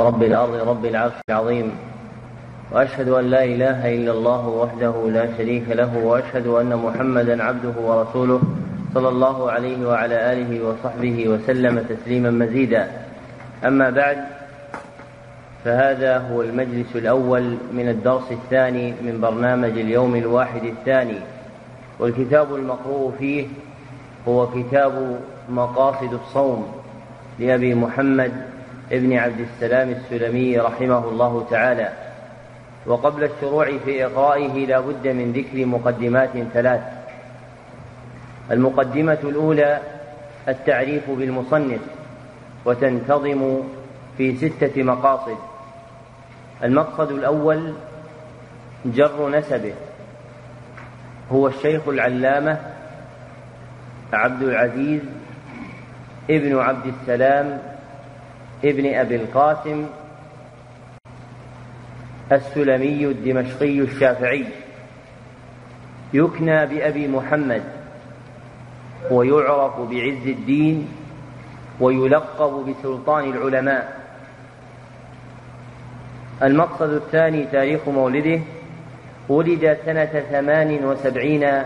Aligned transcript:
رب 0.00 0.22
الأرض 0.22 0.68
رب 0.68 0.84
العرش 0.84 1.12
العظيم 1.30 1.72
وأشهد 2.72 3.08
أن 3.08 3.24
لا 3.24 3.44
إله 3.44 3.94
إلا 3.94 4.12
الله 4.12 4.48
وحده 4.48 5.10
لا 5.10 5.26
شريك 5.38 5.68
له 5.68 5.98
وأشهد 5.98 6.46
أن 6.46 6.76
محمدا 6.76 7.42
عبده 7.42 7.80
ورسوله 7.80 8.40
صلى 8.94 9.08
الله 9.08 9.50
عليه 9.50 9.86
وعلى 9.86 10.32
آله 10.32 10.64
وصحبه 10.66 11.28
وسلم 11.28 11.84
تسليما 11.88 12.30
مزيدا. 12.30 12.90
أما 13.64 13.90
بعد 13.90 14.18
فهذا 15.64 16.18
هو 16.18 16.42
المجلس 16.42 16.96
الأول 16.96 17.56
من 17.72 17.88
الدرس 17.88 18.32
الثاني 18.32 18.94
من 19.02 19.20
برنامج 19.20 19.70
اليوم 19.70 20.16
الواحد 20.16 20.64
الثاني. 20.64 21.18
والكتاب 21.98 22.54
المقروء 22.54 23.12
فيه 23.18 23.46
هو 24.28 24.46
كتاب 24.46 25.20
مقاصد 25.48 26.12
الصوم 26.12 26.66
لأبي 27.38 27.74
محمد 27.74 28.32
ابن 28.92 29.12
عبد 29.12 29.40
السلام 29.40 29.90
السلمي 29.90 30.58
رحمه 30.58 31.04
الله 31.08 31.46
تعالى. 31.50 31.92
وقبل 32.86 33.24
الشروع 33.24 33.78
في 33.84 34.04
إقرائه 34.04 34.66
لا 34.66 34.80
بد 34.80 35.08
من 35.08 35.32
ذكر 35.32 35.66
مقدمات 35.66 36.30
ثلاث. 36.52 36.80
المقدمة 38.50 39.18
الأولى 39.24 39.80
التعريف 40.48 41.10
بالمصنف 41.10 41.80
وتنتظم 42.64 43.60
في 44.18 44.36
ستة 44.36 44.82
مقاصد. 44.82 45.36
المقصد 46.64 47.12
الأول 47.12 47.74
جر 48.84 49.28
نسبه. 49.28 49.74
هو 51.32 51.46
الشيخ 51.46 51.88
العلامة 51.88 52.58
عبد 54.12 54.42
العزيز 54.42 55.00
ابن 56.30 56.58
عبد 56.58 56.86
السلام 56.86 57.69
ابن 58.64 58.94
أبي 58.94 59.16
القاسم 59.16 59.86
السلمي 62.32 63.06
الدمشقي 63.06 63.80
الشافعي. 63.80 64.46
يكنى 66.14 66.66
بأبي 66.66 67.08
محمد 67.08 67.62
ويعرف 69.10 69.80
بعز 69.80 70.26
الدين 70.26 70.88
ويلقب 71.80 72.66
بسلطان 72.70 73.30
العلماء. 73.30 74.00
المقصد 76.42 76.90
الثاني 76.90 77.44
تاريخ 77.44 77.88
مولده 77.88 78.40
ولد 79.28 79.78
سنة 79.86 80.24
ثمان 80.30 80.84
وسبعين 80.84 81.62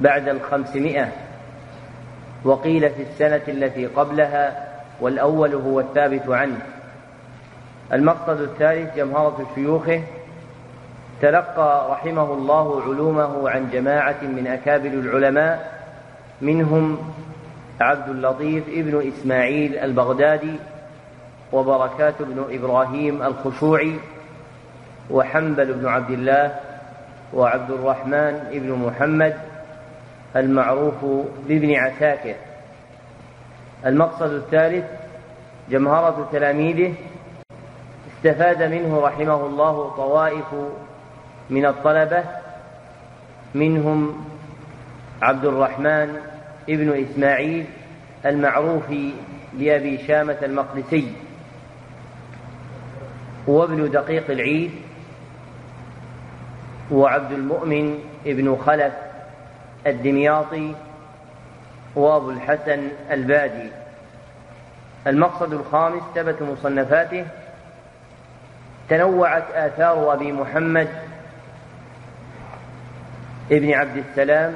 بعد 0.00 0.28
الخمسمائة 0.28 1.08
وقيل 2.44 2.90
في 2.90 3.02
السنة 3.02 3.42
التي 3.48 3.86
قبلها 3.86 4.67
والأول 5.00 5.54
هو 5.54 5.80
الثابت 5.80 6.28
عنه. 6.28 6.58
المقصد 7.92 8.40
الثالث 8.40 8.96
جمهرة 8.96 9.46
شيوخه 9.54 10.02
تلقى 11.22 11.86
رحمه 11.90 12.32
الله 12.32 12.82
علومه 12.82 13.50
عن 13.50 13.70
جماعة 13.72 14.22
من 14.22 14.46
أكابر 14.46 14.88
العلماء 14.88 15.78
منهم 16.40 16.98
عبد 17.80 18.08
اللطيف 18.08 18.64
ابن 18.68 19.08
إسماعيل 19.08 19.78
البغدادي 19.78 20.56
وبركات 21.52 22.14
بن 22.20 22.44
إبراهيم 22.50 23.22
الخشوعي 23.22 23.94
وحنبل 25.10 25.72
بن 25.72 25.88
عبد 25.88 26.10
الله 26.10 26.54
وعبد 27.34 27.70
الرحمن 27.70 28.48
بن 28.52 28.72
محمد 28.72 29.34
المعروف 30.36 31.04
بابن 31.48 31.74
عساكر. 31.74 32.34
المقصد 33.86 34.32
الثالث 34.32 34.84
جمهرة 35.70 36.28
تلاميذه 36.32 36.94
استفاد 38.16 38.62
منه 38.62 39.00
رحمه 39.00 39.46
الله 39.46 39.94
طوائف 39.96 40.54
من 41.50 41.66
الطلبة 41.66 42.24
منهم 43.54 44.24
عبد 45.22 45.44
الرحمن 45.44 46.16
ابن 46.68 47.04
إسماعيل 47.04 47.64
المعروف 48.26 48.84
بأبي 49.52 49.98
شامة 50.06 50.36
المقدسي 50.42 51.12
وابن 53.46 53.90
دقيق 53.90 54.30
العيد 54.30 54.70
وعبد 56.90 57.32
المؤمن 57.32 57.98
ابن 58.26 58.56
خلف 58.66 58.92
الدمياطي 59.86 60.74
وابو 61.94 62.30
الحسن 62.30 62.88
البادي. 63.10 63.70
المقصد 65.06 65.52
الخامس 65.52 66.02
ثبت 66.14 66.42
مصنفاته 66.42 67.24
تنوعت 68.88 69.44
آثار 69.54 70.12
أبي 70.12 70.32
محمد 70.32 70.88
ابن 73.50 73.74
عبد 73.74 73.96
السلام 73.96 74.54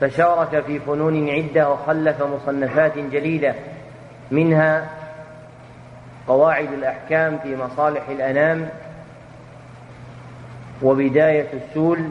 فشارك 0.00 0.64
في 0.64 0.78
فنون 0.78 1.30
عدة 1.30 1.70
وخلف 1.70 2.22
مصنفات 2.22 2.98
جليلة 2.98 3.54
منها 4.30 4.88
قواعد 6.28 6.72
الأحكام 6.72 7.38
في 7.38 7.56
مصالح 7.56 8.08
الأنام 8.08 8.68
وبداية 10.82 11.46
السول 11.52 12.10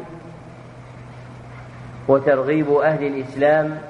وترغيب 2.08 2.72
أهل 2.72 3.08
الإسلام 3.08 3.82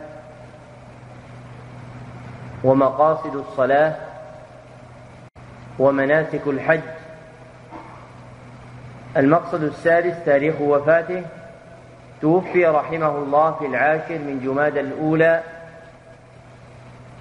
ومقاصد 2.63 3.35
الصلاة 3.35 3.95
ومناسك 5.79 6.41
الحج. 6.47 6.79
المقصد 9.17 9.63
السادس 9.63 10.25
تاريخ 10.25 10.61
وفاته. 10.61 11.23
توفي 12.21 12.65
رحمه 12.65 13.17
الله 13.17 13.51
في 13.51 13.65
العاشر 13.65 14.17
من 14.17 14.39
جماد 14.43 14.77
الأولى 14.77 15.41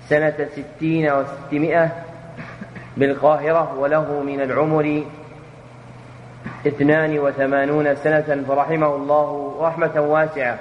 سنة 0.08 0.48
ستين 0.52 1.12
وستمائة 1.12 1.90
بالقاهرة 2.96 3.78
وله 3.78 4.22
من 4.22 4.40
العمر 4.40 5.04
اثنان 6.66 7.18
وثمانون 7.18 7.96
سنة 7.96 8.44
فرحمه 8.48 8.94
الله 8.96 9.56
رحمة 9.60 10.00
واسعة. 10.00 10.58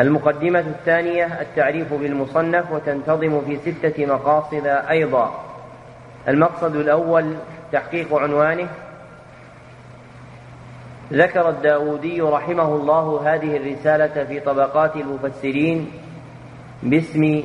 المقدمة 0.00 0.60
الثانية 0.60 1.40
التعريف 1.40 1.94
بالمصنف 1.94 2.72
وتنتظم 2.72 3.40
في 3.40 3.56
ستة 3.56 4.06
مقاصد 4.06 4.66
أيضا. 4.66 5.44
المقصد 6.28 6.76
الأول 6.76 7.36
تحقيق 7.72 8.14
عنوانه. 8.14 8.68
ذكر 11.12 11.48
الداودي 11.48 12.20
رحمه 12.20 12.74
الله 12.74 13.34
هذه 13.34 13.56
الرسالة 13.56 14.24
في 14.24 14.40
طبقات 14.40 14.96
المفسرين 14.96 15.90
باسم 16.82 17.42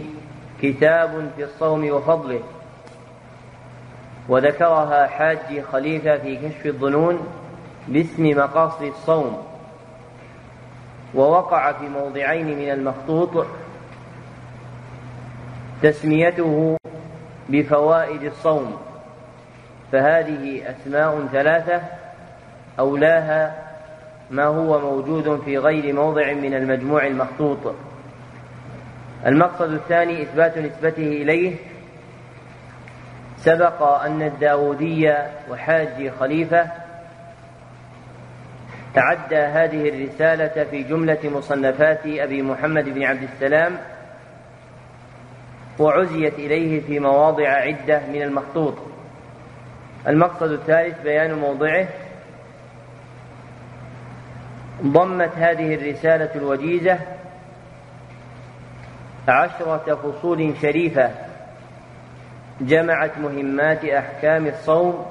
كتاب 0.62 1.32
في 1.36 1.44
الصوم 1.44 1.90
وفضله. 1.90 2.42
وذكرها 4.30 5.08
حاج 5.08 5.62
خليفة 5.72 6.18
في 6.18 6.36
كشف 6.36 6.66
الظنون 6.66 7.20
باسم 7.88 8.38
مقاصد 8.38 8.84
الصوم. 8.84 9.49
ووقع 11.16 11.72
في 11.72 11.90
موضعين 11.90 12.46
من 12.46 12.70
المخطوط 12.70 13.46
تسميته 15.82 16.78
بفوائد 17.50 18.24
الصوم 18.24 18.78
فهذه 19.92 20.62
أسماء 20.70 21.28
ثلاثة 21.32 21.82
أولاها 22.80 23.70
ما 24.32 24.46
هو 24.46 24.80
موجود 24.80 25.42
في 25.46 25.58
غير 25.58 25.94
موضع 25.94 26.34
من 26.34 26.54
المجموع 26.54 27.08
المخطوط. 27.08 27.76
المقصد 29.26 29.74
الثاني 29.74 30.22
إثبات 30.24 30.58
نسبته 30.58 31.08
إليه. 31.08 31.56
سبق 33.38 33.84
أن 33.84 34.22
الداودي 34.22 35.14
وحاج 35.52 36.12
خليفة 36.20 36.68
تعدى 38.94 39.36
هذه 39.36 39.90
الرسالة 39.90 40.64
في 40.64 40.84
جملة 40.84 41.20
مصنفات 41.24 42.06
أبي 42.06 42.42
محمد 42.42 42.90
بن 42.90 43.04
عبد 43.04 43.24
السلام 43.24 43.78
وعزيت 45.80 46.34
إليه 46.34 46.82
في 46.82 47.00
مواضع 47.00 47.50
عدة 47.50 48.02
من 48.14 48.22
المخطوط. 48.22 48.74
المقصد 50.08 50.52
الثالث 50.52 51.02
بيان 51.02 51.34
موضعه 51.34 51.88
ضمت 54.84 55.32
هذه 55.36 55.76
الرسالة 55.76 56.30
الوجيزة 56.36 57.00
عشرة 59.28 59.96
فصول 59.96 60.54
شريفة 60.62 61.12
جمعت 62.62 63.18
مهمات 63.18 63.86
أحكام 63.86 64.48
الصوم 64.48 65.06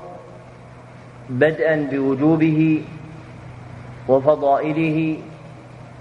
بدءا 1.28 1.88
بوجوبه 1.90 2.84
وفضائله 4.08 5.18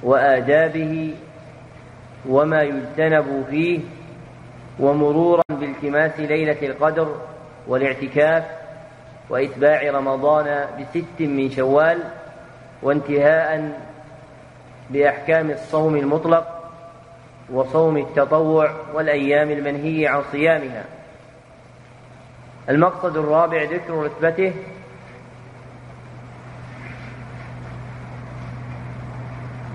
وآدابه 0.03 1.13
وما 2.29 2.61
يجتنب 2.61 3.45
فيه 3.49 3.79
ومرورا 4.79 5.43
بالتماس 5.49 6.19
ليلة 6.19 6.57
القدر 6.61 7.15
والاعتكاف 7.67 8.43
وإتباع 9.29 9.91
رمضان 9.91 10.65
بست 10.79 11.21
من 11.21 11.51
شوال 11.51 12.03
وانتهاء 12.83 13.79
بأحكام 14.89 15.51
الصوم 15.51 15.95
المطلق 15.95 16.47
وصوم 17.53 17.97
التطوع 17.97 18.71
والأيام 18.93 19.51
المنهي 19.51 20.07
عن 20.07 20.21
صيامها. 20.31 20.83
المقصد 22.69 23.17
الرابع 23.17 23.63
ذكر 23.63 23.93
رتبته 23.93 24.53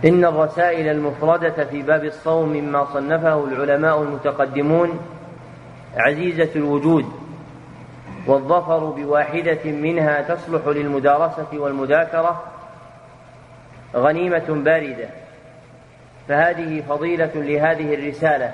إن 0.04 0.24
الرسائل 0.24 0.88
المفردة 0.88 1.64
في 1.64 1.82
باب 1.82 2.04
الصوم 2.04 2.48
مما 2.48 2.84
صنفه 2.84 3.44
العلماء 3.44 4.02
المتقدمون 4.02 5.00
عزيزة 5.96 6.48
الوجود 6.56 7.04
والظفر 8.26 8.78
بواحدة 8.78 9.64
منها 9.64 10.22
تصلح 10.22 10.66
للمدارسة 10.66 11.46
والمذاكرة 11.52 12.42
غنيمة 13.96 14.44
باردة. 14.48 15.08
فهذه 16.28 16.82
فضيلة 16.88 17.30
لهذه 17.34 17.94
الرسالة 17.94 18.52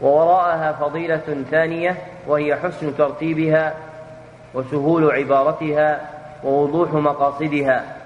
ووراءها 0.00 0.72
فضيلة 0.72 1.44
ثانية 1.50 1.96
وهي 2.26 2.56
حسن 2.56 2.96
ترتيبها 2.96 3.74
وسهول 4.54 5.10
عبارتها 5.10 6.00
ووضوح 6.44 6.92
مقاصدها. 6.92 8.03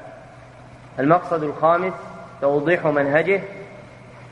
المقصد 0.98 1.42
الخامس 1.42 1.92
توضيح 2.40 2.86
منهجه. 2.86 3.40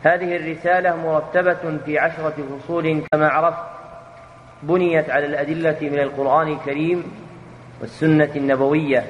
هذه 0.03 0.37
الرسالة 0.37 0.97
مرتبة 0.97 1.79
في 1.85 1.99
عشرة 1.99 2.35
فصول 2.51 3.03
كما 3.13 3.29
عرفت 3.29 3.59
بنيت 4.63 5.11
على 5.11 5.27
الأدلة 5.27 5.77
من 5.81 5.99
القرآن 5.99 6.49
الكريم 6.53 7.05
والسنة 7.81 8.31
النبوية 8.37 9.05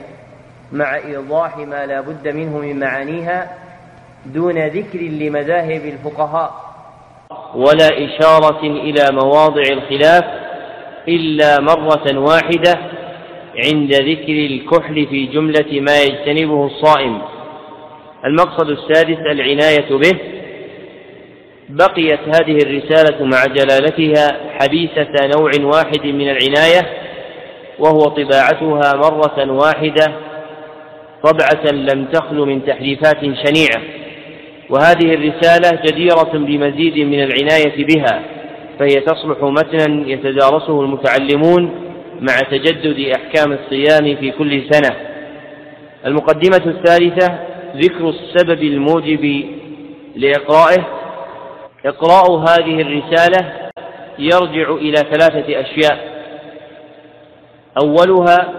مع 0.73 0.97
إيضاح 0.97 1.57
ما 1.57 1.87
لا 1.87 2.01
بد 2.01 2.29
منه 2.29 2.59
من 2.59 2.81
معانيها 2.81 3.51
دون 4.27 4.59
ذكر 4.67 4.99
لمذاهب 4.99 5.85
الفقهاء. 5.85 6.67
ولا 7.55 7.89
إشارة 7.89 8.61
إلى 8.61 9.05
مواضع 9.13 9.63
الخلاف 9.63 10.25
إلا 11.09 11.61
مرة 11.61 12.19
واحدة 12.19 12.75
عند 13.65 13.93
ذكر 13.93 14.47
الكحل 14.47 15.07
في 15.07 15.27
جملة 15.27 15.81
ما 15.81 16.03
يجتنبه 16.03 16.67
الصائم. 16.67 17.36
المقصد 18.27 18.71
السادس 18.71 19.19
العناية 19.19 19.89
به 19.91 20.19
بقيت 21.69 22.21
هذه 22.21 22.59
الرسالة 22.67 23.25
مع 23.25 23.45
جلالتها 23.45 24.37
حبيسة 24.61 25.13
نوع 25.37 25.51
واحد 25.63 26.07
من 26.07 26.29
العناية 26.31 26.83
وهو 27.79 28.01
طباعتها 28.01 28.97
مرة 28.97 29.53
واحدة 29.53 30.13
طبعة 31.23 31.73
لم 31.73 32.05
تخل 32.05 32.37
من 32.37 32.67
تحريفات 32.67 33.21
شنيعة. 33.21 33.83
وهذه 34.71 35.15
الرسالة 35.15 35.81
جديرة 35.87 36.33
بمزيد 36.33 36.99
من 36.99 37.23
العناية 37.23 37.87
بها 37.87 38.23
فهي 38.79 39.01
تصلح 39.01 39.39
متنا 39.43 40.09
يتدارسه 40.09 40.81
المتعلمون 40.81 41.71
مع 42.21 42.37
تجدد 42.51 43.13
أحكام 43.17 43.53
الصيام 43.53 44.17
في 44.17 44.31
كل 44.31 44.63
سنة. 44.71 44.97
المقدمة 46.07 46.63
الثالثة 46.67 47.56
ذكر 47.81 48.09
السبب 48.09 48.63
الموجب 48.63 49.45
لإقرائه. 50.17 50.87
إقراء 51.87 52.37
هذه 52.37 52.81
الرسالة 52.81 53.71
يرجع 54.19 54.71
إلى 54.75 54.97
ثلاثة 54.97 55.61
أشياء. 55.61 56.17
أولها 57.85 58.53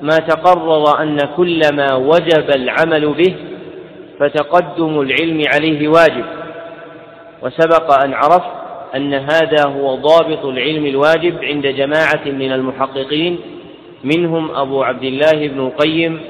ما 0.00 0.16
تقرر 0.16 1.02
أن 1.02 1.18
كل 1.36 1.60
ما 1.72 1.94
وجب 1.94 2.50
العمل 2.56 3.12
به 3.12 3.34
فتقدم 4.20 5.00
العلم 5.00 5.42
عليه 5.54 5.88
واجب. 5.88 6.24
وسبق 7.42 8.04
أن 8.04 8.14
عرفت 8.14 8.60
أن 8.96 9.14
هذا 9.14 9.68
هو 9.68 9.94
ضابط 9.94 10.44
العلم 10.44 10.86
الواجب 10.86 11.44
عند 11.44 11.66
جماعة 11.66 12.24
من 12.26 12.52
المحققين 12.52 13.38
منهم 14.04 14.50
أبو 14.50 14.82
عبد 14.82 15.04
الله 15.04 15.48
بن 15.48 15.60
القيم 15.60 16.20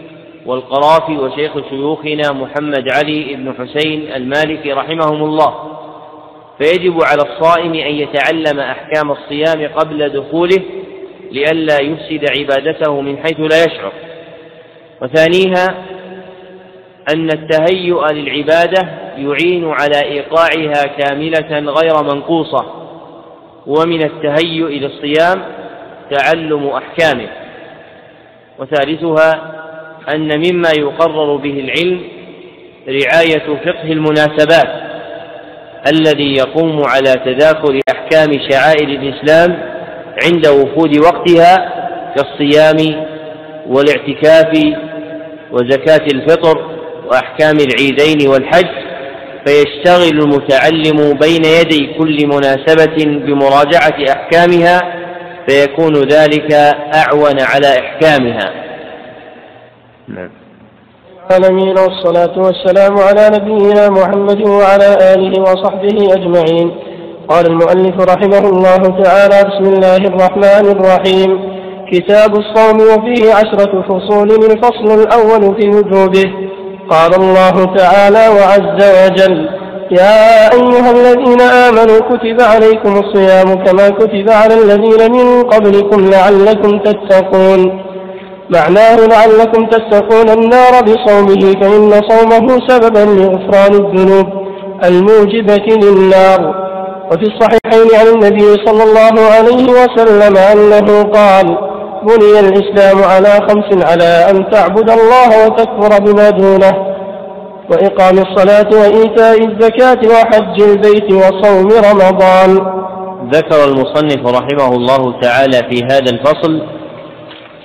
والقرافي 0.47 1.17
وشيخ 1.17 1.53
شيوخنا 1.71 2.33
محمد 2.33 2.89
علي 2.93 3.35
بن 3.35 3.55
حسين 3.59 4.13
المالكي 4.13 4.73
رحمهم 4.73 5.25
الله. 5.25 5.55
فيجب 6.59 6.99
على 7.03 7.23
الصائم 7.23 7.75
أن 7.75 7.95
يتعلم 7.95 8.61
أحكام 8.61 9.11
الصيام 9.11 9.71
قبل 9.77 10.09
دخوله 10.09 10.63
لئلا 11.33 11.83
يفسد 11.83 12.25
عبادته 12.39 13.01
من 13.01 13.19
حيث 13.19 13.41
لا 13.41 13.65
يشعر. 13.65 13.93
وثانيها 15.03 15.85
أن 17.15 17.29
التهيؤ 17.31 18.07
للعبادة 18.13 18.89
يعين 19.17 19.71
على 19.71 20.01
إيقاعها 20.05 20.87
كاملة 20.99 21.73
غير 21.73 22.03
منقوصة. 22.15 22.67
ومن 23.67 24.03
التهيؤ 24.03 24.69
للصيام 24.69 25.43
تعلم 26.11 26.67
أحكامه. 26.67 27.29
وثالثها 28.59 29.60
أن 30.09 30.39
مما 30.39 30.71
يقرر 30.79 31.37
به 31.37 31.51
العلم 31.61 32.01
رعاية 32.89 33.57
فقه 33.65 33.93
المناسبات 33.93 34.91
الذي 35.93 36.35
يقوم 36.35 36.83
على 36.85 37.13
تذاكر 37.25 37.81
أحكام 37.91 38.29
شعائر 38.51 38.89
الإسلام 38.89 39.59
عند 40.25 40.47
وفود 40.47 40.99
وقتها 40.99 41.57
كالصيام 42.17 43.07
والاعتكاف 43.67 44.65
وزكاة 45.53 46.07
الفطر 46.15 46.71
وأحكام 47.07 47.57
العيدين 47.57 48.29
والحج 48.29 48.91
فيشتغل 49.47 50.19
المتعلم 50.19 51.19
بين 51.19 51.45
يدي 51.45 51.95
كل 51.99 52.27
مناسبة 52.27 53.05
بمراجعة 53.05 54.05
أحكامها 54.13 54.81
فيكون 55.49 55.95
ذلك 55.95 56.53
أعون 56.95 57.41
على 57.41 57.79
إحكامها. 57.81 58.70
نعم. 60.15 60.31
العالمين 61.31 61.79
والصلاة 61.79 62.39
والسلام 62.39 62.99
على 62.99 63.31
نبينا 63.37 63.89
محمد 63.89 64.49
وعلى 64.49 65.15
آله 65.15 65.43
وصحبه 65.43 66.15
أجمعين. 66.15 66.71
قال 67.29 67.47
المؤلف 67.47 68.01
رحمه 68.01 68.49
الله 68.49 69.03
تعالى 69.03 69.39
بسم 69.49 69.73
الله 69.75 69.97
الرحمن 69.97 70.65
الرحيم. 70.75 71.31
كتاب 71.93 72.31
الصوم 72.39 72.77
وفيه 72.81 73.35
عشرة 73.35 73.83
فصول 73.89 74.31
الفصل 74.31 74.89
الأول 75.01 75.61
في 75.61 75.69
وجوبه. 75.69 76.33
قال 76.91 77.15
الله 77.15 77.75
تعالى 77.77 78.29
وعز 78.29 78.81
وجل 79.01 79.49
يا 79.91 80.53
أيها 80.55 80.91
الذين 80.91 81.41
آمنوا 81.41 82.01
كتب 82.11 82.41
عليكم 82.41 82.93
الصيام 83.05 83.65
كما 83.65 83.89
كتب 83.89 84.31
على 84.31 84.55
الذين 84.55 85.13
من 85.13 85.43
قبلكم 85.43 86.11
لعلكم 86.11 86.79
تتقون. 86.79 87.90
معناه 88.51 88.97
لعلكم 88.97 89.67
تتقون 89.67 90.29
النار 90.31 90.83
بصومه 90.83 91.53
فإن 91.61 92.01
صومه 92.09 92.59
سببا 92.69 93.05
لغفران 93.21 93.75
الذنوب 93.75 94.27
الموجبة 94.85 95.67
للنار. 95.85 96.71
وفي 97.13 97.23
الصحيحين 97.23 98.01
عن 98.01 98.07
النبي 98.15 98.67
صلى 98.67 98.83
الله 98.83 99.23
عليه 99.35 99.67
وسلم 99.73 100.37
أنه 100.37 101.03
قال 101.03 101.59
بني 102.03 102.41
الإسلام 102.41 103.05
على 103.05 103.47
خمس 103.49 103.85
على 103.91 104.31
أن 104.31 104.51
تعبد 104.51 104.91
الله 104.91 105.47
وتكفر 105.47 106.03
بما 106.05 106.31
دونه 106.31 106.73
وإقام 107.71 108.19
الصلاة 108.19 108.69
وإيتاء 108.81 109.39
الزكاة 109.45 110.01
وحج 110.13 110.63
البيت 110.63 111.13
وصوم 111.13 111.69
رمضان. 111.91 112.81
ذكر 113.33 113.65
المصنف 113.65 114.27
رحمه 114.27 114.77
الله 114.77 115.21
تعالى 115.21 115.59
في 115.71 115.85
هذا 115.85 116.11
الفصل 116.11 116.80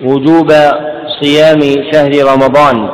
وجوب 0.04 0.52
صيام 1.22 1.60
شهر 1.92 2.12
رمضان 2.34 2.90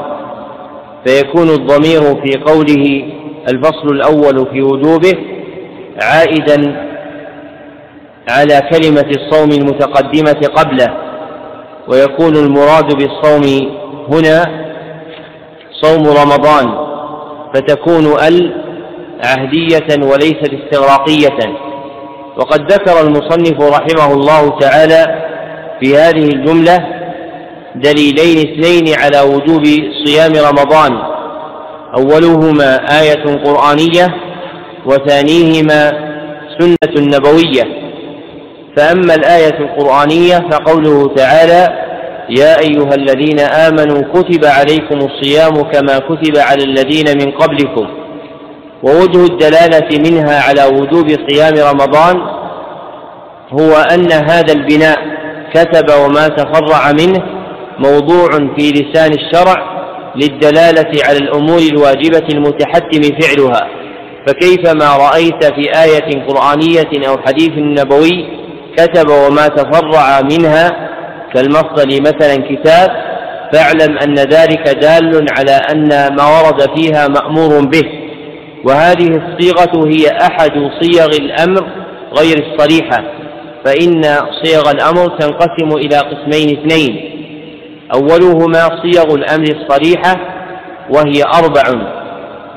فيكون 1.06 1.50
الضمير 1.50 2.02
في 2.02 2.38
قوله 2.46 3.06
الفصل 3.50 3.88
الأول 3.88 4.48
في 4.54 4.62
وجوبه 4.62 5.14
عائدا 6.04 6.88
على 8.30 8.62
كلمة 8.72 9.12
الصوم 9.18 9.50
المتقدمة 9.52 10.48
قبله 10.56 10.98
ويكون 11.88 12.36
المراد 12.36 12.94
بالصوم 12.96 13.72
هنا 14.14 14.62
صوم 15.82 16.04
رمضان 16.04 16.92
فتكون 17.54 18.06
ال 18.28 18.62
عهدية 19.26 20.06
وليست 20.12 20.50
استغراقية. 20.54 21.58
وقد 22.38 22.72
ذكر 22.72 23.02
المصنف 23.02 23.62
رحمه 23.62 24.14
الله 24.14 24.60
تعالى 24.60 25.21
في 25.82 25.98
هذه 25.98 26.24
الجملة 26.24 27.02
دليلين 27.76 28.38
اثنين 28.38 28.96
على 29.00 29.22
وجوب 29.22 29.64
صيام 30.06 30.32
رمضان. 30.50 30.92
أولهما 31.98 32.76
آية 33.02 33.44
قرآنية 33.46 34.16
وثانيهما 34.86 35.92
سنة 36.60 37.18
نبوية. 37.18 37.64
فأما 38.78 39.16
الآية 39.16 39.60
القرآنية 39.60 40.50
فقوله 40.52 41.16
تعالى 41.16 41.68
يا 42.30 42.60
أيها 42.60 42.96
الذين 42.96 43.40
آمنوا 43.40 44.02
كتب 44.14 44.46
عليكم 44.46 44.98
الصيام 44.98 45.54
كما 45.72 45.98
كتب 46.00 46.38
على 46.38 46.64
الذين 46.64 47.06
من 47.18 47.32
قبلكم. 47.32 47.88
ووجه 48.84 49.26
الدلالة 49.26 50.10
منها 50.10 50.42
على 50.42 50.64
وجوب 50.66 51.08
صيام 51.30 51.54
رمضان 51.72 52.22
هو 53.60 53.74
أن 53.94 54.12
هذا 54.12 54.54
البناء 54.54 55.21
كتب 55.54 55.86
وما 56.06 56.28
تفرع 56.28 56.92
منه 56.92 57.24
موضوع 57.80 58.30
في 58.58 58.72
لسان 58.72 59.12
الشرع 59.14 59.82
للدلالة 60.16 60.92
على 61.08 61.18
الأمور 61.18 61.60
الواجبة 61.60 62.28
المتحتم 62.34 63.02
فعلها. 63.02 63.68
فكيفما 64.28 64.98
رأيت 64.98 65.46
في 65.46 65.84
آية 65.84 66.28
قرآنية 66.28 67.10
أو 67.10 67.18
حديث 67.18 67.52
نبوي 67.58 68.42
كتب 68.78 69.10
وما 69.10 69.48
تفرع 69.48 70.22
منها 70.22 70.90
كالمفضل 71.34 72.02
مثلا 72.02 72.36
كتاب 72.36 72.90
فاعلم 73.54 73.98
أن 73.98 74.16
ذلك 74.16 74.70
دال 74.70 75.26
على 75.38 75.62
أن 75.72 76.16
ما 76.16 76.24
ورد 76.24 76.78
فيها 76.78 77.08
مأمور 77.08 77.66
به. 77.66 77.84
وهذه 78.64 79.08
الصيغة 79.08 79.88
هي 79.88 80.18
أحد 80.22 80.52
صيغ 80.82 81.06
الأمر 81.06 81.68
غير 82.20 82.46
الصريحة. 82.46 83.21
فإن 83.66 84.02
صيغ 84.44 84.72
الأمر 84.72 85.20
تنقسم 85.20 85.78
إلى 85.78 85.98
قسمين 85.98 86.58
اثنين. 86.58 87.12
أولهما 87.96 88.82
صيغ 88.84 89.16
الأمر 89.16 89.44
الصريحة 89.44 90.20
وهي 90.90 91.24
أربع. 91.24 91.92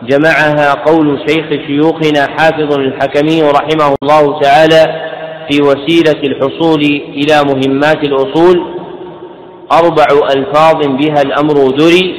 جمعها 0.09 0.75
قول 0.75 1.21
شيخ 1.29 1.47
شيوخنا 1.67 2.27
حافظ 2.39 2.79
الحكمي 2.79 3.43
رحمه 3.43 3.95
الله 4.03 4.41
تعالى 4.41 5.11
في 5.51 5.63
وسيلة 5.63 6.21
الحصول 6.25 6.83
إلى 7.09 7.43
مهمات 7.45 8.05
الأصول. 8.05 8.75
أربع 9.73 10.07
ألفاظ 10.37 10.87
بها 10.87 11.23
الأمر 11.23 11.71
دري 11.71 12.15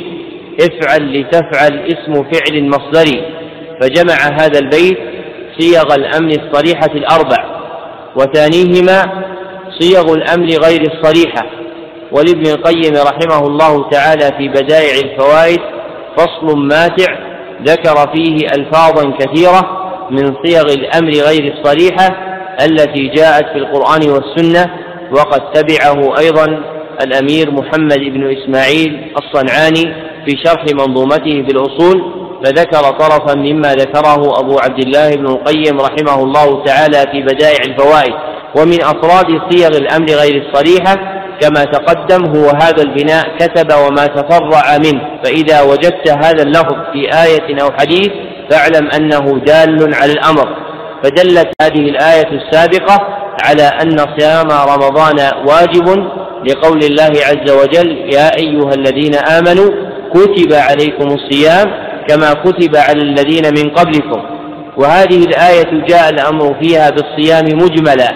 افعل 0.61 1.19
لتفعل 1.19 1.79
اسم 1.87 2.23
فعل 2.23 2.69
مصدري. 2.69 3.21
فجمع 3.81 4.15
هذا 4.39 4.59
البيت 4.59 4.97
صيغ 5.59 5.95
الأمر 5.95 6.29
الصريحة 6.29 6.91
الأربع. 6.95 7.54
وثانيهما 8.15 9.25
صيغ 9.79 10.13
الأمر 10.13 10.45
غير 10.47 10.81
الصريحة 10.81 11.45
ولابن 12.11 12.47
القيم 12.47 12.93
رحمه 12.93 13.47
الله 13.47 13.89
تعالى 13.89 14.29
في 14.37 14.47
بدائع 14.47 14.95
الفوائد 15.03 15.59
فصل 16.17 16.57
ماتع 16.57 17.13
ذكر 17.63 17.95
فيه 18.15 18.37
ألفاظا 18.55 19.11
كثيرة 19.19 19.85
من 20.11 20.35
صيغ 20.45 20.73
الأمر 20.73 21.11
غير 21.11 21.53
الصريحة 21.53 22.07
التي 22.65 23.07
جاءت 23.07 23.45
في 23.45 23.57
القرآن 23.57 24.09
والسنة 24.09 24.71
وقد 25.11 25.51
تبعه 25.51 26.19
أيضا 26.19 26.45
الأمير 27.03 27.51
محمد 27.51 27.99
بن 27.99 28.37
إسماعيل 28.37 29.11
الصنعاني 29.17 29.93
في 30.25 30.37
شرح 30.45 30.65
منظومته 30.73 31.43
في 31.43 31.51
الأصول 31.51 32.24
فذكر 32.45 32.81
طرفا 32.99 33.35
مما 33.35 33.73
ذكره 33.73 34.39
أبو 34.39 34.59
عبد 34.59 34.83
الله 34.83 35.15
بن 35.15 35.25
القيم 35.25 35.81
رحمه 35.81 36.23
الله 36.23 36.63
تعالى 36.63 36.97
في 37.11 37.21
بدائع 37.21 37.63
الفوائد 37.65 38.13
ومن 38.57 38.83
أفراد 38.83 39.25
صيغ 39.51 39.67
الأمر 39.67 40.05
غير 40.05 40.43
الصريحة 40.47 40.95
كما 41.41 41.63
تقدم 41.63 42.25
هو 42.35 42.49
هذا 42.49 42.83
البناء 42.83 43.37
كتب 43.39 43.73
وما 43.73 44.05
تفرع 44.05 44.77
منه 44.77 45.01
فإذا 45.23 45.61
وجدت 45.61 46.09
هذا 46.09 46.43
اللفظ 46.43 46.75
في 46.93 47.09
آية 47.23 47.61
أو 47.61 47.71
حديث 47.71 48.09
فاعلم 48.51 48.89
أنه 48.95 49.39
دال 49.45 49.95
على 49.95 50.11
الأمر. 50.13 50.65
فدلت 51.03 51.47
هذه 51.61 51.89
الآية 51.89 52.27
السابقة 52.31 53.07
على 53.45 53.63
أن 53.63 53.97
صيام 54.19 54.47
رمضان 54.51 55.15
واجب 55.47 56.07
لقول 56.49 56.83
الله 56.83 57.11
عز 57.25 57.51
وجل 57.51 58.13
يا 58.13 58.37
أيها 58.37 58.73
الذين 58.73 59.15
آمنوا 59.15 59.71
كتب 60.13 60.53
عليكم 60.53 61.07
الصيام 61.07 61.84
كما 62.07 62.33
كتب 62.33 62.75
على 62.75 63.01
الذين 63.01 63.43
من 63.57 63.69
قبلكم. 63.69 64.21
وهذه 64.77 65.17
الآية 65.25 65.85
جاء 65.87 66.09
الأمر 66.09 66.55
فيها 66.61 66.89
بالصيام 66.89 67.45
مجملا 67.45 68.09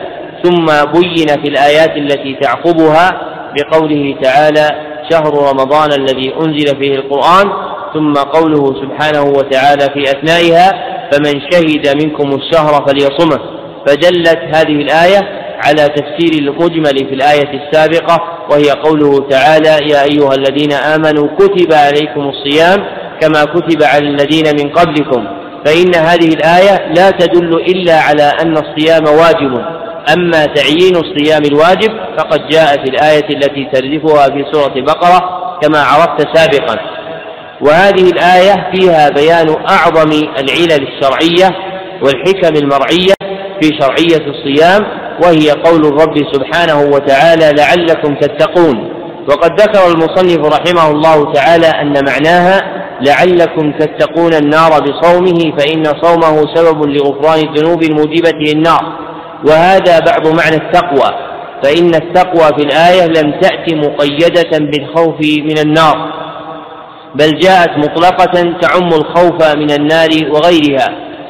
ثم 0.44 0.66
بين 1.00 1.28
في 1.44 1.48
الآيات 1.50 1.98
التي 1.98 2.38
تعقبها 2.42 3.22
بقوله 3.58 4.16
تعالى 4.24 4.70
شهر 5.12 5.34
رمضان 5.52 5.90
الذي 5.94 6.34
أنزل 6.36 6.78
فيه 6.80 6.96
القرآن 6.96 7.52
ثم 7.94 8.14
قوله 8.14 8.66
سبحانه 8.82 9.24
وتعالى 9.24 9.82
في 9.94 10.04
أثنائها 10.04 10.72
فمن 11.12 11.42
شهد 11.52 12.04
منكم 12.04 12.36
الشهر 12.36 12.86
فليصمه 12.88 13.40
فدلت 13.88 14.40
هذه 14.56 14.82
الآية 14.82 15.20
على 15.66 15.88
تفسير 15.88 16.42
المجمل 16.42 16.98
في 17.10 17.16
الآية 17.16 17.50
السابقة 17.68 18.22
وهي 18.52 18.72
قوله 18.72 19.30
تعالى 19.30 19.92
يا 19.94 20.04
أيها 20.04 20.34
الذين 20.36 20.74
آمنوا 20.74 21.28
كتب 21.40 21.74
عليكم 21.74 22.30
الصيام 22.30 22.86
كما 23.22 23.44
كتب 23.44 23.84
على 23.84 24.08
الذين 24.08 24.46
من 24.46 24.70
قبلكم 24.70 25.28
فإن 25.66 25.96
هذه 25.96 26.34
الآية 26.34 26.94
لا 26.96 27.10
تدل 27.10 27.56
إلا 27.56 28.00
على 28.00 28.32
أن 28.42 28.58
الصيام 28.58 29.04
واجب. 29.04 29.66
أما 30.14 30.46
تعيين 30.46 30.96
الصيام 30.96 31.42
الواجب 31.46 31.92
فقد 32.18 32.48
جاء 32.48 32.84
في 32.84 32.90
الآية 32.90 33.30
التي 33.30 33.70
تردفها 33.74 34.26
في 34.26 34.46
سورة 34.52 34.74
البقرة 34.76 35.20
كما 35.62 35.80
عرفت 35.80 36.38
سابقا. 36.38 36.76
وهذه 37.62 38.10
الآية 38.12 38.72
فيها 38.74 39.10
بيان 39.10 39.50
أعظم 39.70 40.12
العلل 40.12 40.88
الشرعية 40.88 41.56
والحكم 42.04 42.56
المرعية 42.56 43.14
في 43.62 43.70
شرعية 43.80 44.28
الصيام 44.30 44.86
وهي 45.24 45.52
قول 45.52 45.86
الرب 45.86 46.18
سبحانه 46.34 46.82
وتعالى 46.82 47.52
لعلكم 47.58 48.16
تتقون. 48.16 48.94
وقد 49.30 49.62
ذكر 49.62 49.88
المصنف 49.88 50.60
رحمه 50.60 50.92
الله 50.92 51.34
تعالى 51.34 51.68
أن 51.68 51.94
معناها 52.06 52.79
لعلكم 53.02 53.72
تتقون 53.72 54.34
النار 54.34 54.70
بصومه 54.82 55.58
فإن 55.58 55.84
صومه 56.02 56.56
سبب 56.56 56.86
لغفران 56.86 57.40
الذنوب 57.40 57.84
الموجبة 57.84 58.32
للنار. 58.40 59.00
وهذا 59.48 60.00
بعض 60.00 60.28
معنى 60.28 60.56
التقوى 60.56 61.10
فإن 61.64 61.96
التقوى 61.96 62.48
في 62.58 62.64
الآية 62.64 63.06
لم 63.06 63.40
تأت 63.42 63.74
مقيدة 63.74 64.58
بالخوف 64.60 65.20
من 65.22 65.58
النار 65.58 66.20
بل 67.16 67.40
جاءت 67.40 67.70
مطلقة 67.78 68.60
تعم 68.62 68.88
الخوف 68.88 69.56
من 69.56 69.72
النار 69.72 70.10
وغيرها. 70.32 70.90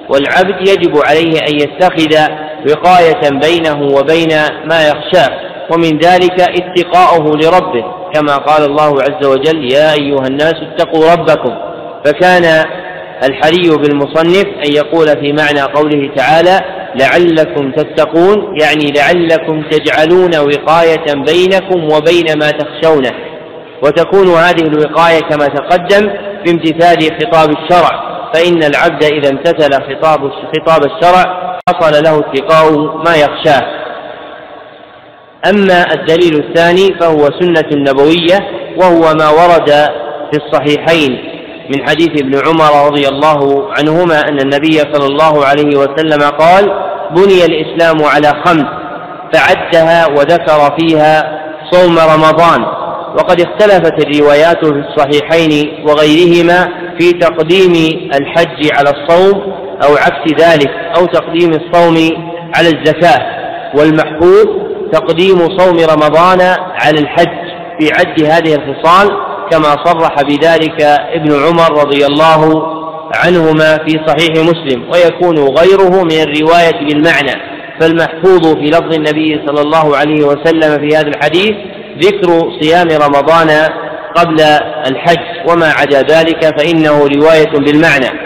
والعبد 0.10 0.68
يجب 0.70 0.98
عليه 1.08 1.40
أن 1.50 1.56
يتخذ 1.56 2.32
وقاية 2.70 3.30
بينه 3.30 3.96
وبين 3.96 4.30
ما 4.70 4.88
يخشاه 4.88 5.30
ومن 5.72 5.98
ذلك 5.98 6.42
اتقاؤه 6.42 7.38
لربه. 7.38 7.99
كما 8.13 8.38
قال 8.38 8.70
الله 8.70 9.01
عز 9.01 9.28
وجل 9.28 9.74
يا 9.74 9.94
أيها 9.94 10.28
الناس 10.28 10.54
اتقوا 10.54 11.13
ربكم. 11.13 11.56
فكان 12.06 12.66
الحري 13.24 13.70
بالمصنف 13.78 14.46
أن 14.46 14.74
يقول 14.74 15.08
في 15.08 15.34
معنى 15.34 15.62
قوله 15.62 16.16
تعالى 16.16 16.60
لعلكم 16.96 17.72
تتقون 17.72 18.56
يعني 18.62 18.94
لعلكم 18.98 19.63
تجعلون 19.72 20.32
وقاية 20.38 21.06
بينكم 21.13 21.84
وبين 21.84 22.39
ما 22.39 22.51
تخشونه. 22.51 23.12
وتكون 23.84 24.28
هذه 24.28 24.62
الوقاية 24.62 25.20
كما 25.20 25.46
تقدم 25.46 26.10
بامتثال 26.46 27.18
خطاب 27.22 27.50
الشرع. 27.50 28.10
فإن 28.34 28.63
العبد 28.63 29.04
إذا 29.04 29.30
امتثل 29.30 29.74
خطاب 29.74 30.32
خطاب 30.32 30.82
الشرع 30.86 31.50
حصل 31.70 32.04
له 32.04 32.20
اتقاء 32.20 32.72
ما 33.06 33.16
يخشاه. 33.16 33.78
أما 35.46 35.93
الدليل 35.93 36.36
الثاني 36.46 37.00
فهو 37.00 37.29
سنة 37.39 37.69
نبوية 37.74 38.39
وهو 38.77 39.13
ما 39.13 39.29
ورد 39.29 39.69
في 40.31 40.38
الصحيحين 40.46 41.17
من 41.75 41.88
حديث 41.89 42.10
ابن 42.10 42.36
عمر 42.48 42.88
رضي 42.88 43.08
الله 43.08 43.67
عنهما 43.77 44.19
أن 44.29 44.39
النبي 44.39 44.77
صلى 44.77 45.05
الله 45.08 45.46
عليه 45.46 45.77
وسلم 45.77 46.22
قال 46.22 46.65
بني 47.15 47.46
الإسلام 47.46 48.03
على 48.03 48.27
خمس 48.46 48.65
فعدها 49.34 50.08
وذكر 50.08 50.77
فيها 50.79 51.39
صوم 51.72 51.98
رمضان 52.00 52.62
وقد 53.17 53.41
اختلفت 53.41 54.05
الروايات 54.08 54.65
في 54.65 54.84
الصحيحين 54.89 55.84
وغيرهما 55.88 56.67
في 57.00 57.12
تقديم 57.12 57.74
الحج 58.13 58.69
على 58.77 58.89
الصوم 58.89 59.41
أو 59.84 59.93
عكس 59.96 60.43
ذلك 60.43 60.69
أو 60.98 61.05
تقديم 61.05 61.50
الصوم 61.50 61.96
على 62.55 62.67
الزكاة 62.67 63.19
والمحفوظ 63.75 64.69
تقديم 64.91 65.58
صوم 65.58 65.77
رمضان 65.77 66.41
على 66.81 67.00
الحج 67.00 67.50
في 67.79 67.89
عد 67.93 68.24
هذه 68.24 68.55
الخصال 68.55 69.10
كما 69.51 69.75
صرح 69.86 70.22
بذلك 70.22 70.81
ابن 71.13 71.31
عمر 71.34 71.79
رضي 71.86 72.05
الله 72.05 72.63
عنهما 73.25 73.77
في 73.77 74.00
صحيح 74.08 74.31
مسلم 74.46 74.84
ويكون 74.91 75.38
غيره 75.38 76.03
من 76.03 76.22
الرواية 76.22 76.79
بالمعنى. 76.88 77.60
فالمحفوظ 77.79 78.48
في 78.58 78.65
لفظ 78.65 78.93
النبي 78.93 79.41
صلى 79.48 79.62
الله 79.62 79.98
عليه 79.98 80.24
وسلم 80.25 80.89
في 80.89 80.98
هذا 80.98 81.08
الحديث 81.08 81.55
ذكر 82.00 82.51
صيام 82.62 82.88
رمضان 82.88 83.50
قبل 84.15 84.41
الحج 84.88 85.50
وما 85.50 85.74
عدا 85.79 86.01
ذلك 86.01 86.60
فإنه 86.60 87.08
رواية 87.08 87.51
بالمعنى. 87.51 88.19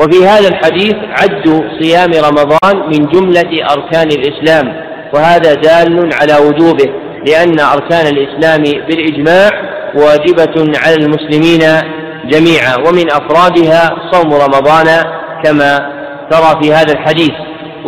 وفي 0.00 0.26
هذا 0.26 0.48
الحديث 0.48 0.94
عد 0.94 1.62
صيام 1.80 2.10
رمضان 2.12 2.88
من 2.88 3.06
جملة 3.06 3.72
أركان 3.72 4.08
الإسلام. 4.08 4.89
وهذا 5.14 5.54
دال 5.54 6.10
على 6.14 6.34
وجوبه 6.46 6.90
لأن 7.26 7.60
أركان 7.60 8.06
الإسلام 8.06 8.62
بالإجماع 8.62 9.50
واجبة 9.94 10.78
على 10.78 10.94
المسلمين 10.94 11.60
جميعا 12.30 12.76
ومن 12.88 13.10
أفرادها 13.10 13.90
صوم 14.12 14.34
رمضان 14.34 14.86
كما 15.44 15.78
ترى 16.30 16.62
في 16.62 16.72
هذا 16.72 16.92
الحديث. 16.92 17.32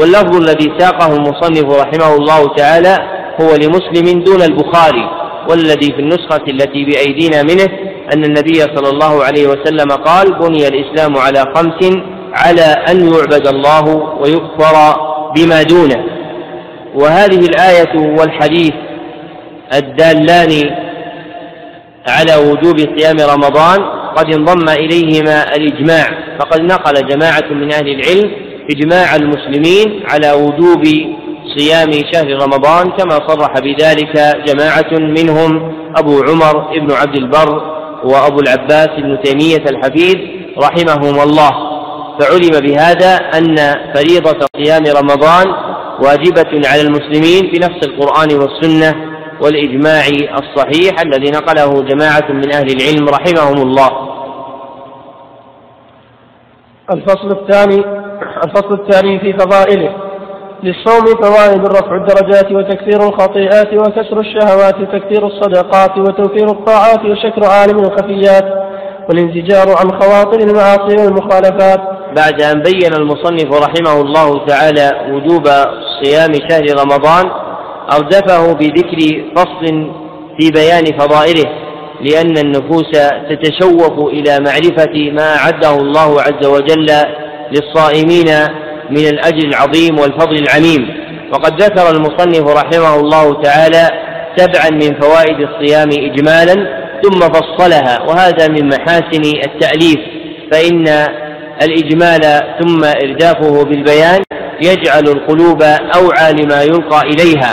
واللفظ 0.01 0.37
الذي 0.37 0.73
ساقه 0.79 1.17
المصنف 1.17 1.81
رحمه 1.81 2.17
الله 2.17 2.55
تعالى 2.57 2.99
هو 3.41 3.55
لمسلم 3.55 4.23
دون 4.23 4.43
البخاري 4.43 5.11
والذي 5.51 5.93
في 5.93 5.99
النسخة 5.99 6.43
التي 6.49 6.85
بأيدينا 6.85 7.43
منه 7.43 7.69
أن 8.15 8.25
النبي 8.25 8.61
صلى 8.61 8.89
الله 8.89 9.25
عليه 9.25 9.47
وسلم 9.47 9.91
قال 9.91 10.39
بني 10.39 10.69
الإسلام 10.69 11.17
على 11.17 11.45
خمس 11.55 11.97
على 12.35 12.63
أن 12.63 13.13
يعبد 13.15 13.47
الله 13.47 13.85
ويكفر 14.21 14.97
بما 15.37 15.63
دونه. 15.63 16.12
وهذه 16.95 17.39
الآية 17.39 18.19
والحديث 18.19 18.73
الدالان 19.75 20.71
على 22.09 22.37
وجوب 22.37 22.79
صيام 22.79 23.17
رمضان 23.35 23.79
قد 24.17 24.35
انضم 24.35 24.69
إليهما 24.69 25.57
الإجماع 25.57 26.07
فقد 26.41 26.61
نقل 26.61 27.07
جماعة 27.07 27.51
من 27.51 27.73
أهل 27.73 27.89
العلم 27.89 28.31
إجماع 28.71 29.17
المسلمين 29.17 30.03
على 30.11 30.33
وجوب 30.33 30.83
صيام 31.57 31.91
شهر 32.13 32.43
رمضان 32.43 32.91
كما 32.91 33.29
صرح 33.29 33.53
بذلك 33.59 34.37
جماعة 34.47 34.93
منهم 34.93 35.73
أبو 35.97 36.23
عمر 36.23 36.79
بن 36.79 36.93
عبد 36.93 37.17
البر 37.17 37.63
وأبو 38.05 38.41
العباس 38.41 38.89
بن 38.99 39.19
تيمية 39.23 39.65
الحفيظ 39.71 40.17
رحمهم 40.59 41.21
الله. 41.21 41.73
فعلم 42.21 42.61
بهذا 42.61 43.17
أن 43.17 43.57
فريضة 43.95 44.47
صيام 44.57 44.83
رمضان 44.97 45.47
واجبة 46.01 46.69
على 46.69 46.81
المسلمين 46.81 47.53
بنفس 47.53 47.87
القرآن 47.89 48.29
والسنة 48.33 49.13
والإجماع 49.43 50.03
الصحيح 50.41 51.01
الذي 51.01 51.31
نقله 51.31 51.83
جماعة 51.83 52.33
من 52.33 52.55
أهل 52.55 52.67
العلم 52.77 53.09
رحمهم 53.09 53.69
الله. 53.69 53.91
الفصل 56.93 57.31
الثاني 57.31 57.85
الفصل 58.45 58.75
الثاني 58.75 59.19
في 59.19 59.33
فضائله. 59.33 59.97
للصوم 60.63 61.05
فوائد 61.23 61.67
رفع 61.67 61.97
الدرجات 61.97 62.53
وتكثير 62.53 63.09
الخطيئات 63.09 63.75
وكسر 63.75 64.21
الشهوات 64.21 64.75
وتكثير 64.75 65.27
الصدقات 65.27 65.99
وتوفير 65.99 66.47
الطاعات 66.51 67.05
وشكر 67.05 67.45
عالم 67.51 67.79
الخفيات 67.79 68.45
والانزجار 69.09 69.67
عن 69.69 70.01
خواطر 70.01 70.41
المعاصي 70.41 71.05
والمخالفات. 71.05 72.02
بعد 72.17 72.43
أن 72.43 72.63
بين 72.63 72.95
المصنف 72.95 73.55
رحمه 73.55 74.01
الله 74.01 74.47
تعالى 74.47 74.91
وجوب 75.11 75.49
صيام 76.03 76.33
شهر 76.51 76.65
رمضان 76.81 77.31
أردفه 77.93 78.53
بذكر 78.53 79.25
فصل 79.37 79.91
في 80.41 80.51
بيان 80.51 80.85
فضائله 80.99 81.45
لأن 82.01 82.39
النفوس 82.39 82.91
تتشوف 83.31 84.09
إلى 84.09 84.39
معرفة 84.41 85.11
ما 85.13 85.37
أعده 85.37 85.77
الله 85.77 86.21
عز 86.21 86.47
وجل 86.47 86.87
للصائمين 87.53 88.27
من 88.91 89.07
الأجر 89.07 89.49
العظيم 89.49 89.99
والفضل 89.99 90.37
العميم. 90.37 91.03
وقد 91.33 91.63
ذكر 91.63 91.91
المصنف 91.91 92.49
رحمه 92.49 93.01
الله 93.01 93.43
تعالى 93.43 93.89
سبعا 94.37 94.71
من 94.71 95.01
فوائد 95.01 95.37
الصيام 95.49 95.89
إجمالا 95.93 96.83
ثم 97.03 97.19
فصلها 97.21 98.03
وهذا 98.09 98.49
من 98.49 98.69
محاسن 98.69 99.23
التأليف 99.45 99.99
فإن 100.53 100.85
الإجمال 101.65 102.21
ثم 102.61 102.85
إردافه 102.85 103.65
بالبيان 103.65 104.23
يجعل 104.63 105.05
القلوب 105.09 105.63
أوعى 105.97 106.33
لما 106.33 106.63
يلقى 106.63 107.01
إليها. 107.01 107.53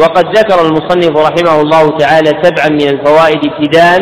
وقد 0.00 0.38
ذكر 0.38 0.66
المصنف 0.66 1.16
رحمه 1.16 1.60
الله 1.60 1.98
تعالى 1.98 2.30
سبعا 2.42 2.68
من 2.68 2.88
الفوائد 2.88 3.38
ابتداء 3.44 3.98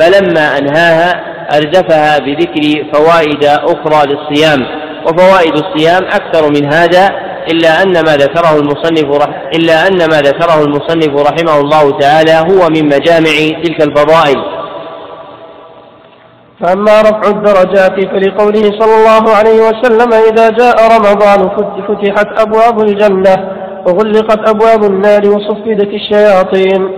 فلما 0.00 0.58
أنهاها 0.58 1.20
أردفها 1.56 2.18
بذكر 2.18 2.84
فوائد 2.92 3.44
أخرى 3.44 4.12
للصيام. 4.12 4.60
وفوائد 5.06 5.52
الصيام 5.56 6.04
أكثر 6.04 6.48
من 6.48 6.72
هذا 6.72 7.10
إلا 7.52 7.82
أن 7.82 7.92
ما 7.92 8.16
ذكره 8.16 8.58
المصنف 8.58 9.16
رح 9.16 9.50
إلا 9.54 9.86
أن 9.86 9.98
ما 10.10 10.20
ذكره 10.20 10.64
المصنف 10.64 11.30
رحمه 11.30 11.60
الله 11.60 11.98
تعالى 11.98 12.32
هو 12.32 12.68
من 12.68 12.84
مجامع 12.84 13.60
تلك 13.64 13.82
الفضائل. 13.82 14.59
فأما 16.60 17.00
رفع 17.00 17.28
الدرجات 17.30 17.96
فلقوله 18.12 18.62
صلى 18.80 18.94
الله 19.00 19.34
عليه 19.36 19.60
وسلم 19.68 20.12
إذا 20.12 20.50
جاء 20.50 20.76
رمضان 20.96 21.50
فتحت 21.88 22.40
أبواب 22.40 22.80
الجنة 22.80 23.34
وغلقت 23.86 24.48
أبواب 24.48 24.84
النار 24.84 25.20
وصفدت 25.26 25.88
الشياطين. 25.94 26.90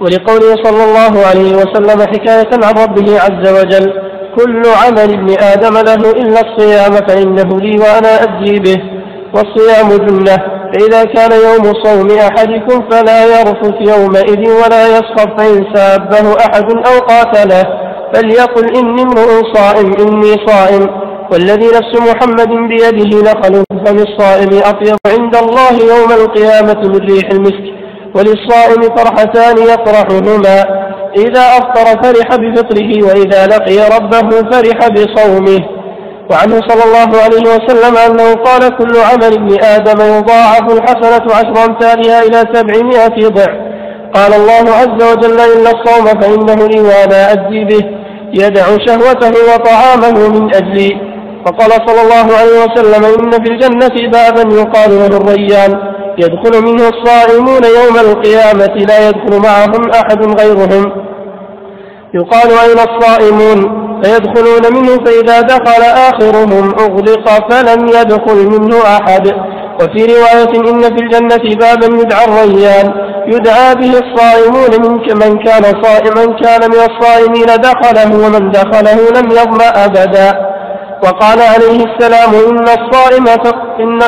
ولقوله 0.00 0.56
صلى 0.64 0.84
الله 0.84 1.26
عليه 1.26 1.56
وسلم 1.56 2.00
حكاية 2.00 2.50
عن 2.64 2.74
ربه 2.84 3.20
عز 3.20 3.52
وجل 3.60 3.92
كل 4.38 4.62
عمل 4.84 5.12
ابن 5.18 5.36
آدم 5.40 5.74
له 5.74 6.10
إلا 6.10 6.40
الصيام 6.40 6.92
فإنه 6.92 7.60
لي 7.60 7.78
وأنا 7.78 8.22
أجزي 8.22 8.58
به. 8.58 8.82
والصيام 9.34 9.88
جنة 9.88 10.36
فإذا 10.72 11.04
كان 11.04 11.30
يوم 11.32 11.72
صوم 11.84 12.18
أحدكم 12.18 12.88
فلا 12.90 13.24
يرفث 13.24 13.74
يومئذ 13.94 14.50
ولا 14.50 14.86
يسخف 14.86 15.26
فإن 15.38 15.64
سابه 15.74 16.36
أحد 16.40 16.70
أو 16.70 17.00
قاتله. 17.00 17.85
فليقل 18.16 18.76
إني 18.76 19.02
امرؤ 19.02 19.54
صائم 19.54 19.94
إني 20.00 20.46
صائم. 20.46 20.86
والذي 21.32 21.66
نفس 21.66 22.00
محمد 22.00 22.48
بيده 22.48 23.32
لخلف 23.32 23.64
فم 23.86 23.98
الصائم 23.98 24.50
أطيب 24.64 24.96
عند 25.06 25.36
الله 25.36 25.72
يوم 25.96 26.12
القيامة 26.12 26.80
من 26.88 26.96
ريح 26.96 27.30
المسك. 27.30 27.66
وللصائم 28.14 28.82
فرحتان 28.96 29.58
يفرحهما. 29.58 30.86
إذا 31.16 31.40
أفطر 31.40 32.02
فرح 32.02 32.36
بفطره 32.36 33.04
وإذا 33.06 33.46
لقي 33.46 33.78
ربه 33.96 34.28
فرح 34.50 34.88
بصومه. 34.88 35.60
وعنه 36.30 36.60
صلى 36.68 36.84
الله 36.84 37.22
عليه 37.22 37.44
وسلم 37.54 37.96
أنه 37.96 38.34
قال 38.34 38.76
كل 38.76 38.92
عمل 39.00 39.32
ابن 39.34 39.64
آدم 39.64 40.00
يضاعف 40.00 40.72
الحسنة 40.72 41.34
عشر 41.34 41.64
أمثالها 41.64 42.22
إلى 42.22 42.38
سبعمائة 42.54 43.28
ضعف. 43.28 43.56
قال 44.14 44.34
الله 44.34 44.70
عز 44.80 45.12
وجل 45.12 45.40
إلا 45.40 45.70
الصوم 45.70 46.06
فإنه 46.20 46.66
لي 46.66 46.80
وأنا 46.80 47.32
أجزي 47.32 47.64
به. 47.64 48.05
يدع 48.36 48.64
شهوته 48.86 49.32
وطعامه 49.54 50.28
من 50.28 50.54
أجلي. 50.54 50.90
فقال 51.46 51.70
صلى 51.70 52.02
الله 52.02 52.36
عليه 52.38 52.64
وسلم 52.64 53.04
إن 53.04 53.30
في 53.30 53.50
الجنة 53.52 54.10
بابا 54.10 54.54
يقال 54.60 54.90
له 54.90 55.06
الريان. 55.06 55.72
يدخل 56.18 56.64
منه 56.64 56.88
الصائمون 56.88 57.62
يوم 57.64 57.96
القيامة 57.96 58.74
لا 58.88 59.08
يدخل 59.08 59.40
معهم 59.42 59.90
أحد 59.90 60.40
غيرهم. 60.40 60.92
يقال 62.14 62.50
أين 62.50 62.78
الصائمون؟ 62.88 63.86
فيدخلون 64.02 64.62
منه 64.76 65.04
فإذا 65.04 65.40
دخل 65.40 65.82
آخرهم 65.82 66.74
أغلق 66.80 67.50
فلم 67.50 67.86
يدخل 67.86 68.46
منه 68.46 68.76
أحد. 68.82 69.55
وفي 69.80 70.04
رواية 70.14 70.70
إن 70.70 70.82
في 70.82 71.02
الجنة 71.04 71.56
بابا 71.56 71.86
يدعى 72.02 72.24
الريان 72.24 72.92
يدعى 73.26 73.74
به 73.74 73.92
الصائمون 73.98 74.70
من 74.82 74.92
من 75.22 75.38
كان 75.44 75.62
صائما 75.82 76.36
كان 76.42 76.60
من 76.70 76.80
الصائمين 76.90 77.46
دخله 77.46 78.26
ومن 78.26 78.50
دخله 78.50 78.98
لم 79.20 79.30
يظمأ 79.30 79.84
أبدا 79.84 80.56
وقال 81.04 81.40
عليه 81.40 81.84
السلام 81.84 82.34
إن 82.48 82.62
الصائم 82.62 83.24
إن 83.80 83.98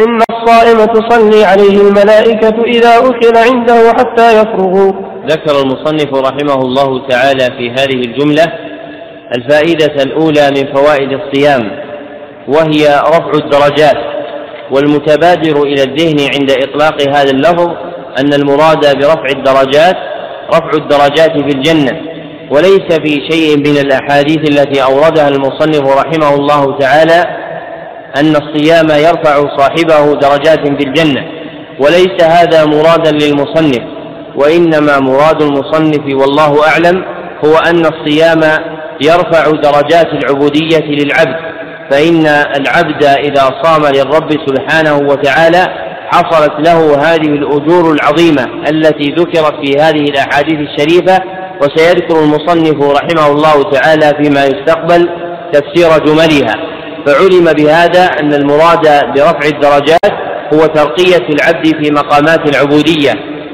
إن 0.00 0.20
الصائم 0.30 0.84
تصلي 0.84 1.44
عليه 1.44 1.80
الملائكة 1.88 2.62
إذا 2.64 2.98
أكل 2.98 3.32
عنده 3.36 3.92
حتى 3.92 4.40
يفرغوا. 4.40 4.92
ذكر 5.26 5.60
المصنف 5.62 6.14
رحمه 6.14 6.60
الله 6.62 7.08
تعالى 7.08 7.44
في 7.58 7.70
هذه 7.70 8.00
الجملة 8.06 8.44
الفائدة 9.36 10.02
الأولى 10.02 10.50
من 10.50 10.74
فوائد 10.74 11.08
الصيام 11.12 11.70
وهي 12.48 13.00
رفع 13.08 13.30
الدرجات 13.34 14.15
والمتبادر 14.70 15.62
إلى 15.62 15.82
الذهن 15.82 16.30
عند 16.34 16.50
إطلاق 16.50 17.02
هذا 17.16 17.30
اللفظ 17.30 17.68
أن 18.20 18.32
المراد 18.34 18.96
برفع 18.96 19.26
الدرجات 19.36 19.96
رفع 20.48 20.70
الدرجات 20.74 21.32
في 21.32 21.56
الجنة 21.56 22.00
وليس 22.50 22.98
في 23.04 23.28
شيء 23.30 23.56
من 23.58 23.76
الأحاديث 23.78 24.38
التي 24.38 24.82
أوردها 24.82 25.28
المصنف 25.28 25.80
رحمه 25.80 26.34
الله 26.34 26.78
تعالى 26.78 27.24
أن 28.16 28.36
الصيام 28.36 28.86
يرفع 28.90 29.56
صاحبه 29.56 30.14
درجات 30.14 30.60
في 30.78 30.88
الجنة 30.88 31.24
وليس 31.80 32.22
هذا 32.22 32.64
مرادا 32.64 33.10
للمصنف 33.10 33.82
وإنما 34.36 35.00
مراد 35.00 35.42
المصنف 35.42 36.20
والله 36.20 36.68
أعلم 36.68 37.04
هو 37.44 37.56
أن 37.56 37.86
الصيام 37.86 38.40
يرفع 39.02 39.50
درجات 39.50 40.06
العبودية 40.06 40.86
للعبد. 40.88 41.45
فإن 41.90 42.26
العبد 42.26 43.04
إذا 43.04 43.62
صام 43.62 43.82
للرب 43.86 44.30
سبحانه 44.46 44.96
وتعالى 44.96 45.66
حصلت 46.12 46.52
له 46.68 46.98
هذه 46.98 47.28
الأجور 47.28 47.92
العظيمة 47.92 48.44
التي 48.70 49.14
ذكرت 49.18 49.54
في 49.64 49.78
هذه 49.80 50.04
الأحاديث 50.10 50.58
الشريفة 50.58 51.22
وسيذكر 51.62 52.20
المصنف 52.20 52.82
رحمه 52.82 53.26
الله 53.26 53.70
تعالى 53.70 54.12
فيما 54.22 54.44
يستقبل 54.44 55.08
تفسير 55.52 55.98
جملها. 56.04 56.54
فعلم 57.06 57.52
بهذا 57.52 58.04
أن 58.20 58.34
المراد 58.34 58.88
برفع 59.14 59.48
الدرجات 59.54 60.12
هو 60.54 60.66
ترقية 60.66 61.26
العبد 61.30 61.66
في 61.66 61.90
مقامات 61.90 62.48
العبودية. 62.48 63.12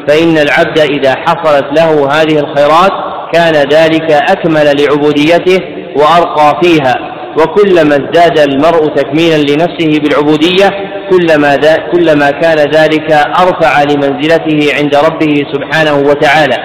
فإن 0.08 0.38
العبد 0.38 0.78
إذا 0.78 1.14
حصلت 1.26 1.64
له 1.78 2.08
هذه 2.12 2.38
الخيرات 2.38 2.92
كان 3.32 3.54
ذلك 3.54 4.12
أكمل 4.12 4.64
لعبوديته 4.64 5.58
وأرقى 5.96 6.60
فيها. 6.62 7.11
وكلما 7.38 7.94
ازداد 7.94 8.38
المرء 8.38 8.86
تكميلا 8.94 9.36
لنفسه 9.36 10.00
بالعبودية 10.00 10.68
كلما, 11.10 11.56
كلما 11.92 12.30
كان 12.30 12.58
ذلك 12.58 13.12
أرفع 13.12 13.82
لمنزلته 13.82 14.76
عند 14.78 14.94
ربه 14.96 15.34
سبحانه 15.52 15.94
وتعالى. 15.94 16.56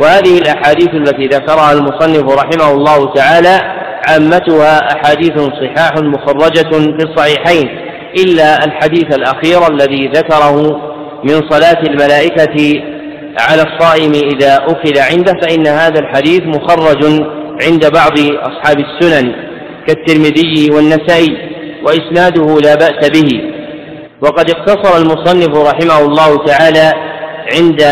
وهذه 0.00 0.38
الأحاديث 0.38 0.88
التي 0.88 1.26
ذكرها 1.26 1.72
المصنف 1.72 2.32
رحمه 2.32 2.72
الله 2.72 3.14
تعالى 3.14 3.60
عامتها 4.08 4.78
أحاديث 4.92 5.32
صحاح 5.38 5.92
مخرجة 5.96 6.70
في 6.70 7.04
الصحيحين 7.04 7.68
إلا 8.16 8.64
الحديث 8.64 9.16
الأخير 9.16 9.72
الذي 9.72 10.10
ذكره 10.14 10.80
من 11.24 11.50
صلاة 11.50 11.82
الملائكة 11.82 12.82
على 13.40 13.62
الصائم 13.62 14.12
إذا 14.12 14.56
أكل 14.56 14.98
عنده 15.10 15.32
فإن 15.42 15.66
هذا 15.66 16.00
الحديث 16.00 16.40
مخرج 16.42 17.04
عند 17.62 17.92
بعض 17.92 18.18
أصحاب 18.20 18.78
السنن. 18.80 19.45
كالترمذي 19.86 20.70
والنسائي 20.70 21.36
وإسناده 21.86 22.58
لا 22.60 22.74
بأس 22.74 23.10
به. 23.10 23.30
وقد 24.22 24.50
اقتصر 24.50 24.96
المصنف 24.98 25.56
رحمه 25.56 25.98
الله 25.98 26.46
تعالى 26.46 26.92
عند 27.56 27.82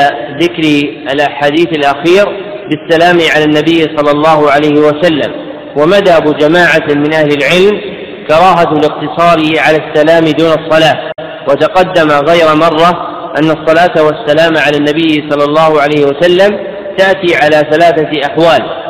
ذكر 0.42 0.88
الأحاديث 1.12 1.68
الأخير 1.68 2.24
بالسلام 2.70 3.18
على 3.35 3.44
النبي 3.44 3.83
صلى 3.96 4.11
الله 4.11 4.50
عليه 4.50 4.80
وسلم. 4.80 5.33
ومذهب 5.76 6.38
جماعة 6.38 6.88
من 6.88 7.14
أهل 7.14 7.33
العلم 7.33 7.80
كراهة 8.28 8.72
الاقتصار 8.72 9.38
على 9.59 9.78
السلام 9.85 10.24
دون 10.24 10.52
الصلاة. 10.52 11.12
وتقدم 11.48 12.09
غير 12.11 12.54
مرة 12.54 12.90
أن 13.38 13.50
الصلاة 13.50 14.04
والسلام 14.04 14.57
على 14.57 14.76
النبي 14.76 15.30
صلى 15.30 15.44
الله 15.44 15.80
عليه 15.80 16.04
وسلم 16.04 16.59
تأتي 16.98 17.35
على 17.42 17.57
ثلاثة 17.70 18.11
أحوال. 18.26 18.84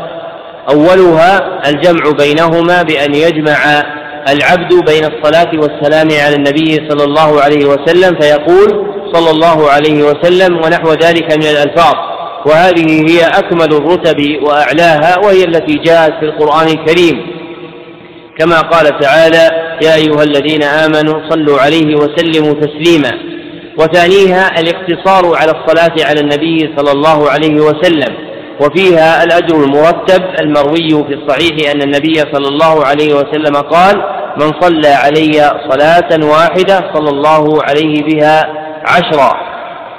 أولها 0.70 1.60
الجمع 1.68 2.10
بينهما 2.10 2.82
بأن 2.82 3.14
يجمع 3.14 3.82
العبد 4.28 4.74
بين 4.90 5.04
الصلاة 5.04 5.50
والسلام 5.54 6.08
على 6.24 6.36
النبي 6.36 6.88
صلى 6.88 7.04
الله 7.04 7.40
عليه 7.40 7.64
وسلم 7.66 8.20
فيقول 8.20 8.94
صلى 9.12 9.30
الله 9.30 9.70
عليه 9.70 10.04
وسلم 10.04 10.56
ونحو 10.56 10.92
ذلك 10.92 11.32
من 11.36 11.46
الألفاظ. 11.46 11.94
وهذه 12.46 13.10
هي 13.10 13.24
أكمل 13.24 13.72
الرتب 13.72 14.20
وأعلاها 14.42 15.18
وهي 15.18 15.44
التي 15.44 15.74
جاءت 15.74 16.12
في 16.12 16.24
القرآن 16.24 16.68
الكريم. 16.68 17.26
كما 18.38 18.60
قال 18.60 19.00
تعالى 19.00 19.50
يا 19.82 19.94
أيها 19.94 20.22
الذين 20.22 20.62
آمنوا 20.62 21.30
صلوا 21.30 21.60
عليه 21.60 21.96
وسلموا 21.96 22.54
تسليما. 22.54 23.12
وثانيها 23.78 24.60
الاقتصار 24.60 25.36
على 25.36 25.52
الصلاة 25.52 26.08
على 26.08 26.20
النبي 26.20 26.74
صلى 26.76 26.92
الله 26.92 27.30
عليه 27.30 27.54
وسلم. 27.54 28.23
وفيها 28.60 29.24
الأجر 29.24 29.64
المرتب 29.64 30.22
المروي 30.40 31.04
في 31.08 31.14
الصحيح 31.14 31.70
أن 31.74 31.82
النبي 31.82 32.14
صلى 32.14 32.48
الله 32.48 32.84
عليه 32.86 33.14
وسلم 33.14 33.56
قال 33.56 33.96
من 34.40 34.52
صلى 34.60 34.88
علي 34.88 35.32
صلاة 35.70 36.26
واحدة 36.30 36.92
صلى 36.94 37.10
الله 37.10 37.58
عليه 37.62 38.02
بها 38.02 38.46
عشرا 38.86 39.32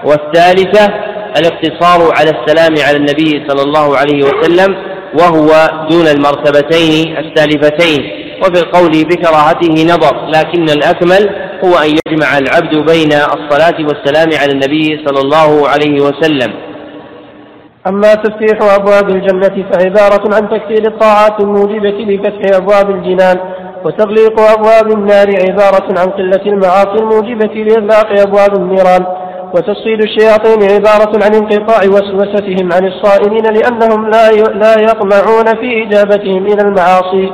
والثالثة 0.05 0.93
الاقتصار 1.37 2.13
على 2.17 2.29
السلام 2.31 2.75
على 2.87 2.97
النبي 2.97 3.45
صلى 3.49 3.61
الله 3.63 3.97
عليه 3.97 4.23
وسلم 4.23 4.75
وهو 5.19 5.47
دون 5.89 6.07
المرتبتين 6.07 7.17
السالفتين 7.17 8.25
وفي 8.41 8.59
القول 8.63 8.91
بكراهته 8.91 9.83
نظر 9.83 10.27
لكن 10.27 10.69
الأكمل 10.69 11.29
هو 11.65 11.75
أن 11.77 11.89
يجمع 12.07 12.37
العبد 12.37 12.75
بين 12.91 13.13
الصلاة 13.13 13.77
والسلام 13.79 14.29
على 14.41 14.51
النبي 14.51 15.05
صلى 15.07 15.19
الله 15.21 15.69
عليه 15.69 16.01
وسلم 16.01 16.64
أما 17.87 18.13
تفتيح 18.13 18.73
أبواب 18.75 19.09
الجنة 19.09 19.65
فعبارة 19.71 20.35
عن 20.35 20.49
تكثير 20.49 20.87
الطاعات 20.87 21.41
الموجبة 21.41 21.89
لفتح 21.89 22.57
أبواب 22.57 22.89
الجنان 22.89 23.39
وتغليق 23.85 24.39
أبواب 24.39 24.91
النار 24.91 25.27
عبارة 25.49 25.99
عن 25.99 26.07
قلة 26.07 26.41
المعاصي 26.45 26.99
الموجبة 26.99 27.53
لإغلاق 27.53 28.19
أبواب 28.21 28.55
النيران 28.55 29.05
وتصفيد 29.53 30.03
الشياطين 30.03 30.71
عبارة 30.71 31.23
عن 31.25 31.35
انقطاع 31.35 31.79
وسوستهم 31.79 32.73
عن 32.73 32.87
الصائمين 32.87 33.43
لأنهم 33.43 34.09
لا 34.09 34.31
لا 34.31 34.73
يطمعون 34.81 35.45
في 35.45 35.83
إجابتهم 35.83 36.45
إلى 36.45 36.61
المعاصي. 36.61 37.31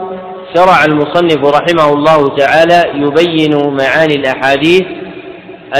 شرع 0.56 0.86
المصنف 0.86 1.46
رحمه 1.46 1.94
الله 1.94 2.38
تعالى 2.38 2.84
يبين 2.96 3.56
معاني 3.56 4.16
الأحاديث 4.16 4.84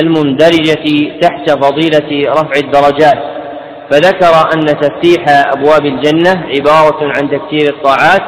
المندرجة 0.02 1.20
تحت 1.22 1.50
فضيلة 1.50 2.32
رفع 2.32 2.60
الدرجات 2.64 3.41
فذكر 3.92 4.50
أن 4.54 4.66
تفتيح 4.66 5.26
أبواب 5.56 5.86
الجنة 5.86 6.44
عبارة 6.56 7.00
عن 7.02 7.30
تكثير 7.30 7.74
الطاعات 7.74 8.22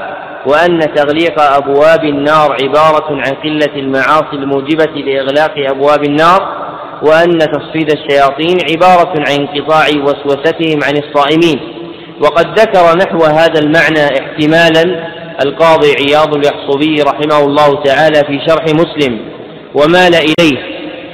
وأن 0.47 0.79
تغليق 0.79 1.41
أبواب 1.41 2.03
النار 2.03 2.57
عبارة 2.63 3.07
عن 3.09 3.33
قلة 3.43 3.75
المعاصي 3.75 4.33
الموجبة 4.33 4.91
لإغلاق 4.95 5.53
أبواب 5.71 6.03
النار 6.03 6.63
وأن 7.03 7.37
تصفيد 7.37 7.91
الشياطين 7.91 8.57
عبارة 8.71 9.13
عن 9.19 9.39
انقطاع 9.39 9.85
وسوستهم 9.87 10.79
عن 10.83 10.97
الصائمين. 10.97 11.59
وقد 12.21 12.59
ذكر 12.59 12.97
نحو 12.97 13.23
هذا 13.23 13.59
المعنى 13.59 14.05
احتمالا 14.19 15.13
القاضي 15.45 15.93
عياض 15.99 16.35
اليحصبي 16.35 16.95
رحمه 17.01 17.45
الله 17.45 17.83
تعالى 17.83 18.19
في 18.27 18.39
شرح 18.47 18.63
مسلم 18.63 19.19
ومال 19.75 20.15
إليه. 20.15 20.73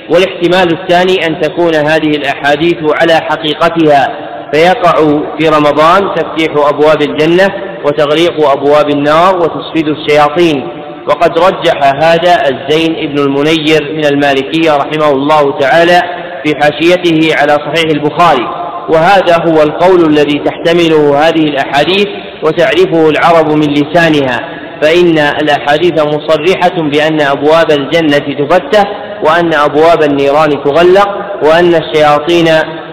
والاحتمال 0.09 0.79
الثاني 0.81 1.27
أن 1.27 1.41
تكون 1.41 1.75
هذه 1.75 2.09
الأحاديث 2.09 2.77
على 3.01 3.13
حقيقتها. 3.13 4.28
فيقع 4.53 4.93
في 5.39 5.49
رمضان 5.49 6.15
تفتيح 6.15 6.67
أبواب 6.67 7.01
الجنة 7.01 7.47
وتغليق 7.85 8.49
أبواب 8.49 8.89
النار 8.89 9.37
وتصفيد 9.37 9.87
الشياطين. 9.87 10.69
وقد 11.07 11.39
رجح 11.39 11.93
هذا 12.03 12.33
الزين 12.49 12.95
ابن 12.95 13.19
المنير 13.19 13.93
من 13.93 14.05
المالكية 14.05 14.77
رحمه 14.77 15.11
الله 15.11 15.59
تعالى 15.59 16.01
في 16.43 16.55
حاشيته 16.55 17.41
على 17.41 17.51
صحيح 17.51 17.91
البخاري. 17.91 18.47
وهذا 18.89 19.35
هو 19.47 19.63
القول 19.63 20.09
الذي 20.09 20.43
تحتمله 20.45 21.27
هذه 21.27 21.43
الأحاديث 21.43 22.07
وتعرفه 22.43 23.09
العرب 23.09 23.51
من 23.51 23.73
لسانها. 23.73 24.39
فإن 24.81 25.17
الأحاديث 25.17 25.93
مصرحة 25.93 26.81
بأن 26.81 27.21
أبواب 27.21 27.71
الجنة 27.71 28.47
تفتح 28.47 28.83
وأن 29.23 29.53
أبواب 29.53 30.03
النيران 30.03 30.49
تغلق 30.49 31.09
وأن 31.43 31.75
الشياطين 31.75 32.45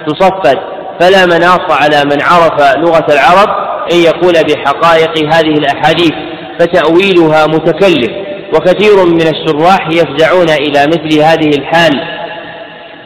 تصفد. 0.06 0.75
فلا 1.00 1.26
مناص 1.26 1.70
على 1.70 2.04
من 2.04 2.22
عرف 2.22 2.76
لغة 2.76 3.06
العرب 3.11 3.48
أن 3.92 3.96
يقول 3.96 4.32
بحقائق 4.32 5.35
هذه 5.35 5.54
الأحاديث 5.59 6.12
فتأويلها 6.59 7.46
متكلف 7.46 8.11
وكثير 8.54 9.04
من 9.04 9.22
الشراح 9.22 9.88
يفزعون 9.90 10.50
إلى 10.50 10.87
مثل 10.87 11.20
هذه 11.20 11.48
الحال. 11.59 11.92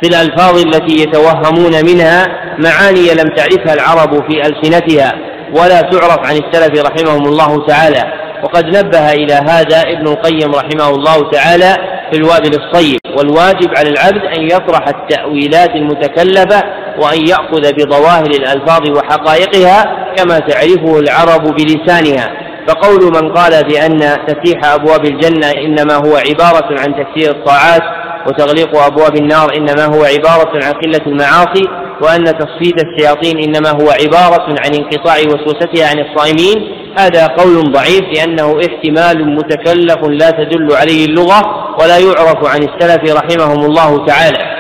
في 0.03 0.09
الألفاظ 0.09 0.59
التي 0.59 1.03
يتوهمون 1.03 1.73
منها 1.85 2.27
معاني 2.59 3.15
لم 3.15 3.35
تعرفها 3.37 3.75
العرب 3.75 4.31
في 4.31 4.41
ألسنتها 4.47 5.13
ولا 5.53 5.81
تعرف 5.81 6.19
عن 6.19 6.37
السلف 6.37 6.85
رحمهم 6.87 7.29
الله 7.29 7.67
تعالى. 7.67 8.03
وقد 8.43 8.65
نبه 8.67 9.13
إلى 9.13 9.35
هذا 9.35 9.83
ابن 9.83 10.09
القيم 10.09 10.51
رحمه 10.55 10.89
الله 10.95 11.31
تعالى 11.31 11.77
في 12.11 12.19
الوابل 12.19 12.51
الصيب 12.55 12.99
والواجب 13.19 13.69
على 13.77 13.89
العبد 13.89 14.25
أن 14.37 14.43
يطرح 14.43 14.89
التأويلات 14.89 15.71
المتكلفة 15.71 16.63
وأن 17.01 17.29
يأخذ 17.29 17.73
بظواهر 17.73 18.27
الألفاظ 18.27 18.91
وحقائقها 18.97 19.85
كما 20.17 20.39
تعرفه 20.39 20.99
العرب 20.99 21.57
بلسانها. 21.57 22.31
فقول 22.69 23.05
من 23.05 23.33
قال 23.33 23.65
بأن 23.65 23.99
تفتيح 23.99 24.65
أبواب 24.65 25.05
الجنة 25.05 25.51
إنما 25.51 25.95
هو 25.95 26.17
عبارة 26.17 26.81
عن 26.81 26.95
تكثير 26.95 27.31
الطاعات 27.31 27.83
وتغليق 28.27 28.77
أبواب 28.77 29.17
النار 29.17 29.57
إنما 29.57 29.85
هو 29.85 30.05
عبارة 30.05 30.65
عن 30.65 30.73
قلة 30.73 31.01
المعاصي 31.07 31.69
وأن 32.03 32.25
تصفيد 32.25 32.75
الشياطين 32.87 33.39
إنما 33.39 33.71
هو 33.71 33.91
عبارة 33.91 34.55
عن 34.65 34.75
انقطاع 34.75 35.17
وسوستها 35.17 35.91
عن 35.91 35.99
الصائمين 35.99 36.77
هذا 36.99 37.27
قول 37.27 37.73
ضعيف 37.73 38.03
لأنه 38.15 38.61
احتمال 38.61 39.35
متكلف 39.35 39.99
لا 40.09 40.31
تدل 40.31 40.77
عليه 40.77 41.05
اللغة 41.07 41.41
ولا 41.81 41.99
يعرف 41.99 42.47
عن 42.47 42.63
السلف 42.63 43.15
رحمهم 43.17 43.65
الله 43.65 44.07
تعالى. 44.07 44.60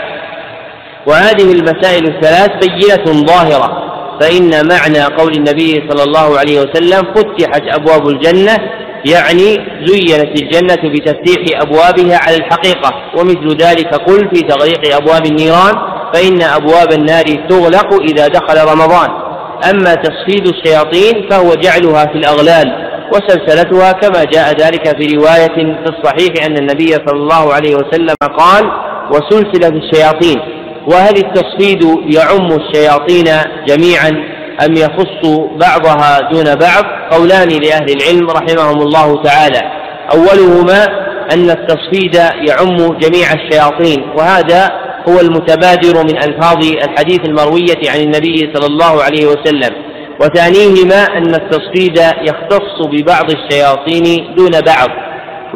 وهذه 1.07 1.53
المسائل 1.53 2.05
الثلاث 2.07 2.51
بينة 2.67 3.27
ظاهرة 3.27 3.91
فإن 4.21 4.69
معنى 4.69 5.05
قول 5.17 5.33
النبي 5.33 5.89
صلى 5.91 6.03
الله 6.03 6.39
عليه 6.39 6.61
وسلم 6.61 7.15
فتحت 7.15 7.63
أبواب 7.69 8.09
الجنة 8.09 8.57
يعني 9.05 9.57
زينت 9.85 10.43
الجنة 10.43 10.93
بتفتيح 10.95 11.61
أبوابها 11.63 12.19
على 12.19 12.37
الحقيقة 12.37 12.95
ومثل 13.17 13.57
ذلك 13.57 13.95
قل 13.95 14.31
في 14.35 14.43
تغليق 14.43 14.97
أبواب 14.97 15.27
النيران 15.27 15.75
فإن 16.15 16.43
أبواب 16.43 16.93
النار 16.93 17.25
تغلق 17.49 18.03
إذا 18.03 18.29
دخل 18.29 18.73
رمضان. 18.73 19.09
أما 19.71 19.95
تصفيد 19.95 20.47
الشياطين 20.47 21.31
فهو 21.31 21.55
جعلها 21.55 22.05
في 22.07 22.19
الأغلال 22.19 22.91
وسلسلتها 23.13 23.93
كما 23.93 24.25
جاء 24.25 24.51
ذلك 24.61 25.01
في 25.01 25.17
رواية 25.17 25.55
في 25.85 25.91
الصحيح 25.99 26.47
أن 26.47 26.57
النبي 26.59 26.93
صلى 26.93 27.17
الله 27.21 27.55
عليه 27.55 27.75
وسلم 27.77 28.15
قال 28.39 28.71
وسلسلة 29.11 29.69
الشياطين 29.69 30.60
وهل 30.90 31.16
التصفيد 31.16 31.83
يعم 32.16 32.46
الشياطين 32.46 33.24
جميعا 33.68 34.09
أم 34.66 34.72
يخص 34.74 35.38
بعضها 35.61 36.20
دون 36.33 36.55
بعض؟ 36.55 36.85
قولان 37.11 37.48
لأهل 37.48 37.96
العلم 37.96 38.31
رحمهم 38.31 38.83
الله 38.83 39.22
تعالى. 39.22 39.61
أولهما 40.14 40.85
أن 41.33 41.50
التصفيد 41.50 42.14
يعم 42.48 42.76
جميع 42.76 43.26
الشياطين 43.33 44.11
وهذا 44.18 44.70
هو 45.09 45.20
المتبادر 45.20 46.03
من 46.03 46.16
ألفاظ 46.16 46.64
الحديث 46.85 47.20
المروية 47.24 47.90
عن 47.90 48.00
النبي 48.00 48.53
صلى 48.55 48.66
الله 48.66 49.03
عليه 49.03 49.26
وسلم. 49.26 49.74
وثانيهما 50.20 51.05
أن 51.16 51.35
التصفيد 51.35 51.98
يختص 51.98 52.87
ببعض 52.92 53.31
الشياطين 53.31 54.35
دون 54.35 54.50
بعض. 54.50 54.88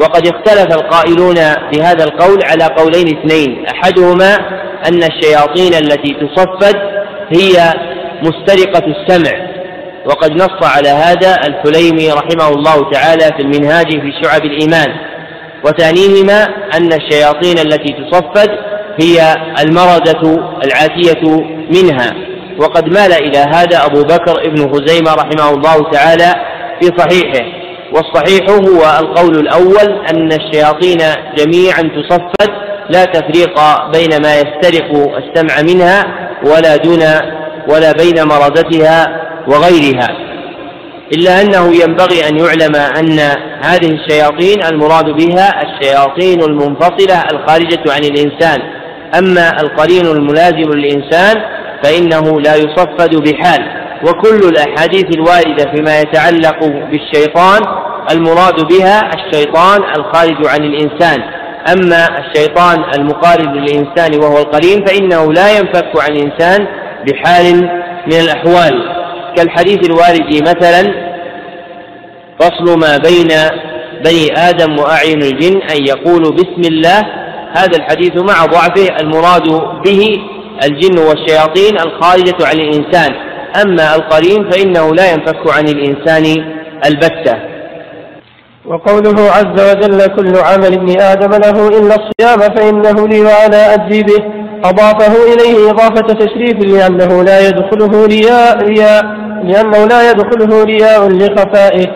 وقد 0.01 0.27
اختلف 0.27 0.75
القائلون 0.75 1.35
في 1.73 1.83
هذا 1.83 2.05
القول 2.05 2.39
على 2.45 2.65
قولين 2.65 3.19
اثنين 3.19 3.67
أحدهما 3.67 4.37
أن 4.89 5.03
الشياطين 5.03 5.75
التي 5.75 6.17
تصفد 6.21 6.77
هي 7.37 7.75
مسترقة 8.23 8.83
السمع. 8.87 9.55
وقد 10.07 10.33
نص 10.33 10.69
على 10.77 10.89
هذا 10.89 11.37
الحليمي 11.47 12.13
رحمه 12.13 12.49
الله 12.49 12.91
تعالى 12.91 13.25
في 13.25 13.43
المنهاج 13.43 13.87
في 13.87 14.13
شعب 14.23 14.45
الإيمان. 14.45 14.89
وثانيهما 15.65 16.43
أن 16.77 16.93
الشياطين 16.93 17.59
التي 17.59 17.95
تصفد 17.95 18.51
هي 19.01 19.35
المردة 19.65 20.53
العاتية 20.65 21.45
منها. 21.75 22.11
وقد 22.59 22.89
مال 22.89 23.13
إلى 23.13 23.39
هذا 23.39 23.87
أبو 23.87 24.03
بكر 24.03 24.41
ابن 24.47 24.73
خزيمة 24.73 25.15
رحمه 25.15 25.51
الله 25.51 25.91
تعالى 25.91 26.35
في 26.81 26.91
صحيحه. 26.99 27.65
والصحيح 27.93 28.51
هو 28.51 28.99
القول 29.01 29.39
الأول 29.39 30.07
أن 30.15 30.33
الشياطين 30.33 30.99
جميعا 31.37 31.83
تصفد 31.83 32.51
لا 32.91 33.05
تفريق 33.05 33.55
بين 33.93 34.23
ما 34.23 34.35
يسترق 34.35 35.17
السمع 35.17 35.63
منها 35.63 36.05
ولا 36.45 36.77
دون 36.77 37.03
ولا 37.69 37.93
بين 37.93 38.25
مردتها 38.25 39.07
وغيرها. 39.49 40.09
إلا 41.17 41.41
أنه 41.43 41.75
ينبغي 41.83 42.29
أن 42.29 42.39
يعلم 42.39 42.77
أن 42.77 43.19
هذه 43.63 43.91
الشياطين 43.91 44.65
المراد 44.65 45.05
بها 45.05 45.63
الشياطين 45.63 46.43
المنفصلة 46.43 47.23
الخارجة 47.33 47.83
عن 47.89 48.05
الإنسان. 48.05 48.61
أما 49.19 49.61
القرين 49.61 50.07
الملازم 50.07 50.73
للإنسان 50.73 51.43
فإنه 51.83 52.41
لا 52.41 52.55
يصفد 52.57 53.17
بحال. 53.17 53.85
وكل 54.07 54.49
الأحاديث 54.49 55.05
الواردة 55.15 55.73
فيما 55.75 56.01
يتعلق 56.01 56.59
بالشيطان 56.91 57.61
المراد 58.11 58.67
بها 58.73 59.01
الشيطان 59.15 59.81
الخارج 59.97 60.47
عن 60.47 60.65
الإنسان. 60.65 61.23
أما 61.73 62.19
الشيطان 62.19 62.85
المقارب 62.99 63.55
للإنسان 63.57 64.21
وهو 64.21 64.39
القرين 64.39 64.85
فإنه 64.87 65.33
لا 65.33 65.59
ينفك 65.59 66.01
عن 66.01 66.17
الإنسان 66.17 66.67
بحال 67.07 67.55
من 68.07 68.21
الأحوال. 68.21 68.75
كالحديث 69.37 69.79
الوارد 69.91 70.49
مثلا 70.49 70.95
فصل 72.41 72.79
ما 72.79 72.97
بين 72.97 73.29
بني 74.05 74.49
آدم 74.49 74.79
وأعين 74.79 75.23
الجن 75.23 75.63
أن 75.63 75.87
يقولوا 75.87 76.33
بسم 76.33 76.63
الله. 76.73 77.01
هذا 77.57 77.77
الحديث 77.77 78.17
مع 78.17 78.45
ضعفه 78.45 78.97
المراد 79.01 79.49
به 79.85 80.21
الجن 80.65 80.99
والشياطين 80.99 81.81
الخارجة 81.81 82.47
عن 82.47 82.57
الإنسان. 82.61 83.13
أما 83.63 83.95
القرين 83.95 84.51
فإنه 84.51 84.95
لا 84.95 85.13
ينفك 85.13 85.51
عن 85.51 85.69
الإنسان 85.69 86.25
البتة. 86.87 87.54
وقوله 88.67 89.31
عز 89.31 89.71
وجل 89.71 90.07
كل 90.07 90.37
عمل 90.37 90.73
ابن 90.75 91.01
آدم 91.01 91.31
له 91.31 91.69
إلا 91.69 91.95
الصيام 91.95 92.41
فإنه 92.57 93.09
لي 93.09 93.21
وأنا 93.21 93.75
أجزي 93.75 94.03
به. 94.03 94.25
أضافه 94.65 95.13
إليه 95.33 95.71
إضافة 95.71 96.15
تشريف 96.15 96.59
لأنه 96.59 97.23
لا 97.23 97.49
يدخله 97.49 98.07
رياء, 98.07 98.59
رياء 98.59 99.05
لأنه 99.45 99.85
لا 99.85 100.11
يدخله 100.11 100.65
رياء 100.65 101.09
لخفائه. 101.09 101.87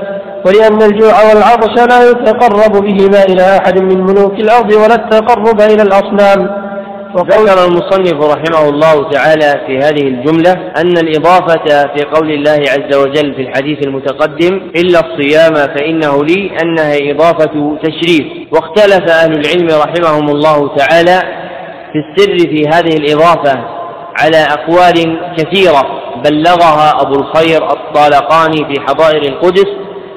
ولأن 0.46 0.82
الجوع 0.82 1.14
والعطش 1.28 1.74
لا 1.88 2.10
يتقرب 2.10 2.72
بهما 2.84 3.22
إلى 3.22 3.56
أحد 3.56 3.78
من 3.78 4.00
ملوك 4.00 4.34
الأرض 4.34 4.72
ولا 4.72 4.94
التقرب 4.94 5.60
إلى 5.60 5.82
الأصنام. 5.82 6.67
ذكر 7.16 7.64
المصنف 7.64 8.24
رحمه 8.36 8.68
الله 8.68 9.10
تعالى 9.10 9.66
في 9.66 9.78
هذه 9.78 10.08
الجملة 10.08 10.52
أن 10.52 10.98
الإضافة 10.98 11.64
في 11.96 12.04
قول 12.14 12.30
الله 12.30 12.60
عز 12.60 12.96
وجل 12.96 13.34
في 13.34 13.42
الحديث 13.42 13.86
المتقدم 13.86 14.70
إلا 14.76 15.00
الصيام 15.00 15.54
فإنه 15.54 16.24
لي 16.24 16.50
أنها 16.62 17.12
إضافة 17.12 17.78
تشريف. 17.82 18.26
واختلف 18.52 19.10
أهل 19.10 19.32
العلم 19.32 19.80
رحمهم 19.82 20.28
الله 20.28 20.76
تعالى 20.76 21.20
في 21.92 21.98
السر 21.98 22.38
في 22.38 22.68
هذه 22.68 22.96
الإضافة 22.96 23.64
على 24.20 24.36
أقوال 24.36 25.20
كثيرة. 25.38 25.82
بلغها 26.24 27.02
أبو 27.02 27.14
الخير 27.20 27.70
الطالقاني 27.70 28.74
في 28.74 28.80
حضائر 28.80 29.22
القدس 29.22 29.68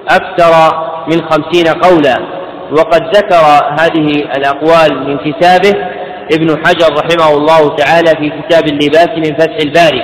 أكثر 0.09 0.75
من 1.11 1.21
خمسين 1.29 1.67
قولا. 1.67 2.41
وقد 2.71 3.17
ذكر 3.17 3.45
هذه 3.79 4.07
الأقوال 4.37 5.07
من 5.07 5.17
كتابه 5.17 5.90
ابن 6.33 6.65
حجر 6.65 6.93
رحمه 6.93 7.37
الله 7.37 7.75
تعالى 7.75 8.09
في 8.09 8.31
كتاب 8.41 8.67
اللباس 8.67 9.09
من 9.17 9.35
فتح 9.35 9.57
الباري 9.61 10.01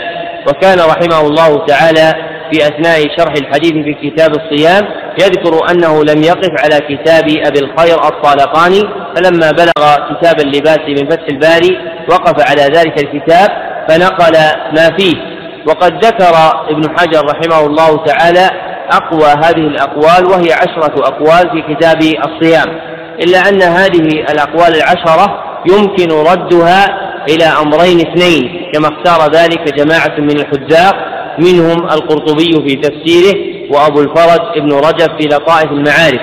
وكان 0.48 0.80
رحمه 0.80 1.28
الله 1.28 1.66
تعالى 1.66 2.14
في 2.52 2.68
أثناء 2.68 3.18
شرح 3.18 3.34
الحديث 3.34 3.74
في 3.74 4.10
كتاب 4.10 4.32
الصيام 4.36 4.88
يذكر 5.22 5.72
أنه 5.72 6.04
لم 6.04 6.24
يقف 6.24 6.50
على 6.64 6.80
كتاب 6.80 7.24
أبي 7.46 7.60
الخير 7.60 8.08
الطالقاني 8.08 8.82
فلما 9.16 9.52
بلغ 9.52 9.96
كتاب 10.12 10.40
اللباس 10.40 10.80
من 10.88 11.10
فتح 11.10 11.26
الباري 11.30 11.78
وقف 12.10 12.50
على 12.50 12.62
ذلك 12.62 13.04
الكتاب 13.04 13.50
فنقل 13.90 14.34
ما 14.78 14.98
فيه. 14.98 15.38
وقد 15.68 16.06
ذكر 16.06 16.36
ابن 16.70 16.98
حجر 16.98 17.26
رحمه 17.26 17.66
الله 17.66 18.06
تعالى 18.06 18.50
أقوى 18.92 19.30
هذه 19.44 19.68
الأقوال 19.68 20.26
وهي 20.26 20.54
عشرة 20.54 21.08
أقوال 21.08 21.50
في 21.52 21.76
كتاب 21.76 21.98
الصيام. 22.02 22.80
إلا 23.24 23.40
أن 23.50 23.62
هذه 23.62 24.26
الأقوال 24.32 24.76
العشرة 24.76 25.47
يمكن 25.72 26.08
ردها 26.12 26.86
إلى 27.30 27.44
أمرين 27.46 28.00
اثنين 28.00 28.72
كما 28.74 28.88
اختار 28.88 29.32
ذلك 29.32 29.74
جماعة 29.76 30.20
من 30.20 30.40
الحجاق 30.40 30.96
منهم 31.40 31.84
القرطبي 31.86 32.68
في 32.68 32.76
تفسيره 32.76 33.36
وأبو 33.72 34.02
الفرج 34.02 34.40
ابن 34.58 34.72
رجب 34.74 35.20
في 35.22 35.28
لطائف 35.28 35.72
المعارف. 35.72 36.22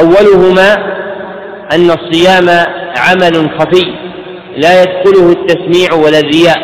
أولهما 0.00 0.74
أن 1.72 1.90
الصيام 1.90 2.48
عمل 2.98 3.50
خفي 3.58 3.84
لا 4.56 4.82
يدخله 4.82 5.32
التسميع 5.32 5.92
ولا 5.92 6.18
الرياء 6.18 6.58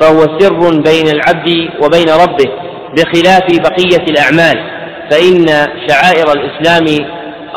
فهو 0.00 0.38
سر 0.38 0.80
بين 0.80 1.08
العبد 1.08 1.48
وبين 1.82 2.08
ربه 2.08 2.50
بخلاف 2.96 3.42
بقية 3.50 4.04
الأعمال 4.10 4.56
فإن 5.10 5.46
شعائر 5.88 6.32
الإسلام 6.32 7.06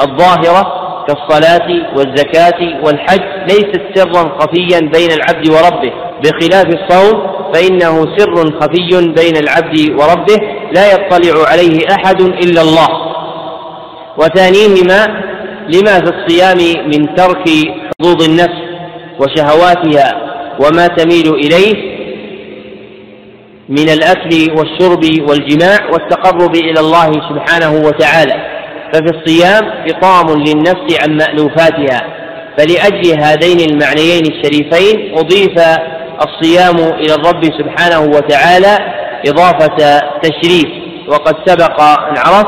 الظاهرة 0.02 0.81
كالصلاة 1.08 1.68
والزكاة 1.98 2.86
والحج 2.86 3.22
ليست 3.50 3.82
سرا 3.96 4.40
خفيا 4.40 4.80
بين 4.80 5.12
العبد 5.12 5.50
وربه. 5.50 5.92
بخلاف 6.24 6.66
الصوم 6.66 7.32
فإنه 7.54 8.18
سر 8.18 8.60
خفي 8.60 8.92
بين 8.92 9.38
العبد 9.38 9.90
وربه 9.90 10.40
لا 10.76 10.94
يطلع 10.94 11.50
عليه 11.50 11.80
أحد 11.92 12.22
إلا 12.22 12.62
الله. 12.62 12.88
وثانيهما 14.18 15.32
لما 15.74 16.00
في 16.00 16.12
الصيام 16.16 16.88
من 16.88 17.16
ترك 17.16 17.50
حظوظ 18.02 18.24
النفس 18.30 18.62
وشهواتها 19.20 20.32
وما 20.60 20.88
تميل 20.88 21.36
إليه 21.36 21.92
من 23.70 23.90
الأكل 23.90 24.52
والشرب 24.58 25.30
والجماع 25.30 25.90
والتقرب 25.94 26.56
إلى 26.56 26.80
الله 26.80 27.12
سبحانه 27.12 27.88
وتعالى. 27.88 28.61
ففي 28.94 29.18
الصيام 29.18 29.64
إطام 29.90 30.40
للنفس 30.40 31.04
عن 31.04 31.18
مألوفاتها 31.18 32.02
فلأجل 32.58 33.22
هذين 33.24 33.60
المعنيين 33.72 34.24
الشريفين 34.26 35.18
أضيف 35.18 35.60
الصيام 36.28 36.76
إلى 36.76 37.14
الرب 37.16 37.44
سبحانه 37.44 38.00
وتعالى 38.00 38.78
إضافة 39.28 40.00
تشريف. 40.24 40.68
وقد 41.08 41.36
سبق 41.46 41.82
أن 41.82 42.18
عرف 42.18 42.48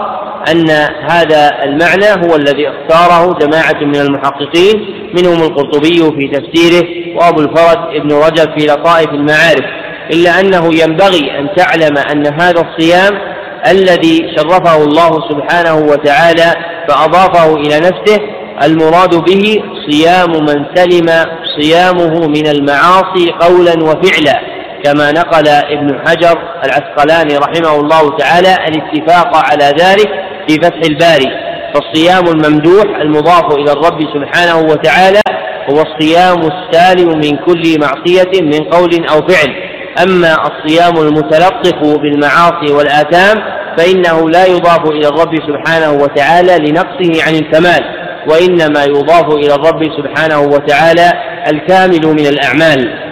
أن 0.51 0.69
هذا 1.09 1.63
المعنى 1.63 2.05
هو 2.05 2.35
الذي 2.35 2.69
اختاره 2.69 3.37
جماعة 3.39 3.83
من 3.83 3.95
المحققين 3.95 4.85
منهم 5.17 5.43
القرطبي 5.43 5.97
في 5.97 6.27
تفسيره 6.27 7.17
وأبو 7.17 7.41
الفرج 7.41 7.95
ابن 7.95 8.11
رجب 8.11 8.59
في 8.59 8.65
لطائف 8.65 9.09
المعارف 9.09 9.65
إلا 10.13 10.39
أنه 10.39 10.65
ينبغي 10.65 11.39
أن 11.39 11.49
تعلم 11.55 11.97
أن 11.97 12.27
هذا 12.41 12.61
الصيام 12.61 13.32
الذي 13.71 14.35
شرفه 14.37 14.83
الله 14.83 15.11
سبحانه 15.29 15.75
وتعالى 15.75 16.53
فأضافه 16.87 17.55
إلى 17.55 17.79
نفسه 17.79 18.19
المراد 18.63 19.15
به 19.15 19.63
صيام 19.89 20.31
من 20.31 20.65
سلم 20.75 21.25
صيامه 21.59 22.27
من 22.27 22.47
المعاصي 22.47 23.31
قولا 23.39 23.83
وفعلا 23.83 24.39
كما 24.83 25.11
نقل 25.11 25.47
ابن 25.47 25.99
حجر 26.07 26.37
العسقلاني 26.65 27.37
رحمه 27.37 27.79
الله 27.79 28.17
تعالى 28.17 28.55
الاتفاق 28.67 29.35
على 29.35 29.65
ذلك 29.65 30.09
في 30.47 30.55
فتح 30.55 30.79
الباري. 30.89 31.27
فالصيام 31.73 32.27
الممدوح 32.27 32.85
المضاف 33.01 33.55
إلى 33.55 33.71
الرب 33.71 33.99
سبحانه 34.13 34.59
وتعالى 34.59 35.21
هو 35.69 35.81
الصيام 35.81 36.39
السالم 36.39 37.09
من 37.09 37.37
كل 37.37 37.79
معصية 37.79 38.41
من 38.41 38.63
قول 38.63 39.07
أو 39.07 39.27
فعل. 39.27 39.72
أما 40.01 40.33
الصيام 40.33 41.07
المتلطف 41.07 42.01
بالمعاصي 42.01 42.73
والآثام 42.73 43.43
فإنه 43.77 44.29
لا 44.29 44.45
يضاف 44.45 44.85
إلى 44.89 45.07
الرب 45.07 45.35
سبحانه 45.35 45.91
وتعالى 45.91 46.57
لنقصه 46.57 47.23
عن 47.27 47.35
الكمال 47.35 48.03
وإنما 48.31 48.83
يضاف 48.83 49.33
إلى 49.33 49.55
الرب 49.55 49.83
سبحانه 49.97 50.39
وتعالى 50.39 51.11
الكامل 51.47 52.07
من 52.07 52.27
الأعمال. 52.27 53.03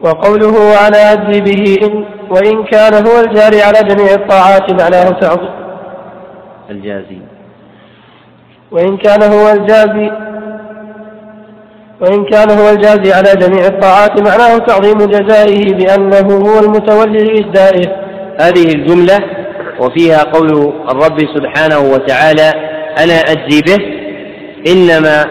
وقوله 0.00 0.76
على 0.76 0.96
أدري 0.96 1.40
به 1.40 1.86
إن 1.86 2.04
وإن 2.30 2.64
كان 2.64 3.06
هو 3.06 3.20
الجاري 3.20 3.62
على 3.62 3.78
جميع 3.88 4.14
الطاعات 4.14 4.70
معناه 4.82 5.10
تعظيم. 5.10 5.50
الجازي. 6.70 7.20
وإن 8.70 8.96
كان 8.96 9.22
هو 9.22 9.50
الجازي 9.50 10.10
وإن 12.00 12.24
كان 12.24 12.50
هو 12.50 12.70
الجازي 12.70 13.12
على 13.12 13.32
جميع 13.34 13.66
الطاعات 13.66 14.20
معناه 14.20 14.58
تعظيم 14.58 14.98
جزائه 14.98 15.74
بأنه 15.74 16.36
هو 16.36 16.58
المتولي 16.58 17.18
لإجزائه. 17.18 18.08
هذه 18.40 18.64
الجملة 18.64 19.18
وفيها 19.80 20.22
قول 20.22 20.72
الرب 20.90 21.18
سبحانه 21.36 21.78
وتعالى 21.78 22.52
أنا 22.98 23.14
أجزي 23.14 23.62
به 23.62 23.78
إنما 24.72 25.24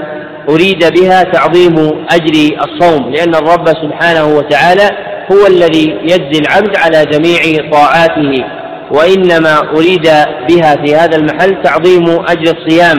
أريد 0.49 0.93
بها 0.99 1.23
تعظيم 1.23 1.75
أجر 2.11 2.57
الصوم 2.65 3.09
لأن 3.09 3.35
الرب 3.35 3.67
سبحانه 3.67 4.25
وتعالى 4.37 4.89
هو 5.31 5.47
الذي 5.47 5.97
يجزي 6.03 6.41
العبد 6.41 6.77
على 6.77 7.05
جميع 7.05 7.71
طاعاته 7.71 8.45
وإنما 8.91 9.59
أريد 9.77 10.09
بها 10.49 10.75
في 10.85 10.95
هذا 10.95 11.17
المحل 11.17 11.63
تعظيم 11.63 12.03
أجر 12.09 12.53
الصيام 12.57 12.97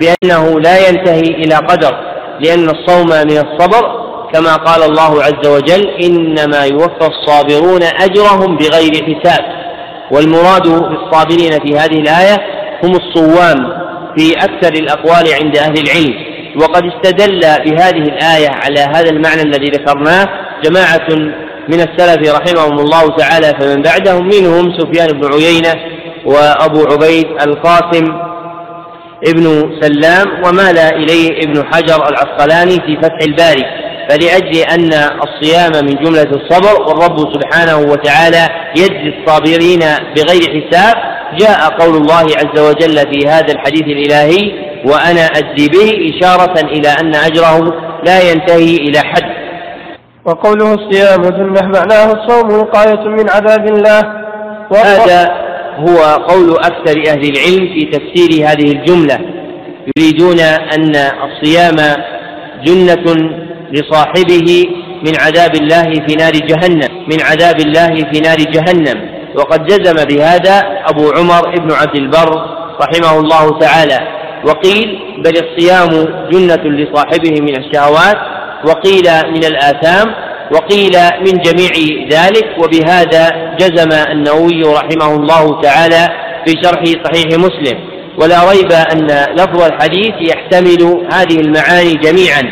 بأنه 0.00 0.60
لا 0.60 0.88
ينتهي 0.88 1.20
إلى 1.20 1.54
قدر. 1.54 2.09
لأن 2.40 2.70
الصوم 2.70 3.06
من 3.06 3.38
الصبر 3.46 4.00
كما 4.32 4.56
قال 4.56 4.82
الله 4.82 5.22
عز 5.22 5.46
وجل 5.48 5.88
إنما 5.88 6.64
يوفى 6.64 7.08
الصابرون 7.08 7.82
أجرهم 7.82 8.56
بغير 8.56 8.92
حساب. 9.04 9.44
والمراد 10.10 10.68
بالصابرين 10.68 11.50
في 11.50 11.78
هذه 11.78 12.00
الآية 12.00 12.36
هم 12.84 12.92
الصوام 12.96 13.72
في 14.16 14.32
أكثر 14.32 14.72
الأقوال 14.72 15.24
عند 15.42 15.56
أهل 15.56 15.74
العلم. 15.78 16.14
وقد 16.60 16.82
استدل 16.84 17.40
بهذه 17.40 18.02
الآية 18.02 18.48
على 18.48 18.80
هذا 18.80 19.10
المعنى 19.10 19.42
الذي 19.42 19.66
ذكرناه 19.66 20.26
جماعة 20.64 21.08
من 21.68 21.80
السلف 21.80 22.34
رحمهم 22.34 22.78
الله 22.78 23.16
تعالى 23.16 23.54
فمن 23.60 23.82
بعدهم 23.82 24.26
منهم 24.26 24.78
سفيان 24.78 25.06
بن 25.06 25.32
عيينة 25.32 25.74
وأبو 26.24 26.84
عبيد 26.92 27.26
القاسم 27.46 28.29
ابن 29.28 29.72
سلام 29.80 30.44
ومال 30.44 30.78
إليه 30.78 31.28
ابن 31.44 31.64
حجر 31.72 32.08
العسقلاني 32.08 32.74
في 32.74 32.96
فتح 33.02 33.18
الباري 33.22 33.64
فلأجل 34.08 34.58
أن 34.58 34.90
الصيام 35.22 35.84
من 35.84 36.04
جملة 36.04 36.30
الصبر 36.30 36.82
والرب 36.82 37.18
سبحانه 37.34 37.78
وتعالى 37.78 38.48
يجزي 38.76 39.14
الصابرين 39.18 39.80
بغير 40.16 40.62
حساب 40.62 40.94
جاء 41.38 41.68
قول 41.78 41.96
الله 41.96 42.22
عز 42.22 42.60
وجل 42.60 42.98
في 43.12 43.28
هذا 43.28 43.52
الحديث 43.52 43.82
الإلهي 43.82 44.52
وأنا 44.84 45.26
أجزي 45.26 45.68
به 45.68 46.10
إشارة 46.10 46.60
إلى 46.60 46.88
أن 46.88 47.14
أجره 47.14 47.74
لا 48.06 48.20
ينتهي 48.30 48.76
إلى 48.76 48.98
حد. 48.98 49.40
وقوله 50.24 50.74
الصيام 50.74 51.22
جنة 51.22 51.68
معناه 51.68 52.12
الصوم 52.12 52.58
وقاية 52.58 53.08
من 53.08 53.30
عذاب 53.30 53.66
الله. 53.66 54.00
هذا 54.72 55.49
هو 55.78 56.24
قول 56.28 56.50
أكثر 56.58 57.02
أهل 57.08 57.22
العلم 57.32 57.68
في 57.74 57.84
تفسير 57.84 58.48
هذه 58.48 58.72
الجملة. 58.72 59.18
يريدون 59.96 60.40
أن 60.74 60.92
الصيام 60.96 61.76
جنة 62.64 63.30
لصاحبه 63.72 64.66
من 65.06 65.12
عذاب 65.20 65.54
الله 65.54 65.92
في 66.06 66.14
نار 66.14 66.32
جهنم 66.32 67.06
من 67.06 67.22
عذاب 67.22 67.60
الله 67.60 67.94
في 68.12 68.20
نار 68.20 68.36
جهنم. 68.36 69.10
وقد 69.34 69.66
جزم 69.66 70.04
بهذا 70.04 70.62
أبو 70.86 71.10
عمر 71.10 71.58
بن 71.58 71.72
عبد 71.72 71.96
البر 71.96 72.30
رحمه 72.80 73.20
الله 73.20 73.58
تعالى. 73.58 73.98
وقيل 74.46 74.98
بل 75.24 75.32
الصيام 75.36 75.88
جنة 76.30 76.64
لصاحبه 76.64 77.40
من 77.40 77.56
الشهوات 77.56 78.16
وقيل 78.64 79.04
من 79.30 79.44
الآثام 79.44 80.14
وقيل 80.52 80.92
من 81.20 81.40
جميع 81.42 81.70
ذلك 82.12 82.46
وبهذا 82.58 83.54
جزم 83.60 83.92
النووي 83.92 84.62
رحمه 84.62 85.14
الله 85.14 85.60
تعالى 85.60 86.08
في 86.46 86.54
شرح 86.62 86.84
صحيح 87.04 87.26
مسلم. 87.26 87.78
ولا 88.18 88.50
ريب 88.50 88.72
أن 88.72 89.06
لفظ 89.36 89.62
الحديث 89.62 90.14
يحتمل 90.20 91.06
هذه 91.12 91.40
المعاني 91.40 91.94
جميعا 91.94 92.42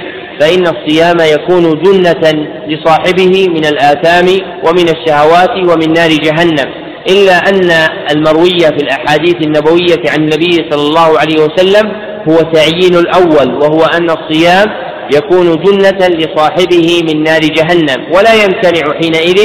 فإن 0.40 0.64
الصيام 0.66 1.16
يكون 1.20 1.82
جنة 1.82 2.48
لصاحبه 2.68 3.48
من 3.48 3.64
الآثام 3.64 4.26
ومن 4.64 4.88
الشهوات 4.88 5.50
ومن 5.50 5.92
نار 5.92 6.10
جهنم. 6.10 6.88
إلا 7.10 7.36
أن 7.36 7.70
المروي 8.16 8.58
في 8.58 8.82
الأحاديث 8.82 9.34
النبوية 9.34 10.10
عن 10.10 10.18
النبي 10.18 10.70
صلى 10.70 10.82
الله 10.82 11.18
عليه 11.18 11.36
وسلم 11.42 11.92
هو 12.28 12.36
تعيين 12.36 12.94
الأول 12.94 13.54
وهو 13.54 13.84
أن 13.84 14.10
الصيام 14.10 14.66
يكون 15.14 15.56
جنة 15.56 16.08
لصاحبه 16.08 17.02
من 17.02 17.22
نار 17.22 17.40
جهنم 17.40 18.12
ولا 18.14 18.34
يمتنع 18.34 18.94
حينئذ 19.00 19.38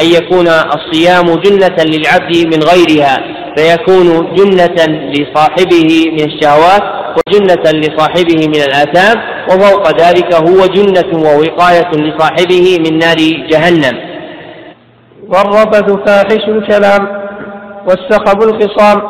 أن 0.00 0.06
يكون 0.06 0.48
الصيام 0.48 1.26
جنة 1.34 1.76
للعبد 1.84 2.36
من 2.54 2.62
غيرها 2.62 3.18
فيكون 3.56 4.34
جنة 4.34 5.10
لصاحبه 5.12 6.10
من 6.12 6.20
الشهوات 6.20 6.82
وجنة 7.16 7.80
لصاحبه 7.80 8.48
من 8.48 8.62
الآثام 8.62 9.16
وفوق 9.50 10.00
ذلك 10.00 10.34
هو 10.34 10.66
جنة 10.66 11.28
ووقاية 11.28 11.90
لصاحبه 11.90 12.78
من 12.78 12.98
نار 12.98 13.16
جهنم. 13.50 13.98
والربث 15.28 15.90
فاحش 16.06 16.48
الكلام 16.48 17.08
والسخب 17.86 18.42
الخصام 18.42 19.02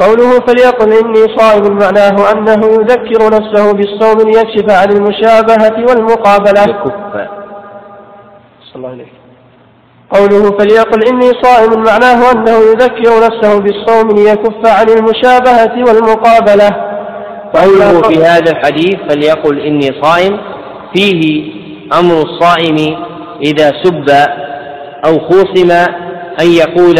قوله 0.00 0.40
فليقل 0.46 0.92
إني 0.92 1.36
صائم 1.38 1.78
معناه 1.78 2.32
أنه 2.32 2.66
يذكر 2.66 3.26
نفسه 3.26 3.72
بالصوم 3.72 4.30
ليكشف 4.30 4.70
عن 4.70 4.92
المشابهة 4.92 5.76
والمقابلة. 5.88 6.64
صلى 8.72 8.76
الله 8.76 8.88
عليه 8.88 9.06
قوله 10.10 10.58
فليقل 10.58 11.04
إني 11.08 11.30
صائم 11.42 11.82
معناه 11.82 12.32
أنه 12.32 12.58
يذكر 12.70 13.26
نفسه 13.26 13.60
بالصوم 13.60 14.10
ليكف 14.10 14.66
عن 14.66 14.88
المشابهة 14.88 15.74
والمقابلة. 15.88 16.70
قوله 17.54 18.02
في 18.02 18.24
هذا 18.24 18.50
الحديث 18.50 18.96
فليقل 19.08 19.60
إني 19.60 20.02
صائم 20.02 20.38
فيه 20.94 21.52
أمر 22.00 22.22
الصائم 22.22 22.96
إذا 23.44 23.72
سب 23.82 24.10
أو 25.06 25.18
خوصم 25.18 25.70
أن 26.40 26.46
يقول 26.46 26.96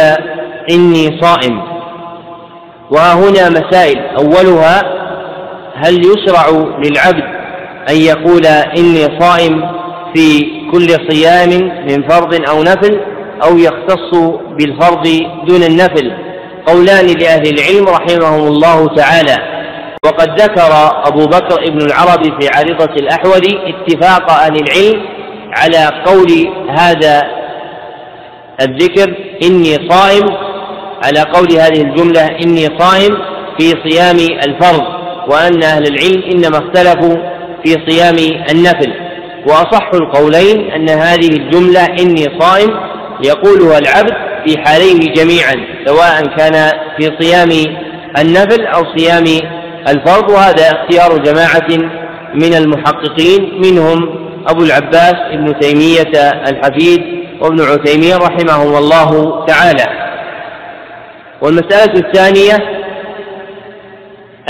إني 0.71 1.21
صائم. 1.21 1.76
وها 2.91 3.15
هنا 3.15 3.49
مسائل. 3.49 3.99
أولها 4.19 4.83
هل 5.75 6.01
يشرع 6.07 6.49
للعبد 6.85 7.25
أن 7.91 7.97
يقول 7.97 8.47
إني 8.47 9.21
صائم 9.21 9.63
في 10.15 10.41
كل 10.73 10.87
صيام 11.11 11.51
من 11.89 12.09
فرض 12.09 12.49
أو 12.49 12.63
نفل 12.63 13.01
أو 13.43 13.59
يختص 13.59 14.19
بالفرض 14.59 15.09
دون 15.47 15.63
النفل؟ 15.63 16.13
قولان 16.67 17.07
لأهل 17.07 17.49
العلم 17.49 17.89
رحمهم 17.89 18.47
الله 18.47 18.95
تعالى. 18.95 19.37
وقد 20.05 20.41
ذكر 20.41 20.91
أبو 21.07 21.27
بكر 21.27 21.63
ابن 21.69 21.87
العربي 21.87 22.33
في 22.41 22.49
عارضة 22.57 22.95
الأحول 22.95 23.43
اتفاق 23.67 24.31
أهل 24.31 24.55
العلم 24.57 25.03
على 25.57 26.03
قول 26.05 26.29
هذا 26.79 27.23
الذكر 28.61 29.15
إني 29.43 29.89
صائم 29.91 30.46
على 31.05 31.21
قول 31.21 31.53
هذه 31.53 31.83
الجملة 31.83 32.27
إني 32.27 32.79
صائم 32.79 33.17
في 33.59 33.75
صيام 33.89 34.17
الفرض 34.47 34.83
وأن 35.29 35.63
أهل 35.63 35.87
العلم 35.87 36.23
إنما 36.33 36.59
اختلفوا 36.59 37.17
في 37.65 37.77
صيام 37.89 38.17
النفل. 38.51 38.93
وأصح 39.49 39.91
القولين 39.95 40.71
أن 40.71 40.89
هذه 40.89 41.29
الجملة 41.29 41.85
إني 41.85 42.27
صائم 42.41 42.71
يقولها 43.25 43.79
العبد 43.79 44.13
في 44.47 44.59
حاليه 44.59 45.13
جميعا 45.13 45.55
سواء 45.87 46.27
كان 46.37 46.73
في 46.99 47.11
صيام 47.21 47.51
النفل 48.19 48.67
أو 48.67 48.83
صيام 48.97 49.25
الفرض 49.89 50.31
وهذا 50.31 50.63
اختيار 50.71 51.19
جماعة 51.19 51.69
من 52.35 52.55
المحققين 52.55 53.61
منهم 53.65 54.27
أبو 54.49 54.65
العباس 54.65 55.15
ابن 55.33 55.59
تيمية 55.61 56.31
الحفيد 56.49 57.01
وابن 57.41 57.61
عثيمين 57.61 58.17
رحمهم 58.17 58.77
الله 58.77 59.45
تعالى. 59.47 60.06
والمسألة 61.43 61.93
الثانية 62.07 62.57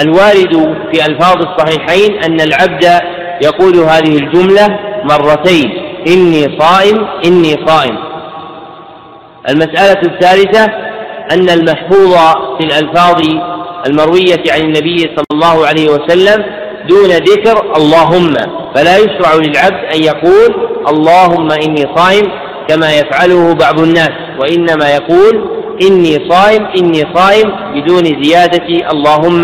الوارد 0.00 0.76
في 0.92 1.06
ألفاظ 1.06 1.36
الصحيحين 1.36 2.24
أن 2.24 2.40
العبد 2.40 3.00
يقول 3.42 3.76
هذه 3.76 4.16
الجملة 4.18 4.78
مرتين 5.04 5.70
إني 6.08 6.58
صائم 6.58 7.06
إني 7.26 7.66
صائم. 7.66 7.98
المسألة 9.48 10.00
الثالثة 10.06 10.64
أن 11.32 11.50
المحفوظ 11.50 12.14
في 12.58 12.64
الألفاظ 12.64 13.22
المروية 13.86 14.42
عن 14.50 14.60
النبي 14.60 14.98
صلى 14.98 15.26
الله 15.32 15.66
عليه 15.66 15.88
وسلم 15.88 16.44
دون 16.88 17.10
ذكر 17.10 17.76
اللهم. 17.76 18.34
فلا 18.74 18.96
يشرع 18.98 19.34
للعبد 19.34 19.94
أن 19.94 20.02
يقول 20.02 20.68
اللهم 20.88 21.48
إني 21.52 21.84
صائم 21.96 22.24
كما 22.68 22.90
يفعله 22.94 23.54
بعض 23.54 23.80
الناس 23.80 24.10
وإنما 24.40 24.94
يقول 24.94 25.55
إني 25.82 26.28
صائم 26.30 26.66
إني 26.78 27.02
صائم 27.14 27.52
بدون 27.74 28.22
زيادة 28.22 28.90
اللهم 28.92 29.42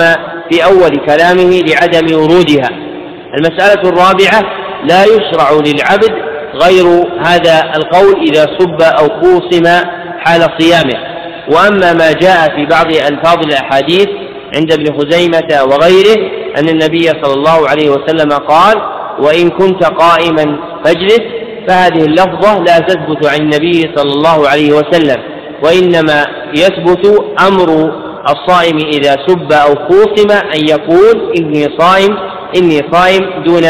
في 0.51 0.65
أول 0.65 0.91
كلامه 1.07 1.63
لعدم 1.69 2.17
ورودها. 2.17 2.69
المسألة 3.39 3.83
الرابعة 3.89 4.43
لا 4.85 5.05
يشرع 5.05 5.51
للعبد 5.53 6.13
غير 6.55 6.87
هذا 7.27 7.63
القول 7.77 8.29
إذا 8.29 8.47
سب 8.59 8.83
أو 8.83 9.07
قوصم 9.07 9.67
حال 10.19 10.47
صيامه. 10.59 11.13
وأما 11.49 11.93
ما 11.93 12.13
جاء 12.13 12.57
في 12.57 12.67
بعض 12.71 12.87
ألفاظ 12.87 13.47
الأحاديث 13.47 14.09
عند 14.57 14.73
ابن 14.73 14.99
خزيمة 14.99 15.63
وغيره 15.63 16.31
أن 16.59 16.69
النبي 16.69 17.07
صلى 17.23 17.35
الله 17.35 17.69
عليه 17.69 17.91
وسلم 17.91 18.33
قال 18.33 18.77
وإن 19.19 19.51
كنت 19.51 19.85
قائما 19.85 20.59
فاجلس. 20.85 21.23
فهذه 21.69 22.05
اللفظة 22.05 22.59
لا 22.59 22.79
تثبت 22.79 23.27
عن 23.27 23.41
النبي 23.41 23.91
صلى 23.97 24.13
الله 24.13 24.49
عليه 24.49 24.73
وسلم. 24.73 25.32
وإنما 25.65 26.27
يثبت 26.55 27.25
أمر 27.49 27.93
الصائم 28.29 28.77
إذا 28.77 29.17
سب 29.27 29.53
أو 29.53 29.75
خوصم 29.75 30.31
أن 30.55 30.61
يقول 30.69 31.33
إني 31.39 31.63
صائم 31.79 32.17
إني 32.57 32.81
صائم 32.93 33.43
دون 33.45 33.65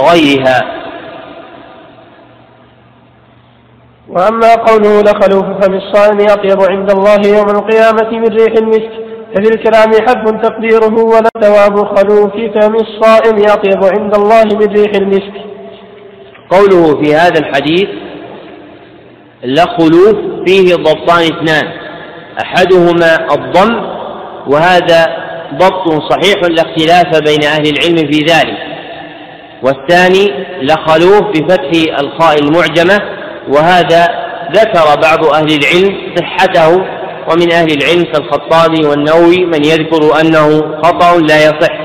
غيرها. 0.00 0.60
وأما 4.08 4.54
قوله 4.54 5.00
لخلوف 5.00 5.44
فم 5.44 5.74
الصائم 5.74 6.18
أطيب 6.20 6.62
عند 6.70 6.90
الله 6.90 7.38
يوم 7.38 7.48
القيامة 7.48 8.10
من 8.10 8.28
ريح 8.28 8.52
المسك 8.58 8.90
ففي 9.34 9.54
الكلام 9.54 9.92
حذف 9.92 10.30
تقديره 10.42 11.04
ولا 11.04 11.30
ثواب 11.40 11.76
خلوف 11.96 12.34
فم 12.34 12.74
الصائم 12.74 13.36
أطيب 13.48 13.84
عند 13.98 14.14
الله 14.16 14.44
من 14.44 14.66
ريح 14.76 14.90
المسك. 14.94 15.34
قوله 16.50 17.02
في 17.02 17.14
هذا 17.14 17.38
الحديث 17.40 17.88
لخلوف 19.44 20.33
فيه 20.46 20.74
ضبطان 20.74 21.22
اثنان. 21.22 21.72
أحدهما 22.42 23.34
الضم 23.34 23.74
وهذا 24.46 25.06
ضبط 25.54 26.02
صحيح 26.12 26.36
لا 26.42 26.62
اختلاف 26.62 27.22
بين 27.22 27.44
أهل 27.44 27.66
العلم 27.68 27.96
في 28.12 28.18
ذلك. 28.18 28.58
والثاني 29.62 30.32
لخلوف 30.62 31.22
بفتح 31.22 31.98
الخاء 31.98 32.38
المعجمة 32.38 33.00
وهذا 33.48 34.08
ذكر 34.52 35.00
بعض 35.02 35.24
أهل 35.24 35.58
العلم 35.58 36.14
صحته 36.16 36.68
ومن 37.30 37.52
أهل 37.52 37.72
العلم 37.72 38.02
كالخطابي 38.12 38.86
والنووي 38.86 39.44
من 39.44 39.64
يذكر 39.64 40.20
أنه 40.20 40.60
خطأ 40.82 41.18
لا 41.18 41.44
يصح. 41.44 41.84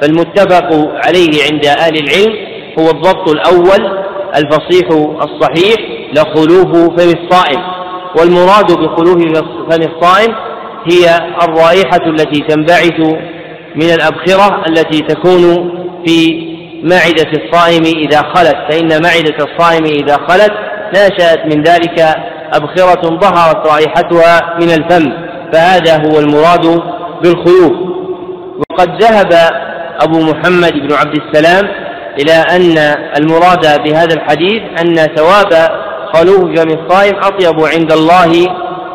فالمتفق 0.00 0.68
عليه 1.06 1.52
عند 1.52 1.66
أهل 1.66 1.94
العلم 1.96 2.34
هو 2.78 2.90
الضبط 2.90 3.28
الأول 3.28 4.02
الفصيح 4.36 4.88
الصحيح 5.22 5.76
لخلوف 6.12 7.00
فم 7.00 7.08
الصائم. 7.18 7.81
والمراد 8.18 8.72
بخلوف 8.72 9.38
فم 9.70 9.82
الصائم 9.82 10.34
هي 10.92 11.18
الرائحة 11.42 12.06
التي 12.06 12.40
تنبعث 12.48 13.00
من 13.74 13.90
الأبخرة 13.90 14.64
التي 14.68 15.00
تكون 15.00 15.72
في 16.06 16.48
معدة 16.82 17.30
الصائم 17.42 17.82
إذا 17.82 18.22
خلت. 18.34 18.56
فإن 18.70 18.88
معدة 19.02 19.36
الصائم 19.44 19.84
إذا 19.84 20.16
خلت 20.28 20.52
نشأت 20.90 21.54
من 21.54 21.62
ذلك 21.62 22.00
أبخرة 22.54 23.18
ظهرت 23.18 23.66
رائحتها 23.66 24.58
من 24.60 24.70
الفم. 24.70 25.12
فهذا 25.52 25.96
هو 25.96 26.18
المراد 26.18 26.82
بالخلوف 27.22 27.72
وقد 28.70 29.02
ذهب 29.02 29.32
أبو 30.00 30.20
محمد 30.20 30.72
بن 30.72 30.92
عبد 30.92 31.16
السلام 31.16 31.68
إلى 32.20 32.32
أن 32.32 32.78
المراد 33.18 33.82
بهذا 33.82 34.14
الحديث 34.14 34.62
أن 34.80 34.94
ثواب 34.94 35.68
خلوف 36.14 36.58
فم 36.58 36.70
الصائم 36.70 37.14
أطيب 37.16 37.60
عند 37.60 37.92
الله 37.92 38.28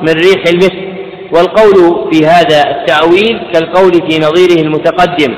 من 0.02 0.10
ريح 0.14 0.44
المسك. 0.48 0.88
والقول 1.32 2.10
في 2.12 2.26
هذا 2.26 2.62
التأويل 2.70 3.40
كالقول 3.54 3.94
في 3.94 4.20
نظيره 4.20 4.62
المتقدم 4.62 5.36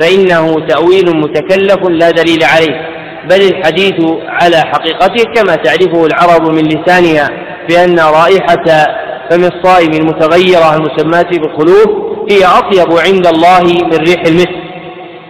فإنه 0.00 0.66
تأويل 0.66 1.16
متكلف 1.16 1.88
لا 1.88 2.10
دليل 2.10 2.44
عليه 2.44 2.88
بل 3.30 3.40
الحديث 3.42 3.94
على 4.28 4.56
حقيقته 4.56 5.24
كما 5.34 5.54
تعرفه 5.54 6.06
العرب 6.06 6.50
من 6.50 6.62
لسانها 6.62 7.28
بأن 7.68 7.98
رائحة 7.98 8.86
فم 9.30 9.44
الصائم 9.44 9.92
المتغيرة 9.92 10.76
المسماة 10.76 11.30
بالخلوف 11.30 11.88
هي 12.30 12.44
أطيب 12.44 12.98
عند 12.98 13.26
الله 13.26 13.62
من 13.62 13.96
ريح 13.98 14.22
المسك. 14.26 14.58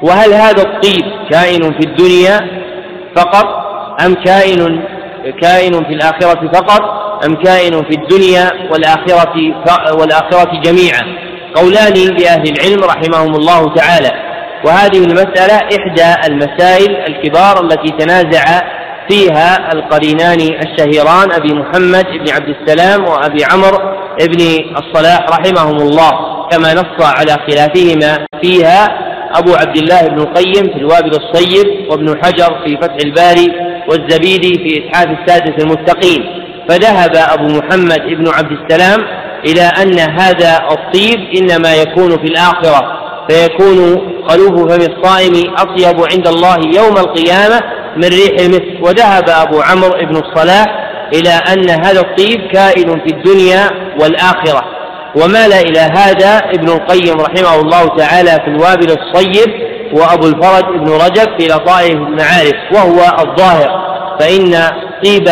وهل 0.03 0.33
هذا 0.33 0.63
الطيب 0.63 1.05
كائن 1.31 1.63
في 1.63 1.87
الدنيا 1.87 2.41
فقط 3.17 3.47
أم 4.07 4.15
كائن 4.15 4.81
كائن 5.31 5.73
في 5.73 5.95
الآخرة 5.95 6.51
فقط 6.55 6.83
أم 7.25 7.35
كائن 7.43 7.73
في 7.73 7.97
الدنيا 7.97 8.51
والآخرة 8.73 9.35
والآخرة 10.01 10.61
جميعا؟ 10.65 11.03
قولان 11.55 11.95
لأهل 11.95 12.53
العلم 12.53 12.85
رحمهم 12.85 13.35
الله 13.35 13.75
تعالى. 13.75 14.11
وهذه 14.65 14.99
المسألة 14.99 15.55
إحدى 15.55 16.27
المسائل 16.29 16.97
الكبار 16.97 17.65
التي 17.65 17.93
تنازع 17.99 18.63
فيها 19.11 19.73
القرينان 19.73 20.39
الشهيران 20.41 21.33
أبي 21.33 21.55
محمد 21.55 22.05
بن 22.05 22.33
عبد 22.33 22.55
السلام 22.61 23.05
وأبي 23.05 23.45
عمرو 23.45 23.79
بن 24.21 24.41
الصلاح 24.77 25.21
رحمهم 25.31 25.77
الله 25.77 26.11
كما 26.51 26.75
نص 26.75 27.07
على 27.07 27.37
خلافهما 27.49 28.27
فيها 28.43 28.89
أبو 29.35 29.55
عبد 29.55 29.77
الله 29.77 30.09
بن 30.09 30.19
القيم 30.19 30.73
في 30.73 30.77
الوابل 30.77 31.11
الصيب 31.11 31.91
وابن 31.91 32.25
حجر 32.25 32.65
في 32.65 32.77
فتح 32.77 32.97
الباري 33.05 33.68
والزبيدي 33.89 34.55
في 34.55 34.87
إتحاف 34.87 35.07
السادس 35.07 35.65
المتقين 35.65 36.25
فذهب 36.69 37.17
أبو 37.17 37.45
محمد 37.59 38.01
بن 38.01 38.29
عبد 38.29 38.53
السلام 38.53 38.99
إلى 39.47 39.63
أن 39.63 39.99
هذا 39.99 40.59
الطيب 40.71 41.19
إنما 41.37 41.75
يكون 41.75 42.11
في 42.11 42.25
الآخرة 42.25 42.99
فيكون 43.29 44.09
خلوف 44.29 44.73
فم 44.73 44.81
الصائم 44.93 45.55
أطيب 45.59 46.05
عند 46.13 46.29
الله 46.29 46.57
يوم 46.77 46.97
القيامة 46.97 47.61
من 47.97 48.05
ريح 48.05 48.41
المسك. 48.41 48.83
وذهب 48.83 49.29
أبو 49.29 49.61
عمرو 49.61 49.91
بن 49.91 50.17
الصلاح 50.17 50.67
إلى 51.15 51.31
أن 51.31 51.71
هذا 51.71 52.01
الطيب 52.01 52.41
كائن 52.53 53.01
في 53.01 53.15
الدنيا 53.15 53.71
والآخرة. 54.01 54.65
ومال 55.17 55.53
إلى 55.53 55.81
هذا 55.81 56.39
ابن 56.55 56.69
القيم 56.69 57.21
رحمه 57.21 57.61
الله 57.61 57.97
تعالى 57.97 58.31
في 58.31 58.49
الوابل 58.49 58.97
الصيب 58.99 59.68
وأبو 59.93 60.27
الفرج 60.27 60.65
بن 60.65 60.93
رجب 60.93 61.41
في 61.41 61.47
لطائف 61.47 61.95
المعارف 61.95 62.55
وهو 62.73 63.01
الظاهر 63.19 63.89
فإن 64.21 64.55
طيب 65.05 65.29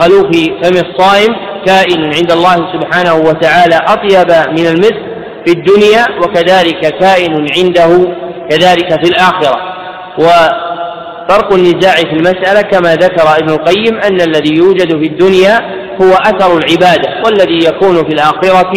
خلوف 0.00 0.26
فم 0.62 0.86
الصائم 0.86 1.34
كائن 1.66 2.04
عند 2.04 2.32
الله 2.32 2.56
سبحانه 2.72 3.14
وتعالى 3.14 3.76
أطيب 3.76 4.30
من 4.58 4.66
المسك 4.66 5.02
في 5.46 5.52
الدنيا 5.52 6.06
وكذلك 6.22 6.98
كائن 6.98 7.46
عنده 7.56 8.08
كذلك 8.50 9.04
في 9.04 9.10
الآخرة. 9.10 9.74
وفرق 10.18 11.52
النزاع 11.52 11.94
في 11.94 12.12
المسألة 12.12 12.62
كما 12.62 12.94
ذكر 12.94 13.36
ابن 13.38 13.50
القيم 13.50 14.00
أن 14.00 14.20
الذي 14.20 14.54
يوجد 14.56 14.88
في 14.88 15.06
الدنيا 15.06 15.60
هو 16.02 16.12
أثر 16.12 16.58
العبادة 16.58 17.22
والذي 17.24 17.66
يكون 17.66 17.96
في 17.96 18.14
الآخرة 18.14 18.72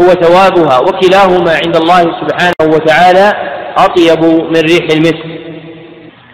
هو 0.00 0.06
ثوابها 0.06 0.78
وكلاهما 0.78 1.58
عند 1.66 1.76
الله 1.76 2.00
سبحانه 2.00 2.74
وتعالى 2.74 3.32
أطيب 3.78 4.24
من 4.24 4.60
ريح 4.60 4.86
المسك. 4.92 5.38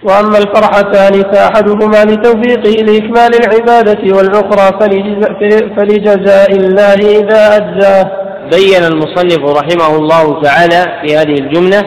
وأما 0.03 0.39
الفرحتان 0.39 1.23
فأحدهما 1.33 2.05
لتوفيقه 2.05 2.83
لإكمال 2.83 3.31
العبادة 3.45 4.17
والأخرى 4.17 4.79
فلجزاء 5.77 6.51
الله 6.53 6.95
إذا 6.95 7.57
أجزاه. 7.57 8.25
بين 8.45 8.85
المصنف 8.85 9.39
رحمه 9.39 9.97
الله 9.97 10.43
تعالى 10.43 11.01
في 11.03 11.17
هذه 11.17 11.35
الجملة 11.35 11.83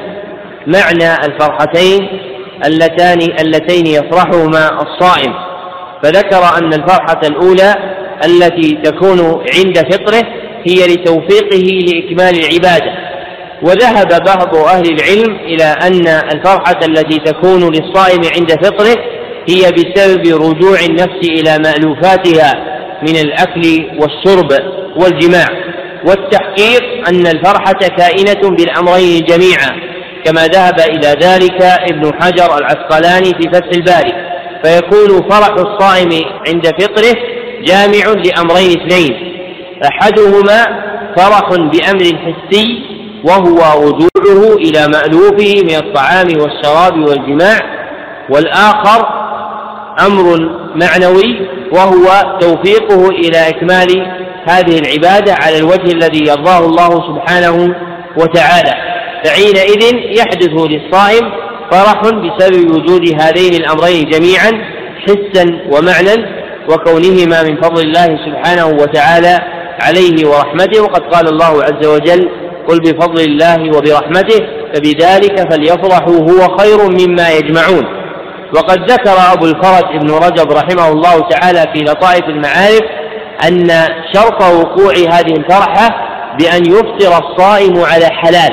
معنى 0.68 1.26
الفرحتين 1.26 2.08
اللتان 2.66 3.20
اللتين 3.42 3.86
يفرحهما 3.86 4.82
الصائم. 4.82 5.34
فذكر 6.04 6.58
أن 6.58 6.74
الفرحة 6.74 7.22
الأولى 7.24 7.76
التي 8.26 8.78
تكون 8.84 9.20
عند 9.56 9.78
فطره 9.94 10.24
هي 10.68 10.88
لتوفيقه 10.94 11.66
لإكمال 11.88 12.46
العبادة. 12.46 13.07
وذهب 13.62 14.24
بعض 14.26 14.56
أهل 14.56 14.86
العلم 14.94 15.36
إلى 15.36 15.64
أن 15.64 16.08
الفرحة 16.08 16.80
التي 16.84 17.18
تكون 17.18 17.72
للصائم 17.72 18.22
عند 18.36 18.52
فطره 18.66 18.96
هي 19.50 19.72
بسبب 19.72 20.28
رجوع 20.28 20.80
النفس 20.90 21.30
إلى 21.30 21.58
مألوفاتها 21.58 22.54
من 23.02 23.16
الأكل 23.16 23.88
والشرب 24.00 24.52
والجماع. 24.96 25.48
والتحقيق 26.08 27.08
أن 27.10 27.28
الفرحة 27.28 27.80
كائنة 27.98 28.50
بالأمرين 28.50 29.24
جميعا 29.24 29.70
كما 30.26 30.48
ذهب 30.48 30.80
إلى 30.80 31.08
ذلك 31.08 31.62
ابن 31.62 32.12
حجر 32.22 32.58
العسقلاني 32.58 33.32
في 33.42 33.50
فتح 33.54 33.70
الباري. 33.74 34.14
فيكون 34.64 35.30
فرح 35.30 35.56
الصائم 35.58 36.10
عند 36.48 36.68
فطره 36.68 37.16
جامع 37.64 38.22
لأمرين 38.26 38.82
اثنين. 38.82 39.34
أحدهما 39.84 40.66
فرح 41.18 41.50
بأمر 41.50 42.04
حسي 42.04 42.97
وهو 43.24 43.88
رجوعه 43.88 44.56
إلى 44.56 44.88
مألوفه 44.88 45.64
من 45.64 45.76
الطعام 45.76 46.28
والشراب 46.40 47.10
والجماع. 47.10 47.78
والآخر 48.30 49.08
أمر 50.06 50.50
معنوي 50.76 51.48
وهو 51.72 52.38
توفيقه 52.40 53.10
إلى 53.10 53.50
إكمال 53.50 53.88
هذه 54.50 54.80
العبادة 54.80 55.34
على 55.34 55.58
الوجه 55.58 55.92
الذي 55.92 56.24
يرضاه 56.28 56.66
الله 56.66 56.90
سبحانه 56.90 57.76
وتعالى. 58.18 58.74
فحينئذ 59.26 59.84
يحدث 60.20 60.50
للصائم 60.50 61.32
فرح 61.72 62.02
بسبب 62.02 62.72
وجود 62.72 63.22
هذين 63.22 63.54
الأمرين 63.54 64.10
جميعا 64.10 64.52
حسا 65.08 65.46
ومعنى 65.72 66.38
وكونهما 66.70 67.44
من 67.44 67.62
فضل 67.62 67.82
الله 67.82 68.06
سبحانه 68.26 68.66
وتعالى 68.66 69.40
عليه 69.82 70.28
ورحمته. 70.28 70.84
وقد 70.84 71.02
قال 71.02 71.28
الله 71.28 71.64
عز 71.64 71.88
وجل 71.88 72.30
قل 72.68 72.80
بفضل 72.80 73.22
الله 73.22 73.78
وبرحمته 73.78 74.40
فبذلك 74.74 75.52
فليفرحوا 75.52 76.20
هو 76.20 76.58
خير 76.58 76.78
مما 76.90 77.30
يجمعون. 77.30 77.86
وقد 78.56 78.92
ذكر 78.92 79.34
أبو 79.34 79.46
الفرج 79.46 79.96
ابن 79.96 80.12
رجب 80.12 80.52
رحمه 80.52 80.88
الله 80.88 81.30
تعالى 81.30 81.66
في 81.74 81.80
لطائف 81.84 82.24
المعارف 82.24 82.82
أن 83.48 83.70
شرط 84.14 84.42
وقوع 84.44 84.94
هذه 84.94 85.34
الفرحة 85.38 85.90
بأن 86.40 86.66
يفطر 86.66 87.24
الصائم 87.26 87.82
على 87.86 88.06
حلال. 88.06 88.52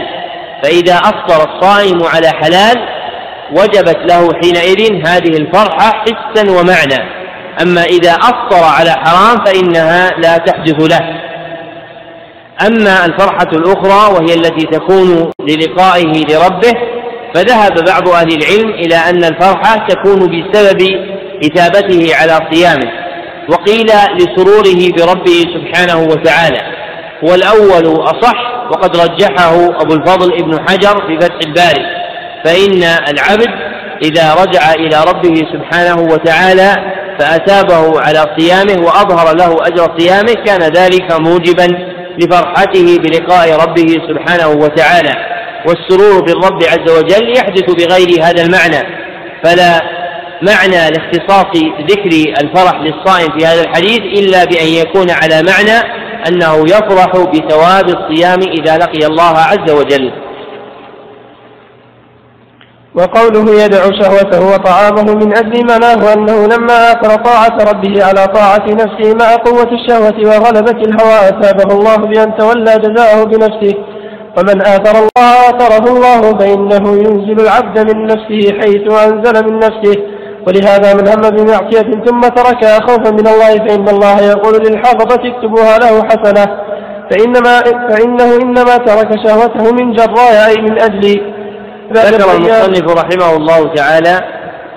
فإذا 0.62 0.95
أفطر 0.95 1.55
الصائم 1.55 2.03
على 2.03 2.29
حلال 2.29 2.77
وجبت 3.53 3.99
له 4.11 4.29
حينئذ 4.43 5.07
هذه 5.07 5.37
الفرحة 5.37 6.05
حسا 6.05 6.51
ومعنى. 6.51 7.25
أما 7.62 7.83
إذا 7.83 8.12
أفطر 8.12 8.65
على 8.65 8.91
حرام 8.91 9.45
فإنها 9.45 10.11
لا 10.19 10.37
تحدث 10.37 10.93
له. 10.93 11.34
أما 12.63 13.05
الفرحة 13.05 13.49
الأخرى 13.53 14.15
وهي 14.15 14.35
التي 14.35 14.67
تكون 14.67 15.31
للقائه 15.41 16.25
لربه 16.31 16.73
فذهب 17.35 17.85
بعض 17.85 18.09
أهل 18.09 18.29
العلم 18.33 18.71
إلى 18.71 18.97
أن 18.97 19.25
الفرحة 19.25 19.87
تكون 19.89 20.19
بسبب 20.19 20.83
إثابته 21.45 22.17
على 22.17 22.39
صيامه 22.53 22.91
وقيل 23.49 23.87
لسروره 24.17 24.93
بربه 24.97 25.45
سبحانه 25.55 25.99
وتعالى 26.03 26.61
والأول 27.23 28.03
أصح 28.03 28.67
وقد 28.71 28.97
رجحه 28.97 29.55
أبو 29.81 29.95
الفضل 29.95 30.33
ابن 30.33 30.69
حجر 30.69 31.07
في 31.07 31.19
فتح 31.21 31.39
الباري 31.47 31.85
فإن 32.45 32.83
العبد 32.83 33.49
إذا 34.03 34.35
رجع 34.35 34.73
إلى 34.73 35.05
ربه 35.09 35.35
سبحانه 35.53 36.03
وتعالى 36.03 36.77
فأثابه 37.19 38.01
على 38.01 38.27
صيامه 38.39 38.87
وأظهر 38.87 39.37
له 39.37 39.57
أجر 39.67 39.99
صيامه 39.99 40.35
كان 40.47 40.61
ذلك 40.61 41.21
موجبا 41.21 41.93
لفرحته 42.19 42.99
بلقاء 42.99 43.57
ربه 43.62 43.89
سبحانه 44.09 44.49
وتعالى. 44.49 45.15
والسرور 45.69 46.23
بالرب 46.23 46.62
عز 46.62 46.91
وجل 46.99 47.37
يحدث 47.37 47.65
بغير 47.71 48.23
هذا 48.23 48.43
المعنى. 48.43 48.83
فلا 49.45 49.81
معنى 50.43 50.91
لاختصاص 50.91 51.47
ذكر 51.91 52.33
الفرح 52.43 52.81
للصائم 52.81 53.39
في 53.39 53.47
هذا 53.47 53.61
الحديث 53.61 54.01
إلا 54.01 54.45
بأن 54.45 54.67
يكون 54.67 55.11
على 55.11 55.43
معنى 55.43 55.79
أنه 56.29 56.65
يفرح 56.67 57.11
بثواب 57.17 57.89
الصيام 57.89 58.41
إذا 58.41 58.77
لقي 58.79 59.07
الله 59.07 59.39
عز 59.39 59.71
وجل. 59.71 60.12
وقوله 62.99 63.64
يدع 63.64 63.82
شهوته 64.01 64.55
وطعامه 64.55 65.14
من 65.14 65.36
أجل 65.36 65.66
معناه 65.66 66.12
أنه 66.12 66.47
لما 66.47 66.92
آثر 66.92 67.14
طاعة 67.14 67.57
ربه 67.70 68.05
على 68.05 68.26
طاعة 68.26 68.66
نفسه 68.66 69.14
مع 69.20 69.34
قوة 69.36 69.68
الشهوة 69.72 70.18
وغلبة 70.30 70.80
الهوى 70.88 71.28
أثابه 71.28 71.74
الله 71.74 71.97
بأن 71.97 72.36
تولى 72.36 72.78
جزاءه 72.78 73.24
بنفسه. 73.24 73.74
ومن 74.38 74.62
آثر 74.62 74.97
الله 74.99 75.30
آثره 75.51 75.97
الله 75.97 76.38
فإنه 76.38 76.92
ينزل 76.92 77.40
العبد 77.40 77.78
من 77.78 78.07
نفسه 78.07 78.53
حيث 78.61 78.92
أنزل 78.92 79.47
من 79.47 79.59
نفسه. 79.59 79.97
ولهذا 80.47 80.95
من 80.95 81.09
هم 81.09 81.30
بمعصية 81.30 82.05
ثم 82.07 82.20
تركها 82.20 82.80
خوفا 82.80 83.11
من 83.11 83.26
الله 83.26 83.55
فإن 83.66 83.88
الله 83.88 84.20
يقول 84.20 84.55
للحافظة 84.66 85.20
اكتبوها 85.28 85.78
له 85.78 86.05
حسنة. 86.05 86.47
فإنما 87.11 87.61
فإنه 87.90 88.36
إنما 88.42 88.76
ترك 88.76 89.26
شهوته 89.26 89.72
من 89.72 89.92
جراء 89.92 90.49
أي 90.49 90.62
من 90.62 90.82
أجل 90.82 91.34
ذكر 91.93 92.35
المصنف 92.35 92.93
رحمه 92.93 93.37
الله 93.37 93.74
تعالى 93.74 94.20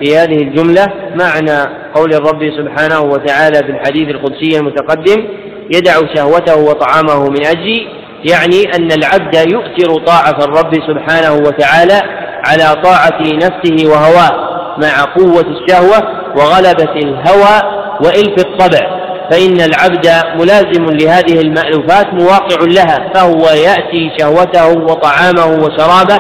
في 0.02 0.18
هذه 0.18 0.38
الجملة 0.38 0.88
معنى 1.16 1.74
قول 1.96 2.14
الرب 2.14 2.52
سبحانه 2.58 3.02
وتعالى 3.02 3.58
في 3.58 3.72
الحديث 3.72 4.10
القدسي 4.10 4.60
المتقدم 4.60 5.28
يدع 5.76 5.94
شهوته 6.16 6.56
وطعامه 6.56 7.30
من 7.30 7.46
أجل 7.46 7.88
يعني 8.32 8.76
أن 8.76 8.92
العبد 8.92 9.36
يؤثر 9.52 10.06
طاعة 10.06 10.38
الرب 10.44 10.74
سبحانه 10.74 11.34
وتعالى 11.34 12.02
على 12.46 12.82
طاعة 12.84 13.20
نفسه 13.22 13.90
وهواه 13.92 14.48
مع 14.78 15.14
قوة 15.16 15.46
الشهوة 15.48 15.98
وغلبة 16.36 16.94
الهوى 16.96 17.88
وإلف 18.04 18.46
الطبع. 18.46 19.08
فإن 19.32 19.62
العبد 19.62 20.08
ملازم 20.42 20.86
لهذه 20.86 21.42
المألوفات 21.42 22.14
مواقع 22.14 22.58
لها 22.62 23.12
فهو 23.14 23.50
يأتي 23.50 24.12
شهوته 24.20 24.68
وطعامه 24.68 25.46
وشرابه 25.46 26.20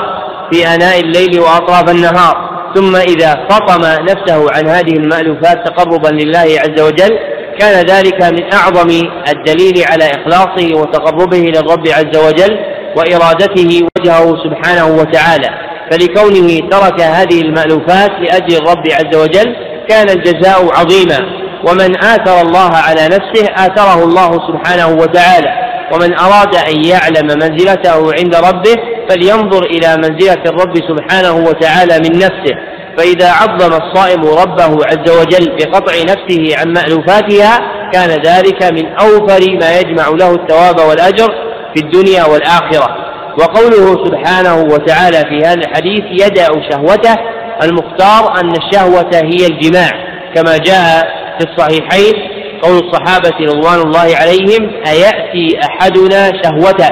في 0.51 0.67
آناء 0.67 0.99
الليل 0.99 1.39
وأطراف 1.39 1.89
النهار 1.89 2.47
ثم 2.75 2.95
إذا 2.95 3.47
فطم 3.49 3.81
نفسه 3.81 4.47
عن 4.51 4.67
هذه 4.67 4.93
المألوفات 4.93 5.67
تقربا 5.67 6.07
لله 6.07 6.39
عز 6.39 6.81
وجل 6.81 7.17
كان 7.59 7.85
ذلك 7.85 8.23
من 8.23 8.53
أعظم 8.53 8.89
الدليل 9.27 9.83
على 9.91 10.11
إخلاصه 10.11 10.75
وتقربه 10.75 11.37
للرب 11.37 11.87
عز 11.87 12.17
وجل 12.17 12.57
وإرادته 12.97 13.87
وجهه 13.97 14.33
سبحانه 14.43 14.87
وتعالى. 14.87 15.49
فلكونه 15.91 16.69
ترك 16.69 17.01
هذه 17.01 17.41
المألوفات 17.41 18.11
لأجل 18.11 18.57
الرب 18.57 18.83
عز 18.91 19.15
وجل 19.15 19.55
كان 19.89 20.09
الجزاء 20.09 20.73
عظيما. 20.73 21.19
ومن 21.67 22.03
آثر 22.03 22.41
الله 22.41 22.71
على 22.75 23.05
نفسه 23.05 23.47
آثره 23.55 24.03
الله 24.03 24.31
سبحانه 24.31 24.87
وتعالى. 24.87 25.66
ومن 25.93 26.19
أراد 26.19 26.55
أن 26.55 26.85
يعلم 26.85 27.27
منزلته 27.27 28.13
عند 28.19 28.35
ربه 28.35 28.75
فلينظر 29.09 29.65
إلى 29.65 29.97
منزلة 29.97 30.43
الرب 30.45 30.75
سبحانه 30.75 31.35
وتعالى 31.35 31.93
من 31.93 32.19
نفسه. 32.19 32.55
فإذا 32.97 33.31
عظم 33.31 33.73
الصائم 33.73 34.21
ربه 34.21 34.85
عز 34.85 35.09
وجل 35.19 35.55
بقطع 35.57 35.93
نفسه 35.93 36.59
عن 36.59 36.73
مألوفاتها 36.73 37.59
كان 37.93 38.09
ذلك 38.09 38.63
من 38.63 38.85
أوفر 38.85 39.57
ما 39.61 39.79
يجمع 39.79 40.07
له 40.07 40.35
الثواب 40.35 40.79
والأجر 40.89 41.29
في 41.75 41.83
الدنيا 41.83 42.25
والآخرة. 42.25 43.07
وقوله 43.39 44.05
سبحانه 44.05 44.55
وتعالى 44.55 45.17
في 45.17 45.41
هذا 45.45 45.61
الحديث 45.61 46.03
يدع 46.25 46.47
شهوته 46.71 47.15
المختار 47.63 48.39
أن 48.39 48.51
الشهوة 48.51 49.09
هي 49.13 49.47
الجماع 49.47 49.91
كما 50.35 50.57
جاء 50.57 51.07
في 51.39 51.45
الصحيحين 51.49 52.13
قول 52.61 52.77
الصحابة 52.87 53.35
رضوان 53.41 53.81
الله 53.81 54.15
عليهم 54.15 54.71
أيأتي 54.87 55.59
أحدنا 55.63 56.31
شهوته؟ 56.43 56.89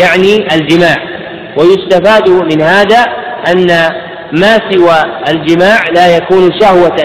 يعني 0.00 0.54
الجماع. 0.54 0.96
ويستفاد 1.58 2.28
من 2.28 2.62
هذا 2.62 3.06
أن 3.52 3.66
ما 4.32 4.58
سوى 4.70 5.04
الجماع 5.28 5.78
لا 5.94 6.16
يكون 6.16 6.60
شهوة. 6.60 6.96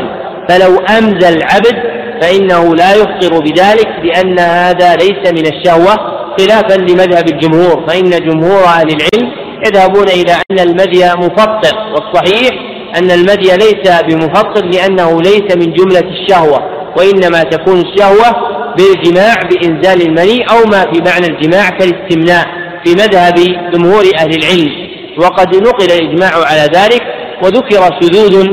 فلو 0.49 0.77
أمزى 0.97 1.29
العبد 1.29 1.75
فإنه 2.21 2.75
لا 2.75 2.93
يفطر 2.93 3.39
بذلك 3.39 3.87
لأن 4.03 4.39
هذا 4.39 4.95
ليس 4.95 5.31
من 5.31 5.45
الشهوة 5.53 5.95
خلافا 6.39 6.73
لمذهب 6.73 7.27
الجمهور. 7.27 7.87
فإن 7.87 8.09
جمهور 8.09 8.63
أهل 8.63 8.87
العلم 8.87 9.31
يذهبون 9.65 10.09
إلى 10.09 10.33
أن 10.51 10.59
المذي 10.59 11.05
مفطر 11.17 11.77
والصحيح 11.93 12.51
أن 12.97 13.11
المذي 13.11 13.57
ليس 13.57 14.01
بمفطر 14.01 14.65
لأنه 14.65 15.21
ليس 15.21 15.55
من 15.55 15.73
جملة 15.73 16.09
الشهوة. 16.09 16.80
وإنما 16.97 17.43
تكون 17.43 17.81
الشهوة 17.81 18.35
بالجماع 18.77 19.35
بإنزال 19.49 20.01
المني 20.01 20.45
أو 20.51 20.69
ما 20.71 20.81
في 20.91 21.01
معنى 21.01 21.25
الجماع 21.27 21.69
كالاستمناء 21.69 22.47
في 22.85 22.91
مذهب 22.93 23.35
جمهور 23.73 24.03
أهل 24.19 24.29
العلم. 24.35 24.71
وقد 25.17 25.55
نقل 25.55 25.85
الإجماع 25.85 26.31
على 26.45 26.69
ذلك 26.73 27.01
وذكر 27.43 27.97
شذوذ 28.01 28.47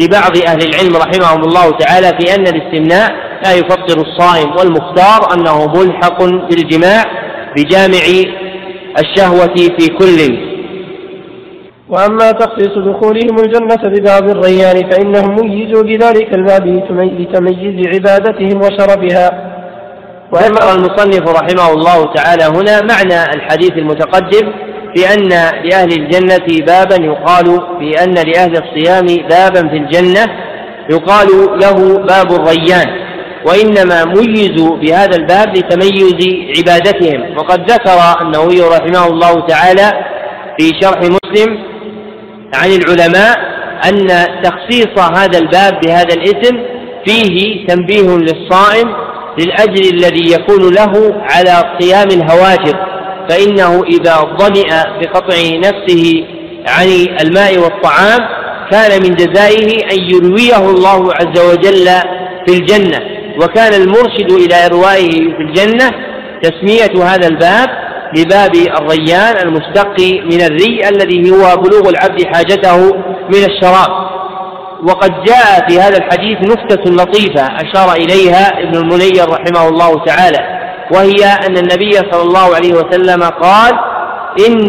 لبعض 0.00 0.36
أهل 0.46 0.62
العلم 0.62 0.96
رحمهم 0.96 1.44
الله 1.44 1.70
تعالى 1.70 2.06
في 2.06 2.34
أن 2.34 2.46
الاستمناء 2.46 3.12
لا 3.44 3.52
يفطر 3.54 4.00
الصائم 4.00 4.50
والمختار 4.58 5.34
أنه 5.34 5.66
ملحق 5.66 6.22
بالجماع 6.24 7.04
بجامع 7.56 7.98
الشهوة 8.98 9.54
في 9.78 9.88
كل 9.88 10.49
وأما 11.90 12.32
تخصيص 12.32 12.78
دخولهم 12.78 13.38
الجنة 13.38 13.82
ببعض 13.84 14.30
الريان 14.30 14.90
فإنهم 14.90 15.36
ميزوا 15.36 15.82
بذلك 15.82 16.34
الباب 16.34 16.66
لتمييز 16.66 17.86
عبادتهم 17.86 18.60
وشرفها. 18.60 19.50
وذكر 20.32 20.74
المصنف 20.74 21.28
رحمه 21.28 21.72
الله 21.72 22.14
تعالى 22.14 22.44
هنا 22.44 22.80
معنى 22.80 23.34
الحديث 23.34 23.72
المتقدم 23.72 24.52
في 24.94 25.14
أن 25.14 25.28
لأهل 25.64 25.92
الجنة 25.92 26.66
بابا 26.66 27.04
يقال 27.04 27.46
في 27.78 28.04
أن 28.04 28.14
لأهل 28.14 28.52
الصيام 28.52 29.06
بابا 29.28 29.68
في 29.68 29.76
الجنة 29.76 30.26
يقال 30.90 31.26
له 31.60 31.98
باب 31.98 32.32
الريان 32.32 32.86
وإنما 33.46 34.04
ميزوا 34.04 34.76
بهذا 34.76 35.16
الباب 35.16 35.56
لتميز 35.56 36.14
عبادتهم. 36.58 37.38
وقد 37.38 37.70
ذكر 37.70 37.98
النووي 38.22 38.60
رحمه 38.60 39.06
الله 39.06 39.46
تعالى 39.46 39.92
في 40.58 40.72
شرح 40.80 40.98
مسلم 40.98 41.69
عن 42.54 42.70
العلماء 42.70 43.38
أن 43.88 44.06
تخصيص 44.42 44.98
هذا 44.98 45.38
الباب 45.38 45.80
بهذا 45.80 46.14
الاسم 46.14 46.56
فيه 47.06 47.66
تنبيه 47.66 48.16
للصائم 48.16 48.94
للأجر 49.38 49.94
الذي 49.94 50.32
يكون 50.32 50.74
له 50.74 51.22
على 51.22 51.76
قيام 51.80 52.08
الهواجر 52.08 52.76
فإنه 53.28 53.84
إذا 53.84 54.16
ظمئ 54.38 54.68
بقطع 55.00 55.36
نفسه 55.54 56.24
عن 56.68 56.86
الماء 57.20 57.58
والطعام 57.58 58.18
كان 58.70 59.02
من 59.02 59.14
جزائه 59.14 59.84
أن 59.92 59.98
يرويه 60.10 60.70
الله 60.70 61.14
عز 61.14 61.40
وجل 61.40 61.88
في 62.46 62.58
الجنة 62.58 63.00
وكان 63.42 63.82
المرشد 63.82 64.32
إلى 64.32 64.66
إروائه 64.66 65.10
في 65.10 65.40
الجنة 65.40 65.90
تسمية 66.42 67.04
هذا 67.04 67.28
الباب 67.28 67.89
بباب 68.14 68.54
الريان 68.54 69.36
المشتق 69.46 70.00
من 70.24 70.40
الري 70.40 70.88
الذي 70.88 71.30
هو 71.30 71.56
بلوغ 71.56 71.88
العبد 71.88 72.26
حاجته 72.34 72.94
من 73.34 73.44
الشراب. 73.48 74.10
وقد 74.82 75.10
جاء 75.24 75.68
في 75.68 75.80
هذا 75.80 75.98
الحديث 75.98 76.38
نكتة 76.38 76.90
لطيفة 76.90 77.42
أشار 77.42 77.92
إليها 77.92 78.62
ابن 78.62 78.76
المنير 78.76 79.28
رحمه 79.28 79.68
الله 79.68 80.04
تعالى 80.04 80.38
وهي 80.94 81.24
أن 81.46 81.56
النبي 81.56 81.90
صلى 81.90 82.22
الله 82.22 82.54
عليه 82.54 82.72
وسلم 82.72 83.22
قال 83.22 83.72
إن 84.48 84.68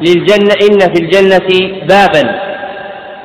للجنة 0.00 0.54
إن 0.62 0.78
في 0.94 1.02
الجنة 1.02 1.48
بابا. 1.86 2.40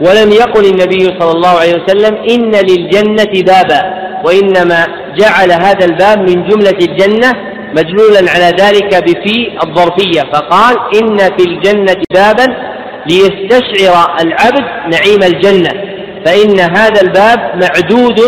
ولم 0.02 0.32
يقل 0.32 0.66
النبي 0.66 1.20
صلى 1.20 1.32
الله 1.32 1.50
عليه 1.50 1.84
وسلم 1.84 2.16
إن 2.30 2.52
للجنة 2.52 3.44
بابا. 3.46 4.04
وإنما 4.26 4.88
جعل 5.18 5.52
هذا 5.52 5.86
الباب 5.86 6.20
من 6.20 6.48
جملة 6.48 6.78
الجنة 6.82 7.53
مجلولا 7.78 8.32
على 8.32 8.56
ذلك 8.60 9.04
بفي 9.04 9.58
الظرفية 9.64 10.22
فقال 10.34 10.76
إن 11.02 11.18
في 11.18 11.44
الجنة 11.48 12.04
بابا 12.14 12.74
ليستشعر 13.10 14.16
العبد 14.22 14.64
نعيم 14.92 15.24
الجنة 15.24 15.70
فإن 16.26 16.60
هذا 16.60 17.02
الباب 17.02 17.40
معدود 17.64 18.20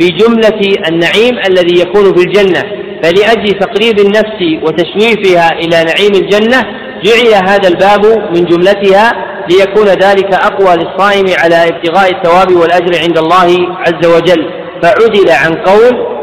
في 0.00 0.08
جملة 0.08 0.60
النعيم 0.88 1.38
الذي 1.48 1.80
يكون 1.80 2.14
في 2.14 2.22
الجنة. 2.22 2.62
فلأجل 3.02 3.58
تقريب 3.58 3.98
النفس 3.98 4.40
وتشويفها 4.62 5.52
إلى 5.52 5.84
نعيم 5.84 6.14
الجنة 6.14 6.62
جعل 7.04 7.48
هذا 7.48 7.68
الباب 7.68 8.06
من 8.36 8.44
جملتها 8.44 9.12
ليكون 9.50 9.86
ذلك 9.86 10.34
أقوى 10.34 10.76
للصائم 10.76 11.26
على 11.38 11.68
ابتغاء 11.68 12.10
الثواب 12.10 12.52
والأجر 12.52 12.98
عند 13.02 13.18
الله 13.18 13.76
عز 13.78 14.06
وجل. 14.06 14.50
فعدل 14.82 15.30
عن 15.30 15.54
قول 15.54 16.15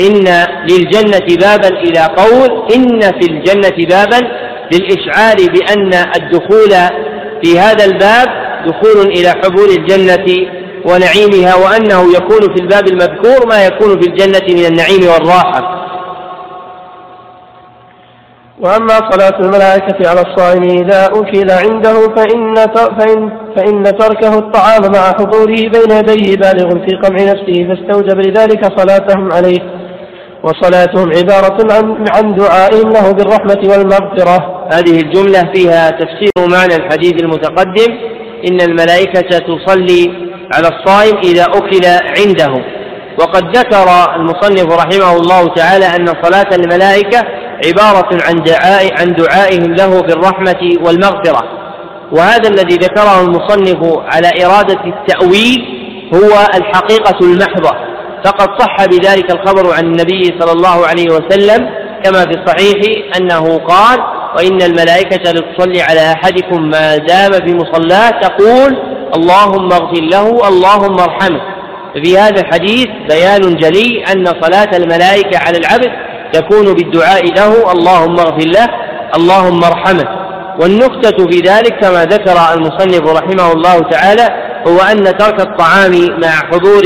إن 0.00 0.46
للجنة 0.70 1.36
بابا 1.40 1.68
إلى 1.68 2.00
قول 2.16 2.72
إن 2.74 3.00
في 3.00 3.30
الجنة 3.30 3.86
بابا 3.88 4.28
للإشعار 4.72 5.36
بأن 5.36 5.90
الدخول 6.16 6.70
في 7.42 7.58
هذا 7.58 7.84
الباب 7.84 8.28
دخول 8.66 9.06
إلى 9.06 9.28
حبول 9.28 9.68
الجنة 9.68 10.26
ونعيمها 10.84 11.54
وأنه 11.54 12.16
يكون 12.16 12.54
في 12.54 12.62
الباب 12.62 12.88
المذكور 12.88 13.46
ما 13.48 13.66
يكون 13.66 14.00
في 14.00 14.08
الجنة 14.08 14.54
من 14.60 14.66
النعيم 14.66 15.02
والراحة. 15.12 15.82
وأما 18.60 19.10
صلاة 19.10 19.40
الملائكة 19.40 20.08
على 20.08 20.20
الصائم 20.20 20.62
إذا 20.62 21.06
أكل 21.06 21.50
عنده 21.50 22.14
فإن, 22.16 22.54
فإن, 22.98 23.30
فإن 23.56 23.82
تركه 23.98 24.38
الطعام 24.38 24.92
مع 24.92 25.12
حضوره 25.12 25.54
بين 25.54 25.90
يديه 25.90 26.36
بالغ 26.36 26.68
في 26.86 26.96
قمع 26.96 27.16
نفسه 27.22 27.68
فاستوجب 27.68 28.20
لذلك 28.20 28.80
صلاتهم 28.80 29.32
عليه. 29.32 29.81
وصلاتهم 30.42 31.10
عبارة 31.16 31.72
عن, 31.74 32.04
عن 32.16 32.34
دعائهم 32.34 32.90
له 32.92 33.12
بالرحمة 33.12 33.60
والمغفرة. 33.64 34.66
هذه 34.72 35.00
الجملة 35.00 35.52
فيها 35.54 35.90
تفسير 35.90 36.32
معنى 36.38 36.76
الحديث 36.76 37.22
المتقدم. 37.22 37.92
إن 38.48 38.60
الملائكة 38.60 39.38
تصلي 39.38 40.32
على 40.54 40.68
الصائم 40.68 41.16
إذا 41.18 41.44
أكل 41.44 41.86
عنده. 42.18 42.64
وقد 43.18 43.56
ذكر 43.56 43.86
المصنف 44.16 44.72
رحمه 44.72 45.16
الله 45.16 45.54
تعالى 45.54 45.86
أن 45.86 46.06
صلاة 46.22 46.48
الملائكة 46.56 47.18
عبارة 47.66 48.18
عن 48.28 48.34
دعاء 48.42 49.00
عن 49.00 49.14
دعائهم 49.14 49.74
له 49.74 50.00
بالرحمة 50.00 50.86
والمغفرة. 50.86 51.42
وهذا 52.12 52.48
الذي 52.48 52.76
ذكره 52.76 53.20
المصنف 53.20 53.98
على 54.14 54.44
إرادة 54.44 54.80
التأويل 54.84 55.82
هو 56.14 56.46
الحقيقة 56.54 57.18
المحضة. 57.22 57.91
فقد 58.24 58.48
صح 58.60 58.86
بذلك 58.86 59.30
الخبر 59.30 59.74
عن 59.74 59.84
النبي 59.84 60.22
صلى 60.40 60.52
الله 60.52 60.86
عليه 60.86 61.06
وسلم 61.06 61.68
كما 62.04 62.20
في 62.20 62.40
الصحيح 62.40 62.76
أنه 63.20 63.58
قال 63.58 63.98
وإن 64.36 64.62
الملائكة 64.62 65.30
لتصلي 65.32 65.82
على 65.82 66.12
أحدكم 66.12 66.62
ما 66.62 66.96
دام 66.96 67.32
في 67.32 67.54
مصلاه 67.54 68.10
تقول 68.10 68.76
اللهم 69.16 69.72
اغفر 69.72 70.02
له 70.02 70.48
اللهم 70.48 71.00
ارحمه. 71.00 71.40
ففي 71.94 72.18
هذا 72.18 72.40
الحديث 72.40 72.86
بيان 73.10 73.56
جلي 73.56 74.04
أن 74.04 74.26
صلاة 74.26 74.76
الملائكة 74.76 75.38
على 75.38 75.58
العبد 75.58 75.90
تكون 76.32 76.74
بالدعاء 76.74 77.24
له 77.24 77.72
اللهم 77.72 78.20
اغفر 78.20 78.46
له 78.46 78.66
اللهم 79.16 79.64
ارحمه. 79.64 80.22
والنكتة 80.60 81.26
في 81.30 81.38
ذلك 81.40 81.80
كما 81.80 82.04
ذكر 82.04 82.54
المصنف 82.54 83.02
رحمه 83.08 83.52
الله 83.52 83.78
تعالى 83.78 84.28
هو 84.68 84.78
أن 84.80 85.04
ترك 85.04 85.40
الطعام 85.40 85.92
مع 86.22 86.30
حضور 86.30 86.82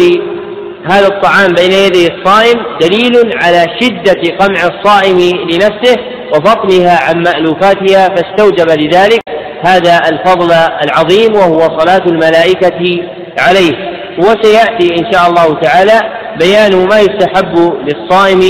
هذا 0.90 1.06
الطعام 1.06 1.54
بين 1.54 1.72
يدي 1.72 2.06
الصائم 2.06 2.62
دليل 2.80 3.30
على 3.42 3.66
شدة 3.80 4.36
قمع 4.38 4.60
الصائم 4.66 5.18
لنفسه 5.50 5.96
وفضلها 6.32 6.98
عن 7.02 7.22
مألوفاتها 7.22 8.08
فاستوجب 8.08 8.70
لذلك 8.70 9.20
هذا 9.64 10.00
الفضل 10.08 10.52
العظيم 10.84 11.34
وهو 11.34 11.60
صلاة 11.78 12.02
الملائكة 12.06 13.02
عليه. 13.38 13.96
وسيأتي 14.18 14.94
إن 14.98 15.12
شاء 15.12 15.28
الله 15.28 15.60
تعالى 15.60 16.00
بيان 16.40 16.88
ما 16.88 17.00
يستحب 17.00 17.72
للصائم 17.84 18.40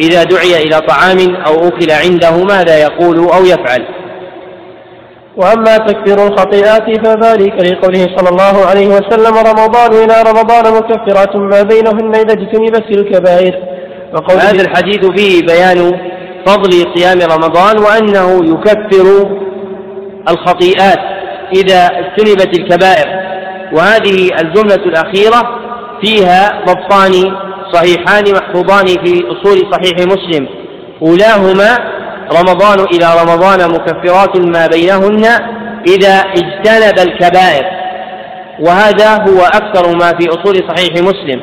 إذا 0.00 0.22
دعي 0.22 0.62
إلى 0.62 0.80
طعام 0.80 1.36
أو 1.46 1.68
أكل 1.68 1.90
عنده 1.90 2.44
ماذا 2.44 2.82
يقول 2.82 3.18
أو 3.18 3.44
يفعل. 3.44 3.86
وأما 5.36 5.76
تكفير 5.76 6.26
الخطيئات 6.26 7.06
فذلك 7.06 7.72
لقوله 7.72 8.16
صلى 8.16 8.28
الله 8.28 8.66
عليه 8.66 8.86
وسلم 8.86 9.34
رمضان 9.34 9.92
إلى 9.92 10.22
رمضان 10.30 10.74
مكفرات 10.74 11.36
ما 11.36 11.62
بينهن 11.62 12.14
إذا 12.14 12.32
اجتنبت 12.32 12.90
الكبائر. 12.90 13.54
هذا 14.30 14.62
الحديث 14.62 15.06
فيه 15.06 15.46
بيان 15.46 16.00
فضل 16.46 16.70
صيام 16.94 17.18
رمضان 17.18 17.78
وأنه 17.78 18.54
يكفر 18.54 19.30
الخطيئات 20.28 20.98
إذا 21.56 21.86
اجتنبت 21.86 22.58
الكبائر. 22.58 23.06
وهذه 23.72 24.28
الجملة 24.40 24.74
الأخيرة 24.74 25.58
فيها 26.02 26.62
ضبطان 26.66 27.36
صحيحان 27.72 28.24
محفوظان 28.34 28.86
في 28.86 29.24
أصول 29.32 29.72
صحيح 29.72 30.06
مسلم. 30.06 30.48
أولاهما 31.02 32.01
رمضان 32.40 32.80
إلى 32.80 33.06
رمضان 33.22 33.70
مكفرات 33.70 34.36
ما 34.36 34.66
بينهن 34.66 35.24
إذا 35.88 36.14
اجتنب 36.20 36.98
الكبائر. 36.98 37.64
وهذا 38.60 39.12
هو 39.12 39.40
أكثر 39.40 39.96
ما 39.96 40.18
في 40.18 40.28
أصول 40.28 40.56
صحيح 40.68 40.92
مسلم. 41.02 41.40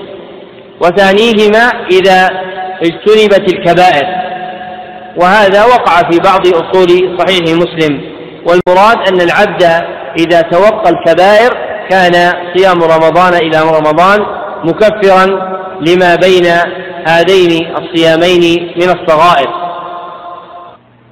وثانيهما 0.81 1.71
إذا 1.91 2.29
اجتنبت 2.83 3.53
الكبائر. 3.53 4.05
وهذا 5.17 5.65
وقع 5.65 6.09
في 6.11 6.19
بعض 6.19 6.47
أصول 6.47 7.17
صحيح 7.19 7.41
مسلم. 7.41 8.01
والمراد 8.45 8.97
أن 9.09 9.21
العبد 9.21 9.63
إذا 10.19 10.41
توقى 10.41 10.89
الكبائر 10.89 11.49
كان 11.89 12.33
صيام 12.55 12.83
رمضان 12.83 13.33
إلى 13.33 13.61
رمضان 13.61 14.19
مكفرا 14.63 15.25
لما 15.81 16.15
بين 16.15 16.45
هذين 17.07 17.75
الصيامين 17.77 18.73
من 18.75 18.89
الصغائر. 18.89 19.68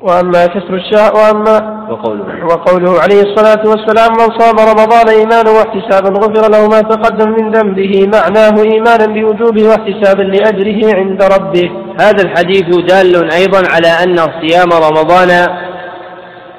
وأما 0.02 0.46
كسر 0.46 0.74
الشهر 0.74 1.16
وأما 1.16 1.88
وقوله, 1.90 2.46
وقوله 2.46 3.02
عليه 3.02 3.22
الصلاة 3.22 3.70
والسلام 3.70 4.12
من 4.12 4.40
صام 4.40 4.56
رمضان 4.60 5.10
إيمانا 5.10 5.50
واحتسابا 5.50 6.20
غفر 6.20 6.52
له 6.52 6.68
ما 6.68 6.82
تقدم 6.82 7.30
من 7.30 7.52
ذنبه 7.52 8.08
معناه 8.14 8.64
إيمانا 8.64 9.06
بوجوبه 9.06 9.68
واحتسابا 9.68 10.22
لأجره 10.22 10.96
عند 10.98 11.24
ربه. 11.24 11.72
هذا 12.00 12.24
الحديث 12.24 12.66
دال 12.76 13.32
أيضا 13.32 13.64
على 13.70 13.88
أن 13.88 14.18
صيام 14.18 14.70
رمضان 14.72 15.48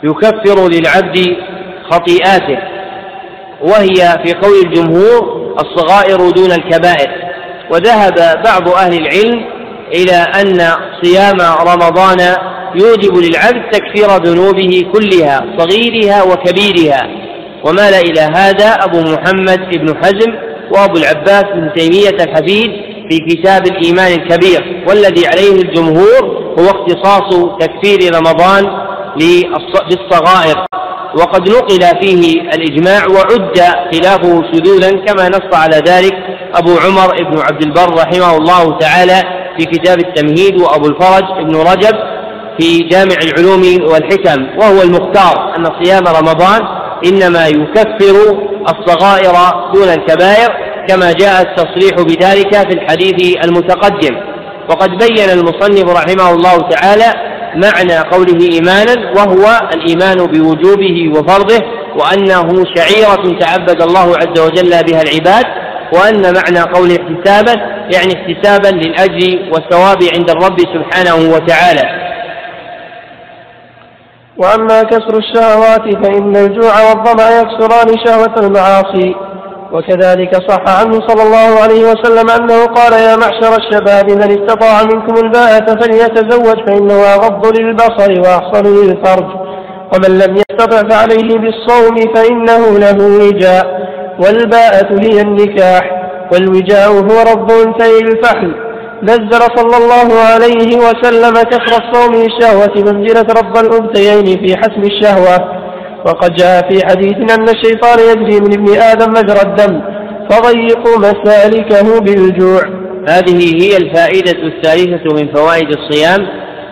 يكفر 0.02 0.68
للعبد 0.68 1.36
خطيئاته 1.90 2.58
وهي 3.62 4.24
في 4.24 4.32
قول 4.42 4.54
الجمهور 4.64 5.38
الصغائر 5.60 6.30
دون 6.30 6.52
الكبائر 6.52 7.10
وذهب 7.70 8.14
بعض 8.44 8.68
أهل 8.68 8.92
العلم 8.94 9.57
إلى 9.94 10.16
أن 10.40 10.60
صيام 11.02 11.36
رمضان 11.60 12.18
يوجب 12.74 13.16
للعبد 13.16 13.70
تكفير 13.72 14.08
ذنوبه 14.08 14.84
كلها 14.92 15.44
صغيرها 15.58 16.22
وكبيرها. 16.22 17.28
ومال 17.64 17.94
إلى 17.94 18.20
هذا 18.20 18.66
أبو 18.66 19.00
محمد 19.00 19.60
بن 19.70 19.96
حزم 20.04 20.32
وأبو 20.70 20.96
العباس 20.98 21.44
بن 21.54 21.72
تيمية 21.76 22.24
الحفيد 22.24 22.70
في 23.10 23.18
كتاب 23.18 23.66
الإيمان 23.66 24.12
الكبير 24.12 24.84
والذي 24.88 25.26
عليه 25.26 25.52
الجمهور 25.62 26.24
هو 26.58 26.66
اختصاص 26.66 27.56
تكفير 27.60 28.14
رمضان 28.14 28.64
بالصغائر 29.16 30.66
وقد 31.18 31.48
نقل 31.48 32.00
فيه 32.00 32.40
الإجماع 32.40 33.06
وعد 33.06 33.58
خلافه 33.92 34.42
شذوذا 34.52 34.90
كما 34.90 35.28
نص 35.28 35.56
على 35.56 35.76
ذلك 35.76 36.14
أبو 36.54 36.78
عمر 36.78 37.30
بن 37.30 37.38
عبد 37.40 37.62
البر 37.62 37.94
رحمه 37.94 38.36
الله 38.36 38.78
تعالى 38.78 39.37
في 39.58 39.64
كتاب 39.64 39.98
التمهيد 39.98 40.60
وأبو 40.60 40.86
الفرج 40.86 41.24
بن 41.44 41.56
رجب 41.56 41.96
في 42.60 42.78
جامع 42.78 43.16
العلوم 43.22 43.62
والحكم 43.92 44.46
وهو 44.58 44.82
المختار 44.82 45.56
أن 45.56 45.64
صيام 45.82 46.04
رمضان 46.06 46.60
إنما 47.06 47.46
يكفر 47.46 48.38
الصغائر 48.68 49.34
دون 49.74 49.88
الكبائر 49.88 50.48
كما 50.88 51.12
جاء 51.12 51.42
التصريح 51.42 51.94
بذلك 51.94 52.54
في 52.54 52.74
الحديث 52.74 53.44
المتقدم. 53.44 54.16
وقد 54.70 54.90
بين 54.90 55.30
المصنف 55.30 55.84
رحمه 55.84 56.30
الله 56.30 56.58
تعالى 56.58 57.12
معنى 57.54 57.98
قوله 57.98 58.48
إيمانا 58.52 59.12
وهو 59.16 59.68
الإيمان 59.74 60.16
بوجوبه 60.26 61.10
وفرضه 61.14 61.64
وأنه 61.96 62.64
شعيرة 62.76 63.38
تعبد 63.40 63.82
الله 63.82 64.16
عز 64.16 64.40
وجل 64.40 64.70
بها 64.70 65.02
العباد 65.02 65.44
وأن 65.92 66.22
معنى 66.22 66.72
قوله 66.74 66.96
احتسابا 66.96 67.52
يعني 67.94 68.12
احتسابا 68.16 68.68
للأجر 68.76 69.52
والثواب 69.52 69.98
عند 70.16 70.30
الرب 70.30 70.58
سبحانه 70.60 71.34
وتعالى. 71.34 72.08
وأما 74.38 74.82
كسر 74.82 75.18
الشهوات 75.18 76.04
فإن 76.04 76.36
الجوع 76.36 76.72
والظمأ 76.88 77.40
يكسران 77.40 78.06
شهوة 78.06 78.34
المعاصي. 78.46 79.14
وكذلك 79.72 80.34
صح 80.48 80.80
عنه 80.80 80.92
صلى 81.08 81.22
الله 81.22 81.62
عليه 81.62 81.84
وسلم 81.90 82.30
أنه 82.30 82.64
قال 82.66 82.92
يا 82.92 83.16
معشر 83.16 83.56
الشباب 83.56 84.10
من 84.10 84.42
استطاع 84.42 84.82
منكم 84.82 85.14
الباءة 85.24 85.80
فليتزوج 85.80 86.66
فإنه 86.66 86.94
أغض 86.94 87.58
للبصر 87.58 88.20
وأحصن 88.20 88.64
للفرج 88.64 89.26
ومن 89.94 90.18
لم 90.18 90.36
يستطع 90.36 90.88
فعليه 90.88 91.38
بالصوم 91.38 91.96
فإنه 92.14 92.78
له 92.78 93.26
وجاء. 93.26 93.87
والباءة 94.18 94.88
هي 95.00 95.20
النكاح 95.20 96.10
والوجاء 96.32 96.88
هو 96.90 97.32
رب 97.32 97.50
أنثي 97.50 97.98
الفحل. 97.98 98.54
نزل 99.02 99.40
صلى 99.56 99.76
الله 99.76 100.20
عليه 100.32 100.76
وسلم 100.76 101.34
كسر 101.34 101.82
الصوم 101.82 102.14
للشهوة 102.14 102.74
منزلة 102.76 103.26
رب 103.40 103.56
الأنثيين 103.56 104.46
في 104.46 104.56
حسم 104.56 104.82
الشهوة. 104.82 105.58
وقد 106.06 106.34
جاء 106.34 106.70
في 106.70 106.86
حديث 106.86 107.16
أن 107.16 107.48
الشيطان 107.48 107.98
يجري 107.98 108.40
من 108.40 108.52
ابن 108.52 108.80
آدم 108.82 109.10
مجرى 109.10 109.42
الدم 109.42 109.80
فضيقوا 110.30 110.98
مسالكه 110.98 112.00
بالجوع. 112.00 112.62
هذه 113.08 113.62
هي 113.62 113.76
الفائدة 113.76 114.42
الثالثة 114.42 115.14
من 115.14 115.34
فوائد 115.34 115.68
الصيام 115.68 116.26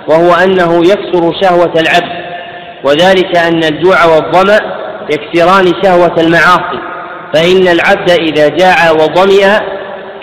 وهو 0.09 0.35
أنه 0.35 0.77
يكسر 0.77 1.33
شهوة 1.43 1.73
العبد. 1.81 2.27
وذلك 2.85 3.37
أن 3.37 3.65
الجوع 3.65 4.05
والظمأ 4.05 4.59
يكسران 5.11 5.73
شهوة 5.85 6.15
المعاصي. 6.21 6.96
فإن 7.35 7.69
العبد 7.69 8.11
إذا 8.11 8.49
جاع 8.49 8.91
وظمئ 8.91 9.47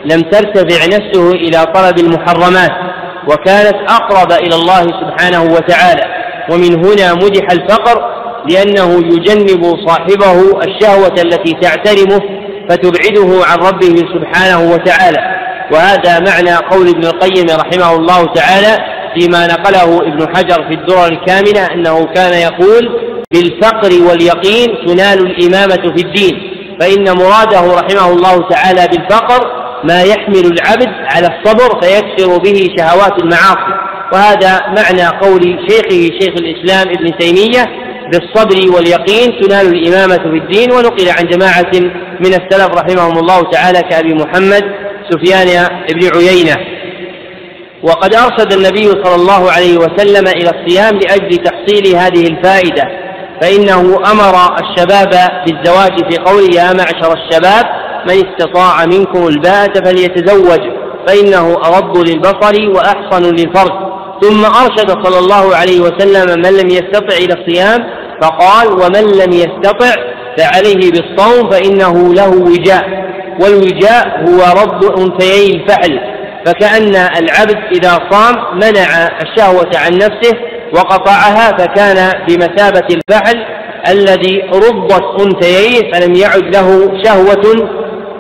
لم 0.06 0.22
ترتفع 0.22 0.86
نفسه 0.86 1.32
إلى 1.32 1.66
طلب 1.76 2.00
المحرمات 2.00 2.72
وكانت 3.28 3.76
أقرب 3.90 4.32
إلى 4.32 4.56
الله 4.56 4.82
سبحانه 4.82 5.44
وتعالى. 5.44 6.04
ومن 6.52 6.86
هنا 6.86 7.14
مدح 7.14 7.52
الفقر 7.52 8.14
لأنه 8.50 8.98
يجنب 8.98 9.76
صاحبه 9.88 10.62
الشهوة 10.64 11.16
التي 11.18 11.54
تعترمه 11.62 12.20
فتبعده 12.70 13.46
عن 13.46 13.58
ربه 13.58 13.96
سبحانه 13.96 14.72
وتعالى. 14.74 15.20
وهذا 15.74 16.20
معنى 16.20 16.56
قول 16.56 16.90
ابن 16.90 17.06
القيم 17.06 17.46
رحمه 17.50 17.96
الله 17.96 18.26
تعالى 18.34 18.78
فيما 19.20 19.48
نقله 19.48 19.98
ابن 19.98 20.36
حجر 20.36 20.64
في 20.70 20.74
الدرر 20.74 21.08
الكامنة 21.08 21.66
أنه 21.74 22.06
كان 22.06 22.34
يقول 22.34 22.90
بالفقر 23.32 24.04
واليقين 24.10 24.68
تنال 24.88 25.20
الإمامة 25.20 25.94
في 25.96 26.04
الدين. 26.06 26.53
فإن 26.80 27.18
مراده 27.18 27.60
رحمه 27.60 28.14
الله 28.14 28.50
تعالى 28.50 28.88
بالفقر 28.88 29.64
ما 29.84 30.04
يحمل 30.04 30.46
العبد 30.46 30.90
على 31.16 31.28
الصبر 31.28 31.82
فيكسر 31.82 32.38
به 32.38 32.76
شهوات 32.78 33.24
المعاصي. 33.24 33.74
وهذا 34.14 34.60
معنى 34.68 35.08
قول 35.22 35.42
شيخه 35.70 36.20
شيخ 36.20 36.34
الإسلام 36.38 36.88
ابن 36.90 37.18
تيمية 37.18 37.66
بالصبر 38.12 38.76
واليقين 38.76 39.42
تنال 39.42 39.68
الإمامة 39.68 40.18
في 40.18 40.38
الدين. 40.38 40.72
ونقل 40.72 41.10
عن 41.10 41.28
جماعة 41.28 41.72
من 42.20 42.34
السلف 42.34 42.68
رحمهم 42.68 43.18
الله 43.18 43.42
تعالى 43.52 43.82
كأبي 43.82 44.14
محمد 44.14 44.64
سفيان 45.10 45.68
بن 45.90 46.18
عيينة 46.18 46.56
وقد 47.84 48.16
أرشد 48.16 48.54
النبي 48.54 49.04
صلى 49.04 49.16
الله 49.16 49.52
عليه 49.52 49.78
وسلم 49.78 50.28
إلى 50.28 50.50
الصيام 50.50 51.00
لأجل 51.00 51.38
تحصيل 51.38 51.96
هذه 51.96 52.28
الفائدة. 52.28 52.84
فإنه 53.44 54.00
أمر 54.12 54.56
الشباب 54.62 55.10
بالزواج 55.46 56.12
في 56.12 56.18
قوله 56.18 56.56
يا 56.56 56.74
معشر 56.74 57.14
الشباب 57.14 57.66
من 58.08 58.26
استطاع 58.28 58.86
منكم 58.86 59.28
الباءة 59.28 59.74
فليتزوج 59.86 60.60
فإنه 61.08 61.54
أغض 61.54 61.98
للبصر 61.98 62.70
وأحصن 62.76 63.24
للفرج. 63.24 63.72
ثم 64.22 64.46
أرشد 64.46 65.06
صلى 65.06 65.20
الله 65.20 65.56
عليه 65.56 65.80
وسلم 65.82 66.40
من 66.40 66.58
لم 66.58 66.70
يستطع 66.70 67.16
إلى 67.18 67.34
الصيام 67.34 67.90
فقال 68.22 68.68
ومن 68.68 69.12
لم 69.12 69.32
يستطع 69.32 69.96
فعليه 70.38 70.92
بالصوم 70.92 71.50
فإنه 71.50 72.14
له 72.14 72.30
وجاء 72.30 72.86
والوجاء 73.40 74.26
هو 74.28 74.62
رد 74.62 75.00
أنثيي 75.00 75.56
الفعل 75.56 76.00
فكأن 76.46 76.96
العبد 76.96 77.58
إذا 77.72 78.00
صام 78.12 78.36
منع 78.56 79.08
الشهوة 79.22 79.72
عن 79.76 79.94
نفسه 79.94 80.53
وقطعها 80.74 81.58
فكان 81.58 82.12
بمثابة 82.28 82.88
الفعل 82.96 83.46
الذي 83.90 84.42
رضت 84.54 85.22
أنثييه 85.22 85.92
فلم 85.94 86.16
يعد 86.16 86.56
له 86.56 87.02
شهوة 87.04 87.70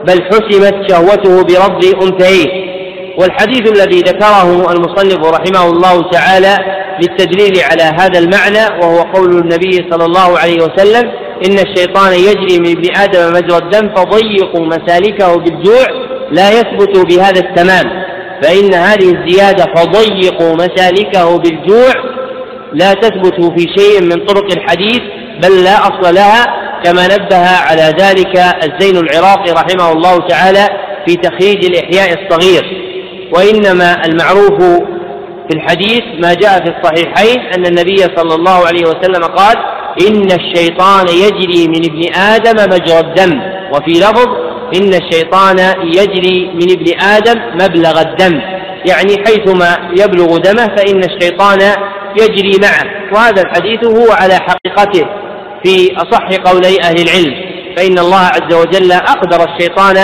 بل 0.08 0.24
حسمت 0.24 0.91
شهوته 0.91 1.43
برد 1.43 1.86
أنثييه. 2.04 2.74
والحديث 3.18 3.72
الذي 3.72 3.99
ذكره 3.99 4.72
المصنف 4.72 5.26
رحمه 5.26 5.70
الله 5.70 6.10
تعالى 6.12 6.58
للتدليل 7.01 7.64
على 7.72 7.84
هذا 7.84 8.20
المعنى 8.20 8.82
وهو 8.82 9.01
قول 9.01 9.38
النبي 9.38 9.89
صلى 9.91 10.06
الله 10.06 10.39
عليه 10.39 10.58
وسلم 10.58 11.12
إن 11.45 11.60
الشيطان 11.60 12.14
يجري 12.14 12.60
من 12.60 12.78
ابن 12.78 12.97
آدم 12.97 13.34
مجرى 13.34 13.58
الدم 13.58 13.95
فضيقوا 13.95 14.66
مسالكه 14.66 15.36
بالجوع 15.36 15.86
لا 16.32 16.51
يثبت 16.51 16.97
بهذا 16.97 17.39
التمام 17.39 18.04
فإن 18.43 18.74
هذه 18.74 19.14
الزيادة 19.16 19.66
فضيقوا 19.76 20.56
مسالكه 20.56 21.38
بالجوع 21.38 22.12
لا 22.74 22.93
تثبت 22.93 23.59
في 23.59 23.67
شيء 23.78 24.01
من 24.01 24.26
طرق 24.26 24.51
الحديث 24.57 25.01
بل 25.43 25.63
لا 25.63 25.78
أصل 25.78 26.15
لها 26.15 26.45
كما 26.84 27.07
نبه 27.07 27.47
على 27.47 27.93
ذلك 27.99 28.38
الزين 28.38 28.97
العراقي 28.97 29.51
رحمه 29.51 29.91
الله 29.91 30.28
تعالى 30.28 30.69
في 31.07 31.15
تخريج 31.15 31.65
الإحياء 31.65 32.24
الصغير. 32.24 32.63
وإنما 33.36 34.05
المعروف 34.05 34.63
في 35.49 35.55
الحديث 35.55 36.01
ما 36.24 36.34
جاء 36.34 36.65
في 36.65 36.74
الصحيحين 36.78 37.39
أن 37.55 37.65
النبي 37.65 37.97
صلى 37.97 38.36
الله 38.36 38.67
عليه 38.67 38.84
وسلم 38.86 39.24
قال 39.24 39.55
إن 40.07 40.28
الشيطان 40.32 41.07
يجري 41.07 41.67
من 41.67 41.86
ابن 41.86 42.13
آدم 42.15 42.74
مجرى 42.74 42.99
الدم. 42.99 43.41
وفي 43.74 43.91
لفظ 43.91 44.28
إن 44.76 44.93
الشيطان 44.93 45.57
يجري 45.84 46.51
من 46.53 46.71
ابن 46.71 47.01
آدم 47.01 47.41
مبلغ 47.53 48.01
الدم. 48.01 48.41
يعني 48.89 49.24
حيثما 49.28 49.89
يبلغ 49.99 50.38
دمه 50.38 50.76
فإن 50.76 51.03
الشيطان 51.03 51.59
يجري 52.22 52.59
معه. 52.61 53.14
وهذا 53.14 53.41
الحديث 53.41 53.86
هو 53.86 54.11
على 54.11 54.34
حقيقته 54.34 55.07
في 55.64 55.95
أصح 55.97 56.28
قولي 56.28 56.82
أهل 56.82 56.95
العلم. 57.01 57.34
فإن 57.78 57.99
الله 57.99 58.20
عز 58.20 58.53
وجل 58.53 58.91
أقدر 58.91 59.53
الشيطان 59.53 59.97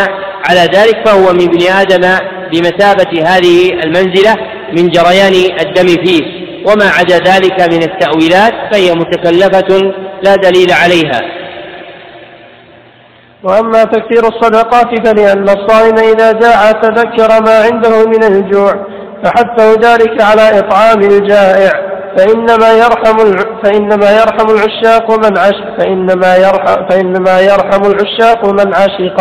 على 0.50 0.60
ذلك 0.60 1.08
فهو 1.08 1.34
من 1.34 1.42
ابن 1.42 1.62
آدم 1.82 2.18
بمثابة 2.52 3.24
هذه 3.26 3.70
المنزلة 3.84 4.36
من 4.78 4.90
جريان 4.90 5.34
الدم 5.60 5.88
فيه. 6.06 6.50
وما 6.66 6.90
عدا 7.00 7.18
ذلك 7.18 7.74
من 7.74 7.84
التأويلات 7.84 8.54
فهي 8.72 8.92
متكلفة 8.92 9.94
لا 10.24 10.36
دليل 10.36 10.72
عليها. 10.72 11.22
وأما 13.44 13.84
تكثير 13.84 14.28
الصدقات 14.28 15.08
فلأن 15.08 15.50
الصائم 15.50 15.96
إذا 15.96 16.32
جاع 16.32 16.72
تذكر 16.72 17.44
ما 17.46 17.64
عنده 17.64 18.06
من 18.06 18.24
الجوع 18.24 18.86
فحثه 19.24 19.74
ذلك 19.74 20.22
على 20.22 20.60
إطعام 20.60 21.02
الجائع. 21.02 21.89
فإنما 22.18 22.72
يرحم 22.74 23.18
فإنما 23.64 24.12
يرحم 24.12 24.48
العشاق 24.56 25.12
من 25.12 25.38
عش 25.38 25.60
فإنما 25.80 26.36
يرحم 26.36 26.88
فإنما 26.90 27.40
يرحم 27.40 27.82
العشاق 27.92 28.46
من 28.46 28.74
عشق. 28.76 29.20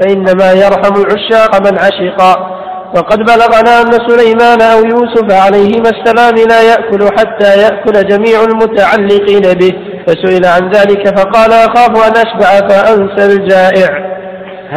فإنما 0.00 0.52
يرحم 0.52 0.94
العشاق 1.02 1.70
من 1.70 1.78
عشقا 1.78 2.62
وقد 2.96 3.18
بلغنا 3.18 3.80
أن 3.82 3.92
سليمان 4.08 4.62
أو 4.62 4.84
يوسف 4.84 5.32
عليهما 5.32 5.90
السلام 5.90 6.34
لا 6.48 6.62
يأكل 6.62 7.08
حتى 7.18 7.60
يأكل 7.62 8.08
جميع 8.08 8.44
المتعلقين 8.44 9.58
به. 9.58 9.72
فسئل 10.06 10.46
عن 10.46 10.70
ذلك 10.70 11.18
فقال 11.18 11.52
أخاف 11.52 11.90
أن 12.08 12.12
أشبع 12.26 12.68
فأنسى 12.68 13.32
الجائع. 13.36 14.12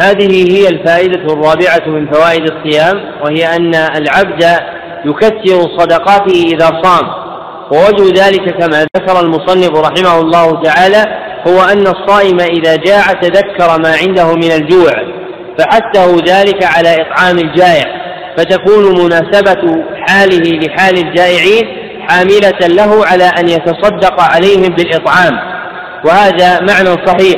هذه 0.02 0.52
هي 0.52 0.68
الفائدة 0.68 1.32
الرابعة 1.32 1.88
من 1.88 2.12
فوائد 2.12 2.42
الصيام 2.50 3.00
وهي 3.24 3.56
أن 3.56 3.74
العبد 3.74 4.44
يكثر 5.06 5.78
صدقاته 5.78 6.44
إذا 6.54 6.82
صام. 6.82 7.26
ووجه 7.72 8.24
ذلك 8.24 8.58
كما 8.58 8.86
ذكر 8.96 9.20
المصنف 9.20 9.70
رحمه 9.70 10.20
الله 10.20 10.62
تعالى 10.62 11.04
هو 11.48 11.64
أن 11.72 11.86
الصائم 11.86 12.40
إذا 12.40 12.76
جاع 12.76 13.12
تذكر 13.12 13.82
ما 13.82 13.94
عنده 14.02 14.34
من 14.34 14.52
الجوع 14.52 14.92
فحثه 15.58 16.16
ذلك 16.16 16.64
على 16.64 16.96
إطعام 17.02 17.38
الجائع 17.38 17.84
فتكون 18.36 19.04
مناسبة 19.04 19.84
حاله 20.06 20.58
لحال 20.58 20.98
الجائعين 20.98 21.64
حاملة 22.08 22.60
له 22.60 23.06
على 23.06 23.24
أن 23.24 23.48
يتصدق 23.48 24.20
عليهم 24.20 24.74
بالإطعام. 24.74 25.32
وهذا 26.04 26.60
معنى 26.60 27.06
صحيح. 27.06 27.36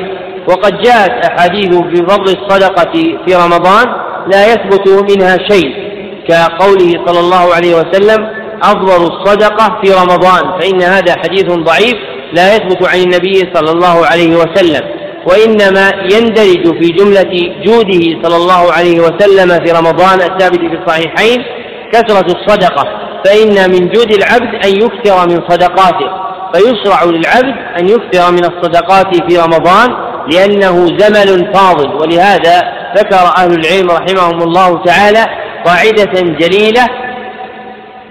وقد 0.48 0.82
جاءت 0.82 1.24
أحاديث 1.24 1.68
في 1.68 1.96
فضل 1.96 2.36
الصدقة 2.38 2.92
في 3.26 3.34
رمضان 3.34 3.86
لا 4.32 4.46
يثبت 4.46 4.88
منها 4.88 5.36
شيء. 5.50 5.87
كقوله 6.28 6.92
صلى 7.06 7.20
الله 7.20 7.54
عليه 7.54 7.74
وسلم 7.74 8.28
أفضل 8.62 9.06
الصدقة 9.12 9.80
في 9.82 9.92
رمضان 9.92 10.60
فإن 10.60 10.82
هذا 10.82 11.14
حديث 11.24 11.44
ضعيف 11.44 11.94
لا 12.32 12.54
يثبت 12.56 12.88
عن 12.88 12.98
النبي 12.98 13.34
صلى 13.54 13.70
الله 13.70 14.06
عليه 14.06 14.36
وسلم 14.36 14.98
وإنما 15.26 15.90
يندرج 16.12 16.82
في 16.82 16.88
جملة 16.92 17.54
جوده 17.66 18.22
صلى 18.22 18.36
الله 18.36 18.72
عليه 18.72 19.00
وسلم 19.00 19.64
في 19.64 19.72
رمضان 19.72 20.20
الثابت 20.20 20.58
في 20.58 20.78
الصحيحين 20.82 21.44
كثرة 21.92 22.26
الصدقة 22.26 22.84
فإن 23.24 23.70
من 23.70 23.88
جود 23.88 24.12
العبد 24.12 24.64
أن 24.64 24.70
يكثر 24.70 25.28
من 25.28 25.48
صدقاته 25.48 26.28
فيشرع 26.54 27.04
للعبد 27.04 27.54
أن 27.80 27.88
يكثر 27.88 28.32
من 28.32 28.44
الصدقات 28.44 29.06
في 29.30 29.38
رمضان 29.38 29.88
لأنه 30.32 30.86
زمن 30.98 31.52
فاضل 31.52 31.94
ولهذا 31.94 32.62
ذكر 32.98 33.32
أهل 33.36 33.52
العلم 33.52 33.90
رحمهم 33.90 34.42
الله 34.42 34.84
تعالى 34.84 35.26
قاعدة 35.66 36.20
جليلة 36.40 36.86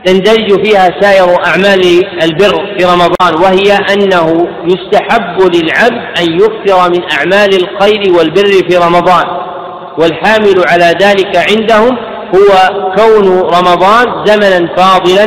تندرج 0.06 0.66
فيها 0.66 0.90
سائر 1.02 1.46
أعمال 1.46 1.82
البر 2.24 2.78
في 2.78 2.86
رمضان 2.86 3.44
وهي 3.44 3.78
أنه 3.94 4.48
يستحب 4.66 5.42
للعبد 5.56 6.20
أن 6.20 6.34
يكثر 6.34 6.90
من 6.90 7.02
أعمال 7.12 7.50
الخير 7.56 8.14
والبر 8.18 8.70
في 8.70 8.78
رمضان 8.78 9.26
والحامل 9.98 10.64
على 10.68 10.96
ذلك 11.02 11.38
عندهم 11.52 11.98
هو 12.36 12.70
كون 12.98 13.40
رمضان 13.40 14.26
زمنا 14.26 14.76
فاضلا 14.78 15.26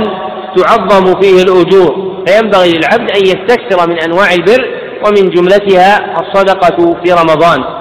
تعظم 0.56 1.20
فيه 1.20 1.42
الأجور 1.42 2.10
فينبغي 2.26 2.72
للعبد 2.72 3.10
أن 3.16 3.22
يستكثر 3.22 3.88
من 3.88 4.02
أنواع 4.02 4.32
البر 4.32 4.80
ومن 5.06 5.30
جملتها 5.30 6.20
الصدقة 6.20 6.96
في 7.04 7.12
رمضان. 7.12 7.79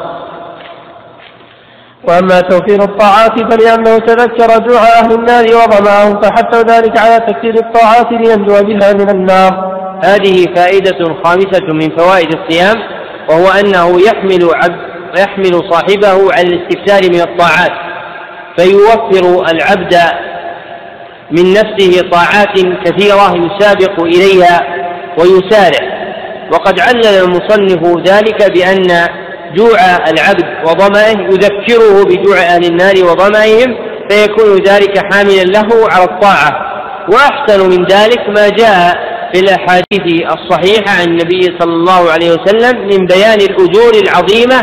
وأما 2.08 2.42
توفير 2.42 2.84
الطاعات 2.84 3.54
فلأنه 3.54 3.98
تذكر 3.98 4.68
جوع 4.68 4.82
أهل 4.82 5.14
النار 5.14 5.46
وظمأهم 5.46 6.22
فحثوا 6.22 6.62
ذلك 6.62 6.98
على 6.98 7.18
تكثير 7.20 7.54
الطاعات 7.56 8.12
لينجو 8.12 8.64
بها 8.64 8.94
من 8.94 9.10
النار. 9.10 9.80
هذه 10.04 10.46
فائدة 10.56 11.16
خامسة 11.24 11.74
من 11.74 11.98
فوائد 11.98 12.30
الصيام 12.36 12.76
وهو 13.30 13.48
أنه 13.48 14.02
يحمل 14.02 14.50
عبد 14.54 14.90
يحمل 15.18 15.72
صاحبه 15.72 16.34
على 16.34 16.48
الاستكثار 16.48 17.02
من 17.14 17.22
الطاعات 17.22 17.72
فيوفر 18.58 19.52
العبد 19.52 19.96
من 21.32 21.54
نفسه 21.54 22.10
طاعات 22.12 22.60
كثيرة 22.86 23.36
يسابق 23.36 24.02
إليها 24.02 24.62
ويسارع. 25.18 26.00
وقد 26.54 26.80
علل 26.80 27.06
المصنف 27.06 28.10
ذلك 28.10 28.52
بأن 28.52 29.08
جوع 29.56 29.80
العبد 30.08 30.46
وظمأه 30.66 31.28
يذكره 31.34 32.04
بجوع 32.04 32.38
أهل 32.38 32.66
النار 32.66 32.94
وظمأهم 33.04 33.76
فيكون 34.10 34.64
ذلك 34.64 35.14
حاملا 35.14 35.44
له 35.44 35.68
على 35.92 36.04
الطاعة. 36.04 36.70
وأحسن 37.14 37.70
من 37.70 37.86
ذلك 37.86 38.30
ما 38.38 38.50
جاء 38.50 38.96
في 39.34 39.40
الأحاديث 39.40 40.26
الصحيحة 40.36 41.02
عن 41.02 41.08
النبي 41.08 41.42
صلى 41.60 41.74
الله 41.74 42.12
عليه 42.12 42.32
وسلم 42.32 42.88
من 42.88 43.06
بيان 43.06 43.42
الأجور 43.42 43.94
العظيمة 44.04 44.62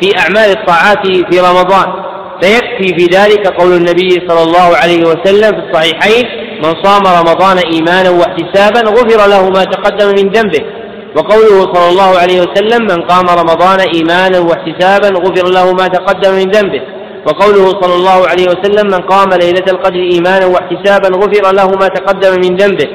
في 0.00 0.18
أعمال 0.18 0.50
الطاعات 0.58 1.06
في 1.06 1.40
رمضان. 1.40 2.02
فيكفي 2.42 2.98
في 2.98 3.04
ذلك 3.16 3.46
قول 3.46 3.72
النبي 3.72 4.10
صلى 4.28 4.42
الله 4.42 4.76
عليه 4.76 5.04
وسلم 5.04 5.50
في 5.50 5.62
الصحيحين 5.68 6.24
من 6.64 6.82
صام 6.82 7.02
رمضان 7.06 7.58
إيمانا 7.58 8.10
واحتسابا 8.10 8.90
غفر 8.90 9.28
له 9.28 9.50
ما 9.50 9.64
تقدم 9.64 10.08
من 10.08 10.32
ذنبه. 10.32 10.81
وقوله 11.16 11.74
صلى 11.74 11.88
الله 11.88 12.18
عليه 12.18 12.40
وسلم 12.40 12.82
من 12.82 13.02
قام 13.02 13.26
رمضان 13.26 13.80
إيمانا 13.94 14.38
واحتسابا 14.38 15.08
غفر 15.18 15.48
له 15.48 15.72
ما 15.72 15.86
تقدم 15.88 16.32
من 16.34 16.50
ذنبه. 16.50 16.82
وقوله 17.26 17.80
صلى 17.80 17.94
الله 17.94 18.28
عليه 18.28 18.46
وسلم 18.48 18.86
من 18.86 18.98
قام 18.98 19.28
ليلة 19.28 19.64
القدر 19.68 20.00
إيمانا 20.12 20.46
واحتسابا 20.46 21.16
غفر 21.16 21.52
له 21.52 21.68
ما 21.68 21.86
تقدم 21.86 22.40
من 22.40 22.56
ذنبه. 22.56 22.88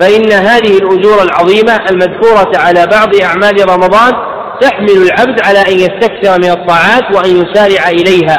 فإن 0.00 0.32
هذه 0.32 0.78
الأجور 0.78 1.22
العظيمة 1.22 1.80
المذكورة 1.90 2.52
على 2.56 2.86
بعض 2.86 3.16
أعمال 3.22 3.70
رمضان 3.70 4.12
تحمل 4.60 5.02
العبد 5.02 5.40
على 5.46 5.58
أن 5.58 5.72
يستكثر 5.72 6.38
من 6.38 6.50
الطاعات 6.50 7.16
وأن 7.16 7.30
يسارع 7.42 7.88
إليها. 7.88 8.38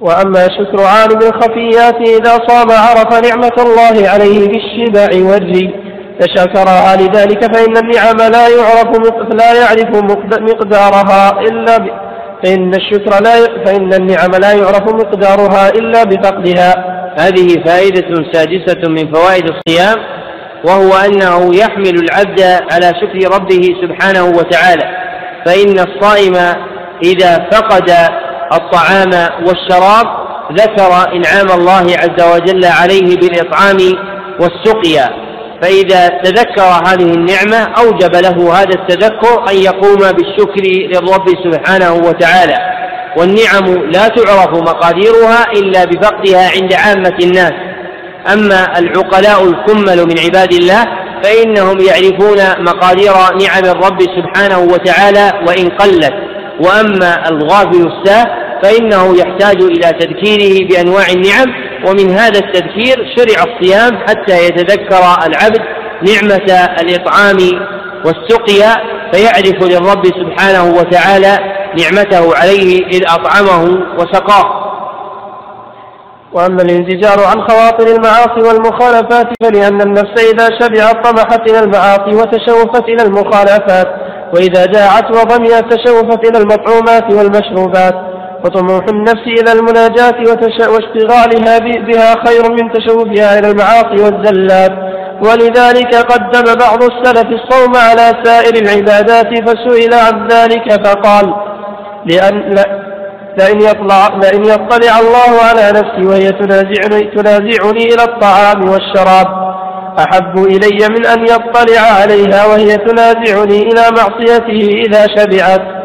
وأما 0.00 0.48
شكر 0.48 0.84
عالم 0.84 1.18
الخفيات 1.18 2.08
إذا 2.08 2.38
صام 2.48 2.70
عرف 2.70 3.28
نعمة 3.28 3.56
الله 3.58 4.08
عليه 4.08 4.48
بالشبع 4.48 5.30
والري. 5.30 5.89
فشكرها 6.20 6.96
لذلك 6.96 7.56
فإن 7.56 7.76
النعم 7.76 8.32
لا 8.32 8.48
يعرف 8.48 8.98
لا 9.34 9.52
يعرف 9.54 9.96
مقدارها 10.42 11.40
إلا 11.40 11.78
ب... 11.78 11.86
فإن 12.44 12.74
الشكر 12.74 13.22
لا 13.22 13.64
فإن 13.64 13.94
النعم 13.94 14.30
لا 14.30 14.52
يعرف 14.52 14.94
مقدارها 14.94 15.68
إلا 15.68 16.04
بفقدها. 16.04 17.00
هذه 17.18 17.48
فائدة 17.66 18.30
سادسة 18.32 18.88
من 18.88 19.12
فوائد 19.14 19.44
الصيام 19.50 19.96
وهو 20.64 20.92
أنه 21.06 21.56
يحمل 21.56 21.94
العبد 22.04 22.40
على 22.72 22.92
شكر 23.00 23.34
ربه 23.34 23.62
سبحانه 23.82 24.24
وتعالى 24.24 24.84
فإن 25.46 25.78
الصائم 25.78 26.34
إذا 27.02 27.48
فقد 27.52 27.90
الطعام 28.52 29.10
والشراب 29.46 30.06
ذكر 30.52 31.12
إنعام 31.12 31.60
الله 31.60 31.96
عز 31.96 32.34
وجل 32.34 32.64
عليه 32.64 33.16
بالإطعام 33.16 33.76
والسقيا 34.40 35.29
فإذا 35.62 36.08
تذكر 36.08 36.62
هذه 36.62 37.14
النعمة 37.14 37.72
أوجب 37.78 38.16
له 38.16 38.60
هذا 38.60 38.74
التذكر 38.74 39.50
أن 39.50 39.56
يقوم 39.56 39.98
بالشكر 39.98 40.62
للرب 40.62 41.28
سبحانه 41.44 41.92
وتعالى. 41.92 42.56
والنعم 43.16 43.90
لا 43.90 44.08
تعرف 44.08 44.48
مقاديرها 44.48 45.52
إلا 45.52 45.84
بفقدها 45.84 46.50
عند 46.50 46.72
عامة 46.72 47.16
الناس. 47.22 47.52
أما 48.32 48.78
العقلاء 48.78 49.44
الكمل 49.44 50.06
من 50.06 50.18
عباد 50.18 50.52
الله 50.52 50.84
فإنهم 51.22 51.78
يعرفون 51.80 52.64
مقادير 52.64 53.12
نعم 53.12 53.64
الرب 53.64 54.00
سبحانه 54.02 54.58
وتعالى 54.58 55.32
وإن 55.48 55.68
قلت. 55.68 56.14
وأما 56.60 57.28
الغافل 57.28 57.92
الساه 57.92 58.39
فإنه 58.62 59.18
يحتاج 59.18 59.62
إلى 59.62 59.92
تذكيره 60.00 60.68
بأنواع 60.68 61.04
النعم 61.16 61.70
ومن 61.86 62.10
هذا 62.10 62.38
التذكير 62.38 62.96
شرع 63.16 63.52
الصيام 63.52 63.98
حتى 63.98 64.46
يتذكر 64.46 65.02
العبد 65.26 65.60
نعمة 66.08 66.68
الإطعام 66.80 67.36
والسقيا 68.04 68.74
فيعرف 69.12 69.62
للرب 69.62 70.06
سبحانه 70.06 70.74
وتعالى 70.78 71.38
نعمته 71.78 72.36
عليه 72.36 72.86
إذ 72.86 73.02
أطعمه 73.08 73.82
وسقاه. 73.98 74.60
وأما 76.32 76.62
الانزجار 76.62 77.24
عن 77.26 77.48
خواطر 77.48 77.86
المعاصي 77.86 78.48
والمخالفات 78.48 79.26
فلأن 79.42 79.80
النفس 79.80 80.32
إذا 80.32 80.48
شبعت 80.60 81.06
طمحت 81.06 81.50
إلى 81.50 81.58
المعاصي 81.58 82.14
وتشوفت 82.14 82.84
إلى 82.88 83.02
المخالفات 83.02 83.86
وإذا 84.34 84.66
جاعت 84.66 85.10
وضمئت 85.10 85.74
تشوفت 85.74 86.28
إلى 86.28 86.38
المطعومات 86.38 87.12
والمشروبات. 87.12 87.94
وطموح 88.44 88.84
النفس 88.92 89.26
إلى 89.26 89.52
المناجاة 89.52 90.18
واشتغالها 90.72 91.58
بها 91.58 92.14
خير 92.26 92.50
من 92.50 92.72
تشوفها 92.72 93.38
إلى 93.38 93.50
المعاصي 93.50 94.02
والزلات. 94.04 94.72
ولذلك 95.24 95.94
قدم 95.94 96.54
بعض 96.54 96.82
السلف 96.82 97.26
الصوم 97.26 97.76
على 97.76 98.12
سائر 98.24 98.54
العبادات 98.62 99.48
فسئل 99.48 99.94
عن 99.94 100.28
ذلك 100.28 100.86
فقال 100.86 101.34
لأن 102.06 102.54
لئن 103.38 103.60
يطلع, 103.60 104.08
لئن 104.22 104.44
يطلع 104.44 104.98
الله 104.98 105.42
على 105.48 105.72
نفسي 105.78 106.06
وهي 106.06 106.32
تنازعني, 106.32 107.10
تنازعني 107.16 107.84
إلى 107.94 108.02
الطعام 108.02 108.68
والشراب. 108.68 109.26
أحب 109.98 110.38
إلي 110.38 110.88
من 110.88 111.06
أن 111.06 111.22
يطلع 111.22 111.80
عليها 112.00 112.46
وهي 112.46 112.76
تنازعني 112.76 113.62
إلى 113.62 113.82
معصيته 113.96 114.82
إذا 114.86 115.06
شبعت. 115.16 115.79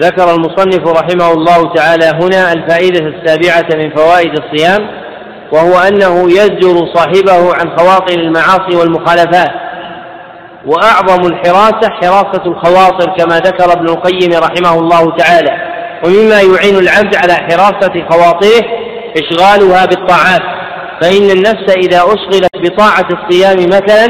ذكر 0.00 0.34
المصنف 0.34 0.88
رحمه 0.88 1.32
الله 1.32 1.74
تعالى 1.74 2.04
هنا 2.04 2.52
الفائدة 2.52 3.06
السابعة 3.06 3.84
من 3.84 3.96
فوائد 3.96 4.38
الصيام 4.38 4.88
وهو 5.52 5.78
أنه 5.78 6.30
يزجر 6.30 6.94
صاحبه 6.94 7.54
عن 7.54 7.78
خواطر 7.78 8.18
المعاصي 8.18 8.76
والمخالفات 8.76 9.50
وأعظم 10.66 11.26
الحراسة 11.26 11.90
حراسة 11.90 12.42
الخواطر 12.46 13.16
كما 13.18 13.38
ذكر 13.38 13.72
ابن 13.72 13.88
القيم 13.88 14.30
رحمه 14.32 14.78
الله 14.80 15.16
تعالى 15.16 15.76
ومما 16.04 16.40
يعين 16.40 16.76
العبد 16.78 17.16
على 17.16 17.34
حراسة 17.34 18.06
خواطره 18.10 18.62
إشغالها 19.16 19.86
بالطاعات 19.86 20.42
فإن 21.00 21.30
النفس 21.30 21.76
إذا 21.76 21.98
أشغلت 21.98 22.56
بطاعة 22.56 23.08
الصيام 23.12 23.56
مثلا 23.56 24.06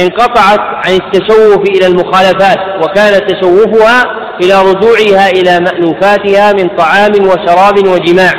انقطعت 0.00 0.60
عن 0.60 0.92
التشوف 0.92 1.58
إلى 1.68 1.86
المخالفات 1.86 2.58
وكان 2.84 3.26
تشوفها 3.26 4.02
إلى 4.42 4.70
رجوعها 4.70 5.30
إلى 5.30 5.60
مألوفاتها 5.60 6.52
من 6.52 6.68
طعام 6.68 7.12
وشراب 7.12 7.78
وجماع 7.78 8.32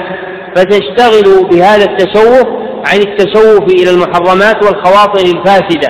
فتشتغل 0.56 1.48
بهذا 1.52 1.84
التشوف 1.84 2.48
عن 2.88 3.00
التشوف 3.00 3.64
إلى 3.64 3.90
المحرمات 3.90 4.64
والخواطر 4.66 5.26
الفاسدة 5.26 5.90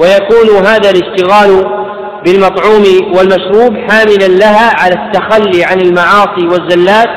ويكون 0.00 0.66
هذا 0.66 0.90
الاشتغال 0.90 1.78
بالمطعوم 2.24 2.84
والمشروب 3.16 3.76
حاملا 3.90 4.28
لها 4.28 4.72
على 4.80 4.94
التخلي 4.94 5.64
عن 5.64 5.80
المعاصي 5.80 6.46
والزلات 6.46 7.08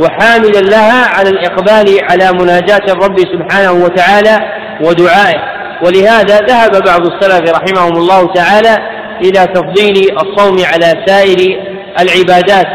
وحاملا 0.00 0.58
لها 0.58 1.06
على 1.06 1.28
الإقبال 1.28 2.04
على 2.10 2.32
مناجاة 2.32 2.82
الرب 2.88 3.18
سبحانه 3.18 3.72
وتعالى 3.72 4.38
ودعائه. 4.80 5.56
ولهذا 5.84 6.38
ذهب 6.38 6.84
بعض 6.84 7.06
السلف 7.06 7.50
رحمهم 7.50 7.96
الله 7.96 8.32
تعالى 8.32 8.78
إلى 9.24 9.46
تفضيل 9.46 10.16
الصوم 10.18 10.56
على 10.64 11.04
سائر 11.06 11.65
العبادات. 12.00 12.66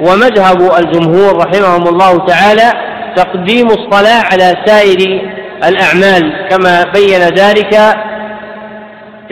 ومذهب 0.00 0.60
الجمهور 0.78 1.36
رحمهم 1.36 1.88
الله 1.88 2.26
تعالى 2.26 2.72
تقديم 3.16 3.66
الصلاة 3.66 4.22
على 4.32 4.54
سائر 4.66 4.98
الأعمال 5.64 6.48
كما 6.50 6.84
بين 6.94 7.20
ذلك 7.20 7.74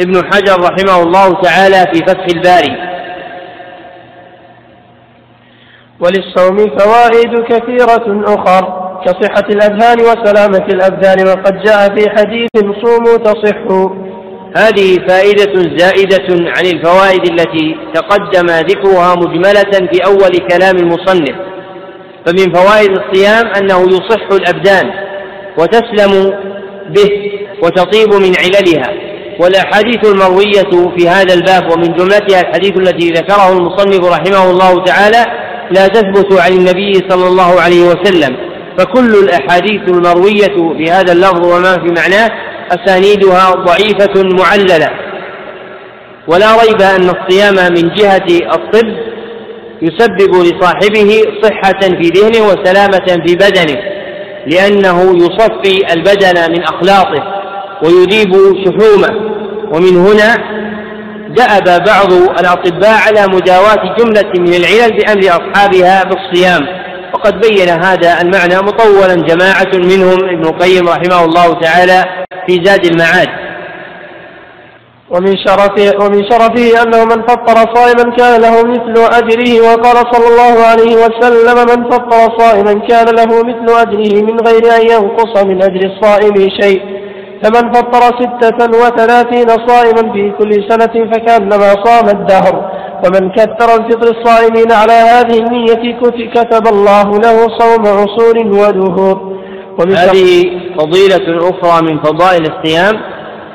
ابن 0.00 0.16
حجر 0.32 0.56
رحمه 0.60 1.02
الله 1.02 1.42
تعالى 1.42 1.84
في 1.92 1.98
فتح 2.06 2.24
الباري. 2.34 2.90
وللصوم 6.00 6.56
فوائد 6.78 7.42
كثيرة 7.42 8.24
أخرى 8.34 8.90
كصحة 9.06 9.48
الأذهان 9.50 10.00
وسلامة 10.00 10.66
الأبدان 10.66 11.26
وقد 11.26 11.62
جاء 11.62 11.96
في 11.96 12.10
حديث 12.10 12.48
صوموا 12.84 13.16
تصحوا. 13.16 13.88
هذه 14.56 14.98
فائدة 15.08 15.76
زائدة 15.76 16.50
عن 16.50 16.66
الفوائد 16.66 17.30
التي 17.32 17.76
تقدم 17.94 18.46
ذكرها 18.46 19.14
مجملة 19.14 19.88
في 19.92 20.04
أول 20.04 20.30
كلام 20.50 20.76
المصنف. 20.76 21.36
فمن 22.26 22.54
فوائد 22.54 22.90
الصيام 22.90 23.46
أنه 23.46 23.88
يصح 23.88 24.26
الأبدان 24.32 24.90
وتسلم 25.58 26.34
به 26.88 27.10
وتطيب 27.62 28.14
من 28.14 28.32
عللها. 28.42 29.10
والأحاديث 29.40 30.06
المروية 30.06 30.96
في 30.96 31.08
هذا 31.08 31.34
الباب 31.34 31.72
ومن 31.72 31.96
جملتها 31.96 32.40
الحديث 32.40 32.72
الذي 32.76 33.08
ذكره 33.08 33.52
المصنف 33.52 34.04
رحمه 34.04 34.50
الله 34.50 34.84
تعالى 34.84 35.24
لا 35.70 35.86
تثبت 35.86 36.40
عن 36.40 36.52
النبي 36.52 36.92
صلى 37.08 37.28
الله 37.28 37.60
عليه 37.60 37.82
وسلم. 37.82 38.36
فكل 38.78 39.14
الأحاديث 39.14 39.82
المروية 39.88 40.74
بهذا 40.78 41.12
اللفظ 41.12 41.46
وما 41.46 41.74
في 41.74 41.94
معناه 42.00 42.30
أسانيدها 42.70 43.50
ضعيفة 43.50 44.14
معللة. 44.16 44.90
ولا 46.28 46.46
ريب 46.62 46.82
أن 46.82 47.10
الصيام 47.10 47.72
من 47.72 47.94
جهة 47.94 48.54
الطب 48.54 48.88
يسبب 49.82 50.34
لصاحبه 50.34 51.22
صحة 51.42 51.80
في 51.80 52.08
ذهنه 52.08 52.46
وسلامة 52.46 53.26
في 53.26 53.34
بدنه 53.34 53.80
لأنه 54.46 55.16
يصفي 55.16 55.92
البدن 55.92 56.52
من 56.52 56.62
أخلاقه 56.62 57.22
ويذيب 57.84 58.32
شحومه. 58.64 59.30
ومن 59.72 59.96
هنا 59.96 60.36
دأب 61.28 61.84
بعض 61.84 62.12
الأطباء 62.12 62.98
على 63.06 63.26
مداواة 63.34 63.96
جملة 63.98 64.32
من 64.38 64.54
العلل 64.54 64.96
بأمر 64.96 65.20
أصحابها 65.20 66.04
بالصيام. 66.04 66.79
وقد 67.14 67.40
بين 67.40 67.68
هذا 67.68 68.20
المعنى 68.22 68.56
مطولا 68.56 69.14
جماعة 69.14 69.72
منهم 69.74 70.28
ابن 70.28 70.42
القيم 70.42 70.88
رحمه 70.88 71.24
الله 71.24 71.60
تعالى 71.60 72.04
في 72.46 72.64
زاد 72.64 72.86
المعاد. 72.86 73.28
ومن 75.10 75.36
شرفه 75.46 76.04
ومن 76.04 76.30
شرفه 76.30 76.82
أنه 76.82 77.04
من 77.04 77.22
فطر 77.26 77.74
صائما 77.74 78.16
كان 78.16 78.40
له 78.40 78.62
مثل 78.62 78.94
أجره 79.14 79.60
وقال 79.60 79.96
صلى 80.12 80.28
الله 80.28 80.66
عليه 80.66 80.96
وسلم 80.96 81.58
من 81.70 81.90
فطر 81.90 82.38
صائما 82.38 82.72
كان 82.88 83.06
له 83.14 83.42
مثل 83.42 83.80
أجره 83.80 84.22
من 84.22 84.40
غير 84.46 84.76
أن 84.76 84.82
ينقص 84.90 85.42
من 85.42 85.62
أجر 85.62 85.90
الصائم 85.90 86.50
شيء. 86.60 87.00
فمن 87.42 87.72
فطر 87.72 88.00
ستة 88.00 88.78
وثلاثين 88.82 89.48
صائما 89.66 90.12
في 90.12 90.32
كل 90.38 90.52
سنة 90.68 91.10
فكأنما 91.12 91.84
صام 91.84 92.08
الدهر. 92.08 92.79
ومن 93.04 93.30
كثر 93.30 93.74
الفطر 93.76 94.20
الصائمين 94.20 94.72
على 94.72 94.92
هذه 94.92 95.38
النية 95.38 95.98
كتب 96.34 96.66
الله 96.66 97.18
له 97.18 97.58
صوم 97.58 97.86
عصور 97.86 98.38
ودهور 98.38 99.30
هذه 99.80 100.44
فضيلة 100.78 101.50
أخرى 101.50 101.82
من 101.82 102.02
فضائل 102.02 102.42
الصيام 102.42 103.00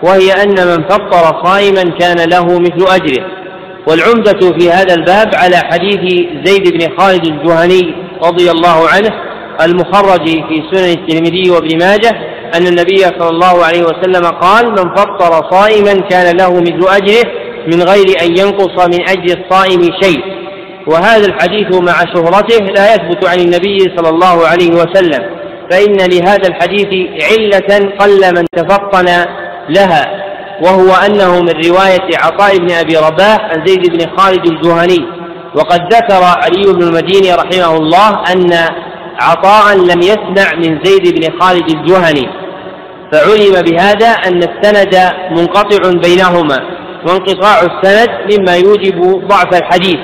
وهي 0.04 0.44
أن 0.44 0.68
من 0.68 0.84
فطر 0.90 1.44
صائما 1.46 1.84
كان 2.00 2.30
له 2.30 2.60
مثل 2.60 2.96
أجره. 2.96 3.26
والعمدة 3.88 4.58
في 4.60 4.72
هذا 4.72 4.94
الباب 4.94 5.36
على 5.36 5.58
حديث 5.58 6.00
زيد 6.46 6.74
بن 6.74 6.98
خالد 6.98 7.28
الجهني 7.28 7.96
رضي 8.24 8.52
الله 8.52 8.90
عنه 8.90 9.10
المخرج 9.62 10.26
في 10.26 10.64
سنن 10.72 10.90
الترمذي 10.90 11.50
وابن 11.52 11.78
ماجه 11.80 12.10
أن 12.56 12.68
النبي 12.68 12.98
صلى 12.98 13.30
الله 13.30 13.66
عليه 13.66 13.84
وسلم 13.84 14.26
قال 14.26 14.70
من 14.70 14.96
فطر 14.96 15.50
صائما 15.52 15.94
كان 16.10 16.38
له 16.38 16.54
مثل 16.62 16.96
أجره 16.96 17.45
من 17.74 17.84
غير 17.84 18.06
أن 18.22 18.38
ينقص 18.38 18.88
من 18.88 19.10
أجل 19.10 19.38
الصائم 19.40 19.82
شيء. 20.02 20.22
وهذا 20.88 21.26
الحديث 21.26 21.82
مع 21.82 21.94
شهرته 22.16 22.66
لا 22.66 22.94
يثبت 22.94 23.26
عن 23.26 23.40
النبي 23.40 23.78
صلى 23.98 24.10
الله 24.10 24.48
عليه 24.48 24.72
وسلم. 24.72 25.24
فإن 25.72 25.96
لهذا 25.96 26.48
الحديث 26.48 26.88
علة 27.24 27.90
قل 28.00 28.36
من 28.36 28.46
تفطن 28.56 29.26
لها. 29.70 30.26
وهو 30.64 30.90
أنه 31.06 31.42
من 31.42 31.54
رواية 31.68 32.08
عطاء 32.24 32.58
بن 32.58 32.72
أبي 32.72 32.98
رباح 32.98 33.40
عن 33.42 33.66
زيد 33.66 33.98
بن 33.98 34.18
خالد 34.18 34.48
الجهني. 34.48 35.06
وقد 35.56 35.94
ذكر 35.94 36.24
علي 36.24 36.74
بن 36.74 36.84
المديني 36.84 37.34
رحمه 37.34 37.78
الله 37.78 38.10
أن 38.34 38.54
عطاء 39.22 39.78
لم 39.78 40.02
يسمع 40.02 40.56
من 40.56 40.80
زيد 40.84 41.20
بن 41.20 41.40
خالد 41.40 41.70
الجهني. 41.70 42.30
فعلم 43.12 43.62
بهذا 43.62 44.08
أن 44.08 44.38
السند 44.38 45.12
منقطع 45.32 45.92
بينهما. 45.92 46.85
وانقطاع 47.08 47.60
السند 47.60 48.10
مما 48.34 48.56
يوجب 48.56 49.28
ضعف 49.28 49.62
الحديث. 49.62 50.00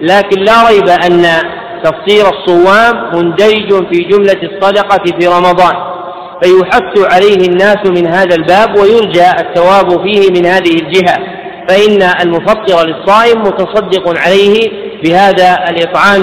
لكن 0.00 0.40
لا 0.40 0.68
ريب 0.68 0.88
أن 0.88 1.22
تفطير 1.84 2.24
الصوام 2.28 3.10
مندرج 3.14 3.86
في 3.92 4.02
جملة 4.02 4.40
الصدقة 4.42 5.04
في 5.20 5.26
رمضان 5.26 5.74
فيحث 6.42 7.14
عليه 7.14 7.48
الناس 7.48 7.76
من 7.86 8.06
هذا 8.06 8.34
الباب 8.34 8.78
ويرجى 8.78 9.30
الثواب 9.30 10.06
فيه 10.06 10.30
من 10.30 10.46
هذه 10.46 10.74
الجهة 10.74 11.16
فإن 11.68 12.02
المفطر 12.24 12.86
للصائم 12.88 13.40
متصدق 13.40 14.20
عليه 14.26 14.60
بهذا 15.04 15.58
الإطعام 15.70 16.22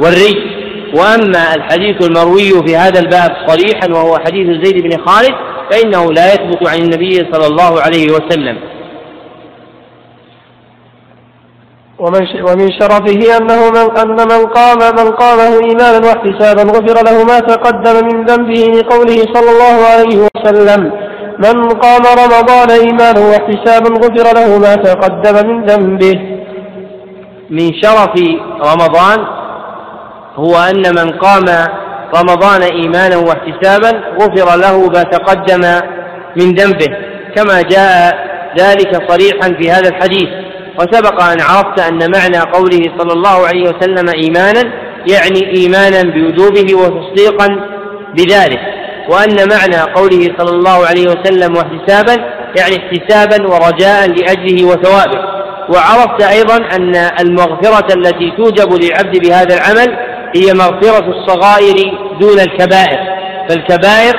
والري 0.00 0.60
وأما 0.94 1.54
الحديث 1.54 2.08
المروي 2.08 2.66
في 2.66 2.76
هذا 2.76 3.00
الباب 3.00 3.30
صريحا 3.46 3.88
وهو 3.92 4.18
حديث 4.18 4.64
زيد 4.64 4.82
بن 4.82 5.04
خالد 5.06 5.34
فإنه 5.70 6.12
لا 6.12 6.32
يثبت 6.32 6.68
عن 6.68 6.78
النبي 6.78 7.14
صلى 7.32 7.46
الله 7.46 7.80
عليه 7.80 8.06
وسلم. 8.12 8.58
ومن 12.00 12.22
ومن 12.48 12.68
شرفه 12.80 13.20
أنه 13.36 13.70
من 13.76 13.98
أن 14.02 14.18
من 14.32 14.46
قام 14.46 14.78
من 14.98 15.08
قامه 15.22 15.52
إيمانا 15.68 15.98
واحتسابا 16.06 16.62
غفر 16.62 16.96
له 17.08 17.24
ما 17.24 17.38
تقدم 17.38 17.96
من 18.08 18.24
ذنبه 18.24 18.62
لقوله 18.78 19.18
صلى 19.34 19.50
الله 19.54 19.76
عليه 19.92 20.16
وسلم. 20.26 20.92
من 21.46 21.68
قام 21.68 22.02
رمضان 22.22 22.70
إيمانا 22.70 23.20
واحتسابا 23.20 23.90
غفر 24.04 24.26
له 24.38 24.58
ما 24.58 24.74
تقدم 24.74 25.36
من 25.48 25.64
ذنبه. 25.64 26.16
من 27.50 27.66
شرف 27.82 28.14
رمضان 28.70 29.18
هو 30.34 30.54
أن 30.70 30.94
من 30.98 31.08
قام 31.24 31.44
رمضان 32.18 32.62
إيمانا 32.62 33.16
واحتسابا 33.16 33.90
غفر 34.20 34.48
له 34.64 34.88
ما 34.94 35.02
تقدم 35.02 35.62
من 36.36 36.54
ذنبه 36.54 36.96
كما 37.36 37.62
جاء 37.62 38.14
ذلك 38.58 39.10
صريحا 39.10 39.48
في 39.60 39.70
هذا 39.70 39.88
الحديث. 39.88 40.49
وسبق 40.78 41.22
أن 41.22 41.40
عرفت 41.40 41.80
أن 41.80 41.98
معنى 41.98 42.40
قوله 42.52 42.80
صلى 42.98 43.12
الله 43.12 43.46
عليه 43.46 43.62
وسلم 43.62 44.08
إيمانا 44.08 44.72
يعني 45.10 45.56
إيمانا 45.56 46.02
بوجوبه 46.02 46.74
وتصديقا 46.74 47.46
بذلك 48.14 48.60
وأن 49.08 49.48
معنى 49.48 49.92
قوله 49.94 50.28
صلى 50.38 50.56
الله 50.56 50.86
عليه 50.86 51.06
وسلم 51.08 51.56
واحتسابا 51.56 52.24
يعني 52.58 52.76
احتسابا 52.76 53.46
ورجاء 53.46 54.08
لأجله 54.08 54.64
وثوابه. 54.64 55.40
وعرفت 55.74 56.22
أيضا 56.22 56.56
أن 56.56 56.96
المغفرة 57.20 57.94
التي 57.96 58.32
توجب 58.36 58.72
للعبد 58.84 59.18
بهذا 59.18 59.54
العمل 59.54 59.96
هي 60.36 60.54
مغفرة 60.54 61.04
الصغائر 61.10 61.74
دون 62.20 62.40
الكبائر 62.40 62.98
فالكبائر 63.48 64.14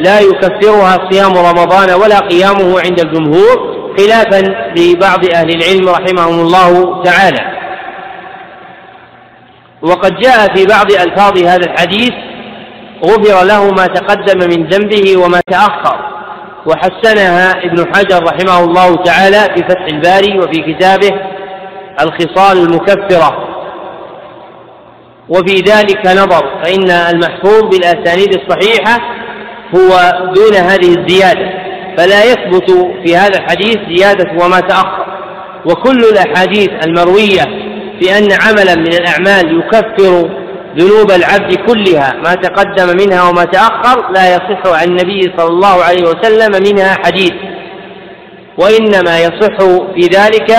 لا 0.00 0.20
يكفرها 0.20 1.10
صيام 1.10 1.32
رمضان 1.32 1.90
ولا 2.02 2.18
قيامه 2.18 2.80
عند 2.80 3.00
الجمهور 3.00 3.75
خلافا 3.98 4.40
لبعض 4.76 5.24
أهل 5.34 5.50
العلم 5.50 5.88
رحمهم 5.88 6.40
الله 6.40 7.02
تعالى. 7.02 7.56
وقد 9.82 10.20
جاء 10.20 10.54
في 10.54 10.66
بعض 10.66 10.92
ألفاظ 10.92 11.38
هذا 11.38 11.66
الحديث 11.66 12.12
غفر 13.04 13.44
له 13.44 13.70
ما 13.70 13.86
تقدم 13.86 14.38
من 14.38 14.68
ذنبه 14.68 15.16
وما 15.16 15.40
تأخر 15.50 16.16
وحسنها 16.66 17.50
ابن 17.50 17.94
حجر 17.94 18.22
رحمه 18.24 18.64
الله 18.64 18.96
تعالى 18.96 19.40
في 19.54 19.62
فتح 19.68 19.84
الباري 19.88 20.38
وفي 20.38 20.74
كتابه 20.74 21.10
الخصال 22.00 22.58
المكفرة. 22.58 23.48
وفي 25.28 25.56
ذلك 25.56 26.06
نظر 26.06 26.62
فإن 26.64 26.90
المحفوظ 26.90 27.62
بالأسانيد 27.62 28.34
الصحيحة 28.34 29.00
هو 29.76 30.12
دون 30.34 30.54
هذه 30.54 30.94
الزيادة. 30.98 31.65
فلا 31.98 32.24
يثبت 32.24 32.70
في 33.04 33.16
هذا 33.16 33.38
الحديث 33.38 33.76
زيادة 33.96 34.44
وما 34.44 34.60
تأخر. 34.60 35.06
وكل 35.66 35.98
الأحاديث 35.98 36.68
المروية 36.86 37.42
بأن 38.00 38.28
عملا 38.42 38.74
من 38.74 38.92
الأعمال 38.94 39.58
يكفر 39.58 40.30
ذنوب 40.78 41.10
العبد 41.10 41.54
كلها 41.54 42.12
ما 42.24 42.34
تقدم 42.34 42.96
منها 42.96 43.28
وما 43.28 43.44
تأخر 43.44 44.12
لا 44.12 44.34
يصح 44.34 44.80
عن 44.80 44.88
النبي 44.88 45.20
صلى 45.36 45.48
الله 45.48 45.84
عليه 45.84 46.02
وسلم 46.02 46.62
منها 46.62 46.96
حديث. 47.04 47.32
وإنما 48.58 49.18
يصح 49.20 49.56
في 49.94 50.00
ذلك 50.00 50.52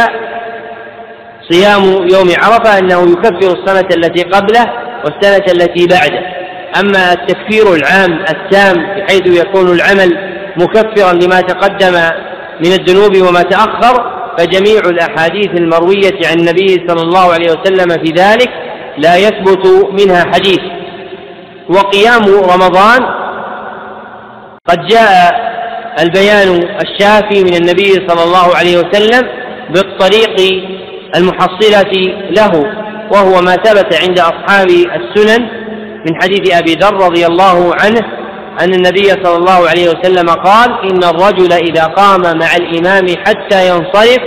صيام 1.52 1.84
يوم 1.84 2.30
عرفة 2.44 2.80
أنه 2.80 3.12
يكفر 3.12 3.54
السنة 3.60 3.90
التي 3.96 4.24
قبله 4.24 4.66
والسنة 5.06 5.46
التي 5.54 5.88
بعده. 5.88 6.38
أما 6.80 7.14
التكفير 7.14 7.76
العام 7.76 8.24
التام 8.30 8.76
بحيث 8.76 9.46
يكون 9.46 9.68
العمل 9.72 10.27
مكفرا 10.60 11.14
لما 11.14 11.42
تقدم 11.42 11.94
من 12.66 12.72
الذنوب 12.72 13.28
وما 13.28 13.42
تأخر 13.42 14.18
فجميع 14.38 14.80
الأحاديث 14.80 15.48
المروية 15.48 16.20
عن 16.26 16.40
النبي 16.40 16.68
صلى 16.88 17.02
الله 17.02 17.34
عليه 17.34 17.52
وسلم 17.52 17.90
في 17.90 18.14
ذلك 18.18 18.50
لا 18.98 19.18
يثبت 19.18 19.68
منها 19.92 20.24
حديث. 20.34 20.60
وقيام 21.70 22.24
رمضان 22.26 23.00
قد 24.66 24.88
جاء 24.88 25.48
البيان 26.00 26.78
الشافي 26.82 27.44
من 27.44 27.56
النبي 27.56 28.08
صلى 28.08 28.24
الله 28.24 28.56
عليه 28.56 28.78
وسلم 28.78 29.28
بالطريق 29.70 30.64
المحصلة 31.16 31.92
له 32.30 32.52
وهو 33.12 33.42
ما 33.42 33.52
ثبت 33.52 33.96
عند 34.08 34.20
أصحاب 34.20 34.68
السنن 34.70 35.48
من 36.06 36.22
حديث 36.22 36.56
أبي 36.56 36.74
ذر 36.74 36.94
رضي 36.94 37.26
الله 37.26 37.76
عنه 37.76 38.17
أن 38.62 38.74
النبي 38.74 39.10
صلى 39.10 39.36
الله 39.36 39.70
عليه 39.70 39.90
وسلم 39.90 40.30
قال 40.30 40.70
إن 40.84 41.04
الرجل 41.04 41.54
إذا 41.54 41.84
قام 41.84 42.22
مع 42.22 42.56
الإمام 42.56 43.06
حتى 43.26 43.68
ينصرف 43.68 44.20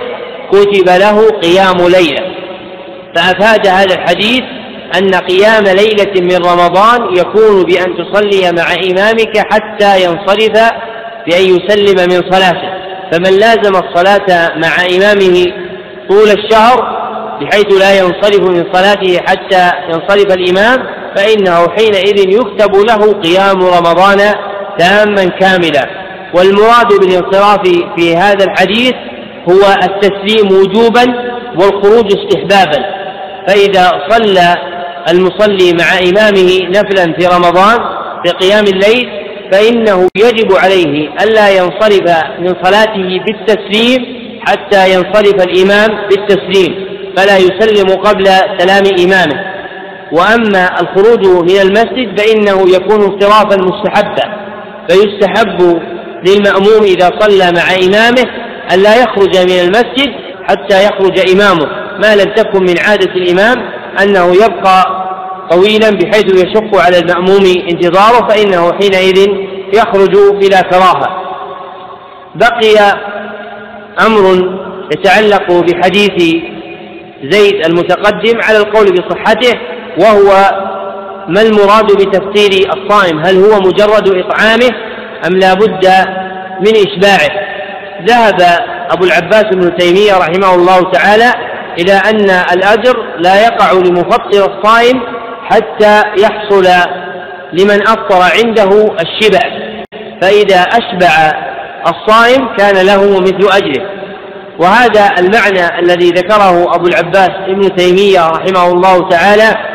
كتب 0.53 0.89
له 0.89 1.29
قيام 1.31 1.77
ليلة. 1.77 2.23
فأفاد 3.17 3.67
هذا 3.67 3.95
الحديث 3.95 4.43
أن 4.99 5.15
قيام 5.15 5.65
ليلة 5.65 6.21
من 6.21 6.37
رمضان 6.37 7.17
يكون 7.17 7.65
بأن 7.65 7.95
تصلي 7.97 8.53
مع 8.53 8.73
إمامك 8.91 9.39
حتى 9.53 10.05
ينصرف 10.05 10.73
بأن 11.27 11.43
يسلم 11.43 12.09
من 12.11 12.31
صلاته. 12.33 12.71
فمن 13.13 13.39
لازم 13.39 13.77
الصلاة 13.77 14.53
مع 14.57 14.97
إمامه 14.97 15.47
طول 16.09 16.29
الشهر 16.31 17.01
بحيث 17.41 17.73
لا 17.81 17.99
ينصرف 17.99 18.41
من 18.41 18.65
صلاته 18.73 19.21
حتى 19.27 19.71
ينصرف 19.89 20.35
الإمام 20.35 21.00
فإنه 21.17 21.69
حينئذ 21.69 22.29
يكتب 22.29 22.77
له 22.77 23.13
قيام 23.13 23.63
رمضان 23.63 24.19
تاما 24.79 25.25
كاملا. 25.25 25.91
والمراد 26.35 26.89
بالانصراف 27.01 27.61
في 27.97 28.17
هذا 28.17 28.45
الحديث 28.45 28.95
هو 29.51 29.77
التسليم 29.83 30.47
وجوبا 30.53 31.05
والخروج 31.59 32.13
استحبابا. 32.17 33.01
فإذا 33.47 33.91
صلى 34.09 34.55
المصلي 35.09 35.73
مع 35.73 35.99
إمامه 35.99 36.59
نفلا 36.69 37.15
في 37.19 37.27
رمضان 37.27 37.79
في 38.25 38.31
قيام 38.33 38.65
الليل 38.65 39.09
فإنه 39.53 40.09
يجب 40.17 40.53
عليه 40.53 41.15
ألا 41.23 41.51
ينصرف 41.51 42.25
من 42.39 42.55
صلاته 42.63 43.21
بالتسليم 43.27 44.21
حتى 44.47 44.95
ينصرف 44.95 45.47
الإمام 45.47 46.09
بالتسليم 46.09 46.75
فلا 47.17 47.37
يسلم 47.39 47.97
قبل 47.97 48.27
سلام 48.59 48.85
إمامه. 49.05 49.50
وأما 50.13 50.81
الخروج 50.81 51.27
من 51.27 51.61
المسجد 51.61 52.21
فإنه 52.21 52.75
يكون 52.75 53.03
انصرافا 53.03 53.57
مستحبا 53.63 54.51
فيستحب 54.89 55.81
للمأموم 56.27 56.83
إذا 56.83 57.11
صلى 57.21 57.53
مع 57.53 57.87
إمامه 57.87 58.31
أن 58.75 58.83
لا 58.83 58.97
يخرج 59.03 59.37
من 59.39 59.59
المسجد 59.65 60.11
حتى 60.49 60.85
يخرج 60.85 61.31
إمامه 61.31 61.67
ما 62.03 62.17
لم 62.17 62.35
تكن 62.35 62.63
من 62.63 62.75
عادة 62.89 63.13
الإمام 63.15 63.57
أنه 64.03 64.35
يبقى 64.45 65.01
طويلا 65.51 65.91
بحيث 65.91 66.35
يشق 66.35 66.77
على 66.77 66.99
المأموم 66.99 67.45
انتظاره 67.71 68.29
فإنه 68.29 68.73
حينئذ 68.73 69.29
يخرج 69.75 70.17
بلا 70.41 70.61
كراهة. 70.61 71.21
بقي 72.35 72.95
أمر 74.07 74.57
يتعلق 74.93 75.53
بحديث 75.53 76.35
زيد 77.25 77.67
المتقدم 77.67 78.41
على 78.43 78.59
القول 78.59 78.87
بصحته 78.93 79.59
وهو 79.99 80.51
ما 81.29 81.43
المراد 81.43 81.85
بتفطير 81.85 82.71
الصائم؟ 82.77 83.19
هل 83.19 83.37
هو 83.37 83.59
مجرد 83.59 84.09
إطعامه 84.09 84.71
أم 85.27 85.39
لا 85.39 85.55
بد 85.55 85.87
من 86.61 86.73
إشباعه؟ 86.89 87.31
ذهب 88.07 88.41
أبو 88.91 89.05
العباس 89.05 89.45
ابن 89.45 89.77
تيمية 89.77 90.13
رحمه 90.13 90.55
الله 90.55 90.91
تعالى 90.91 91.33
إلى 91.79 91.93
أن 91.93 92.31
الأجر 92.31 92.97
لا 93.19 93.43
يقع 93.45 93.73
لمفطر 93.73 94.55
الصائم 94.55 95.01
حتى 95.45 96.03
يحصل 96.19 96.65
لمن 97.53 97.89
أفطر 97.89 98.23
عنده 98.39 98.95
الشبع 99.01 99.41
فإذا 100.23 100.61
أشبع 100.61 101.33
الصائم 101.87 102.57
كان 102.59 102.87
له 102.87 103.21
مثل 103.21 103.57
أجره. 103.57 103.87
وهذا 104.59 105.11
المعنى 105.19 105.79
الذي 105.79 106.09
ذكره 106.11 106.75
أبو 106.75 106.87
العباس 106.87 107.31
ابن 107.49 107.77
تيمية 107.77 108.29
رحمه 108.29 108.67
الله 108.73 109.09
تعالى 109.09 109.70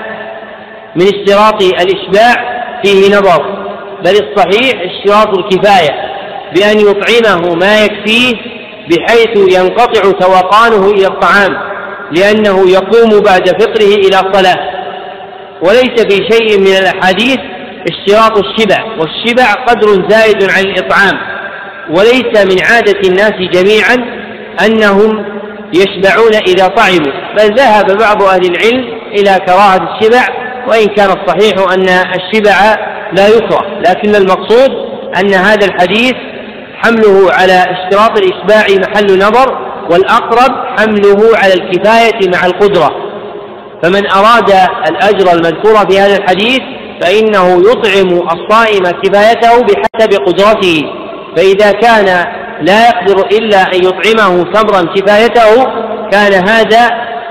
من 0.95 1.05
اشتراط 1.05 1.63
الإشباع 1.63 2.35
فيه 2.83 3.17
نظر 3.17 3.65
بل 4.05 4.11
الصحيح 4.11 4.73
اشتراط 4.81 5.37
الكفاية 5.37 5.91
بأن 6.55 6.79
يطعمه 6.79 7.55
ما 7.55 7.83
يكفيه 7.83 8.33
بحيث 8.89 9.57
ينقطع 9.59 10.11
توقانه 10.11 10.89
إلى 10.89 11.07
الطعام 11.07 11.57
لأنه 12.11 12.69
يقوم 12.69 13.19
بعد 13.19 13.49
فطره 13.49 13.95
إلى 13.95 14.33
صلاة 14.33 14.75
وليس 15.61 16.05
في 16.09 16.27
شيء 16.31 16.59
من 16.59 16.67
الأحاديث 16.67 17.37
اشتراط 17.91 18.37
الشبع 18.37 18.83
والشبع 18.99 19.53
قدر 19.53 20.09
زائد 20.09 20.43
عن 20.43 20.63
الإطعام. 20.63 21.35
وليس 21.89 22.45
من 22.45 22.63
عادة 22.63 22.99
الناس 23.09 23.33
جميعا 23.53 23.95
أنهم 24.65 25.25
يشبعون 25.73 26.35
إذا 26.47 26.67
طعموا 26.67 27.33
بل 27.37 27.55
ذهب 27.55 27.97
بعض 27.97 28.23
أهل 28.23 28.45
العلم 28.45 28.85
إلى 29.11 29.39
كراهة 29.45 29.97
الشبع 29.97 30.44
وإن 30.67 30.87
كان 30.87 31.09
الصحيح 31.09 31.71
أن 31.73 31.89
الشبع 31.89 32.75
لا 33.17 33.27
يكره 33.27 33.79
لكن 33.89 34.15
المقصود 34.15 34.71
أن 35.19 35.33
هذا 35.33 35.65
الحديث 35.65 36.13
حمله 36.75 37.31
على 37.33 37.53
اشتراط 37.53 38.17
الإشباع 38.17 38.65
محل 38.69 39.19
نظر 39.19 39.65
والأقرب 39.91 40.51
حمله 40.79 41.37
على 41.37 41.53
الكفاية 41.53 42.29
مع 42.33 42.45
القدرة. 42.45 42.91
فمن 43.83 44.11
أراد 44.11 44.51
الأجر 44.89 45.33
المذكور 45.33 45.89
في 45.89 45.99
هذا 45.99 46.17
الحديث 46.17 46.59
فإنه 47.01 47.61
يطعم 47.69 48.27
الصائم 48.27 48.83
كفايته 49.03 49.61
بحسب 49.61 50.13
قدرته. 50.25 50.81
فإذا 51.37 51.71
كان 51.71 52.25
لا 52.61 52.87
يقدر 52.87 53.27
إلا 53.37 53.61
أن 53.61 53.83
يطعمه 53.83 54.43
تمرا 54.53 54.93
كفايته 54.95 55.63
كان 56.11 56.33
هذا 56.49 56.89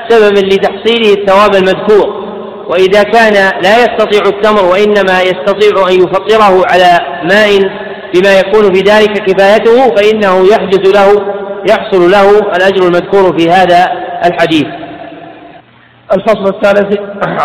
سببا 0.09 0.41
لتحصيله 0.41 1.13
الثواب 1.13 1.55
المذكور. 1.55 2.24
وإذا 2.69 3.03
كان 3.03 3.33
لا 3.63 3.85
يستطيع 3.85 4.23
التمر 4.27 4.65
وإنما 4.65 5.23
يستطيع 5.23 5.89
أن 5.89 5.95
يفطره 5.95 6.63
على 6.67 6.99
ماء 7.25 7.51
بما 8.15 8.39
يكون 8.39 8.75
في 8.75 8.81
ذلك 8.81 9.13
كفايته 9.13 9.95
فإنه 9.95 10.49
يحدث 10.49 10.95
له 10.95 11.35
يحصل 11.71 12.11
له 12.11 12.39
الأجر 12.39 12.87
المذكور 12.87 13.39
في 13.39 13.51
هذا 13.51 13.89
الحديث. 14.25 14.67
الفصل 16.13 16.55
الثالث 16.55 16.99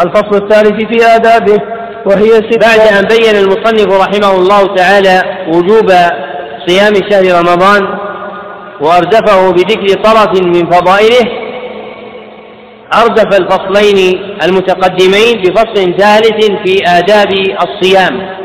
الفصل 0.06 0.44
الثالث 0.44 0.88
في 0.88 1.16
آدابه 1.16 1.58
وهي 2.06 2.40
بعد 2.40 2.80
أن 2.80 3.08
بين 3.08 3.36
المصنف 3.36 4.02
رحمه 4.02 4.36
الله 4.36 4.76
تعالى 4.76 5.22
وجوب 5.48 5.92
صيام 6.68 6.94
شهر 7.10 7.40
رمضان 7.40 7.82
وأردفه 8.82 9.52
بذكر 9.52 10.02
طرف 10.04 10.42
من 10.42 10.72
فضائله 10.72 11.49
أردف 12.94 13.40
الفصلين 13.40 14.20
المتقدمين 14.44 15.42
بفصل 15.42 15.96
ثالث 15.98 16.46
في 16.66 16.82
آداب 16.88 17.34
الصيام. 17.68 18.40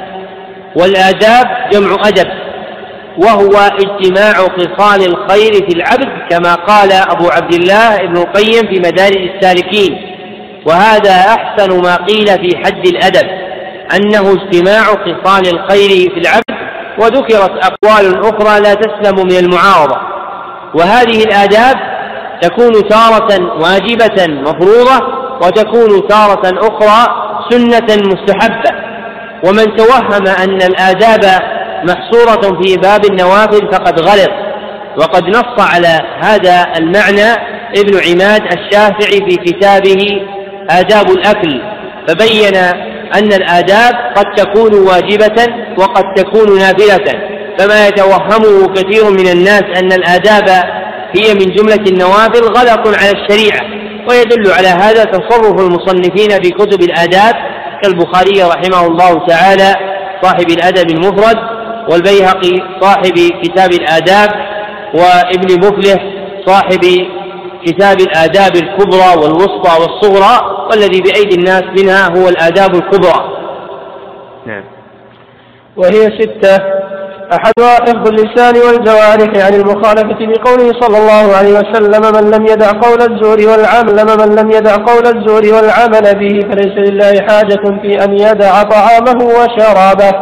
والآداب 0.77 1.47
جمع 1.73 1.97
أدب 2.05 2.29
وهو 3.19 3.57
اجتماع 3.57 4.33
خصال 4.33 5.07
الخير 5.07 5.53
في 5.53 5.77
العبد 5.77 6.09
كما 6.31 6.55
قال 6.55 6.93
أبو 6.93 7.29
عبد 7.29 7.55
الله 7.55 7.95
ابن 7.97 8.17
القيم 8.17 8.67
في 8.67 8.79
مدارج 8.79 9.31
السالكين. 9.35 10.15
وهذا 10.67 11.11
أحسن 11.11 11.83
ما 11.83 11.97
قيل 11.97 12.27
في 12.27 12.57
حد 12.65 12.87
الأدب 12.87 13.29
أنه 13.97 14.33
اجتماع 14.33 14.83
خصال 14.83 15.55
الخير 15.55 16.11
في 16.15 16.21
العبد 16.21 16.45
وذكرت 16.99 17.65
أقوال 17.65 18.21
أخرى 18.21 18.61
لا 18.61 18.75
تسلم 18.75 19.27
من 19.27 19.37
المعارضة. 19.37 19.99
وهذه 20.75 21.25
الآداب 21.25 21.94
تكون 22.43 22.89
تارة 22.89 23.61
واجبة 23.63 24.27
مفروضة 24.27 25.25
وتكون 25.43 26.09
تارة 26.09 26.43
أخرى 26.69 27.25
سنة 27.51 27.87
مستحبة. 28.13 28.71
ومن 29.47 29.77
توهم 29.77 30.27
أن 30.27 30.63
الآداب 30.63 31.25
محصورة 31.85 32.63
في 32.63 32.77
باب 32.77 33.05
النوافل 33.05 33.73
فقد 33.73 34.01
غلط. 34.01 34.31
وقد 34.99 35.23
نص 35.29 35.75
على 35.75 36.01
هذا 36.23 36.67
المعنى 36.79 37.33
ابن 37.77 38.01
عماد 38.09 38.43
الشافعي 38.53 39.19
في 39.29 39.37
كتابه 39.37 40.07
آداب 40.71 41.11
الأكل 41.11 41.63
فبين 42.09 42.57
أن 43.15 43.33
الآداب 43.33 43.95
قد 44.17 44.35
تكون 44.37 44.75
واجبة 44.75 45.47
وقد 45.79 46.15
تكون 46.15 46.59
نافلة. 46.59 47.35
فما 47.59 47.87
يتوهمه 47.89 48.69
كثير 48.75 49.11
من 49.11 49.29
الناس 49.29 49.63
أن 49.63 49.93
الآداب 49.93 50.65
هي 51.17 51.35
من 51.35 51.55
جملة 51.55 51.85
النوافل 51.89 52.43
غلط 52.43 52.87
على 52.87 53.11
الشريعة 53.11 53.61
ويدل 54.09 54.53
على 54.53 54.69
هذا 54.69 55.05
تصرف 55.05 55.61
المصنفين 55.61 56.31
في 56.43 56.51
كتب 56.51 56.83
الآداب 56.83 57.35
كالبخاري 57.83 58.43
رحمه 58.43 58.87
الله 58.87 59.27
تعالى 59.27 59.75
صاحب 60.23 60.51
الأدب 60.51 60.91
المفرد 60.91 61.37
والبيهقي 61.91 62.81
صاحب 62.81 63.15
كتاب 63.43 63.73
الآداب 63.73 64.29
وابن 64.95 65.67
مفلح 65.67 66.03
صاحب 66.47 66.81
كتاب 67.67 68.01
الآداب 68.01 68.57
الكبرى 68.57 69.17
والوسطى 69.17 69.81
والصغرى 69.81 70.67
والذي 70.71 71.01
بأيدي 71.01 71.35
الناس 71.37 71.63
منها 71.63 72.09
هو 72.09 72.29
الآداب 72.29 72.75
الكبرى. 72.75 73.35
نعم. 74.47 74.65
وهي 75.77 76.21
ستة 76.21 76.84
أحدها 77.33 77.75
حفظ 77.75 78.09
اللسان 78.09 78.55
والجوارح 78.57 79.47
عن 79.47 79.55
المخالفة 79.55 80.19
بقوله 80.21 80.73
صلى 80.81 80.99
الله 80.99 81.37
عليه 81.37 81.53
وسلم 81.53 82.03
من 82.15 82.31
لم 82.31 82.47
يدع 82.47 82.71
قول 82.71 83.03
الزور 83.03 83.51
والعمل 83.51 84.05
من 84.05 84.37
لم 84.37 84.51
يدع 84.51 84.75
قول 84.75 85.07
الزور 85.07 85.55
والعمل 85.55 86.15
به 86.15 86.41
فليس 86.51 86.91
لله 86.91 87.27
حاجة 87.29 87.81
في 87.83 88.05
أن 88.05 88.13
يدع 88.13 88.63
طعامه 88.63 89.25
وشرابه. 89.25 90.13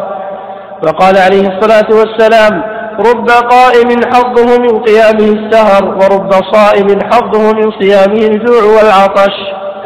وقال 0.86 1.18
عليه 1.18 1.48
الصلاة 1.48 1.88
والسلام 1.90 2.62
رب 2.98 3.30
قائم 3.30 3.88
حظه 4.14 4.58
من 4.58 4.78
قيامه 4.78 5.32
السهر 5.38 5.84
ورب 5.84 6.32
صائم 6.32 6.98
حظه 7.12 7.52
من 7.52 7.70
صيامه 7.80 8.26
الجوع 8.26 8.62
والعطش. 8.62 9.34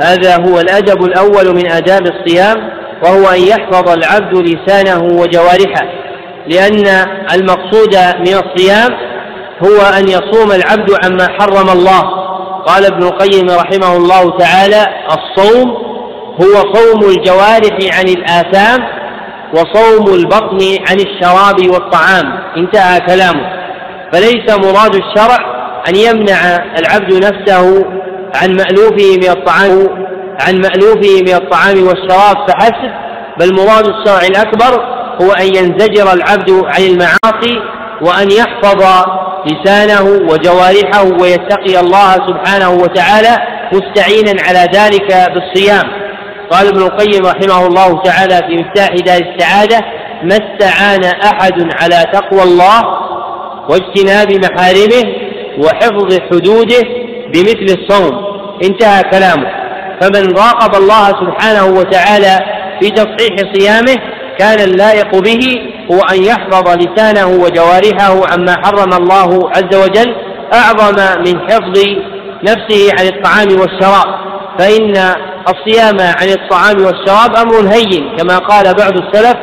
هذا 0.01 0.37
هو 0.37 0.61
الأدب 0.61 1.05
الأول 1.05 1.55
من 1.55 1.71
آداب 1.71 2.03
الصيام 2.07 2.57
وهو 3.05 3.29
أن 3.29 3.41
يحفظ 3.41 3.89
العبد 3.89 4.37
لسانه 4.37 5.03
وجوارحه. 5.03 6.06
لأن 6.49 7.07
المقصود 7.35 7.97
من 7.97 8.35
الصيام 8.45 8.91
هو 9.67 9.99
أن 9.99 10.09
يصوم 10.09 10.53
العبد 10.53 10.91
عما 11.05 11.29
حرم 11.39 11.69
الله. 11.71 12.03
قال 12.67 12.85
ابن 12.85 13.03
القيم 13.03 13.51
رحمه 13.51 13.97
الله 13.97 14.39
تعالى 14.39 14.87
الصوم 15.07 15.71
هو 16.43 16.75
صوم 16.75 17.11
الجوارح 17.11 17.99
عن 17.99 18.09
الآثام 18.09 18.79
وصوم 19.55 20.15
البطن 20.15 20.85
عن 20.91 20.97
الشراب 21.01 21.71
والطعام. 21.71 22.25
انتهى 22.57 23.01
كلامه. 23.01 23.57
فليس 24.13 24.51
مراد 24.51 24.95
الشرع 24.95 25.57
أن 25.89 25.97
يمنع 25.97 26.57
العبد 26.79 27.15
نفسه 27.15 27.85
عن 28.35 28.57
مألوفه 28.57 29.17
من 29.17 29.29
الطعام 29.29 30.07
عن 30.41 30.55
مألوفه 30.55 31.23
من 31.23 31.35
الطعام 31.35 31.87
والشراب 31.87 32.49
فحسب 32.49 32.93
بل 33.41 33.55
مراد 33.55 33.87
الشرع 33.87 34.27
الأكبر 34.27 34.96
هو 35.23 35.33
أن 35.33 35.47
ينزجر 35.47 36.13
العبد 36.13 36.51
عن 36.51 36.83
المعاصي 36.83 37.61
وأن 38.01 38.31
يحفظ 38.31 39.07
لسانه 39.47 40.03
وجوارحه 40.03 41.05
ويتقي 41.21 41.81
الله 41.81 42.13
سبحانه 42.13 42.71
وتعالى 42.71 43.39
مستعينا 43.73 44.43
على 44.43 44.69
ذلك 44.75 45.31
بالصيام. 45.35 45.85
قال 46.51 46.69
ابن 46.69 46.83
القيم 46.83 47.27
رحمه 47.27 47.67
الله 47.67 48.03
تعالى 48.03 48.37
في 48.49 48.57
مفتاح 48.57 48.89
دار 48.89 49.21
السعادة 49.21 49.81
ما 50.23 50.35
استعان 50.37 51.05
أحد 51.05 51.55
على 51.83 52.05
تقوى 52.13 52.43
الله 52.43 52.83
واجتناب 53.69 54.33
محارمه 54.33 55.05
وحفظ 55.59 56.19
حدوده 56.31 56.83
بمثل 57.33 57.79
الصوم. 57.79 58.27
انتهى 58.65 59.03
كلامه. 59.03 59.67
فمن 60.01 60.37
راقب 60.37 60.75
الله 60.75 61.07
سبحانه 61.07 61.67
وتعالى 61.67 62.39
في 62.81 62.91
تصحيح 62.91 63.37
صيامه 63.55 63.97
كان 64.39 64.61
اللائق 64.61 65.19
به 65.19 65.57
هو 65.93 66.01
أن 66.01 66.23
يحفظ 66.25 66.69
لسانه 66.69 67.27
وجوارحه 67.27 68.33
عما 68.33 68.57
حرم 68.65 68.93
الله 68.93 69.51
عز 69.51 69.77
وجل 69.77 70.15
أعظم 70.55 70.97
من 71.27 71.51
حفظ 71.51 71.85
نفسه 72.43 72.91
عن 72.99 73.07
الطعام 73.07 73.61
والشراب. 73.61 74.27
فإن 74.59 74.93
الصيام 75.49 76.01
عن 76.01 76.29
الطعام 76.29 76.77
والشراب 76.77 77.37
أمر 77.37 77.73
هين 77.75 78.17
كما 78.17 78.39
قال 78.39 78.75
بعض 78.75 78.93
السلف 78.93 79.37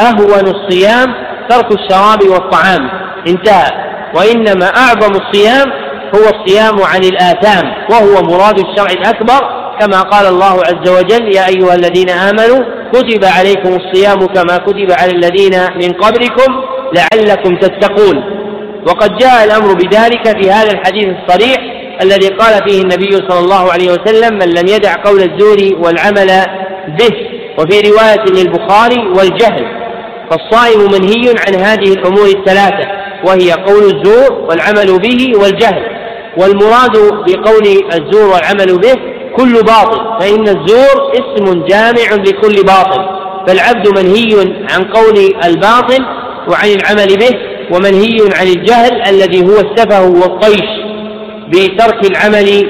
أهون 0.00 0.54
الصيام 0.54 1.14
ترك 1.48 1.66
الشراب 1.72 2.22
والطعام. 2.28 2.90
انتهى. 3.28 3.70
وإنما 4.14 4.66
أعظم 4.66 5.12
الصيام 5.12 5.72
هو 6.14 6.20
الصيام 6.20 6.82
عن 6.82 7.04
الآثام 7.04 7.72
وهو 7.90 8.22
مراد 8.22 8.58
الشرع 8.58 8.92
الأكبر 8.92 9.60
كما 9.80 10.02
قال 10.02 10.26
الله 10.26 10.52
عز 10.52 10.88
وجل 10.88 11.36
يا 11.36 11.48
أيها 11.48 11.74
الذين 11.74 12.10
آمنوا 12.10 12.79
كتب 12.92 13.24
عليكم 13.24 13.76
الصيام 13.76 14.26
كما 14.26 14.56
كتب 14.56 14.92
على 15.00 15.12
الذين 15.12 15.54
من 15.82 15.92
قبلكم 15.92 16.50
لعلكم 16.94 17.56
تتقون. 17.56 18.16
وقد 18.86 19.16
جاء 19.16 19.44
الأمر 19.44 19.74
بذلك 19.74 20.42
في 20.42 20.50
هذا 20.50 20.72
الحديث 20.72 21.04
الصريح 21.04 21.58
الذي 22.02 22.28
قال 22.28 22.68
فيه 22.68 22.82
النبي 22.82 23.10
صلى 23.28 23.38
الله 23.38 23.72
عليه 23.72 23.90
وسلم 23.90 24.34
من 24.34 24.48
لم 24.48 24.66
يدع 24.68 24.94
قول 25.04 25.20
الزور 25.22 25.58
والعمل 25.84 26.30
به 26.98 27.14
وفي 27.58 27.90
رواية 27.90 28.24
للبخاري 28.42 29.08
والجهل. 29.08 29.64
فالصائم 30.30 30.80
منهي 30.80 31.34
عن 31.46 31.54
هذه 31.54 31.92
الأمور 31.92 32.26
الثلاثة 32.26 32.88
وهي 33.26 33.52
قول 33.52 33.84
الزور 33.84 34.32
والعمل 34.32 34.98
به 34.98 35.32
والجهل. 35.42 35.82
والمراد 36.36 36.96
بقول 37.26 37.66
الزور 37.92 38.28
والعمل 38.34 38.78
به 38.78 38.94
كل 39.36 39.52
باطل 39.52 40.20
فإن 40.20 40.48
الزور 40.48 41.12
اسم 41.12 41.64
جامع 41.64 42.22
لكل 42.26 42.62
باطل 42.62 43.20
فالعبد 43.46 43.88
منهي 43.98 44.54
عن 44.70 44.84
قول 44.84 45.34
الباطل 45.44 46.04
وعن 46.48 46.68
العمل 46.68 47.16
به 47.16 47.36
ومنهي 47.72 48.16
عن 48.40 48.46
الجهل 48.46 49.02
الذي 49.08 49.42
هو 49.42 49.60
السفه 49.60 50.02
والطيش 50.02 50.68
بترك 51.48 52.10
العمل 52.10 52.68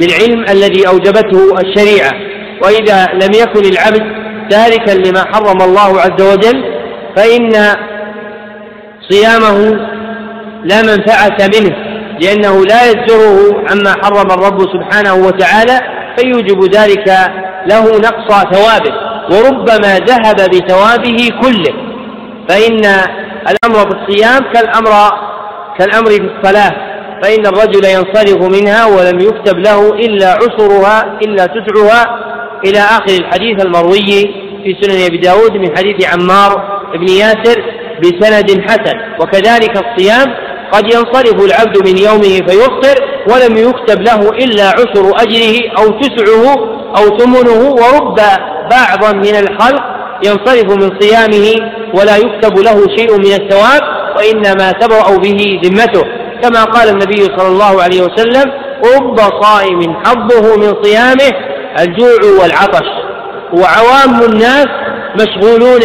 بالعلم 0.00 0.44
الذي 0.50 0.88
أوجبته 0.88 1.60
الشريعة. 1.60 2.12
وإذا 2.64 3.08
لم 3.12 3.32
يكن 3.34 3.64
العبد 3.64 4.02
تاركا 4.50 4.90
لما 4.90 5.24
حرم 5.32 5.62
الله 5.62 6.00
عز 6.00 6.22
وجل 6.22 6.64
فإن 7.16 7.50
صيامه 9.10 9.78
لا 10.64 10.82
منفعة 10.82 11.36
منه. 11.60 11.91
لأنه 12.20 12.64
لا 12.64 12.84
يزجره 12.84 13.64
عما 13.70 13.92
حرم 14.02 14.30
الرب 14.30 14.60
سبحانه 14.60 15.14
وتعالى 15.14 15.80
فيوجب 16.16 16.74
ذلك 16.74 17.08
له 17.66 17.84
نقص 17.98 18.44
ثوابه. 18.52 18.94
وربما 19.30 19.98
ذهب 19.98 20.36
بثوابه 20.36 21.28
كله. 21.42 21.74
فإن 22.48 22.84
الأمر 23.52 23.90
في 23.90 23.96
الصيام 23.98 24.52
كالأمر 24.52 24.90
كالأمر 25.78 26.10
في 26.10 26.30
الصلاة. 26.36 26.72
فإن 27.22 27.46
الرجل 27.46 27.84
ينصرف 27.84 28.60
منها 28.60 28.86
ولم 28.86 29.20
يكتب 29.20 29.58
له 29.58 29.88
إلا 29.90 30.32
عشرها 30.32 31.18
إلا 31.22 31.46
تسعها. 31.46 32.02
إلى 32.66 32.78
آخر 32.78 33.16
الحديث 33.20 33.64
المروي 33.64 34.42
في 34.64 34.76
سنن 34.80 35.06
أبي 35.06 35.16
داود 35.16 35.56
من 35.56 35.76
حديث 35.76 36.08
عمار 36.14 36.80
بن 36.94 37.08
ياسر 37.08 37.62
بسند 38.02 38.64
حسن. 38.68 38.98
وكذلك 39.20 39.84
الصيام 39.84 40.34
قد 40.72 40.84
ينصرف 40.84 41.44
العبد 41.44 41.88
من 41.88 41.98
يومه 41.98 42.46
فيفطر 42.48 42.96
ولم 43.28 43.56
يكتب 43.56 44.02
له 44.02 44.30
إلا 44.30 44.68
عشر 44.68 45.12
أجره 45.22 45.70
أو 45.78 46.00
تسعه 46.00 46.54
أو 46.96 47.18
ثمنه. 47.18 47.70
ورب 47.70 48.20
بعضا 48.70 49.12
من 49.12 49.36
الخلق 49.36 49.82
ينصرف 50.24 50.76
من 50.76 51.00
صيامه 51.00 51.72
ولا 51.94 52.16
يكتب 52.16 52.58
له 52.58 52.96
شيء 52.96 53.18
من 53.18 53.32
الثواب 53.32 53.82
وإنما 54.16 54.72
تبرأ 54.72 55.16
به 55.16 55.60
ذمته. 55.64 56.04
كما 56.42 56.64
قال 56.64 56.88
النبي 56.88 57.24
صلى 57.36 57.48
الله 57.48 57.82
عليه 57.82 58.02
وسلم 58.02 58.52
رب 58.96 59.18
صائم 59.42 59.96
حظه 60.04 60.56
من 60.56 60.82
صيامه 60.82 61.32
الجوع 61.78 62.42
والعطش. 62.42 62.88
وعوام 63.52 64.22
الناس 64.22 64.66
مشغولون 65.20 65.80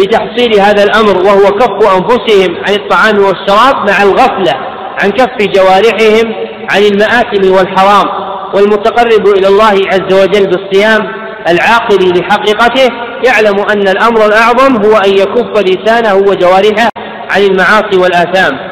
بتحصيل 0.00 0.60
هذا 0.60 0.84
الأمر 0.84 1.16
وهو 1.26 1.58
كف 1.58 1.96
أنفسهم 1.96 2.56
عن 2.68 2.74
الطعام 2.74 3.18
والشراب 3.18 3.90
مع 3.90 4.02
الغفلة 4.02 4.54
عن 5.02 5.10
كف 5.10 5.48
جوارحهم 5.56 6.34
عن 6.70 6.82
المآثم 6.82 7.54
والحرام. 7.56 8.28
والمتقرب 8.54 9.26
إلى 9.26 9.48
الله 9.48 9.80
عز 9.92 10.12
وجل 10.22 10.46
بالصيام 10.46 11.12
العاقل 11.48 12.12
لحقيقته 12.18 12.88
يعلم 13.26 13.60
أن 13.72 13.88
الأمر 13.88 14.26
الأعظم 14.26 14.84
هو 14.86 14.96
أن 14.96 15.10
يكف 15.10 15.62
لسانه 15.62 16.14
وجوارحه 16.14 16.88
عن 17.30 17.40
المعاصي 17.42 17.98
والآثام. 17.98 18.67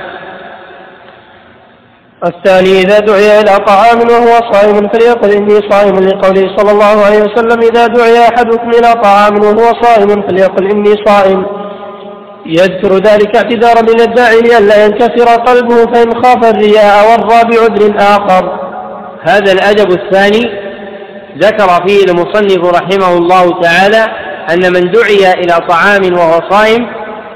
الثاني 2.24 2.80
إذا 2.80 2.98
دعي 2.98 3.40
إلى 3.40 3.56
طعام 3.66 3.98
وهو 3.98 4.52
صائم 4.52 4.88
فليقل 4.88 5.30
إني 5.30 5.70
صائم 5.70 5.94
لقوله 5.94 6.56
صلى 6.56 6.70
الله 6.70 7.04
عليه 7.04 7.18
وسلم 7.18 7.60
إذا 7.62 7.86
دعي 7.86 8.28
أحدكم 8.28 8.70
إلى 8.70 9.02
طعام 9.02 9.38
وهو 9.40 9.72
صائم 9.82 10.22
فليقل 10.28 10.70
إني 10.70 10.94
صائم. 11.06 11.46
يذكر 12.46 12.94
ذلك 12.94 13.36
اعتذارا 13.36 13.82
من 13.82 14.00
الداعي 14.00 14.40
لئلا 14.40 14.84
ينكسر 14.84 15.28
قلبه 15.28 15.76
فإن 15.76 16.24
خاف 16.24 16.44
الرياء 16.44 17.10
والرى 17.10 17.40
بعذر 17.44 17.94
آخر 17.98 18.58
هذا 19.22 19.52
الأدب 19.52 19.90
الثاني 19.90 20.44
ذكر 21.38 21.68
فيه 21.86 22.04
المصنف 22.04 22.74
رحمه 22.74 23.16
الله 23.16 23.60
تعالى 23.60 24.06
أن 24.50 24.72
من 24.72 24.90
دعي 24.90 25.32
إلى 25.32 25.54
طعام 25.68 26.14
وهو 26.18 26.40
صائم 26.50 26.86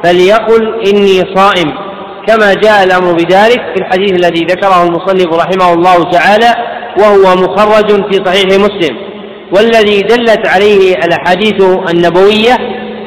فليقل 0.05 0.83
إني 0.87 1.35
صائم. 1.37 1.90
كما 2.27 2.55
جاء 2.55 2.85
الأمر 2.85 3.13
بذلك 3.13 3.61
في 3.75 3.81
الحديث 3.81 4.13
الذي 4.13 4.45
ذكره 4.45 4.85
المصنف 4.85 5.35
رحمه 5.35 5.73
الله 5.73 6.11
تعالى 6.11 6.55
وهو 6.99 7.35
مخرج 7.35 8.13
في 8.13 8.25
صحيح 8.25 8.45
مسلم 8.45 8.97
والذي 9.53 10.01
دلت 10.01 10.49
عليه 10.49 10.95
الأحاديث 10.95 11.63
النبوية 11.91 12.57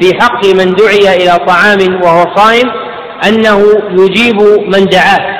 في 0.00 0.14
حق 0.20 0.46
من 0.46 0.74
دعي 0.74 1.16
إلى 1.16 1.38
طعام 1.46 2.02
وهو 2.02 2.24
صائم 2.36 2.70
أنه 3.28 3.60
يجيب 3.90 4.42
من 4.66 4.86
دعاه 4.86 5.34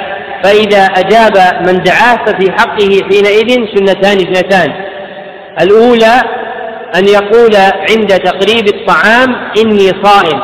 فإذا 0.44 0.84
أجاب 0.84 1.36
من 1.66 1.82
دعاه 1.82 2.24
ففي 2.26 2.52
حقه 2.52 3.00
حينئذ 3.10 3.66
سنتان 3.74 4.16
اثنتان. 4.18 4.72
الأولى 5.60 6.22
أن 6.96 7.08
يقول 7.08 7.56
عند 7.90 8.18
تقريب 8.18 8.68
الطعام 8.68 9.34
إني 9.58 9.90
صائم. 10.02 10.40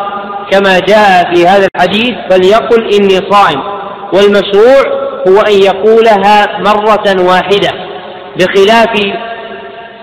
كما 0.50 0.78
جاء 0.78 1.34
في 1.34 1.46
هذا 1.46 1.68
الحديث 1.74 2.14
فليقل 2.30 2.94
إني 2.94 3.30
صائم. 3.30 3.60
والمشروع 4.12 4.82
هو 5.28 5.40
أن 5.40 5.52
يقولها 5.52 6.58
مرة 6.58 7.28
واحدة. 7.28 7.70
بخلاف 8.38 9.02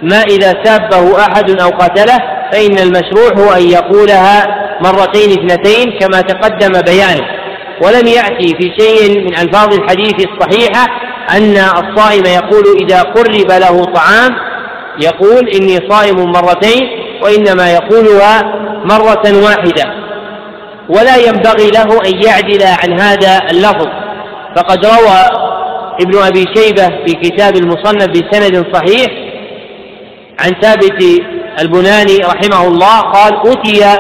ما 0.01 0.21
إذا 0.21 0.53
سابه 0.63 1.19
أحد 1.19 1.61
أو 1.61 1.69
قتله 1.69 2.17
فإن 2.51 2.77
المشروع 2.79 3.29
هو 3.39 3.53
أن 3.53 3.61
يقولها 3.61 4.47
مرتين 4.81 5.31
اثنتين 5.31 5.99
كما 5.99 6.21
تقدم 6.21 6.81
بيانه. 6.81 7.27
ولم 7.81 8.07
يأتي 8.07 8.55
في 8.59 8.73
شيء 8.79 9.21
من 9.21 9.37
ألفاظ 9.37 9.73
الحديث 9.73 10.15
الصحيحة 10.27 10.87
أن 11.37 11.57
الصائم 11.57 12.25
يقول 12.25 12.63
إذا 12.81 13.01
قرب 13.01 13.51
له 13.51 13.85
طعام 13.85 14.35
يقول 14.99 15.49
إني 15.49 15.89
صائم 15.89 16.31
مرتين 16.31 16.83
وإنما 17.23 17.73
يقولها 17.73 18.41
مرة 18.85 19.43
واحدة. 19.43 20.06
ولا 20.89 21.15
ينبغي 21.17 21.71
له 21.71 21.99
أن 22.05 22.23
يعدل 22.25 22.63
عن 22.63 22.99
هذا 22.99 23.41
اللفظ. 23.51 23.87
فقد 24.55 24.85
روى 24.85 25.47
ابن 26.01 26.17
أبي 26.17 26.45
شيبة 26.55 26.87
في 26.87 27.13
كتاب 27.13 27.55
المصنف 27.55 28.07
بسند 28.07 28.65
صحيح 28.73 29.07
عن 30.39 30.51
ثابت 30.61 31.03
البناني 31.59 32.17
رحمه 32.17 32.67
الله 32.67 32.99
قال 32.99 33.33
أتي 33.47 33.97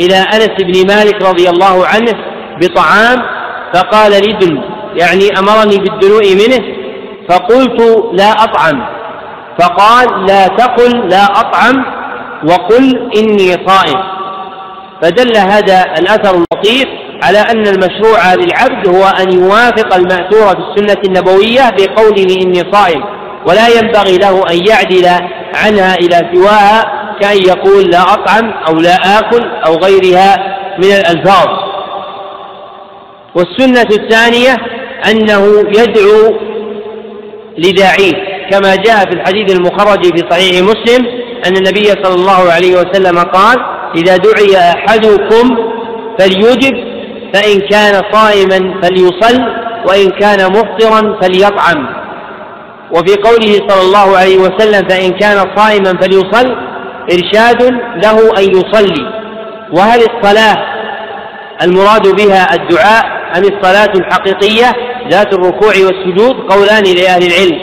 إلى 0.00 0.16
أنس 0.16 0.50
بن 0.62 0.94
مالك 0.94 1.22
رضي 1.22 1.48
الله 1.48 1.86
عنه 1.86 2.12
بطعام 2.60 3.18
فقال 3.74 4.10
لي 4.12 4.32
دل 4.32 4.62
يعني 4.94 5.38
أمرني 5.38 5.76
بالدنوء 5.78 6.34
منه 6.34 6.80
فقلت 7.28 8.04
لا 8.12 8.30
أطعم. 8.30 8.86
فقال 9.60 10.26
لا 10.26 10.46
تقل 10.46 11.08
لا 11.08 11.24
أطعم 11.24 11.84
وقل 12.44 13.10
إني 13.16 13.66
صائم 13.66 14.19
فدل 15.02 15.36
هذا 15.36 15.84
الأثر 15.98 16.34
اللطيف 16.34 16.86
على 17.22 17.38
أن 17.38 17.66
المشروع 17.66 18.34
للعبد 18.34 18.88
هو 18.88 19.04
أن 19.04 19.32
يوافق 19.32 19.94
المأثور 19.94 20.48
في 20.48 20.62
السنة 20.70 21.02
النبوية 21.04 21.70
بقوله 21.70 22.36
إني 22.42 22.72
صائم 22.72 23.04
ولا 23.48 23.68
ينبغي 23.68 24.16
له 24.16 24.42
أن 24.50 24.66
يعدل 24.68 25.06
عنها 25.54 25.94
إلى 25.94 26.30
سواها 26.34 27.00
كأن 27.20 27.36
يقول 27.36 27.90
لا 27.90 28.02
أطعم 28.02 28.50
أو 28.68 28.74
لا 28.74 29.18
آكل 29.18 29.44
أو 29.66 29.74
غيرها 29.74 30.36
من 30.78 30.92
الألفاظ. 30.92 31.48
والسنة 33.34 33.88
الثانية 33.92 34.56
أنه 35.10 35.58
يدعو 35.58 36.36
لداعيه 37.58 38.12
كما 38.50 38.76
جاء 38.76 38.98
في 38.98 39.12
الحديث 39.12 39.56
المخرج 39.56 40.02
في 40.04 40.24
صحيح 40.30 40.62
مسلم 40.62 41.06
أن 41.46 41.56
النبي 41.56 41.84
صلى 42.02 42.14
الله 42.14 42.52
عليه 42.52 42.76
وسلم 42.76 43.18
قال 43.18 43.58
إذا 43.96 44.16
دعي 44.16 44.56
أحدكم 44.56 45.56
فليجب 46.18 46.74
فإن 47.34 47.60
كان 47.60 48.02
صائما 48.12 48.80
فليصل 48.82 49.40
وإن 49.88 50.10
كان 50.10 50.52
مفطرا 50.52 51.20
فليطعم. 51.22 51.86
وفي 52.90 53.14
قوله 53.14 53.68
صلى 53.68 53.82
الله 53.82 54.16
عليه 54.18 54.38
وسلم 54.38 54.88
فإن 54.88 55.10
كان 55.10 55.56
صائما 55.56 56.00
فليصل 56.00 56.56
إرشاد 57.12 57.62
له 58.04 58.38
أن 58.38 58.42
يصلي. 58.42 59.20
وهل 59.72 60.00
الصلاة 60.00 60.56
المراد 61.62 62.08
بها 62.16 62.54
الدعاء 62.54 63.04
أم 63.36 63.42
الصلاة 63.42 63.92
الحقيقية؟ 63.96 64.72
ذات 65.10 65.34
الركوع 65.34 65.68
والسجود 65.68 66.34
قولان 66.48 66.84
لأهل 66.84 67.22
العلم. 67.22 67.58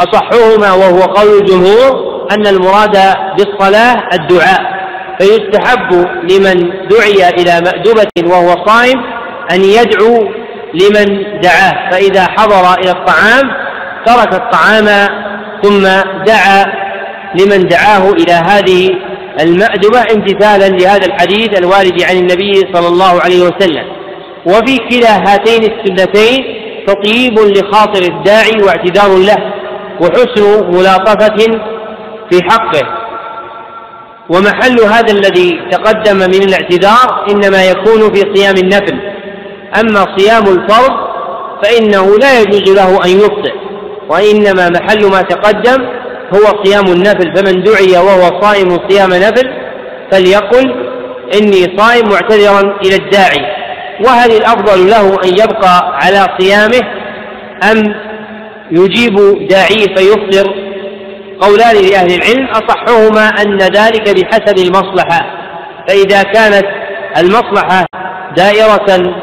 أصحهما 0.00 0.72
وهو 0.72 1.00
قول 1.00 1.38
الجمهور 1.38 2.08
أن 2.30 2.46
المراد 2.46 3.14
بالصلاة 3.38 3.96
الدعاء. 4.12 4.77
فيستحب 5.20 6.06
لمن 6.30 6.70
دعي 6.88 7.28
إلى 7.28 7.60
مأدبة 7.64 8.10
وهو 8.24 8.66
صائم 8.66 8.98
أن 9.52 9.64
يدعو 9.64 10.28
لمن 10.74 11.40
دعاه 11.40 11.90
فإذا 11.90 12.26
حضر 12.38 12.74
إلى 12.82 12.90
الطعام 12.90 13.50
ترك 14.06 14.34
الطعام 14.34 15.08
ثم 15.62 15.82
دعا 16.26 16.64
لمن 17.40 17.68
دعاه 17.68 18.12
إلى 18.12 18.32
هذه 18.32 18.90
المأدبة 19.40 20.00
امتثالا 20.00 20.68
لهذا 20.68 21.06
الحديث 21.06 21.58
الوارد 21.58 22.02
عن 22.02 22.16
النبي 22.16 22.52
صلى 22.72 22.88
الله 22.88 23.22
عليه 23.22 23.42
وسلم. 23.42 23.84
وفي 24.46 24.78
كلا 24.90 25.16
هاتين 25.16 25.62
السنتين 25.62 26.44
تطيب 26.86 27.38
لخاطر 27.38 28.02
الداعي 28.02 28.62
واعتذار 28.62 29.18
له 29.18 29.36
وحسن 30.00 30.66
ملاطفة 30.72 31.60
في 32.30 32.42
حقه. 32.50 32.97
ومحل 34.28 34.80
هذا 34.80 35.12
الذي 35.12 35.60
تقدم 35.70 36.16
من 36.16 36.42
الاعتذار 36.42 37.26
إنما 37.30 37.64
يكون 37.64 38.14
في 38.14 38.34
صيام 38.34 38.54
النفل. 38.56 38.98
أما 39.80 40.06
صيام 40.18 40.42
الفرض 40.42 40.92
فإنه 41.62 42.18
لا 42.18 42.40
يجوز 42.40 42.76
له 42.76 43.04
أن 43.04 43.10
يفطر 43.10 43.52
وإنما 44.08 44.68
محل 44.68 45.10
ما 45.10 45.22
تقدم 45.22 45.84
هو 46.34 46.64
صيام 46.64 46.84
النفل. 46.84 47.36
فمن 47.36 47.62
دعي 47.62 47.92
وهو 47.92 48.40
صائم 48.40 48.78
صيام 48.88 49.10
نفل 49.10 49.50
فليقل 50.12 50.74
إني 51.34 51.78
صائم 51.78 52.08
معتذرا 52.08 52.60
إلى 52.84 52.96
الداعي. 52.96 53.58
وهل 54.06 54.30
الأفضل 54.30 54.90
له 54.90 55.18
أن 55.24 55.28
يبقى 55.28 55.98
على 56.02 56.26
صيامه 56.38 56.80
أم 57.70 57.94
يجيب 58.70 59.16
داعيه 59.48 59.94
فيفطر 59.96 60.67
قولان 61.40 61.76
لأهل 61.76 62.14
العلم 62.14 62.48
أصحهما 62.48 63.28
أن 63.28 63.58
ذلك 63.58 64.08
بحسب 64.08 64.58
المصلحة. 64.58 65.20
فإذا 65.88 66.22
كانت 66.22 66.66
المصلحة 67.16 67.86
دائرة 68.36 69.14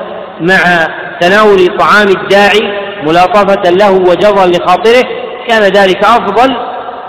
مع 0.41 0.87
تناول 1.21 1.77
طعام 1.77 2.07
الداعي 2.07 2.61
ملاطفة 3.03 3.71
له 3.71 3.91
وجرا 3.91 4.45
لخاطره 4.45 5.03
كان 5.47 5.61
ذلك 5.61 6.03
أفضل. 6.05 6.55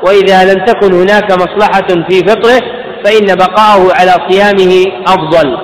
وإذا 0.03 0.55
لم 0.55 0.65
تكن 0.65 0.93
هناك 0.93 1.33
مصلحة 1.33 1.89
في 2.09 2.19
فطره 2.29 2.61
فإن 3.05 3.35
بقاءه 3.35 3.95
على 3.95 4.13
صيامه 4.31 4.87
أفضل. 5.07 5.59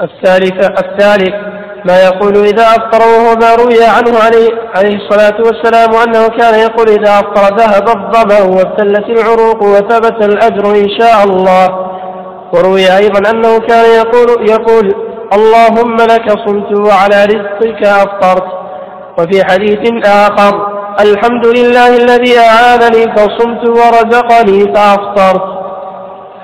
الثالث 0.00 0.70
الثالث 0.84 1.51
ما 1.84 2.02
يقول 2.02 2.36
إذا 2.36 2.62
أفطر 2.62 3.08
وهو 3.08 3.34
ما 3.34 3.54
روي 3.54 3.84
عنه 3.84 4.18
عليه, 4.24 4.48
عليه 4.76 4.96
الصلاة 4.96 5.36
والسلام 5.46 5.94
أنه 5.94 6.28
كان 6.28 6.54
يقول 6.60 6.88
إذا 6.88 7.10
أفطر 7.20 7.56
ذهب 7.56 7.88
الظمأ 7.88 8.42
وابتلت 8.42 9.06
العروق 9.10 9.62
وثبت 9.62 10.24
الأجر 10.24 10.70
إن 10.70 10.88
شاء 11.00 11.24
الله. 11.24 11.92
وروي 12.54 12.96
أيضا 12.96 13.30
أنه 13.30 13.58
كان 13.58 13.84
يقول 13.84 14.50
يقول 14.50 14.94
اللهم 15.32 15.96
لك 15.96 16.30
صمت 16.46 16.88
وعلى 16.88 17.24
رزقك 17.24 17.82
أفطرت. 17.82 18.46
وفي 19.18 19.44
حديث 19.44 20.06
آخر 20.06 20.66
الحمد 21.00 21.46
لله 21.46 21.96
الذي 21.96 22.38
أعانني 22.38 23.16
فصمت 23.16 23.68
ورزقني 23.68 24.74
فأفطرت. 24.74 25.62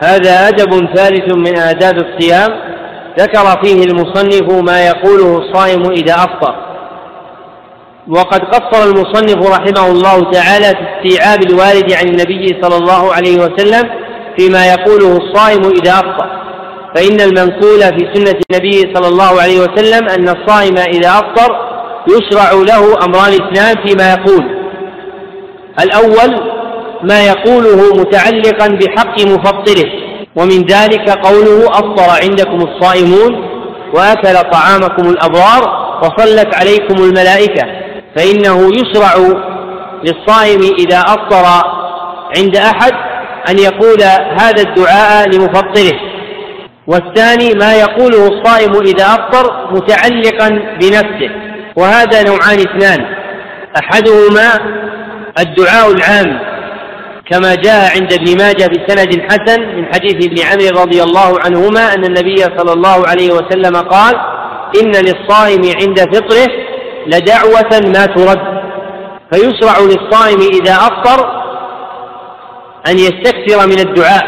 هذا 0.03 0.49
أدب 0.49 0.97
ثالث 0.97 1.35
من 1.35 1.59
آداب 1.59 1.97
الصيام 1.97 2.68
ذكر 3.19 3.63
فيه 3.63 3.85
المصنف 3.85 4.53
ما 4.71 4.87
يقوله 4.87 5.39
الصائم 5.39 5.91
إذا 5.91 6.15
أفطر. 6.15 6.55
وقد 8.09 8.41
قصر 8.41 8.85
المصنف 8.85 9.51
رحمه 9.51 9.87
الله 9.93 10.31
تعالى 10.31 10.67
في 10.67 11.09
استيعاب 11.09 11.43
الوارد 11.51 11.93
عن 11.93 12.07
النبي 12.09 12.47
صلى 12.63 12.77
الله 12.77 13.15
عليه 13.15 13.37
وسلم 13.39 13.91
فيما 14.39 14.67
يقوله 14.67 15.17
الصائم 15.17 15.63
إذا 15.83 15.93
أفطر. 15.93 16.39
فإن 16.95 17.21
المنقول 17.21 17.81
في 17.81 18.15
سنة 18.15 18.41
النبي 18.51 18.95
صلى 18.95 19.09
الله 19.09 19.43
عليه 19.43 19.61
وسلم 19.61 20.09
أن 20.09 20.29
الصائم 20.29 20.79
إذا 20.79 21.11
أفطر 21.11 21.57
يشرع 22.09 22.53
له 22.53 23.05
أمران 23.05 23.33
اثنان 23.33 23.87
فيما 23.87 24.13
يقول. 24.13 24.45
الأول 25.81 26.59
ما 27.03 27.27
يقوله 27.27 27.95
متعلقا 27.95 28.69
بحق 28.69 29.21
مفطره. 29.27 30.08
ومن 30.39 30.67
ذلك 30.67 31.11
قوله 31.11 31.67
أفطر 31.71 32.23
عندكم 32.23 32.57
الصائمون 32.69 33.49
وأكل 33.95 34.51
طعامكم 34.51 35.11
الأبرار 35.11 35.89
وصلت 36.03 36.55
عليكم 36.55 36.95
الملائكة 37.03 37.65
فإنه 38.17 38.71
يشرع 38.75 39.15
للصائم 40.05 40.61
إذا 40.79 40.99
أفطر 40.99 41.69
عند 42.39 42.57
أحد 42.57 42.93
أن 43.49 43.59
يقول 43.59 44.03
هذا 44.41 44.63
الدعاء 44.63 45.29
لمفطره. 45.29 45.99
والثاني 46.87 47.55
ما 47.55 47.75
يقوله 47.75 48.29
الصائم 48.29 48.73
إذا 48.81 49.05
أفطر 49.05 49.69
متعلقا 49.73 50.49
بنفسه 50.81 51.31
وهذا 51.77 52.23
نوعان 52.23 52.59
اثنان 52.59 53.07
أحدهما 53.83 54.79
الدعاء 55.39 55.93
العام 55.93 56.58
كما 57.31 57.55
جاء 57.55 57.91
عند 58.01 58.13
ابن 58.13 58.39
ماجه 58.39 58.67
بسند 58.67 59.23
حسن 59.31 59.61
من 59.77 59.95
حديث 59.95 60.27
ابن 60.27 60.37
عمرو 60.43 60.83
رضي 60.83 61.03
الله 61.03 61.41
عنهما 61.41 61.95
أن 61.95 62.05
النبي 62.05 62.37
صلى 62.37 62.73
الله 62.73 63.09
عليه 63.09 63.31
وسلم 63.31 63.77
قال 63.77 64.15
إن 64.83 64.93
للصائم 64.93 65.63
عند 65.81 66.01
فطره 66.01 66.49
لدعوة 67.07 67.81
ما 67.95 68.07
ترد. 68.07 68.59
فيشرع 69.33 69.79
للصائم 69.79 70.41
إذا 70.41 70.73
أفطر 70.73 71.43
أن 72.89 72.99
يستكثر 72.99 73.67
من 73.67 73.79
الدعاء. 73.79 74.25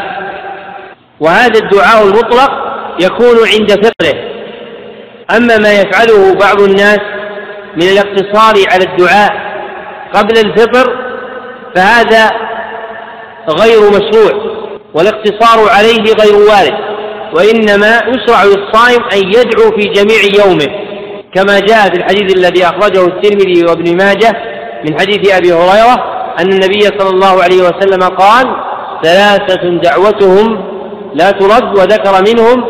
وهذا 1.19 1.59
الدعاء 1.59 2.03
المطلق 2.03 2.51
يكون 2.99 3.37
عند 3.53 3.71
فطره. 3.71 4.31
أما 5.37 5.57
ما 5.57 5.73
يفعله 5.73 6.33
بعض 6.33 6.61
الناس 6.61 6.99
من 7.75 7.83
الاقتصار 7.83 8.53
على 8.71 8.83
الدعاء 8.83 9.31
قبل 10.13 10.37
الفطر 10.37 10.97
فهذا 11.75 12.31
غير 13.49 13.79
مشروع 13.89 14.31
والاقتصار 14.93 15.69
عليه 15.69 16.13
غير 16.13 16.35
وارد 16.49 16.91
وإنما 17.35 18.01
يشرع 18.07 18.43
للصائم 18.43 19.03
أن 19.13 19.17
يدعو 19.17 19.71
في 19.77 19.87
جميع 19.87 20.45
يومه 20.45 20.67
كما 21.35 21.59
جاء 21.59 21.89
في 21.89 21.97
الحديث 21.97 22.35
الذي 22.37 22.65
أخرجه 22.65 23.05
الترمذي 23.05 23.65
وابن 23.65 23.97
ماجه 23.97 24.31
من 24.85 24.99
حديث 24.99 25.35
أبي 25.35 25.53
هريرة 25.53 25.95
أن 26.39 26.53
النبي 26.53 26.81
صلى 26.81 27.09
الله 27.09 27.43
عليه 27.43 27.61
وسلم 27.61 28.03
قال 28.03 28.45
ثلاثة 29.03 29.69
دعوتهم 29.83 30.71
لا 31.13 31.31
ترد 31.31 31.77
وذكر 31.77 32.23
منهم 32.31 32.63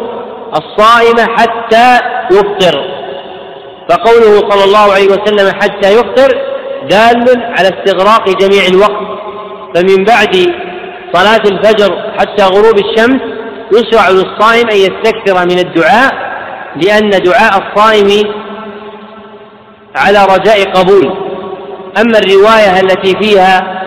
الصائم 0.53 1.35
حتى 1.38 1.99
يفطر. 2.31 3.02
فقوله 3.89 4.49
صلى 4.49 4.64
الله 4.64 4.93
عليه 4.93 5.07
وسلم 5.07 5.52
حتى 5.61 5.91
يفطر 5.93 6.41
دال 6.89 7.41
على 7.57 7.69
استغراق 7.69 8.30
جميع 8.30 8.65
الوقت 8.69 9.20
فمن 9.76 10.03
بعد 10.03 10.35
صلاة 11.14 11.41
الفجر 11.45 12.14
حتى 12.19 12.43
غروب 12.43 12.76
الشمس 12.77 13.22
يشرع 13.73 14.10
للصائم 14.10 14.69
أن 14.69 14.77
يستكثر 14.77 15.45
من 15.45 15.60
الدعاء 15.60 16.11
لأن 16.76 17.10
دعاء 17.10 17.64
الصائم 17.64 18.34
على 19.95 20.26
رجاء 20.26 20.72
قبول. 20.72 21.31
أما 22.02 22.19
الرواية 22.19 22.80
التي 22.80 23.14
فيها 23.22 23.81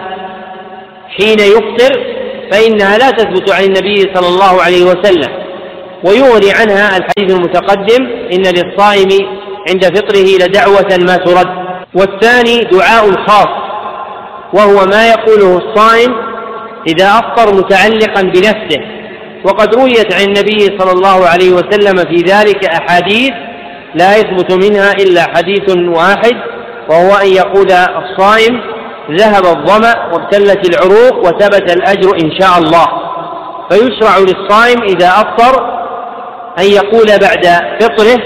حين 1.18 1.38
يفطر 1.38 2.14
فإنها 2.52 2.98
لا 2.98 3.10
تثبت 3.10 3.50
عن 3.50 3.64
النبي 3.64 4.00
صلى 4.14 4.28
الله 4.28 4.62
عليه 4.62 4.84
وسلم 4.84 5.32
ويغني 6.04 6.52
عنها 6.52 6.96
الحديث 6.96 7.36
المتقدم 7.36 8.06
إن 8.32 8.42
للصائم 8.42 9.28
عند 9.68 9.84
فطره 9.84 10.46
لدعوة 10.46 10.98
ما 11.08 11.16
ترد. 11.16 11.64
والثاني 11.94 12.58
دعاء 12.58 13.26
خاص. 13.26 13.63
وهو 14.56 14.86
ما 14.86 15.08
يقوله 15.08 15.58
الصائم 15.58 16.12
إذا 16.88 17.08
أفطر 17.08 17.54
متعلقا 17.54 18.22
بنفسه. 18.22 18.80
وقد 19.44 19.74
رويت 19.74 20.14
عن 20.14 20.22
النبي 20.22 20.78
صلى 20.78 20.92
الله 20.92 21.26
عليه 21.26 21.52
وسلم 21.52 21.96
في 21.96 22.22
ذلك 22.32 22.64
أحاديث 22.64 23.32
لا 23.94 24.16
يثبت 24.16 24.52
منها 24.52 24.92
إلا 24.92 25.22
حديث 25.22 25.76
واحد 25.88 26.34
وهو 26.90 27.14
أن 27.14 27.26
يقول 27.26 27.72
الصائم 27.72 28.60
ذهب 29.10 29.46
الظمأ 29.46 29.94
وابتلت 30.12 30.68
العروق 30.70 31.18
وثبت 31.18 31.72
الأجر 31.76 32.16
إن 32.24 32.40
شاء 32.40 32.58
الله. 32.58 32.86
فيشرع 33.70 34.18
للصائم 34.18 34.82
إذا 34.82 35.08
أفطر 35.08 35.74
أن 36.58 36.64
يقول 36.64 37.06
بعد 37.06 37.46
فطره 37.80 38.22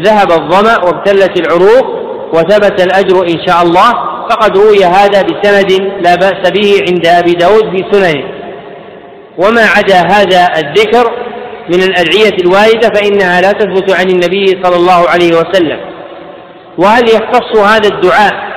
ذهب 0.00 0.32
الظمأ 0.32 0.84
وابتلت 0.84 1.40
العروق 1.40 1.86
وثبت 2.34 2.80
الأجر 2.82 3.22
إن 3.22 3.46
شاء 3.46 3.62
الله. 3.62 4.11
فقد 4.32 4.58
روي 4.58 4.84
هذا 4.84 5.22
بسند 5.22 5.72
لا 6.00 6.14
بأس 6.14 6.50
به 6.50 6.84
عند 6.88 7.06
أبي 7.06 7.32
داود 7.32 7.76
في 7.76 7.84
سننه. 7.92 8.24
وما 9.38 9.62
عدا 9.76 10.00
هذا 10.14 10.48
الذكر 10.56 11.10
من 11.68 11.82
الأدعية 11.82 12.36
الواردة 12.44 12.88
فإنها 12.88 13.40
لا 13.40 13.52
تثبت 13.52 13.92
عن 13.92 14.10
النبي 14.10 14.46
صلى 14.46 14.76
الله 14.76 15.08
عليه 15.08 15.32
وسلم. 15.36 15.80
وهل 16.78 17.04
يختص 17.08 17.56
هذا 17.56 17.88
الدعاء 17.88 18.52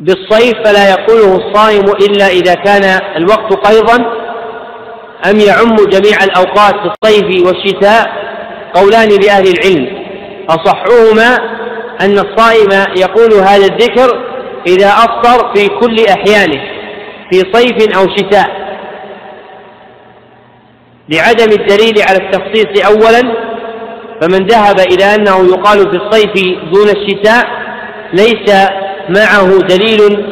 بالصيف 0.00 0.54
فلا 0.64 0.90
يقوله 0.90 1.36
الصائم 1.36 1.84
إلا 1.84 2.28
إذا 2.28 2.54
كان 2.54 3.00
الوقت 3.16 3.66
قيضا؟ 3.66 3.96
أم 5.30 5.40
يعم 5.40 5.76
جميع 5.76 6.24
الأوقات 6.24 6.74
في 6.74 6.90
الصيف 6.92 7.46
والشتاء 7.46 8.12
قولان 8.74 9.08
لأهل 9.08 9.48
العلم؟ 9.48 10.00
أصحهما 10.48 11.59
أن 12.00 12.18
الصائم 12.18 12.84
يقول 12.98 13.32
هذا 13.32 13.66
الذكر 13.66 14.24
إذا 14.66 14.88
أفطر 14.88 15.54
في 15.54 15.68
كل 15.68 15.96
أحيانه 16.08 16.62
في 17.32 17.42
صيف 17.52 17.96
أو 17.98 18.16
شتاء. 18.16 18.60
لعدم 21.08 21.52
الدليل 21.52 21.94
على 22.08 22.18
التخصيص 22.18 22.86
أولا 22.86 23.34
فمن 24.20 24.46
ذهب 24.46 24.80
إلى 24.80 25.14
أنه 25.14 25.48
يقال 25.48 25.90
في 25.90 25.96
الصيف 25.96 26.32
دون 26.72 26.88
الشتاء 26.88 27.44
ليس 28.12 28.68
معه 29.08 29.58
دليل 29.58 30.26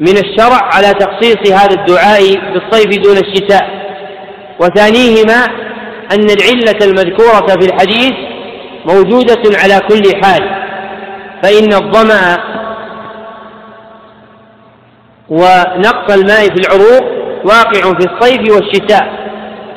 من 0.00 0.16
الشرع 0.18 0.60
على 0.74 0.94
تخصيص 0.94 1.52
هذا 1.52 1.80
الدعاء 1.80 2.20
بالصيف 2.52 3.02
دون 3.02 3.16
الشتاء. 3.16 3.84
وثانيهما 4.60 5.44
أن 6.12 6.26
العلة 6.30 6.78
المذكورة 6.82 7.46
في 7.60 7.66
الحديث 7.66 8.33
موجودة 8.86 9.58
على 9.62 9.80
كل 9.88 10.24
حال 10.24 10.42
فإن 11.42 11.72
الظمأ 11.72 12.36
ونقص 15.28 16.14
الماء 16.14 16.40
في 16.40 16.60
العروق 16.60 17.04
واقع 17.44 17.98
في 17.98 18.06
الصيف 18.10 18.54
والشتاء 18.54 19.24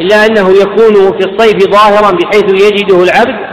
إلا 0.01 0.25
أنه 0.25 0.49
يكون 0.49 1.19
في 1.19 1.29
الصيف 1.29 1.71
ظاهرا 1.71 2.11
بحيث 2.11 2.65
يجده 2.65 3.03
العبد 3.03 3.47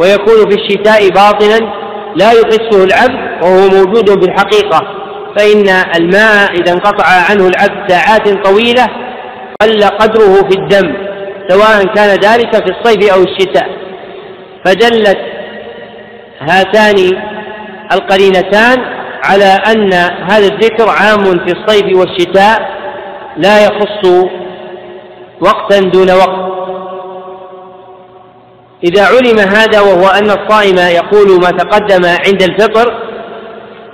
ويكون 0.00 0.50
في 0.50 0.56
الشتاء 0.62 1.08
باطنا 1.08 1.84
لا 2.16 2.32
يحسه 2.32 2.84
العبد 2.84 3.44
وهو 3.44 3.68
موجود 3.68 4.24
في 4.24 4.30
الحقيقة. 4.30 4.80
فإن 5.36 5.68
الماء 5.96 6.52
إذا 6.52 6.72
انقطع 6.72 7.04
عنه 7.30 7.48
العبد 7.48 7.90
ساعات 7.92 8.28
طويلة 8.28 8.86
قل 9.62 9.84
قدره 9.84 10.48
في 10.48 10.58
الدم 10.58 10.94
سواء 11.48 11.84
كان 11.94 12.08
ذلك 12.08 12.56
في 12.56 12.70
الصيف 12.70 13.12
أو 13.12 13.22
الشتاء. 13.22 13.83
فدلت 14.64 15.18
هاتان 16.40 16.96
القرينتان 17.92 18.84
على 19.24 19.44
أن 19.44 19.92
هذا 20.30 20.46
الذكر 20.46 20.88
عام 20.88 21.24
في 21.24 21.52
الصيف 21.52 21.98
والشتاء 21.98 22.74
لا 23.36 23.64
يخص 23.64 24.26
وقتا 25.40 25.80
دون 25.80 26.10
وقت 26.10 26.54
إذا 28.84 29.06
علم 29.06 29.38
هذا 29.38 29.80
وهو 29.80 30.06
أن 30.08 30.30
الصائم 30.30 30.78
يقول 30.78 31.40
ما 31.40 31.50
تقدم 31.50 32.06
عند 32.26 32.42
الفطر 32.42 32.94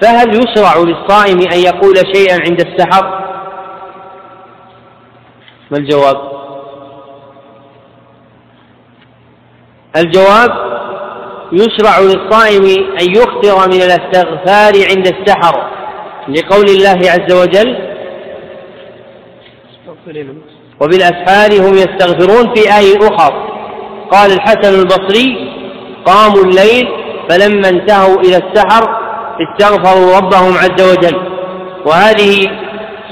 فهل 0.02 0.28
يشرع 0.28 0.76
للصائم 0.76 1.38
أن 1.52 1.58
يقول 1.58 1.96
شيئا 2.14 2.40
عند 2.48 2.60
السحر؟ 2.60 3.20
ما 5.70 5.78
الجواب؟ 5.78 6.29
الجواب 9.96 10.50
يشرع 11.52 11.98
للصائم 11.98 12.64
أن 13.00 13.10
يكثر 13.10 13.68
من 13.68 13.82
الاستغفار 13.82 14.72
عند 14.90 15.06
السحر 15.06 15.70
لقول 16.28 16.64
الله 16.68 17.10
عز 17.10 17.32
وجل 17.32 17.90
وبالأسحار 20.80 21.68
هم 21.68 21.74
يستغفرون 21.74 22.54
في 22.54 22.60
آية 22.60 22.98
أخرى 22.98 23.50
قال 24.10 24.32
الحسن 24.32 24.80
البصري 24.80 25.50
قاموا 26.04 26.44
الليل 26.44 26.88
فلما 27.28 27.68
انتهوا 27.68 28.20
إلى 28.20 28.36
السحر 28.36 29.00
استغفروا 29.40 30.16
ربهم 30.16 30.52
عز 30.58 30.82
وجل. 30.90 31.30
وهذه 31.86 32.46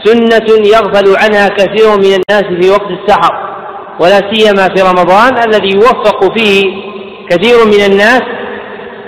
سنة 0.05 0.66
يغفل 0.66 1.16
عنها 1.16 1.48
كثير 1.48 1.88
من 1.96 2.20
الناس 2.20 2.62
في 2.62 2.70
وقت 2.70 2.90
السحر. 2.90 3.57
ولا 4.01 4.33
سيما 4.33 4.69
في 4.75 4.83
رمضان 4.83 5.39
الذي 5.49 5.70
يوفق 5.75 6.39
فيه 6.39 6.65
كثير 7.31 7.65
من 7.66 7.93
الناس 7.93 8.23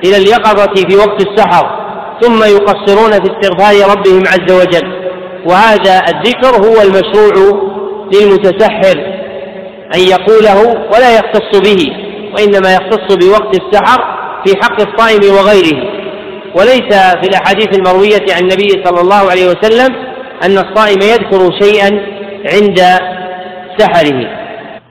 إلى 0.04 0.16
اليقظة 0.16 0.74
في 0.88 0.96
وقت 0.96 1.26
السحر 1.26 1.80
ثم 2.20 2.42
يقصرون 2.42 3.12
في 3.12 3.32
استغفار 3.32 3.90
ربهم 3.90 4.22
عز 4.26 4.52
وجل. 4.52 5.00
وهذا 5.46 6.02
الذكر 6.08 6.66
هو 6.66 6.82
المشروع 6.82 7.60
للمتسحر 8.12 8.96
أن 9.94 10.00
يقوله 10.00 10.60
ولا 10.94 11.18
يختص 11.18 11.60
به 11.60 11.92
وإنما 12.34 12.74
يختص 12.74 13.14
بوقت 13.16 13.60
السحر 13.60 13.98
في 14.46 14.56
حق 14.62 14.80
الصائم 14.80 15.34
وغيره. 15.34 16.00
وليس 16.54 16.94
في 16.94 17.28
الأحاديث 17.28 17.78
المروية 17.78 18.34
عن 18.36 18.42
النبي 18.42 18.68
صلى 18.84 19.00
الله 19.00 19.30
عليه 19.30 19.46
وسلم 19.46 19.94
أن 20.44 20.58
الصائم 20.58 20.98
يذكر 21.02 21.50
شيئا 21.62 21.90
عند 22.54 22.80
سحره. 23.78 24.39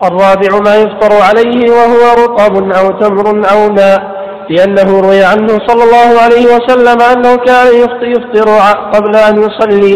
الرابع 0.03 0.59
ما 0.65 0.75
يفطر 0.75 1.13
عليه 1.29 1.71
وهو 1.71 2.23
رطب 2.23 2.71
أو 2.71 2.89
تمر 2.99 3.27
أو 3.51 3.69
ماء 3.69 4.19
لأنه 4.49 4.99
روي 5.01 5.23
عنه 5.23 5.47
صلى 5.67 5.83
الله 5.83 6.21
عليه 6.23 6.45
وسلم 6.55 7.01
أنه 7.01 7.35
كان 7.35 7.67
يفطر 7.67 8.49
قبل 8.93 9.15
أن 9.15 9.43
يصلي 9.43 9.95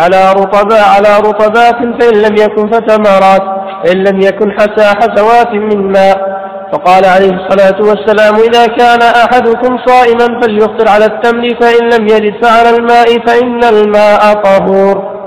على 0.00 0.32
رطباء 0.32 0.82
على 0.96 1.18
رطبات 1.28 1.76
فإن 2.00 2.22
لم 2.22 2.36
يكن 2.36 2.70
فتمرات 2.70 3.42
فإن 3.84 3.98
لم 4.04 4.20
يكن 4.20 4.52
حسى 4.52 4.86
حسوات 5.00 5.50
من 5.52 5.92
ماء. 5.92 6.40
فقال 6.72 7.04
عليه 7.04 7.30
الصلاة 7.30 7.80
والسلام 7.88 8.34
إذا 8.34 8.66
كان 8.66 9.02
أحدكم 9.02 9.78
صائما 9.86 10.40
فليفطر 10.40 10.88
على 10.88 11.04
التمر 11.04 11.48
فإن 11.60 11.88
لم 11.88 12.08
يجد 12.08 12.44
فعلى 12.44 12.70
الماء 12.76 13.26
فإن 13.26 13.64
الماء 13.64 14.32
طهور. 14.32 15.19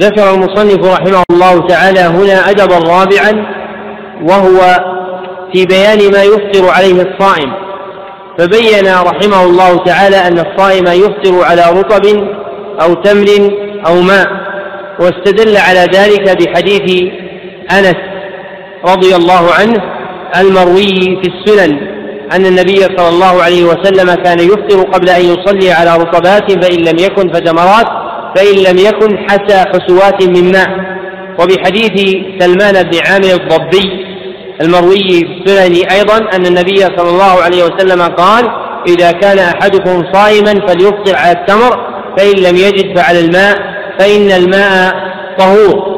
ذكر 0.00 0.34
المصنف 0.34 0.86
رحمه 0.86 1.22
الله 1.30 1.66
تعالى 1.66 2.00
هنا 2.00 2.50
أدبا 2.50 2.78
رابعا 2.78 3.46
وهو 4.22 4.60
في 5.52 5.66
بيان 5.66 6.12
ما 6.12 6.22
يفطر 6.22 6.70
عليه 6.70 7.02
الصائم. 7.02 7.52
فبين 8.38 8.86
رحمه 8.86 9.44
الله 9.44 9.76
تعالى 9.76 10.16
أن 10.16 10.38
الصائم 10.38 10.86
يفطر 10.86 11.44
على 11.44 11.62
رطب 11.80 12.06
أو 12.82 12.94
تمر 12.94 13.50
أو 13.86 14.00
ماء 14.00 14.26
واستدل 15.00 15.56
على 15.56 15.86
ذلك 15.94 16.36
بحديث 16.36 17.12
أنس 17.72 17.96
رضي 18.86 19.16
الله 19.16 19.52
عنه 19.60 19.82
المروي 20.40 21.22
في 21.22 21.30
السنن 21.34 21.78
أن 22.32 22.46
النبي 22.46 22.80
صلى 22.80 23.08
الله 23.08 23.42
عليه 23.42 23.64
وسلم 23.64 24.14
كان 24.14 24.38
يفطر 24.40 24.82
قبل 24.82 25.08
أن 25.08 25.20
يصلي 25.24 25.72
على 25.72 25.96
رطبات 25.96 26.64
فإن 26.64 26.78
لم 26.78 26.98
يكن 26.98 27.32
فتمرات 27.32 28.01
فإن 28.36 28.54
لم 28.54 28.78
يكن 28.78 29.18
حسى 29.18 29.64
حسوات 29.72 30.28
من 30.28 30.52
ماء 30.52 30.68
وبحديث 31.40 32.16
سلمان 32.38 32.82
بن 32.82 32.98
عامر 33.06 33.34
الضبي 33.34 34.06
المروي 34.62 34.98
في 34.98 35.26
السنن 35.40 35.90
أيضا 35.90 36.16
أن 36.16 36.46
النبي 36.46 36.76
صلى 36.76 37.10
الله 37.10 37.42
عليه 37.42 37.64
وسلم 37.64 38.02
قال 38.02 38.44
إذا 38.88 39.12
كان 39.12 39.38
أحدكم 39.38 40.12
صائما 40.12 40.66
فليفطر 40.66 41.16
على 41.16 41.32
التمر 41.32 41.92
فإن 42.16 42.34
لم 42.42 42.56
يجد 42.56 42.98
فعلى 42.98 43.20
الماء 43.20 43.56
فإن 43.98 44.30
الماء 44.30 44.94
طهور. 45.38 45.92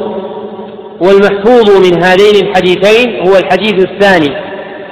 والمحفوظ 1.01 1.70
من 1.70 2.05
هذين 2.05 2.47
الحديثين 2.47 3.28
هو 3.28 3.36
الحديث 3.36 3.74
الثاني 3.74 4.31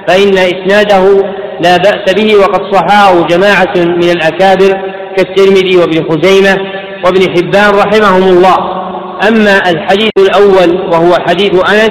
فإن 0.08 0.38
إسناده 0.38 1.24
لا 1.60 1.76
بأس 1.76 2.14
به 2.14 2.36
وقد 2.36 2.74
صحاه 2.74 3.26
جماعة 3.26 3.74
من 3.76 4.10
الأكابر 4.10 4.80
كالترمذي 5.16 5.76
وابن 5.76 6.08
خزيمة. 6.10 6.81
وابن 7.04 7.22
حبان 7.36 7.74
رحمهم 7.74 8.22
الله. 8.22 8.56
أما 9.28 9.70
الحديث 9.70 10.10
الأول 10.18 10.92
وهو 10.92 11.14
حديث 11.28 11.54
أنس 11.54 11.90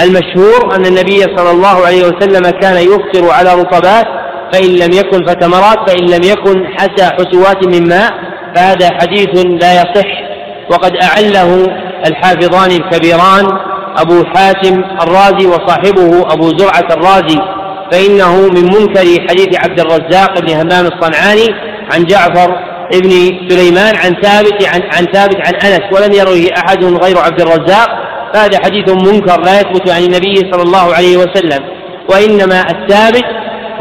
المشهور 0.00 0.76
أن 0.76 0.86
النبي 0.86 1.20
صلى 1.36 1.50
الله 1.50 1.86
عليه 1.86 2.02
وسلم 2.04 2.50
كان 2.60 2.76
يفطر 2.76 3.30
على 3.30 3.54
رطبات 3.54 4.06
فإن 4.52 4.68
لم 4.68 4.92
يكن 4.92 5.26
فتمرات 5.26 5.90
فإن 5.90 6.04
لم 6.04 6.22
يكن 6.22 6.66
حسى 6.66 7.04
حسوات 7.04 7.66
من 7.66 7.88
ماء 7.88 8.10
فهذا 8.54 8.90
حديث 9.00 9.28
لا 9.62 9.72
يصح. 9.74 10.08
وقد 10.70 10.92
أعله 11.02 11.66
الحافظان 12.06 12.70
الكبيران 12.70 13.46
أبو 13.96 14.24
حاتم 14.24 14.84
الرازي 15.02 15.46
وصاحبه 15.46 16.32
أبو 16.32 16.48
زرعة 16.58 16.88
الرازي 16.90 17.38
فإنه 17.92 18.48
من 18.48 18.64
منكر 18.64 19.26
حديث 19.28 19.58
عبد 19.64 19.80
الرزاق 19.80 20.40
بن 20.40 20.52
همام 20.54 20.86
الصنعاني 20.86 21.48
عن 21.92 22.04
جعفر 22.04 22.67
ابن 22.92 23.10
سليمان 23.48 23.96
عن 23.96 24.22
ثابت 24.22 24.68
عن, 24.68 24.82
عن 24.82 25.04
ثابت 25.12 25.36
عن 25.46 25.54
أنس 25.54 25.80
ولم 25.92 26.12
يروه 26.12 26.50
أحد 26.56 26.84
غير 26.84 27.18
عبد 27.18 27.40
الرزاق. 27.40 27.88
فهذا 28.34 28.58
حديث 28.64 28.90
منكر 28.90 29.40
لا 29.40 29.60
يثبت 29.60 29.90
عن 29.90 30.02
النبي 30.02 30.34
صلى 30.52 30.62
الله 30.62 30.94
عليه 30.94 31.16
وسلم. 31.16 31.64
وإنما 32.10 32.60
الثابت 32.60 33.24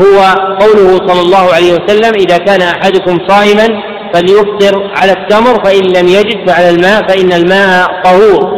هو 0.02 0.20
قوله 0.60 1.08
صلى 1.08 1.22
الله 1.22 1.54
عليه 1.54 1.74
وسلم 1.74 2.14
إذا 2.16 2.38
كان 2.38 2.62
أحدكم 2.62 3.18
صائما 3.28 3.68
فليفطر 4.14 4.92
على 4.98 5.12
التمر 5.12 5.64
فإن 5.64 5.84
لم 5.84 6.08
يجد 6.08 6.50
فعلى 6.50 6.70
الماء 6.70 7.08
فإن 7.08 7.34
الماء 7.34 8.02
طهور. 8.04 8.58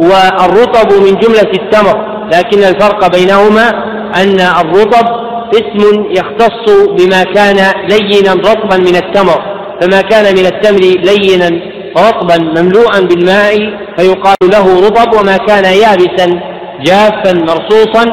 والرطب 0.00 0.92
من 0.92 1.14
جملة 1.18 1.50
التمر 1.54 2.10
لكن 2.34 2.58
الفرق 2.58 3.16
بينهما 3.16 3.68
أن 4.16 4.40
الرطب 4.40 5.06
اسم 5.54 6.04
يختص 6.10 6.72
بما 6.98 7.22
كان 7.22 7.56
لينا 7.88 8.32
رطبا 8.32 8.76
من 8.76 8.96
التمر. 8.96 9.49
فما 9.80 10.00
كان 10.00 10.34
من 10.34 10.46
التمر 10.46 10.80
لينا 10.80 11.50
رطبا 11.98 12.62
مملوءا 12.62 13.00
بالماء 13.00 13.56
فيقال 13.98 14.36
له 14.42 14.86
رطب 14.86 15.20
وما 15.20 15.36
كان 15.36 15.64
يابسا 15.64 16.40
جافا 16.84 17.32
مرصوصا 17.32 18.04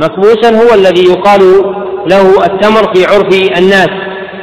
مكبوسا 0.00 0.50
هو 0.62 0.74
الذي 0.74 1.04
يقال 1.04 1.40
له 2.06 2.44
التمر 2.44 2.94
في 2.94 3.04
عرف 3.04 3.58
الناس. 3.58 3.88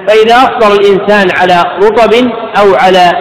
فإذا 0.07 0.35
أفطر 0.35 0.73
الإنسان 0.73 1.27
على 1.39 1.63
رطب 1.83 2.13
أو 2.59 2.75
على 2.75 3.11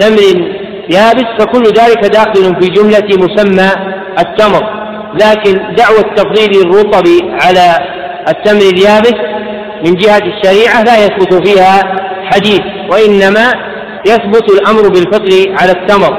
تمر 0.00 0.50
يابس 0.90 1.24
فكل 1.38 1.62
ذلك 1.62 2.06
داخل 2.06 2.56
في 2.60 2.68
جملة 2.68 3.08
مسمى 3.18 3.70
التمر. 4.18 4.84
لكن 5.14 5.74
دعوة 5.76 6.14
تفضيل 6.16 6.60
الرطب 6.60 7.04
على 7.42 7.78
التمر 8.28 8.62
اليابس 8.62 9.14
من 9.86 9.94
جهة 9.94 10.22
الشريعة 10.26 10.82
لا 10.82 11.04
يثبت 11.04 11.48
فيها 11.48 12.03
حديث 12.32 12.60
وإنما 12.90 13.52
يثبت 14.06 14.50
الأمر 14.50 14.88
بالفطر 14.88 15.54
على 15.60 15.72
التمر 15.72 16.18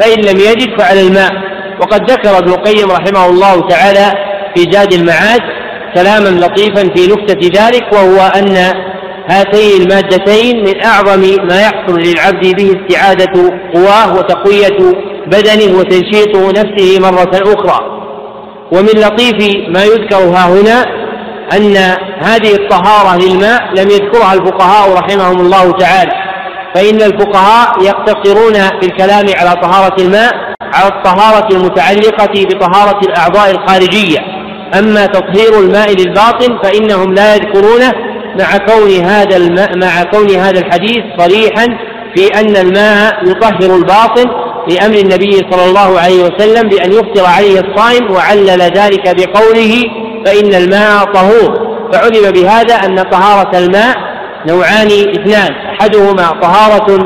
فإن 0.00 0.20
لم 0.20 0.38
يجد 0.40 0.80
فعلى 0.80 1.00
الماء. 1.00 1.30
وقد 1.80 2.10
ذكر 2.10 2.38
ابن 2.38 2.48
القيم 2.52 2.90
رحمه 2.90 3.26
الله 3.26 3.68
تعالى 3.68 4.12
في 4.54 4.70
زاد 4.70 4.92
المعاد 4.92 5.40
كلاما 5.94 6.28
لطيفا 6.28 6.94
في 6.94 7.06
نكتة 7.06 7.62
ذلك 7.62 7.92
وهو 7.92 8.20
أن 8.20 8.56
هاتين 9.30 9.82
المادتين 9.82 10.64
من 10.64 10.84
أعظم 10.84 11.20
ما 11.20 11.60
يحصل 11.60 12.00
للعبد 12.00 12.56
به 12.56 12.80
استعادة 12.80 13.50
قواه 13.74 14.14
وتقوية 14.18 14.94
بدنه 15.26 15.78
وتنشيط 15.78 16.36
نفسه 16.36 17.00
مرة 17.00 17.54
أخرى. 17.54 18.00
ومن 18.72 18.88
لطيف 18.88 19.56
ما 19.68 19.84
يذكر 19.84 20.16
ها 20.16 20.48
هنا 20.48 20.99
أن 21.56 21.76
هذه 22.22 22.54
الطهارة 22.54 23.18
للماء 23.18 23.60
لم 23.76 23.90
يذكرها 23.90 24.34
الفقهاء 24.34 24.92
رحمهم 24.92 25.40
الله 25.40 25.72
تعالى 25.72 26.12
فإن 26.74 27.02
الفقهاء 27.02 27.82
يقتصرون 27.82 28.54
في 28.54 28.86
الكلام 28.86 29.26
على 29.38 29.60
طهارة 29.62 30.02
الماء 30.02 30.32
على 30.74 30.88
الطهارة 30.88 31.56
المتعلقة 31.56 32.46
بطهارة 32.46 33.00
الأعضاء 33.08 33.50
الخارجية. 33.50 34.18
أما 34.78 35.06
تطهير 35.06 35.60
الماء 35.60 35.90
للباطن 35.90 36.58
فإنهم 36.62 37.14
لا 37.14 37.34
يذكرونه 37.34 37.92
مع 38.38 38.56
كون 38.56 38.90
هذا 39.04 39.36
الماء 39.36 39.78
مع 39.78 40.02
كون 40.02 40.30
هذا 40.30 40.60
الحديث 40.60 40.98
صريحا 41.18 41.66
في 42.16 42.40
أن 42.40 42.56
الماء 42.56 43.24
يطهر 43.24 43.76
الباطن 43.76 44.24
لأمر 44.68 44.94
النبي 44.94 45.30
صلى 45.50 45.64
الله 45.64 46.00
عليه 46.00 46.24
وسلم 46.24 46.68
بأن 46.68 46.92
يفطر 46.92 47.26
عليه 47.26 47.60
الصائم 47.60 48.10
وعلل 48.10 48.62
ذلك 48.62 49.16
بقوله 49.16 49.84
فإن 50.26 50.54
الماء 50.54 51.04
طهور. 51.04 51.70
فعلم 51.92 52.30
بهذا 52.30 52.74
أن 52.74 52.96
طهارة 53.02 53.58
الماء 53.58 53.96
نوعان 54.48 54.86
اثنان. 54.86 55.52
أحدهما 55.52 56.40
طهارة 56.42 56.98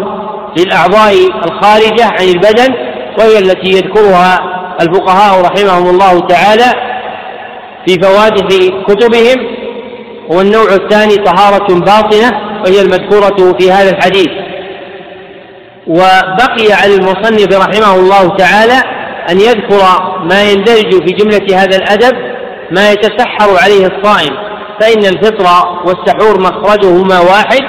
للأعضاء 0.59 1.15
الخارجة 1.47 2.05
عن 2.05 2.25
البدن 2.29 2.75
وهي 3.19 3.39
التي 3.39 3.71
يذكرها 3.71 4.39
الفقهاء 4.81 5.41
رحمهم 5.41 5.91
الله 5.91 6.21
تعالى 6.21 6.73
في 7.87 8.01
فواتح 8.03 8.47
كتبهم. 8.89 9.55
والنوع 10.29 10.75
الثاني 10.75 11.17
طهارة 11.17 11.75
باطنة 11.75 12.31
وهي 12.67 12.81
المذكورة 12.81 13.59
في 13.59 13.73
هذا 13.73 13.91
الحديث. 13.91 14.31
وبقي 15.87 16.73
على 16.83 16.95
المصنف 16.95 17.59
رحمه 17.59 17.95
الله 17.95 18.37
تعالى 18.37 18.83
أن 19.31 19.41
يذكر 19.41 19.83
ما 20.31 20.43
يندرج 20.43 21.07
في 21.07 21.15
جملة 21.15 21.63
هذا 21.63 21.77
الأدب 21.77 22.34
ما 22.71 22.93
يتسحر 22.93 23.65
عليه 23.65 23.87
الصائم 23.87 24.35
فإن 24.81 25.05
الفطر 25.05 25.47
والسحور 25.87 26.41
مخرجهما 26.41 27.21
واحد 27.21 27.61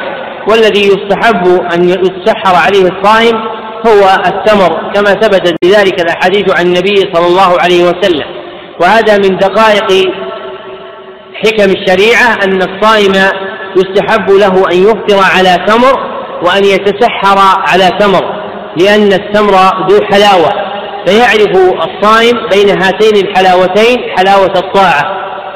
والذي 0.49 0.87
يستحب 0.87 1.47
أن 1.73 1.89
يتسحر 1.89 2.55
عليه 2.65 2.89
الصائم 2.89 3.35
هو 3.87 4.19
التمر 4.25 4.93
كما 4.93 5.11
ثبتت 5.13 5.55
بذلك 5.63 6.01
الأحاديث 6.01 6.59
عن 6.59 6.65
النبي 6.65 6.95
صلى 7.13 7.27
الله 7.27 7.61
عليه 7.61 7.83
وسلم. 7.83 8.25
وهذا 8.81 9.17
من 9.17 9.37
دقائق 9.37 10.07
حكم 11.35 11.71
الشريعة 11.71 12.37
أن 12.43 12.61
الصائم 12.61 13.13
يستحب 13.77 14.31
له 14.31 14.71
أن 14.71 14.77
يفطر 14.77 15.23
على 15.35 15.65
تمر 15.67 15.99
وأن 16.45 16.63
يتسحر 16.65 17.37
على 17.67 17.89
تمر 17.99 18.23
لأن 18.77 19.13
التمر 19.13 19.53
ذو 19.89 20.05
حلاوة. 20.11 20.64
فيعرف 21.05 21.57
الصائم 21.87 22.37
بين 22.51 22.83
هاتين 22.83 23.25
الحلاوتين 23.25 23.97
حلاوة 24.17 24.53
الطاعة 24.55 25.03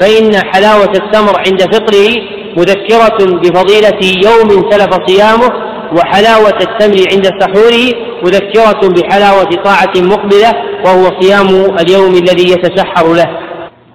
فإن 0.02 0.32
حلاوة 0.54 0.92
التمر 0.96 1.34
عند 1.48 1.62
فطره 1.62 2.10
مذكرة 2.58 3.40
بفضيلة 3.42 4.00
يوم 4.26 4.72
سلف 4.72 4.90
صيامه 5.08 5.70
وحلاوة 5.98 6.58
التمر 6.62 7.06
عند 7.14 7.26
سحوره 7.40 8.10
مذكرة 8.24 8.90
بحلاوة 8.90 9.50
طاعة 9.64 9.94
مقبلة 9.98 10.54
وهو 10.86 11.22
صيام 11.22 11.48
اليوم 11.80 12.14
الذي 12.14 12.52
يتسحر 12.52 13.14
له. 13.14 13.40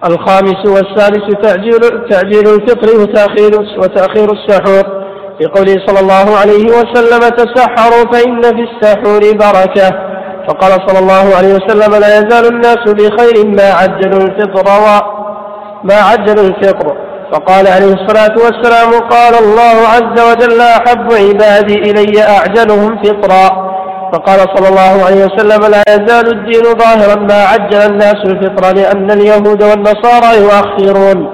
الخامس 0.05 0.65
والسادس 0.65 1.41
تعجيل 1.43 2.09
تعجيل 2.09 2.47
الفطر 2.47 3.01
وتأخير 3.01 3.59
وتأخير 3.77 4.31
السحور. 4.31 5.05
في 5.39 5.45
قوله 5.45 5.85
صلى 5.87 5.99
الله 5.99 6.37
عليه 6.37 6.65
وسلم 6.65 7.29
تسحروا 7.29 8.11
فإن 8.11 8.41
في 8.41 8.67
السحور 8.71 9.21
بركة. 9.31 10.14
فقال 10.47 10.71
صلى 10.87 10.99
الله 10.99 11.35
عليه 11.37 11.53
وسلم 11.53 11.95
لا 11.95 12.17
يزال 12.17 12.45
الناس 12.53 12.77
بخير 12.87 13.45
ما 13.47 13.67
عجلوا 13.79 14.23
الفطر 14.27 14.67
وما 14.69 15.95
عجلوا 16.09 16.47
الفطر. 16.47 16.97
فقال 17.31 17.67
عليه 17.67 17.93
الصلاة 17.93 18.35
والسلام 18.43 18.89
قال 19.09 19.33
الله 19.43 19.77
عز 19.95 20.17
وجل 20.29 20.61
أحب 20.61 21.13
عبادي 21.13 21.73
إلي 21.73 22.23
أعجلهم 22.23 22.97
فطرا. 23.03 23.65
فقال 24.13 24.39
صلى 24.55 24.67
الله 24.69 25.05
عليه 25.05 25.25
وسلم 25.25 25.61
لا 25.71 25.83
يزال 25.89 26.27
الدين 26.27 26.63
ظاهرا 26.63 27.15
ما 27.15 27.43
عجل 27.43 27.77
الناس 27.91 28.15
الفطر 28.25 28.75
لأن 28.75 29.11
اليهود 29.11 29.63
والنصارى 29.63 30.29
يؤخرون. 30.41 31.29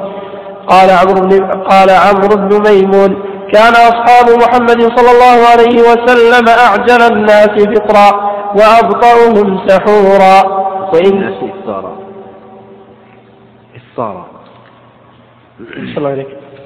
قال 0.68 0.90
عمرو 0.90 1.22
بن 1.28 1.52
قال 1.70 1.90
عمرو 1.90 2.36
بن 2.36 2.70
ميمون 2.70 3.12
كان 3.54 3.74
أصحاب 3.74 4.30
محمد 4.44 4.82
صلى 4.98 5.12
الله 5.12 5.38
عليه 5.52 5.82
وسلم 5.82 6.46
أعجل 6.50 7.02
الناس 7.14 7.50
فطرا. 7.50 8.32
وأبطأهم 8.58 9.68
سحورا. 9.68 10.62
وإن 10.94 11.24
إفطارا. 11.24 11.94
إفطارا. 13.76 14.26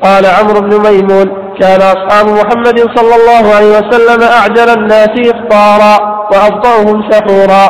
قال 0.04 0.26
عمرو 0.26 0.60
بن 0.62 0.74
ميمون 0.90 1.28
كان 1.60 1.82
أصحاب 1.82 2.26
محمد 2.26 2.80
صلى 2.96 3.16
الله 3.16 3.56
عليه 3.56 3.72
وسلم 3.78 4.24
أعجل 4.24 4.70
الناس 4.80 5.10
إفطارا 5.34 5.94
وأبطأهم 6.32 7.12
سحورا. 7.12 7.66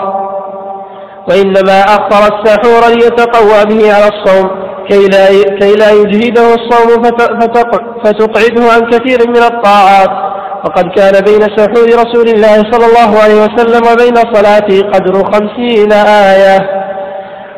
وإنما 1.30 1.82
أخر 1.82 2.22
السحور 2.34 2.82
ليتقوى 2.96 3.66
به 3.66 3.94
على 3.94 4.08
الصوم 4.08 4.50
كي 4.90 5.08
لا 5.08 5.26
كي 5.60 5.76
لا 5.76 5.92
يجهده 5.92 6.54
الصوم 6.54 7.04
فتقعده 8.04 8.64
عن 8.74 8.90
كثير 8.90 9.20
من 9.30 9.44
الطاعات. 9.52 10.25
وقد 10.64 10.86
كان 10.98 11.24
بين 11.24 11.42
سحور 11.58 11.88
رسول 11.88 12.28
الله 12.28 12.56
صلى 12.72 12.86
الله 12.86 13.20
عليه 13.24 13.44
وسلم 13.44 13.82
وبين 13.92 14.16
صلاته 14.34 14.80
قدر 14.94 15.14
خمسين 15.32 15.92
آية. 16.32 16.86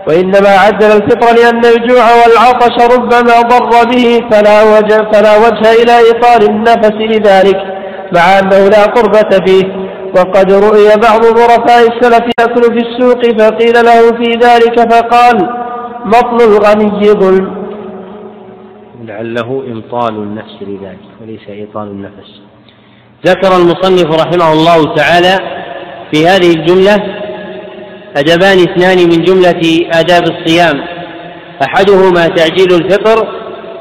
وإنما 0.07 0.49
عدل 0.49 0.85
الفطر 0.85 1.35
لأن 1.35 1.65
الجوع 1.65 2.05
والعطش 2.19 2.95
ربما 2.95 3.41
ضر 3.41 3.89
به 3.91 4.19
فلا 4.31 4.63
وجه, 4.63 5.11
فلا 5.11 5.37
وجه 5.37 5.83
إلى 5.83 5.97
إيصال 5.97 6.49
النفس 6.49 6.91
لذلك 6.91 7.57
مع 8.15 8.39
أنه 8.39 8.69
لا 8.69 8.83
قربة 8.85 9.45
فيه. 9.45 9.87
وقد 10.17 10.51
رؤي 10.51 10.87
بعض 11.01 11.23
ظرفاء 11.23 11.87
السلف 11.87 12.25
يأكل 12.39 12.61
في 12.61 12.87
السوق 12.87 13.21
فقيل 13.39 13.73
له 13.85 14.01
في 14.17 14.31
ذلك 14.31 14.91
فقال 14.91 15.49
مطل 16.05 16.37
الغني 16.45 17.11
ظلم. 17.11 17.67
لعله 19.03 19.63
إمطال 19.67 20.15
النفس 20.15 20.55
لذلك 20.61 21.07
وليس 21.21 21.49
إيطال 21.49 21.87
النفس. 21.87 22.46
ذكر 23.25 23.55
المصنف 23.57 24.05
رحمه 24.21 24.53
الله 24.53 24.95
تعالى 24.95 25.37
في 26.11 26.27
هذه 26.27 26.53
الجملة 26.53 26.97
أدبان 28.17 28.59
اثنان 28.59 28.97
من 28.97 29.23
جملة 29.23 29.61
آداب 29.93 30.23
الصيام. 30.23 30.73
أحدهما 31.63 32.27
تعجيل 32.27 32.73
الفطر 32.73 33.27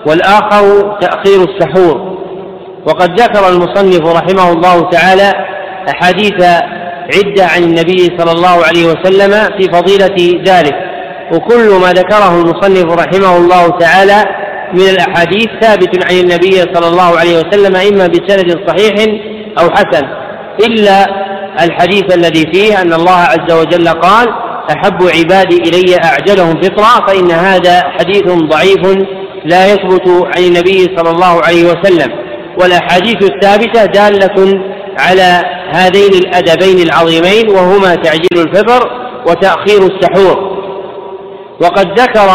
والآخر 0.06 0.96
تأخير 1.00 1.44
السحور. 1.44 2.16
وقد 2.86 3.20
ذكر 3.20 3.48
المصنف 3.48 4.00
رحمه 4.00 4.52
الله 4.52 4.90
تعالى 4.90 5.32
أحاديث 5.94 6.44
عدة 7.14 7.46
عن 7.46 7.62
النبي 7.62 8.18
صلى 8.18 8.32
الله 8.32 8.64
عليه 8.64 8.86
وسلم 8.86 9.30
في 9.58 9.68
فضيلة 9.72 10.42
ذلك. 10.46 10.74
وكل 11.32 11.80
ما 11.82 11.92
ذكره 11.92 12.40
المصنف 12.40 12.84
رحمه 12.84 13.36
الله 13.36 13.68
تعالى 13.68 14.45
من 14.72 14.88
الأحاديث 14.88 15.46
ثابت 15.60 16.04
عن 16.04 16.18
النبي 16.18 16.52
صلى 16.74 16.88
الله 16.88 17.18
عليه 17.18 17.38
وسلم 17.38 17.76
إما 17.76 18.06
بسند 18.06 18.68
صحيح 18.68 18.94
أو 19.58 19.70
حسن 19.70 20.06
إلا 20.66 21.06
الحديث 21.64 22.14
الذي 22.14 22.44
فيه 22.52 22.82
أن 22.82 22.92
الله 22.92 23.12
عز 23.16 23.52
وجل 23.52 23.88
قال 23.88 24.28
أحب 24.70 25.02
عبادي 25.02 25.56
إلي 25.56 25.96
أعجلهم 26.04 26.60
فطرا 26.62 27.06
فإن 27.06 27.30
هذا 27.30 27.82
حديث 27.98 28.24
ضعيف 28.24 29.06
لا 29.44 29.66
يثبت 29.72 30.08
عن 30.08 30.42
النبي 30.42 30.96
صلى 30.96 31.10
الله 31.10 31.42
عليه 31.44 31.64
وسلم. 31.64 32.12
والأحاديث 32.60 33.16
الثابتة 33.22 33.84
دالة 33.84 34.60
على 34.98 35.42
هذين 35.74 36.12
الأدبين 36.14 36.78
العظيمين 36.86 37.50
وهما 37.50 37.94
تعجيل 37.94 38.36
الفطر 38.36 38.90
وتأخير 39.28 39.80
السحور. 39.86 40.56
وقد 41.60 42.00
ذكر 42.00 42.28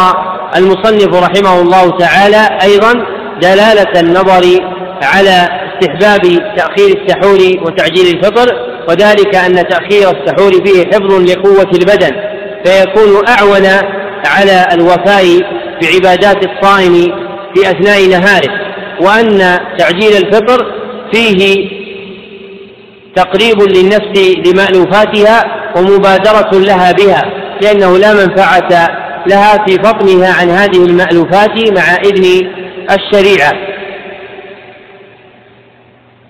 المصنف 0.55 1.15
رحمه 1.15 1.61
الله 1.61 1.97
تعالى 1.97 2.57
أيضا 2.63 2.93
دلالة 3.41 3.99
النظر 3.99 4.43
على 5.03 5.47
استحباب 5.81 6.21
تأخير 6.57 6.97
السحور 6.97 7.65
وتعجيل 7.65 8.17
الفطر 8.17 8.71
وذلك 8.89 9.35
أن 9.35 9.67
تأخير 9.67 10.11
السحور 10.11 10.51
فيه 10.65 10.85
حفظ 10.85 11.29
لقوة 11.29 11.71
البدن 11.73 12.11
فيكون 12.65 13.27
أعون 13.27 13.65
على 14.25 14.67
الوفاء 14.73 15.25
بعبادات 15.81 16.37
الصائم 16.45 16.93
في 17.55 17.71
أثناء 17.71 18.07
نهاره 18.07 18.49
وأن 19.01 19.59
تعجيل 19.77 20.25
الفطر 20.25 20.65
فيه 21.13 21.69
تقريب 23.15 23.61
للنفس 23.61 24.37
لمألوفاتها 24.45 25.43
ومبادرة 25.75 26.49
لها 26.53 26.91
بها 26.91 27.21
لأنه 27.61 27.97
لا 27.97 28.13
منفعة 28.13 29.00
لها 29.27 29.65
في 29.65 29.75
فطنها 29.75 30.33
عن 30.41 30.49
هذه 30.49 30.85
المألوفات 30.85 31.71
مع 31.77 31.95
إذن 32.05 32.51
الشريعة. 32.91 33.53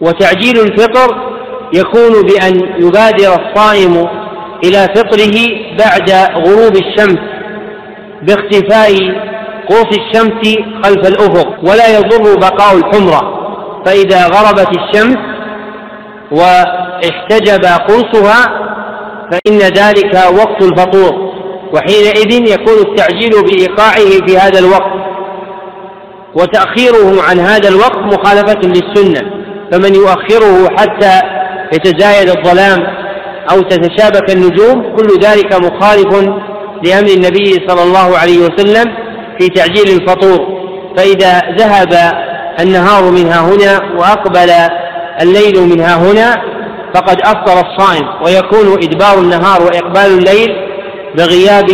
وتعجيل 0.01 0.59
الفطر 0.59 1.31
يكون 1.73 2.11
بأن 2.23 2.59
يبادر 2.79 3.45
الصائم 3.45 4.07
إلى 4.63 4.87
فطره 4.95 5.37
بعد 5.79 6.11
غروب 6.45 6.75
الشمس 6.75 7.19
باختفاء 8.21 8.91
قوس 9.69 9.97
الشمس 9.97 10.57
خلف 10.83 11.07
الأفق 11.07 11.59
ولا 11.63 11.97
يضر 11.97 12.35
بقاء 12.39 12.77
الحمرة. 12.77 13.41
فإذا 13.85 14.27
غربت 14.27 14.69
الشمس 14.77 15.17
واحتجب 16.31 17.65
قوسها 17.65 18.61
فإن 19.31 19.57
ذلك 19.57 20.13
وقت 20.13 20.61
الفطور. 20.61 21.30
وحينئذ 21.73 22.31
يكون 22.31 22.79
التعجيل 22.79 23.43
بإيقاعه 23.43 24.27
في 24.27 24.37
هذا 24.37 24.59
الوقت 24.59 25.01
وتأخيره 26.35 27.23
عن 27.29 27.39
هذا 27.39 27.69
الوقت 27.69 27.97
مخالفة 27.97 28.59
للسنة 28.63 29.31
فمن 29.71 29.95
يؤخره 29.95 30.69
حتى 30.77 31.21
يتزايد 31.73 32.29
الظلام 32.29 32.79
أو 33.51 33.61
تتشابك 33.61 34.31
النجوم 34.31 34.95
كل 34.95 35.07
ذلك 35.21 35.55
مخالف 35.55 36.29
لأمر 36.83 37.09
النبي 37.09 37.67
صلى 37.67 37.83
الله 37.83 38.17
عليه 38.17 38.39
وسلم 38.39 38.85
في 39.39 39.47
تعجيل 39.47 40.01
الفطور 40.01 40.61
فإذا 40.97 41.41
ذهب 41.57 41.93
النهار 42.59 43.03
منها 43.11 43.41
هنا 43.41 43.99
وأقبل 43.99 44.51
الليل 45.21 45.59
منها 45.75 45.95
هنا 45.95 46.35
فقد 46.95 47.21
أفطر 47.21 47.67
الصائم 47.67 48.07
ويكون 48.25 48.83
إدبار 48.83 49.17
النهار 49.19 49.61
وإقبال 49.61 50.17
الليل 50.17 50.70
بغياب 51.17 51.69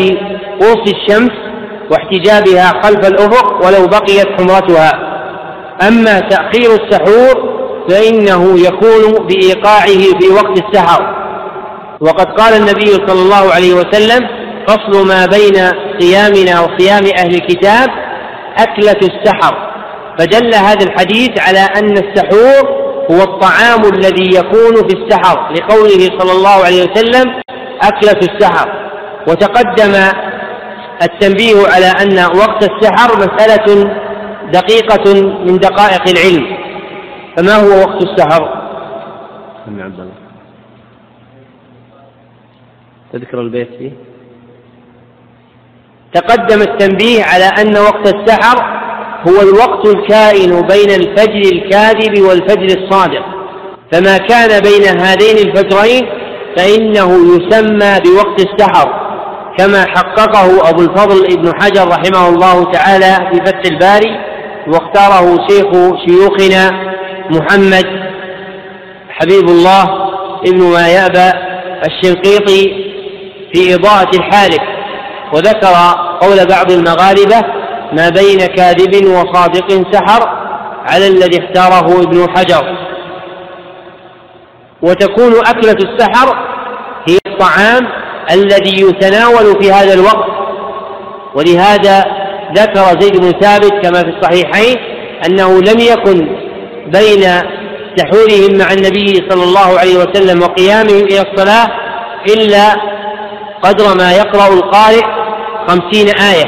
قوس 0.61 0.93
الشمس 0.93 1.31
واحتجابها 1.91 2.81
خلف 2.83 3.07
الأفق 3.07 3.65
ولو 3.65 3.87
بقيت 3.87 4.27
حمرتها. 4.37 4.91
أما 5.87 6.19
تأخير 6.19 6.69
السحور 6.71 7.57
فإنه 7.89 8.59
يكون 8.59 9.27
بإيقاعه 9.27 10.19
في 10.19 10.29
وقت 10.35 10.63
السحر. 10.63 11.13
وقد 12.01 12.25
قال 12.25 12.53
النبي 12.53 12.91
صلى 13.07 13.21
الله 13.21 13.53
عليه 13.53 13.73
وسلم 13.73 14.27
فصل 14.67 15.07
ما 15.07 15.25
بين 15.25 15.55
صيامنا 15.99 16.61
وصيام 16.61 17.03
أهل 17.17 17.35
الكتاب 17.35 17.89
أكلة 18.57 18.99
السحر. 19.01 19.67
فدل 20.19 20.55
هذا 20.55 20.85
الحديث 20.85 21.29
على 21.39 21.59
أن 21.59 21.97
السحور 21.97 22.87
هو 23.11 23.23
الطعام 23.23 23.93
الذي 23.93 24.37
يكون 24.37 24.75
في 24.87 24.95
السحر 24.97 25.53
لقوله 25.53 26.19
صلى 26.19 26.31
الله 26.31 26.65
عليه 26.65 26.83
وسلم 26.83 27.33
أكلة 27.81 28.19
السحر. 28.33 28.76
وتقدم 29.27 29.93
التنبيه 31.03 31.67
على 31.67 31.85
أن 31.85 32.37
وقت 32.37 32.69
السحر 32.69 33.17
مسألة 33.17 33.95
دقيقة 34.51 35.13
من 35.45 35.57
دقائق 35.57 36.09
العلم. 36.09 36.57
فما 37.37 37.55
هو 37.55 37.79
وقت 37.79 38.03
السحر؟ 38.03 38.43
عبد 39.67 39.99
الله. 39.99 40.13
تذكر 43.13 43.41
البيت 43.41 43.69
فيه؟ 43.79 43.91
تقدم 46.13 46.61
التنبيه 46.61 47.23
على 47.23 47.45
أن 47.45 47.77
وقت 47.77 48.15
السحر 48.15 48.77
هو 49.27 49.41
الوقت 49.41 49.95
الكائن 49.95 50.61
بين 50.61 50.89
الفجر 50.89 51.55
الكاذب 51.55 52.21
والفجر 52.21 52.83
الصادق. 52.83 53.25
فما 53.91 54.17
كان 54.17 54.61
بين 54.61 54.99
هذين 54.99 55.37
الفجرين 55.47 56.09
فإنه 56.57 57.35
يسمى 57.35 57.99
بوقت 58.05 58.45
السحر. 58.45 59.06
كما 59.57 59.85
حققه 59.85 60.69
أبو 60.69 60.81
الفضل 60.81 61.25
ابن 61.25 61.51
حجر 61.61 61.87
رحمه 61.87 62.29
الله 62.29 62.71
تعالى 62.71 63.29
في 63.31 63.45
فتح 63.45 63.61
الباري 63.71 64.19
واختاره 64.67 65.47
شيخ 65.49 65.67
شيوخنا 66.07 66.71
محمد 67.29 67.85
حبيب 69.09 69.49
الله 69.49 69.83
ابن 70.47 70.63
ما 70.63 70.87
يأبى 70.87 71.31
الشنقيطي 71.85 72.87
في 73.53 73.75
إضاءة 73.75 74.09
الحالك 74.15 74.61
وذكر 75.33 75.73
قول 76.21 76.45
بعض 76.47 76.71
المغاربة 76.71 77.41
ما 77.93 78.09
بين 78.09 78.37
كاذب 78.37 79.05
وصادق 79.05 79.91
سحر 79.91 80.29
على 80.89 81.07
الذي 81.07 81.39
اختاره 81.43 82.01
ابن 82.03 82.29
حجر 82.37 82.77
وتكون 84.81 85.33
أكلة 85.47 85.77
السحر 85.89 86.37
هي 87.09 87.17
الطعام 87.27 87.87
الذي 88.31 88.81
يتناول 88.81 89.61
في 89.61 89.71
هذا 89.71 89.93
الوقت. 89.93 90.29
ولهذا 91.35 92.05
ذكر 92.55 92.99
زيد 92.99 93.17
بن 93.17 93.31
ثابت 93.39 93.73
كما 93.83 94.03
في 94.03 94.09
الصحيحين 94.09 94.77
أنه 95.25 95.59
لم 95.61 95.79
يكن 95.79 96.27
بين 96.87 97.23
سحورهم 97.97 98.57
مع 98.57 98.71
النبي 98.73 99.15
صلى 99.29 99.43
الله 99.43 99.79
عليه 99.79 99.97
وسلم 99.97 100.41
وقيامهم 100.43 101.03
إلى 101.03 101.21
الصلاة 101.21 101.67
إلا 102.27 102.75
قدر 103.61 103.97
ما 103.97 104.11
يقرأ 104.11 104.53
القارئ 104.53 105.03
خمسين 105.67 106.07
آية 106.09 106.45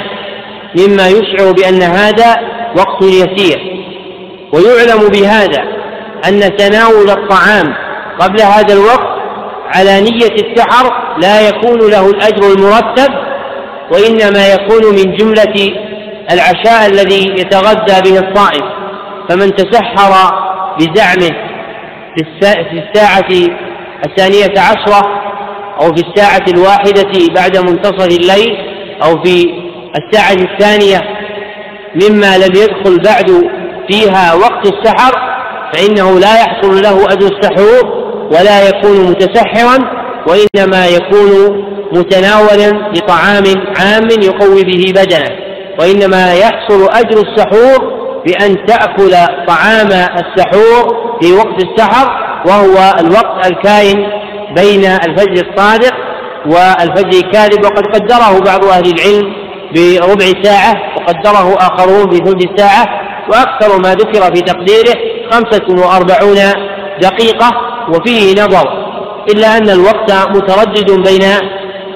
مما 0.77 1.07
يشعر 1.07 1.51
بأن 1.51 1.81
هذا 1.81 2.35
وقت 2.77 3.01
يسير. 3.03 3.85
ويعلم 4.53 5.07
بهذا 5.09 5.63
أن 6.27 6.57
تناول 6.57 7.09
الطعام 7.09 7.73
قبل 8.19 8.41
هذا 8.41 8.73
الوقت 8.73 9.18
على 9.75 10.01
نية 10.01 10.35
السحر 10.45 10.91
لا 11.21 11.49
يكون 11.49 11.91
له 11.91 12.09
الأجر 12.09 12.53
المرتب 12.53 13.13
وإنما 13.91 14.53
يكون 14.53 14.95
من 14.95 15.15
جملة 15.17 15.69
العشاء 16.31 16.85
الذي 16.91 17.29
يتغذى 17.29 18.11
به 18.11 18.19
الصائم. 18.19 18.79
فمن 19.29 19.55
تسحر 19.55 20.33
بزعمه 20.79 21.49
في 22.15 22.79
الساعة 22.83 23.29
الثانية 24.05 24.59
عشرة 24.59 25.01
أو 25.81 25.95
في 25.95 26.03
الساعة 26.07 26.45
الواحدة 26.47 27.11
بعد 27.35 27.57
منتصف 27.57 28.07
الليل 28.07 28.57
أو 29.03 29.23
في 29.23 29.53
الساعة 29.95 30.33
الثانية 30.33 31.01
مما 31.95 32.37
لم 32.37 32.55
يدخل 32.55 32.97
بعد 33.03 33.49
فيها 33.89 34.33
وقت 34.33 34.67
السحر 34.67 35.11
فإنه 35.73 36.19
لا 36.19 36.35
يحصل 36.41 36.81
له 36.81 37.05
أجر 37.05 37.27
السحور. 37.37 38.08
ولا 38.31 38.69
يكون 38.69 39.11
متسحرا 39.11 39.77
وإنما 40.27 40.87
يكون 40.87 41.63
متناولا 41.93 42.91
لطعام 42.95 43.43
عام 43.79 44.07
يقوي 44.23 44.63
به 44.63 44.93
بدنه. 45.01 45.29
وإنما 45.79 46.33
يحصل 46.33 46.89
أجر 46.91 47.23
السحور 47.27 47.99
بأن 48.25 48.65
تأكل 48.65 49.11
طعام 49.47 49.87
السحور 49.91 51.09
في 51.21 51.33
وقت 51.33 51.63
السحر 51.63 52.07
وهو 52.45 52.93
الوقت 52.99 53.51
الكائن 53.51 53.97
بين 54.55 54.85
الفجر 54.85 55.45
الصادق 55.47 55.93
والفجر 56.45 57.25
الكاذب. 57.25 57.65
وقد 57.65 57.85
قدره 57.85 58.39
بعض 58.39 58.65
أهل 58.65 58.93
العلم 58.93 59.33
بربع 59.75 60.43
ساعة 60.43 60.73
وقدره 60.97 61.57
آخرون 61.57 62.05
بثلث 62.05 62.61
ساعة 62.61 62.85
وأكثر 63.29 63.81
ما 63.81 63.93
ذكر 63.93 64.35
في 64.35 64.41
تقديره 64.41 64.95
خمسة 65.31 65.87
وأربعون 65.87 66.37
دقيقة. 67.01 67.68
وفيه 67.89 68.33
نظر 68.33 68.89
إلا 69.29 69.57
أن 69.57 69.69
الوقت 69.69 70.11
متردد 70.11 70.91
بين 70.91 71.23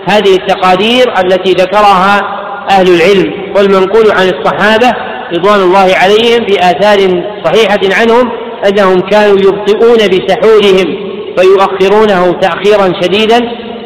هذه 0.10 0.36
التقادير 0.36 1.14
التي 1.26 1.52
ذكرها 1.52 2.22
أهل 2.70 2.88
العلم 2.95 3.53
والمنقول 3.56 4.11
عن 4.11 4.30
الصحابة 4.30 4.94
رضوان 5.34 5.60
الله 5.60 5.95
عليهم 5.95 6.45
بآثار 6.45 7.24
صحيحة 7.45 8.02
عنهم 8.02 8.32
أنهم 8.68 8.99
كانوا 8.99 9.38
يبطئون 9.38 9.98
بسحورهم 9.98 11.14
فيؤخرونه 11.38 12.32
تأخيرا 12.32 13.02
شديدا 13.02 13.40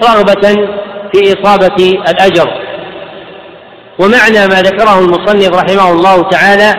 رغبة 0.04 0.68
في 1.14 1.34
إصابة 1.34 2.00
الأجر. 2.10 2.48
ومعنى 4.00 4.48
ما 4.48 4.62
ذكره 4.62 5.00
المصنف 5.00 5.50
رحمه 5.50 5.92
الله 5.92 6.22
تعالى 6.22 6.74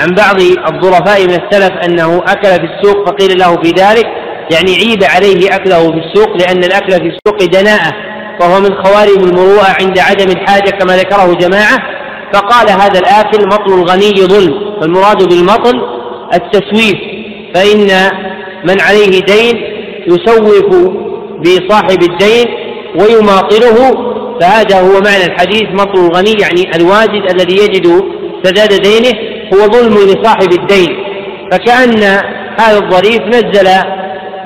عن 0.00 0.14
بعض 0.14 0.40
الظرفاء 0.40 1.22
من 1.26 1.40
السلف 1.42 1.70
أنه 1.84 2.22
أكل 2.28 2.48
في 2.48 2.66
السوق 2.74 3.08
فقيل 3.08 3.38
له 3.38 3.56
في 3.62 3.70
ذلك 3.70 4.06
يعني 4.52 4.74
عيب 4.74 5.04
عليه 5.04 5.54
أكله 5.56 5.90
في 5.90 5.98
السوق 5.98 6.36
لأن 6.36 6.64
الأكل 6.64 6.92
في 6.92 7.16
السوق 7.16 7.60
دناءة 7.60 7.92
وهو 8.40 8.60
من 8.60 8.74
خوارم 8.84 9.24
المروءة 9.24 9.76
عند 9.80 9.98
عدم 9.98 10.30
الحاجة 10.30 10.70
كما 10.70 10.96
ذكره 10.96 11.34
جماعة. 11.34 11.78
فقال 12.34 12.70
هذا 12.70 12.98
الآكل 12.98 13.46
مطل 13.46 13.72
الغني 13.72 14.26
ظلم 14.26 14.80
فالمراد 14.80 15.28
بالمطل 15.28 15.80
التسويف. 16.34 16.96
فإن 17.54 18.10
من 18.64 18.80
عليه 18.80 19.20
دين 19.20 19.56
يسوف 20.06 20.76
بصاحب 21.40 22.02
الدين 22.02 22.46
ويماطله 23.00 23.94
فهذا 24.40 24.80
هو 24.80 25.00
معنى 25.00 25.24
الحديث 25.24 25.64
مطل 25.72 26.00
الغني 26.00 26.32
يعني 26.40 26.76
الواجد 26.76 27.30
الذي 27.34 27.54
يجد 27.54 28.02
سداد 28.44 28.82
دينه 28.82 29.12
هو 29.54 29.58
ظلم 29.58 29.94
لصاحب 29.94 30.52
الدين. 30.52 30.96
فكأن 31.52 32.02
هذا 32.60 32.78
الظريف 32.78 33.20
نزل 33.20 33.68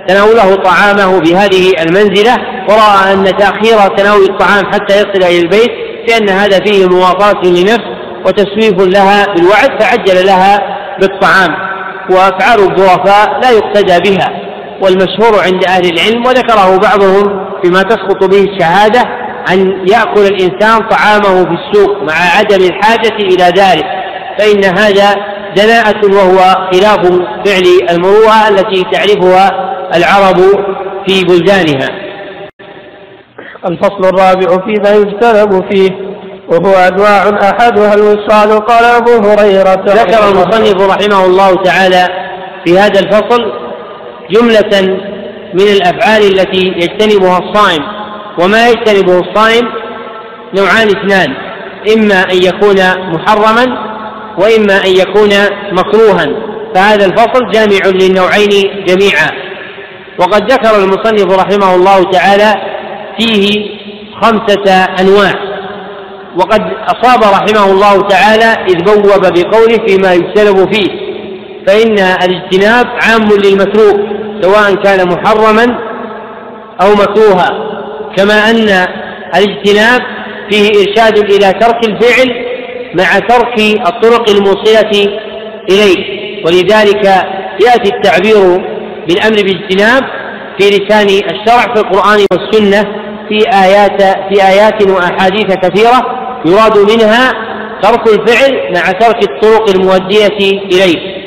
تناوله 0.09 0.55
طعامه 0.55 1.20
بهذه 1.20 1.72
المنزلة 1.82 2.36
ورأى 2.68 3.12
أن 3.12 3.24
تأخير 3.24 3.97
تناول 3.97 4.22
الطعام 4.22 4.72
حتى 4.72 4.94
يصل 4.94 5.22
إلى 5.22 5.40
البيت 5.40 5.70
لأن 6.09 6.28
هذا 6.28 6.59
فيه 6.64 6.86
مواصاة 6.86 7.43
لنفس 7.44 7.98
وتسويف 8.26 8.94
لها 8.94 9.26
بالوعد 9.35 9.82
فعجل 9.82 10.26
لها 10.26 10.60
بالطعام 11.01 11.51
وأفعال 12.10 12.60
الظرفاء 12.60 13.40
لا 13.43 13.51
يقتدى 13.51 14.10
بها 14.10 14.28
والمشهور 14.82 15.43
عند 15.44 15.64
أهل 15.64 15.93
العلم 15.93 16.26
وذكره 16.26 16.76
بعضهم 16.76 17.48
فيما 17.62 17.82
تسقط 17.82 18.24
به 18.24 18.44
الشهادة 18.44 19.01
أن 19.52 19.86
يأكل 19.93 20.20
الإنسان 20.20 20.89
طعامه 20.89 21.44
في 21.44 21.55
السوق 21.55 22.02
مع 22.02 22.14
عدم 22.39 22.64
الحاجة 22.64 23.16
إلى 23.16 23.44
ذلك 23.44 23.86
فإن 24.39 24.64
هذا 24.64 25.14
دناءة 25.56 26.14
وهو 26.14 26.68
خلاف 26.72 27.01
فعل 27.44 27.64
المروءة 27.90 28.48
التي 28.48 28.85
تعرفها 28.93 29.77
العرب 29.94 30.39
في 31.06 31.24
بلدانها. 31.24 31.89
الفصل 33.66 34.05
الرابع 34.05 34.65
فيما 34.66 34.90
يجتنب 34.94 35.73
فيه 35.73 35.90
وهو 36.48 36.74
أنواع 36.74 37.28
أحدها 37.51 37.94
الوصال 37.94 38.60
قال 38.66 38.85
أبو 38.85 39.10
هريرة 39.10 39.85
ذكر 39.86 40.28
المصنف 40.28 40.90
رحمه 40.90 41.27
الله 41.27 41.62
تعالى 41.62 42.09
في 42.65 42.78
هذا 42.78 43.01
الفصل 43.01 43.52
جملة 44.31 44.98
من 45.55 45.69
الأفعال 45.77 46.23
التي 46.23 46.66
يجتنبها 46.77 47.39
الصائم 47.39 47.82
وما 48.39 48.69
يجتنبه 48.69 49.19
الصائم 49.20 49.69
نوعان 50.56 50.89
اثنان 50.89 51.35
إما 51.97 52.23
أن 52.32 52.36
يكون 52.43 52.77
محرما 53.12 53.89
وإما 54.39 54.77
أن 54.86 54.90
يكون 54.90 55.31
مكروها. 55.73 56.27
فهذا 56.74 57.06
الفصل 57.06 57.51
جامع 57.51 57.86
للنوعين 57.86 58.85
جميعا. 58.86 59.48
وقد 60.19 60.53
ذكر 60.53 60.77
المصنف 60.85 61.39
رحمه 61.39 61.74
الله 61.74 62.03
تعالى 62.03 62.55
فيه 63.19 63.66
خمسة 64.23 64.85
أنواع. 65.01 65.32
وقد 66.36 66.61
أصاب 66.89 67.23
رحمه 67.23 67.73
الله 67.73 68.09
تعالى 68.09 68.45
إذ 68.45 68.85
بوب 68.85 69.20
بقوله 69.20 69.86
فيما 69.86 70.12
يجتنب 70.15 70.73
فيه 70.74 71.09
فإن 71.66 71.99
الاجتناب 71.99 72.86
عام 72.86 73.28
للمتروك 73.45 74.01
سواء 74.40 74.74
كان 74.74 75.09
محرما 75.09 75.78
أو 76.82 76.93
مكروها. 76.93 77.49
كما 78.16 78.51
أن 78.51 78.86
الاجتناب 79.35 80.01
فيه 80.51 80.69
إرشاد 80.69 81.19
إلى 81.19 81.53
ترك 81.53 81.89
الفعل 81.89 82.35
مع 82.95 83.19
ترك 83.19 83.61
الطرق 83.89 84.31
الموصلة 84.31 84.90
إليه. 85.70 86.19
ولذلك 86.47 87.05
يأتي 87.66 87.97
التعبير 87.97 88.77
بالأمر 89.09 89.36
بالاجتناب 89.36 90.02
في 90.59 90.68
لسان 90.68 91.06
الشرع 91.06 91.74
في 91.74 91.80
القرآن 91.80 92.26
والسنة 92.32 92.82
في 93.28 93.39
آيات 93.64 94.02
في 94.02 94.43
آيات 94.48 94.89
وأحاديث 94.89 95.47
كثيرة 95.56 96.06
يراد 96.47 96.78
منها 96.78 97.32
ترك 97.82 98.09
الفعل 98.09 98.72
مع 98.74 98.93
ترك 98.93 99.30
الطرق 99.30 99.68
المؤدية 99.70 100.39
إليه. 100.64 101.18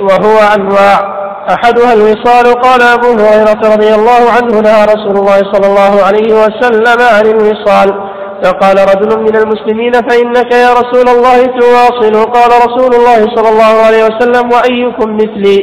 وهو 0.00 0.38
أنواع 0.54 1.14
أحدها 1.50 1.92
الوصال 1.94 2.54
قال 2.60 2.82
أبو 2.82 3.06
هريرة 3.12 3.74
رضي 3.74 3.94
الله 3.94 4.30
عنه 4.30 4.60
نهى 4.60 4.84
رسول 4.84 5.16
الله 5.16 5.52
صلى 5.52 5.66
الله 5.66 6.02
عليه 6.02 6.34
وسلم 6.34 7.02
عن 7.02 7.26
الوصال 7.26 8.13
فقال 8.44 8.76
رجل 8.92 9.10
من 9.26 9.36
المسلمين 9.36 9.92
فإنك 9.92 10.52
يا 10.52 10.70
رسول 10.80 11.08
الله 11.08 11.38
تواصل. 11.46 12.14
قال 12.36 12.50
رسول 12.66 12.94
الله 12.94 13.20
صلى 13.34 13.48
الله 13.48 13.74
عليه 13.86 14.04
وسلم 14.04 14.44
وأيكم 14.52 15.16
مثلي؟ 15.16 15.58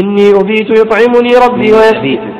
إني 0.00 0.30
أبيت 0.40 0.68
يطعمني 0.80 1.32
ربي 1.46 1.72
ويسقيني 1.72 2.34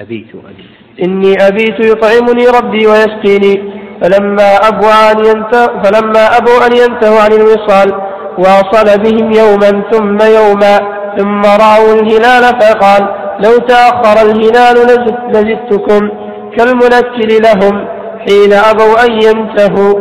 أبيت. 0.00 0.30
أبيت 0.34 0.66
إني 1.04 1.32
أبيت 1.48 1.78
يطعمني 1.92 2.44
ربي 2.58 2.86
ويسقيني. 2.86 3.78
فلما 4.02 4.50
أبوا 4.70 5.12
أن 5.12 5.18
ينتهوا 5.26 5.82
فلما 5.82 6.36
أبوا 6.36 6.66
أن 6.66 6.72
ينتهوا 6.82 7.20
عن 7.20 7.32
الوصال 7.32 7.88
واصل 8.38 8.98
بهم 8.98 9.32
يوما 9.32 9.70
ثم 9.90 10.18
يوما 10.38 10.74
ثم 11.18 11.42
رأوا 11.42 11.94
الهلال 11.94 12.44
فقال 12.60 13.02
لو 13.44 13.58
تأخر 13.58 14.16
الهلال 14.26 14.76
لزدتكم. 15.32 16.27
كالمنكر 16.58 17.28
لهم 17.46 17.88
حين 18.28 18.52
أبوا 18.52 19.04
أن 19.06 19.12
ينتهوا 19.12 19.94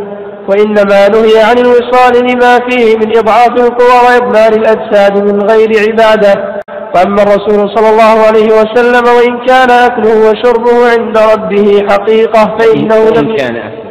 وإنما 0.49 1.07
نهي 1.07 1.41
عن 1.49 1.57
الوصال 1.57 2.13
لما 2.31 2.59
فيه 2.69 2.97
من 2.97 3.17
إضعاف 3.17 3.51
القوى 3.51 3.97
وإضمار 4.07 4.51
الأجساد 4.53 5.17
من 5.17 5.41
غير 5.49 5.69
عبادة. 5.89 6.57
وأما 6.95 7.21
الرسول 7.23 7.69
صلى 7.75 7.89
الله 7.89 8.25
عليه 8.27 8.45
وسلم 8.45 9.03
وإن 9.17 9.45
كان 9.45 9.71
أكله 9.71 10.29
وشربه 10.29 10.91
عند 10.91 11.17
ربه 11.17 11.87
حقيقة 11.89 12.57
فإنه 12.57 13.09
لم 13.09 13.35
كان 13.35 13.55
أكله 13.55 13.83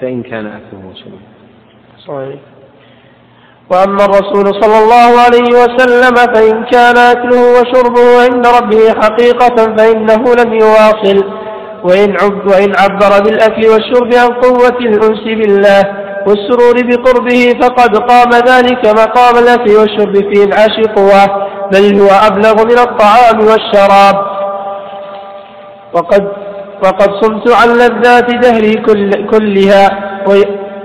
فإن 0.00 0.22
كان 0.22 0.46
أكله 0.46 0.80
وشربه. 0.90 1.20
صحيح. 2.06 2.40
وأما 3.70 4.04
الرسول 4.04 4.62
صلى 4.62 4.78
الله 4.84 5.20
عليه 5.24 5.50
وسلم 5.62 6.14
فإن 6.34 6.64
كان 6.64 6.96
أكله 6.96 7.60
وشربه 7.60 8.22
عند 8.22 8.46
ربه 8.46 9.00
حقيقة 9.02 9.56
فإنه 9.76 10.34
لم 10.44 10.52
يواصل. 10.52 11.43
وإن, 11.84 12.16
وإن 12.46 12.72
عبر 12.78 13.22
بالأكل 13.24 13.68
والشرب 13.68 14.14
عن 14.14 14.28
قوة 14.44 14.78
الأنس 14.80 15.24
بالله 15.24 15.82
والسرور 16.26 16.74
بقربه 16.88 17.52
فقد 17.62 17.96
قام 17.96 18.30
ذلك 18.30 18.86
مقام 18.86 19.34
الأكل 19.44 19.70
والشرب 19.76 20.14
في 20.14 20.44
انعاش 20.44 20.76
قواه 20.96 21.48
بل 21.72 22.00
هو 22.00 22.08
أبلغ 22.28 22.64
من 22.64 22.78
الطعام 22.78 23.38
والشراب. 23.40 24.16
وقد 25.92 26.28
وقد 26.84 27.10
صمت 27.22 27.52
عن 27.52 27.68
لذات 27.68 28.34
دهري 28.34 28.72
كل 28.74 29.10
كلها 29.26 29.88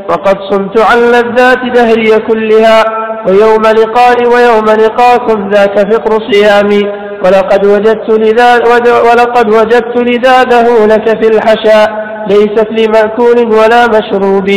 وقد 0.10 0.38
صمت 0.52 0.80
عن 0.80 0.98
لذات 0.98 1.60
دهري 1.76 2.20
كلها 2.20 2.84
ويوم 3.28 3.62
لقائي 3.62 4.26
ويوم 4.34 4.66
لقاكم 4.66 5.50
ذاك 5.50 5.94
فقر 5.94 6.32
صيامي. 6.32 6.99
ولقد 7.26 7.66
وجدت 7.66 8.10
لذا 8.10 8.56
ولقد 9.12 9.50
وجدت 9.50 9.98
لذاذه 9.98 10.86
لك 10.86 11.24
في 11.24 11.28
الحشاء 11.36 12.10
ليست 12.30 12.68
لمأكول 12.72 13.56
ولا 13.56 13.88
مشروب. 13.88 14.50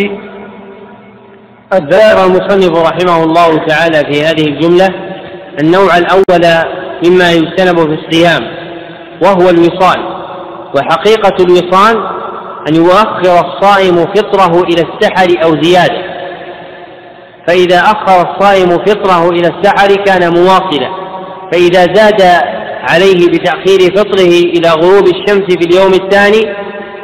ذكر 1.75 2.25
المصنف 2.27 2.79
رحمه 2.79 3.25
الله 3.25 3.67
تعالى 3.67 4.13
في 4.13 4.25
هذه 4.25 4.45
الجملة 4.45 4.89
النوع 5.61 5.99
الأول 5.99 6.45
مما 7.07 7.33
يجتنب 7.33 7.79
في 7.79 7.99
الصيام 8.01 8.41
وهو 9.23 9.51
الوصال. 9.51 9.99
وحقيقة 10.77 11.37
الوصال 11.45 11.97
أن 12.69 12.75
يؤخر 12.75 13.47
الصائم 13.47 13.97
فطره 13.97 14.63
إلى 14.63 14.83
السحر 14.83 15.45
أو 15.45 15.63
زيادة. 15.63 16.13
فإذا 17.49 17.79
أخر 17.79 18.31
الصائم 18.31 18.69
فطره 18.69 19.29
إلى 19.29 19.49
السحر 19.49 20.05
كان 20.05 20.35
مواصلا. 20.35 21.02
فإذا 21.53 21.95
زاد 21.95 22.23
عليه 22.91 23.27
بتأخير 23.27 23.97
فطره 23.97 24.33
إلى 24.57 24.69
غروب 24.69 25.07
الشمس 25.07 25.43
في 25.43 25.65
اليوم 25.67 25.93
الثاني 25.93 26.55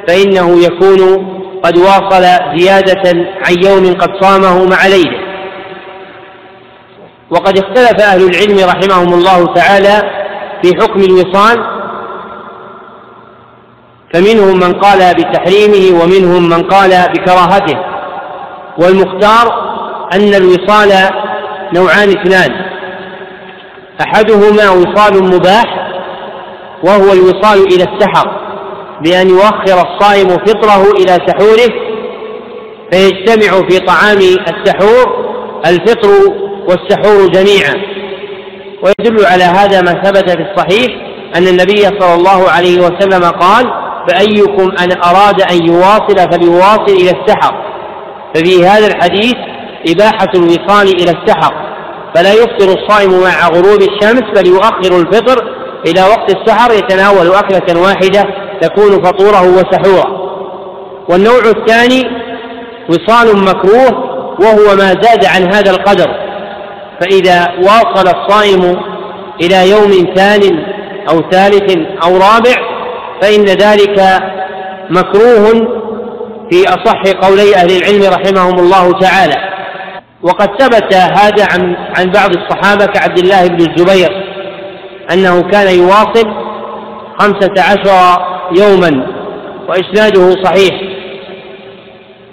فإنه 0.09 0.65
يكون 0.65 1.29
قد 1.65 1.79
واصل 1.79 2.23
زيادة 2.57 3.03
عن 3.47 3.65
يوم 3.65 3.95
قد 3.95 4.11
صامه 4.21 4.65
مع 4.65 4.87
ليله. 4.87 5.29
وقد 7.31 7.59
اختلف 7.59 8.03
أهل 8.03 8.23
العلم 8.23 8.69
رحمهم 8.69 9.15
الله 9.15 9.55
تعالى 9.55 10.03
في 10.63 10.75
حكم 10.81 11.01
الوصال 11.01 11.79
فمنهم 14.15 14.57
من 14.57 14.73
قال 14.73 15.15
بتحريمه 15.15 16.03
ومنهم 16.03 16.49
من 16.49 16.63
قال 16.63 16.91
بكراهته. 16.91 17.79
والمختار 18.79 19.69
أن 20.13 20.35
الوصال 20.35 20.91
نوعان 21.75 22.09
اثنان. 22.09 22.68
أحدهما 24.01 24.71
وصال 24.71 25.25
مباح 25.25 25.65
وهو 26.85 27.13
الوصال 27.13 27.75
إلى 27.75 27.85
السحر 27.85 28.49
بأن 29.05 29.29
يؤخر 29.29 29.89
الصائم 29.89 30.29
فطره 30.29 30.91
إلى 30.91 31.19
سحوره 31.27 31.89
فيجتمع 32.93 33.69
في 33.69 33.79
طعام 33.79 34.19
السحور 34.19 35.29
الفطر 35.67 36.09
والسحور 36.69 37.29
جميعا. 37.29 37.75
ويدل 38.83 39.27
على 39.27 39.45
هذا 39.45 39.81
ما 39.81 40.03
ثبت 40.03 40.31
في 40.31 40.43
الصحيح 40.51 40.89
أن 41.37 41.47
النبي 41.47 41.83
صلى 41.83 42.15
الله 42.15 42.51
عليه 42.51 42.79
وسلم 42.81 43.25
قال 43.25 43.65
فأيكم 44.09 44.71
أن 44.81 45.03
أراد 45.05 45.43
أن 45.43 45.67
يواصل 45.67 46.33
فليواصل 46.33 46.93
إلى 46.93 47.11
السحر. 47.11 47.55
ففي 48.35 48.67
هذا 48.67 48.87
الحديث 48.87 49.35
إباحة 49.89 50.29
الوصال 50.35 50.89
إلى 50.89 51.11
السحر. 51.11 51.68
فلا 52.15 52.33
يفطر 52.33 52.79
الصائم 52.79 53.11
مع 53.11 53.49
غروب 53.49 53.83
الشمس 53.83 54.23
بل 54.37 54.47
يؤخر 54.47 55.01
الفطر 55.01 55.59
إلى 55.87 56.03
وقت 56.03 56.35
السحر 56.37 56.73
يتناول 56.73 57.35
أكلة 57.35 57.83
واحدة 57.83 58.25
تكون 58.61 59.05
فطوره 59.05 59.43
وسحوره. 59.43 60.29
والنوع 61.09 61.39
الثاني 61.39 62.03
وصال 62.89 63.39
مكروه 63.39 64.09
وهو 64.41 64.77
ما 64.77 64.89
زاد 65.03 65.25
عن 65.25 65.55
هذا 65.55 65.71
القدر. 65.71 66.09
فإذا 67.01 67.47
واصل 67.59 68.09
الصائم 68.17 68.77
إلى 69.43 69.71
يوم 69.71 70.15
ثان 70.15 70.41
أو 71.11 71.31
ثالث 71.31 71.77
أو 72.05 72.13
رابع 72.13 72.57
فإن 73.23 73.45
ذلك 73.45 74.23
مكروه 74.91 75.79
في 76.51 76.69
أصح 76.69 77.03
قولي 77.23 77.55
أهل 77.57 77.71
العلم 77.77 78.15
رحمهم 78.15 78.59
الله 78.59 78.99
تعالى. 78.99 79.58
وقد 80.23 80.49
ثبت 80.63 80.95
هذا 80.95 81.47
عن 81.53 81.77
عن 81.99 82.11
بعض 82.11 82.31
الصحابة 82.37 82.87
كعبد 82.87 83.19
الله 83.19 83.47
بن 83.47 83.61
الزبير 83.61 84.09
أنه 85.13 85.43
كان 85.43 85.79
يواصل 85.79 86.49
خمسة 87.19 87.55
عشر 87.59 88.23
يوما 88.57 89.07
وإسناده 89.69 90.43
صحيح. 90.45 90.81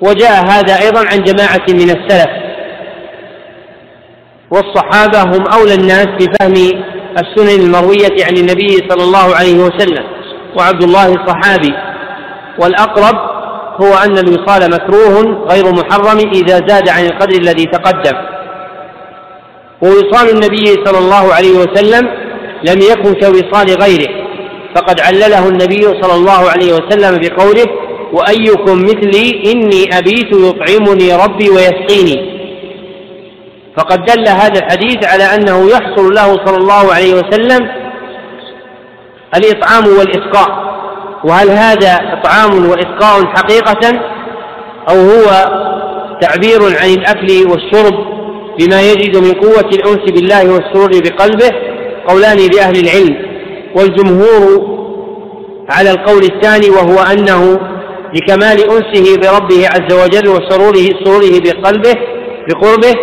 وجاء 0.02 0.46
هذا 0.46 0.80
أيضا 0.82 1.00
عن 1.00 1.24
جماعة 1.24 1.66
من 1.70 1.90
السلف. 1.90 2.30
والصحابة 4.52 5.22
هم 5.24 5.44
أولى 5.60 5.74
الناس 5.74 6.08
بفهم 6.08 6.84
السنن 7.18 7.64
المروية 7.66 8.26
عن 8.26 8.38
النبي 8.38 8.70
صلى 8.90 9.04
الله 9.04 9.36
عليه 9.36 9.58
وسلم 9.60 10.04
وعبد 10.58 10.84
الله 10.84 11.26
صحابي 11.28 11.74
والأقرب 12.60 13.35
هو 13.82 13.94
أن 13.94 14.18
الوصال 14.18 14.72
مكروه 14.72 15.46
غير 15.52 15.72
محرم 15.72 16.18
إذا 16.18 16.68
زاد 16.68 16.90
عن 16.90 17.06
القدر 17.06 17.42
الذي 17.42 17.66
تقدم. 17.66 18.18
ووصال 19.82 20.30
النبي 20.30 20.66
صلى 20.66 20.98
الله 20.98 21.34
عليه 21.34 21.58
وسلم 21.58 22.08
لم 22.64 22.80
يكن 22.92 23.14
كوصال 23.14 23.68
غيره 23.82 24.26
فقد 24.76 25.00
علله 25.02 25.48
النبي 25.48 25.82
صلى 25.82 26.16
الله 26.16 26.50
عليه 26.50 26.74
وسلم 26.74 27.20
بقوله 27.22 27.66
وأيكم 28.14 28.84
مثلي 28.84 29.52
إني 29.52 29.98
أبيت 29.98 30.32
يطعمني 30.34 31.16
ربي 31.16 31.50
ويسقيني. 31.50 32.36
فقد 33.78 34.06
دل 34.06 34.28
هذا 34.28 34.60
الحديث 34.60 35.06
على 35.06 35.24
أنه 35.24 35.70
يحصل 35.70 36.14
له 36.14 36.46
صلى 36.46 36.58
الله 36.58 36.94
عليه 36.94 37.14
وسلم 37.14 37.70
الإطعام 39.36 39.88
والإسقاء. 39.88 40.65
وهل 41.24 41.50
هذا 41.50 42.00
إطعام 42.14 42.70
وإسقاء 42.70 43.26
حقيقة 43.26 44.00
أو 44.90 44.96
هو 44.96 45.30
تعبير 46.22 46.62
عن 46.82 46.90
الأكل 46.90 47.52
والشرب 47.52 48.16
بما 48.60 48.82
يجد 48.82 49.18
من 49.18 49.32
قوة 49.32 49.70
الأنس 49.74 50.12
بالله 50.12 50.54
والسرور 50.54 50.90
بقلبه؟ 50.90 51.50
قولان 52.08 52.38
لأهل 52.38 52.80
العلم. 52.80 53.16
والجمهور 53.76 54.76
على 55.70 55.92
القول 55.92 56.24
الثاني 56.24 56.70
وهو 56.70 57.00
أنه 57.00 57.60
لكمال 58.14 58.60
أنسه 58.72 59.18
بربه 59.18 59.68
عز 59.68 59.94
وجل 59.94 60.28
وسروره 60.30 61.04
سروره 61.04 61.40
بقلبه 61.40 61.96
بقربه 62.50 62.94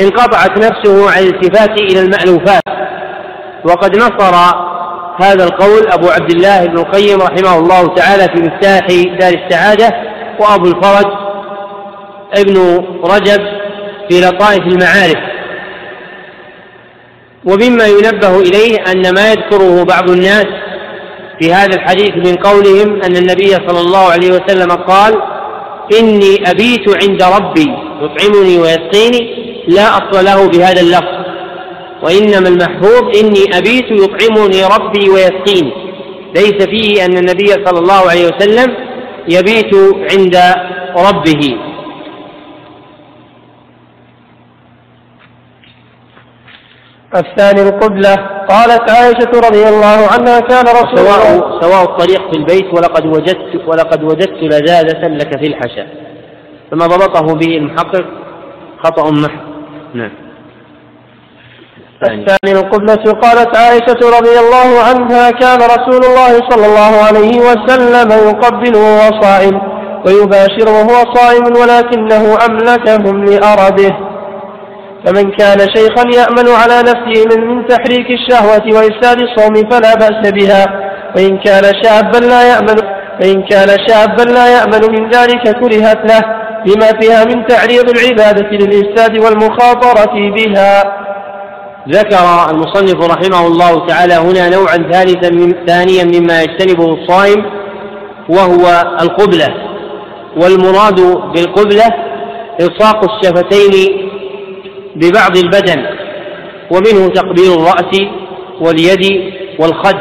انقطعت 0.00 0.58
نفسه 0.58 1.10
عن 1.10 1.22
الالتفات 1.22 1.80
إلى 1.80 2.00
المألوفات. 2.00 2.62
وقد 3.64 3.96
نصر 3.96 4.34
هذا 5.20 5.44
القول 5.44 5.88
أبو 5.88 6.08
عبد 6.08 6.30
الله 6.30 6.66
بن 6.66 6.78
القيم 6.78 7.18
رحمه 7.20 7.58
الله 7.58 7.94
تعالى 7.94 8.22
في 8.22 8.42
مفتاح 8.42 8.86
دار 9.20 9.34
السعادة 9.44 9.90
وأبو 10.40 10.66
الفرج 10.66 11.06
ابن 12.36 12.84
رجب 13.04 13.40
في 14.10 14.20
لطائف 14.20 14.60
المعارف. 14.60 15.32
ومما 17.44 17.86
ينبه 17.86 18.40
إليه 18.40 18.76
أن 18.92 19.14
ما 19.14 19.30
يذكره 19.30 19.84
بعض 19.84 20.10
الناس 20.10 20.46
في 21.40 21.52
هذا 21.52 21.74
الحديث 21.74 22.10
من 22.10 22.36
قولهم 22.36 23.02
أن 23.02 23.16
النبي 23.16 23.50
صلى 23.50 23.80
الله 23.80 24.12
عليه 24.12 24.30
وسلم 24.30 24.70
قال 24.72 25.14
إني 25.98 26.50
أبيت 26.50 27.04
عند 27.04 27.22
ربي 27.22 27.68
يطعمني 28.02 28.58
ويسقيني 28.58 29.42
لا 29.68 29.88
أصل 29.96 30.24
له 30.24 30.48
بهذا 30.48 30.80
اللفظ. 30.80 31.21
وإنما 32.02 32.48
المحفوظ 32.48 33.02
إني 33.18 33.58
أبيت 33.58 33.90
يطعمني 33.90 34.64
ربي 34.64 35.10
ويسقيني. 35.10 35.72
ليس 36.36 36.66
فيه 36.66 37.04
أن 37.04 37.16
النبي 37.16 37.46
صلى 37.46 37.78
الله 37.78 38.10
عليه 38.10 38.26
وسلم 38.26 38.76
يبيت 39.28 39.74
عند 40.12 40.36
ربه. 40.96 41.58
الثاني 47.16 47.62
القبلة. 47.68 48.14
قالت 48.48 48.90
عائشة 48.90 49.48
رضي 49.48 49.68
الله 49.68 49.98
عنها 50.12 50.40
كان 50.40 50.64
رسول 50.64 50.98
سواء 50.98 51.32
الله 51.32 51.60
سواء 51.60 51.82
الطريق 51.82 52.32
في 52.32 52.38
البيت 52.38 52.74
ولقد 52.74 53.06
وجدت 53.06 53.62
ولقد 53.66 54.04
وجدت 54.04 54.42
لذاذة 54.42 55.08
لك 55.08 55.38
في 55.38 55.46
الحشا. 55.46 55.86
فما 56.70 56.86
ضبطه 56.86 57.34
به 57.34 57.56
المحقق 57.56 58.04
خطأ 58.84 59.10
محض. 59.10 59.40
نعم. 59.94 60.21
الثاني 62.06 62.52
القبلة 62.60 63.12
قالت 63.12 63.56
عائشة 63.56 64.18
رضي 64.18 64.38
الله 64.38 64.80
عنها 64.88 65.30
كان 65.30 65.58
رسول 65.58 66.04
الله 66.04 66.32
صلى 66.50 66.66
الله 66.66 67.04
عليه 67.06 67.38
وسلم 67.40 68.10
يقبل 68.28 68.76
وهو 68.76 69.20
صائم 69.20 69.60
ويباشر 70.06 70.68
وهو 70.68 71.14
صائم 71.14 71.44
ولكنه 71.44 72.36
أملكهم 72.46 73.24
لأربه 73.24 73.92
فمن 75.06 75.30
كان 75.30 75.58
شيخا 75.58 76.04
يأمن 76.14 76.48
على 76.62 76.78
نفسه 76.82 77.24
من, 77.30 77.46
من 77.48 77.66
تحريك 77.68 78.06
الشهوة 78.10 78.62
وإفساد 78.66 79.18
الصوم 79.20 79.54
فلا 79.70 79.94
بأس 79.94 80.30
بها. 80.32 80.64
وإن 81.16 81.38
كان 81.38 81.62
شابا 81.82 82.18
لا 82.18 82.42
يأمن 82.48 82.76
فإن 83.20 83.42
كان 83.42 83.68
شابا 83.88 84.22
لا 84.22 84.46
يأمن 84.56 85.00
من 85.00 85.10
ذلك 85.10 85.42
كرهت 85.60 85.98
له 86.10 86.22
لما 86.66 87.00
فيها 87.00 87.24
من 87.24 87.46
تعريض 87.46 87.90
العبادة 87.90 88.48
للإفساد 88.50 89.18
والمخاطرة 89.24 90.14
بها. 90.14 91.01
ذكر 91.88 92.50
المصنف 92.50 93.10
رحمه 93.10 93.46
الله 93.46 93.86
تعالى 93.86 94.14
هنا 94.14 94.48
نوعا 94.48 94.76
ثالثا 94.76 95.30
من 95.30 95.66
ثانيا 95.66 96.04
مما 96.04 96.42
يجتنبه 96.42 96.94
الصائم 96.94 97.44
وهو 98.28 98.96
القبلة. 99.00 99.48
والمراد 100.36 101.00
بالقبلة 101.34 101.86
إلصاق 102.60 103.10
الشفتين 103.10 104.08
ببعض 104.96 105.36
البدن 105.36 105.86
ومنه 106.70 107.08
تقبيل 107.08 107.52
الرأس 107.52 108.00
واليد 108.60 109.32
والخد 109.58 109.98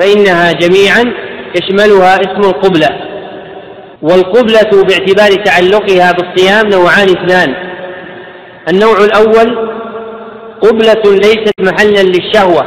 فإنها 0.00 0.52
جميعا 0.52 1.14
يشملها 1.56 2.16
اسم 2.16 2.40
القبلة. 2.50 2.88
والقبلة 4.02 4.82
باعتبار 4.82 5.44
تعلقها 5.44 6.12
بالصيام 6.12 6.68
نوعان 6.68 7.08
اثنان. 7.08 7.54
النوع 8.68 8.98
الأول 9.04 9.69
قبلة 10.62 11.02
ليست 11.04 11.54
محلا 11.60 12.02
للشهوة 12.02 12.64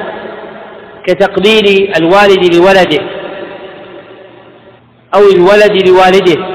كتقبيل 1.07 1.93
الوالد 1.97 2.55
لولده 2.55 2.99
أو 5.15 5.21
الولد 5.35 5.87
لوالده. 5.87 6.53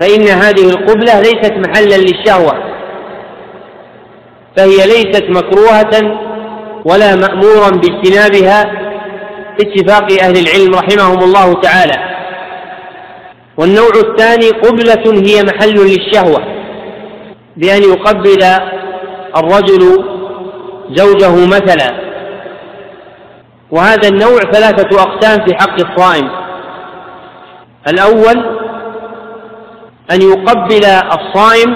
فإن 0.00 0.28
هذه 0.28 0.70
القبلة 0.70 1.20
ليست 1.20 1.52
محلا 1.52 1.96
للشهوة 1.96 2.52
فهي 4.56 4.76
ليست 4.86 5.24
مكروهة 5.28 6.20
ولا 6.84 7.16
مأمورا 7.16 7.70
باجتنابها 7.70 8.72
باتفاق 9.58 10.22
أهل 10.22 10.36
العلم 10.38 10.74
رحمهم 10.74 11.18
الله 11.18 11.60
تعالى. 11.60 12.12
والنوع 13.56 13.92
الثاني 13.96 14.48
قبلة 14.50 15.22
هي 15.28 15.42
محل 15.42 15.74
للشهوة 15.74 16.44
بأن 17.56 17.82
يقبل 17.82 18.42
الرجل 19.36 20.04
زوجه 20.90 21.46
مثلا. 21.46 22.12
وهذا 23.70 24.08
النوع 24.08 24.38
ثلاثة 24.40 25.02
أقسام 25.02 25.46
في 25.46 25.54
حق 25.54 25.80
الصائم. 25.80 26.30
الأول 27.88 28.58
أن 30.12 30.22
يقبل 30.22 30.84
الصائم 30.84 31.74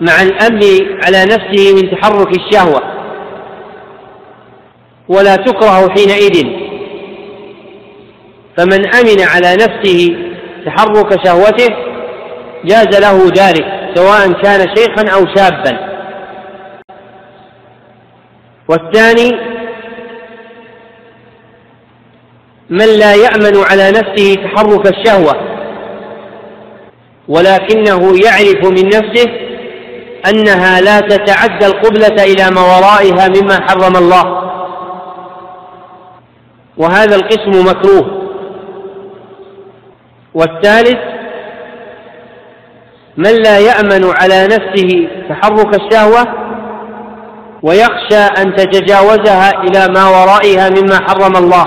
مع 0.00 0.22
الأمن 0.22 0.62
على 1.04 1.24
نفسه 1.24 1.74
من 1.74 1.90
تحرك 1.90 2.36
الشهوة. 2.36 2.82
ولا 5.08 5.36
تكره 5.36 5.88
حينئذ. 5.88 6.46
فمن 8.56 8.94
أمن 8.94 9.20
على 9.20 9.54
نفسه 9.54 10.16
تحرك 10.66 11.26
شهوته 11.26 11.76
جاز 12.64 13.00
له 13.00 13.24
ذلك 13.24 13.66
سواء 13.94 14.32
كان 14.32 14.76
شيخا 14.76 15.14
أو 15.14 15.26
شابا. 15.36 15.93
والثاني 18.68 19.30
من 22.70 22.86
لا 22.86 23.14
يأمن 23.14 23.56
على 23.70 23.90
نفسه 23.90 24.34
تحرك 24.34 24.86
الشهوة 24.86 25.34
ولكنه 27.28 28.14
يعرف 28.24 28.66
من 28.66 28.86
نفسه 28.86 29.30
أنها 30.28 30.80
لا 30.80 31.00
تتعدى 31.00 31.66
القبلة 31.66 32.24
إلى 32.24 32.50
ما 32.50 32.60
ورائها 32.60 33.28
مما 33.28 33.60
حرم 33.68 33.96
الله. 33.96 34.44
وهذا 36.76 37.16
القسم 37.16 37.66
مكروه. 37.66 38.24
والثالث 40.34 40.98
من 43.16 43.30
لا 43.42 43.58
يأمن 43.58 44.04
على 44.04 44.46
نفسه 44.46 45.08
تحرك 45.28 45.80
الشهوة 45.80 46.43
ويخشى 47.66 48.22
أن 48.42 48.56
تتجاوزها 48.56 49.50
إلى 49.62 49.82
ما 49.94 50.04
ورائها 50.08 50.66
مما 50.68 50.98
حرم 51.08 51.36
الله. 51.36 51.66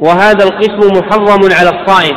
وهذا 0.00 0.44
القسم 0.44 0.80
محرم 0.98 1.40
على 1.58 1.70
الصائم. 1.70 2.16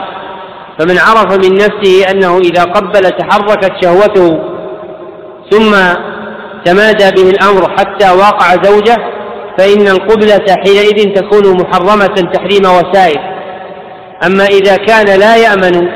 فمن 0.79 0.97
عرف 0.97 1.29
من 1.45 1.53
نفسه 1.53 2.11
أنه 2.11 2.37
إذا 2.37 2.63
قبل 2.63 3.01
تحركت 3.01 3.71
شهوته 3.83 4.39
ثم 5.51 5.71
تمادى 6.65 7.11
به 7.11 7.29
الأمر 7.29 7.77
حتى 7.77 8.11
واقع 8.11 8.63
زوجه 8.63 8.97
فإن 9.57 9.87
القبلة 9.87 10.55
حينئذ 10.65 11.13
تكون 11.13 11.61
محرمة 11.61 12.15
تحريم 12.33 12.65
وسائل. 12.65 13.19
أما 14.25 14.45
إذا 14.45 14.75
كان 14.75 15.19
لا 15.19 15.35
يأمن 15.35 15.89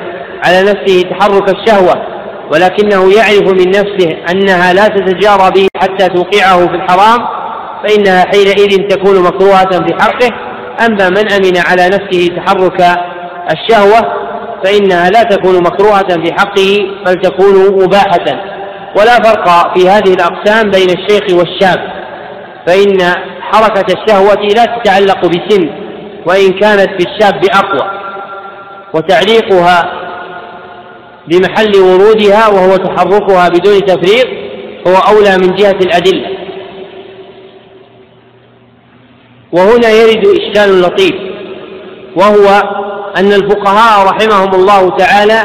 على 0.45 0.62
نفسه 0.62 1.02
تحرك 1.02 1.50
الشهوة 1.50 2.12
ولكنه 2.52 3.14
يعرف 3.14 3.52
من 3.52 3.70
نفسه 3.70 4.18
أنها 4.32 4.74
لا 4.74 4.88
تتجارى 4.88 5.52
به 5.52 5.68
حتى 5.78 6.07
توقعه 6.07 6.68
في 6.68 6.76
الحرام 6.76 7.28
فإنها 7.84 8.26
حينئذ 8.26 8.88
تكون 8.88 9.24
مكروهة 9.24 9.70
في 9.70 9.94
حقه 10.02 10.30
أما 10.86 11.10
من 11.10 11.32
أمن 11.32 11.57
على 11.57 11.86
نفسه 11.88 12.28
تحرك 12.36 12.82
الشهوة 13.52 14.24
فإنها 14.64 15.10
لا 15.10 15.24
تكون 15.24 15.64
مكروهة 15.64 16.07
في 16.07 16.34
حقه 16.34 16.78
بل 17.06 17.15
تكون 17.15 17.84
مباحة. 17.84 18.53
ولا 18.98 19.15
فرق 19.24 19.78
في 19.78 19.90
هذه 19.90 20.14
الأقسام 20.14 20.72
بين 20.72 20.90
الشيخ 20.90 21.40
والشاب 21.40 21.80
فإن 22.68 22.98
حركة 23.41 23.86
الشهوة 23.94 24.48
لا 24.56 24.65
تتعلق 24.65 25.26
بسن 25.26 25.70
وإن 26.26 26.60
كانت 26.60 26.90
في 26.90 27.07
الشاب 27.10 27.41
أقوى. 27.53 27.91
وتعليقها 28.94 30.03
بمحل 31.28 31.82
ورودها 31.82 32.48
وهو 32.48 32.76
تحركها 32.76 33.50
بدون 33.50 33.80
تفريق 33.86 34.28
هو 34.88 34.95
أولى 34.95 35.38
من 35.38 35.56
جهة 35.56 35.78
الأدلة. 35.82 36.28
وهنا 39.52 39.90
يرد 39.90 40.28
إشكال 40.28 40.82
لطيف 40.82 41.16
وهو 42.16 42.48
أن 43.18 43.34
الفقهاء 43.34 44.08
رحمهم 44.08 44.56
الله 44.56 44.98
تعالى 44.98 45.44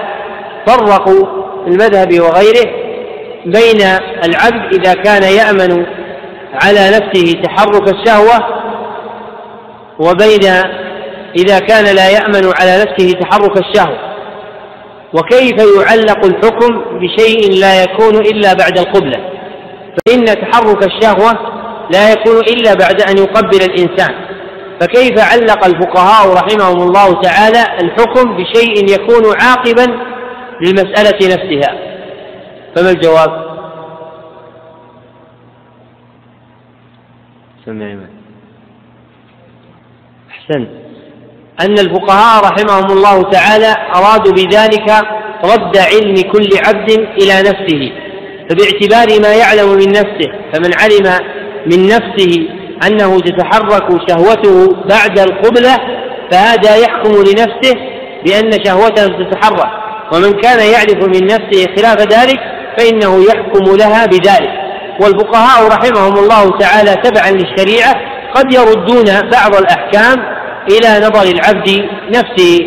فرقوا 0.66 1.26
المذهب 1.66 2.20
وغيره 2.20 2.70
بين 3.46 3.80
العبد 4.24 4.74
إذا 4.74 4.94
كان 4.94 5.22
يأمن 5.22 5.86
على 6.62 6.90
نفسه 6.90 7.32
تحرك 7.42 7.88
الشهوة 7.88 8.40
وبين 9.98 10.44
إذا 11.36 11.58
كان 11.58 11.96
لا 11.96 12.10
يأمن 12.10 12.52
على 12.60 12.84
نفسه 12.84 13.12
تحرك 13.20 13.58
الشهوة. 13.58 14.07
وكيف 15.12 15.56
يعلق 15.76 16.24
الحكم 16.24 16.98
بشيء 16.98 17.60
لا 17.60 17.82
يكون 17.82 18.16
إلا 18.16 18.52
بعد 18.52 18.78
القبلة؟ 18.78 19.30
فإن 20.06 20.24
تحرك 20.24 20.86
الشهوة 20.86 21.32
لا 21.92 22.12
يكون 22.12 22.40
إلا 22.40 22.74
بعد 22.74 23.02
أن 23.02 23.18
يقبل 23.18 23.62
الإنسان. 23.62 24.14
فكيف 24.80 25.20
علق 25.32 25.64
الفقهاء 25.64 26.32
رحمهم 26.32 26.82
الله 26.82 27.20
تعالى 27.20 27.64
الحكم 27.80 28.36
بشيء 28.36 28.90
يكون 28.90 29.34
عاقبا 29.40 29.86
للمسألة 30.60 31.34
نفسها؟ 31.34 31.78
فما 32.76 32.90
الجواب؟ 32.90 33.48
سمع 37.66 37.96
أحسنت. 40.30 40.87
أن 41.60 41.78
الفقهاء 41.78 42.44
رحمهم 42.44 42.90
الله 42.90 43.22
تعالى 43.22 43.74
أرادوا 43.94 44.32
بذلك 44.32 44.90
رد 45.44 45.76
علم 45.76 46.14
كل 46.32 46.48
عبد 46.66 46.90
إلى 46.90 47.34
نفسه 47.40 47.92
فباعتبار 48.48 49.20
ما 49.22 49.34
يعلم 49.34 49.68
من 49.70 49.88
نفسه 49.88 50.30
فمن 50.52 50.70
علم 50.80 51.26
من 51.66 51.86
نفسه 51.86 52.48
أنه 52.86 53.20
تتحرك 53.20 54.10
شهوته 54.10 54.76
بعد 54.84 55.18
القبلة 55.18 55.76
فهذا 56.30 56.76
يحكم 56.76 57.10
لنفسه 57.10 57.74
بأن 58.26 58.64
شهوته 58.64 59.06
تتحرك 59.06 59.70
ومن 60.12 60.32
كان 60.32 60.58
يعرف 60.72 61.04
من 61.04 61.26
نفسه 61.26 61.66
خلاف 61.76 62.00
ذلك 62.00 62.40
فإنه 62.78 63.24
يحكم 63.24 63.76
لها 63.76 64.06
بذلك. 64.06 64.68
والفقهاء 65.00 65.68
رحمهم 65.68 66.18
الله 66.18 66.58
تعالى 66.58 66.94
تبعا 66.94 67.30
للشريعة 67.30 67.94
قد 68.34 68.54
يردون 68.54 69.30
بعض 69.30 69.54
الأحكام 69.54 70.37
إلى 70.70 71.06
نظر 71.06 71.22
العبد 71.22 71.88
نفسه 72.08 72.58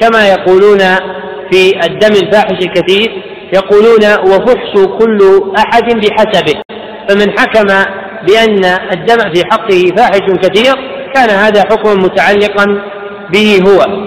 كما 0.00 0.28
يقولون 0.28 0.78
في 1.50 1.86
الدم 1.86 2.12
الفاحش 2.12 2.64
الكثير 2.66 3.22
يقولون 3.54 4.04
وفحش 4.32 4.72
كل 4.98 5.42
أحد 5.58 5.84
بحسبه. 5.84 6.60
فمن 7.08 7.38
حكم 7.38 7.66
بأن 8.26 8.64
الدم 8.92 9.32
في 9.34 9.42
حقه 9.52 9.92
فاحش 9.96 10.20
كثير 10.42 10.74
كان 11.14 11.30
هذا 11.30 11.60
حكما 11.60 11.94
متعلقا 11.94 12.82
به 13.32 13.60
هو. 13.66 14.04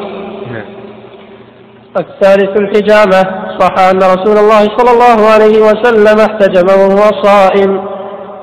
الثالث 1.98 2.58
الحجامة 2.58 3.24
صح 3.60 3.80
أن 3.80 3.98
رسول 3.98 4.38
الله 4.38 4.78
صلى 4.78 4.92
الله 4.92 5.30
عليه 5.30 5.60
وسلم 5.62 6.20
احتجم 6.20 6.68
وهو 6.68 7.24
صائم 7.24 7.97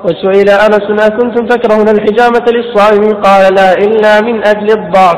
وسئل 0.05 0.49
أنس 0.49 1.05
أكنتم 1.05 1.47
تكرهون 1.47 1.89
الحجامة 1.89 2.45
للصائم؟ 2.47 3.21
قال 3.21 3.53
لا 3.55 3.73
إلا 3.73 4.21
من 4.21 4.47
أجل 4.47 4.71
الضعف. 4.71 5.17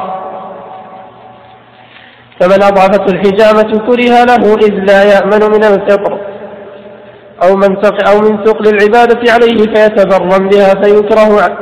فمن 2.39 2.64
أضعفته 2.64 3.05
الحجامة 3.14 3.85
كره 3.88 4.23
له 4.23 4.55
إذ 4.55 4.73
لا 4.89 5.03
يأمن 5.03 5.43
من 5.55 5.64
الفطر. 5.64 6.19
أو 7.43 7.55
من 7.55 7.85
أو 8.07 8.19
من 8.19 8.45
ثقل 8.45 8.68
العبادة 8.68 9.31
عليه 9.34 9.57
فيتبرم 9.73 10.49
بها 10.49 10.73
فيكره 10.84 11.57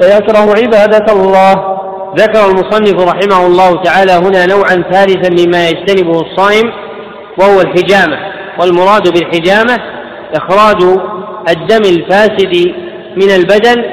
فيكره 0.00 0.48
عبادة 0.62 1.12
الله. 1.12 1.76
ذكر 2.16 2.46
المصنف 2.50 3.08
رحمه 3.12 3.46
الله 3.46 3.82
تعالى 3.82 4.12
هنا 4.12 4.46
نوعا 4.46 4.84
ثالثا 4.92 5.44
مما 5.44 5.68
يجتنبه 5.68 6.20
الصائم 6.20 6.72
وهو 7.38 7.60
الحجامة. 7.60 8.16
والمراد 8.60 9.12
بالحجامة 9.12 9.78
إخراج 10.34 10.82
الدم 11.48 11.82
الفاسد 11.82 12.72
من 13.16 13.30
البدن 13.30 13.84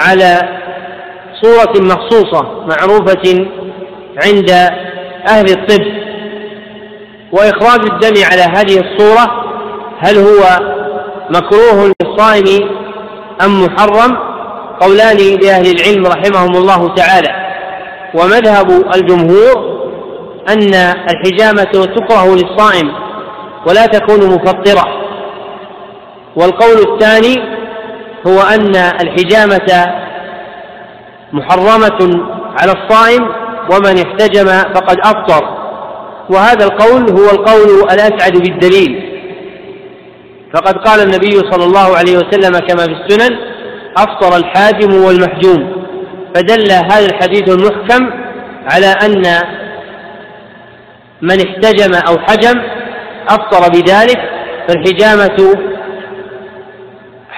على 0.00 0.40
صورة 1.42 1.72
مخصوصة 1.80 2.42
معروفة 2.42 3.46
عند 4.26 4.50
أهل 5.28 5.50
الطب. 5.50 5.84
وإخراج 7.32 7.80
الدم 7.80 8.24
على 8.32 8.42
هذه 8.42 8.80
الصورة 8.80 9.44
هل 9.98 10.16
هو 10.16 10.42
مكروه 11.30 11.92
للصائم 12.02 12.68
أم 13.44 13.64
محرم؟ 13.64 14.16
قولان 14.80 15.16
لأهل 15.16 15.66
العلم 15.76 16.06
رحمهم 16.06 16.56
الله 16.56 16.94
تعالى. 16.94 17.28
ومذهب 18.14 18.70
الجمهور 18.94 19.78
أن 20.48 20.74
الحجامة 21.10 21.86
تكره 21.96 22.34
للصائم 22.34 22.92
ولا 23.66 23.86
تكون 23.86 24.26
مفطرة. 24.34 24.97
والقول 26.36 26.78
الثاني 26.92 27.58
هو 28.26 28.40
أن 28.40 28.76
الحجامة 28.76 29.86
محرمة 31.32 32.24
على 32.60 32.72
الصائم 32.72 33.28
ومن 33.72 34.06
احتجم 34.06 34.46
فقد 34.46 34.96
أفطر. 35.04 35.58
وهذا 36.30 36.64
القول 36.64 37.10
هو 37.10 37.30
القول 37.30 37.80
الأسعد 37.92 38.32
بالدليل. 38.32 39.20
فقد 40.54 40.74
قال 40.74 41.00
النبي 41.00 41.50
صلى 41.50 41.64
الله 41.64 41.96
عليه 41.96 42.16
وسلم 42.16 42.58
كما 42.58 42.84
في 42.84 42.92
السنن 42.92 43.38
أفطر 43.96 44.36
الحاجم 44.36 45.04
والمحجوم. 45.04 45.78
فدل 46.34 46.72
هذا 46.72 47.06
الحديث 47.06 47.48
المحكم 47.48 48.10
على 48.72 48.86
أن 48.86 49.22
من 51.22 51.40
احتجم 51.46 51.94
أو 52.08 52.18
حجم 52.18 52.62
أفطر 53.28 53.68
بذلك 53.68 54.18
فالحجامة 54.68 55.54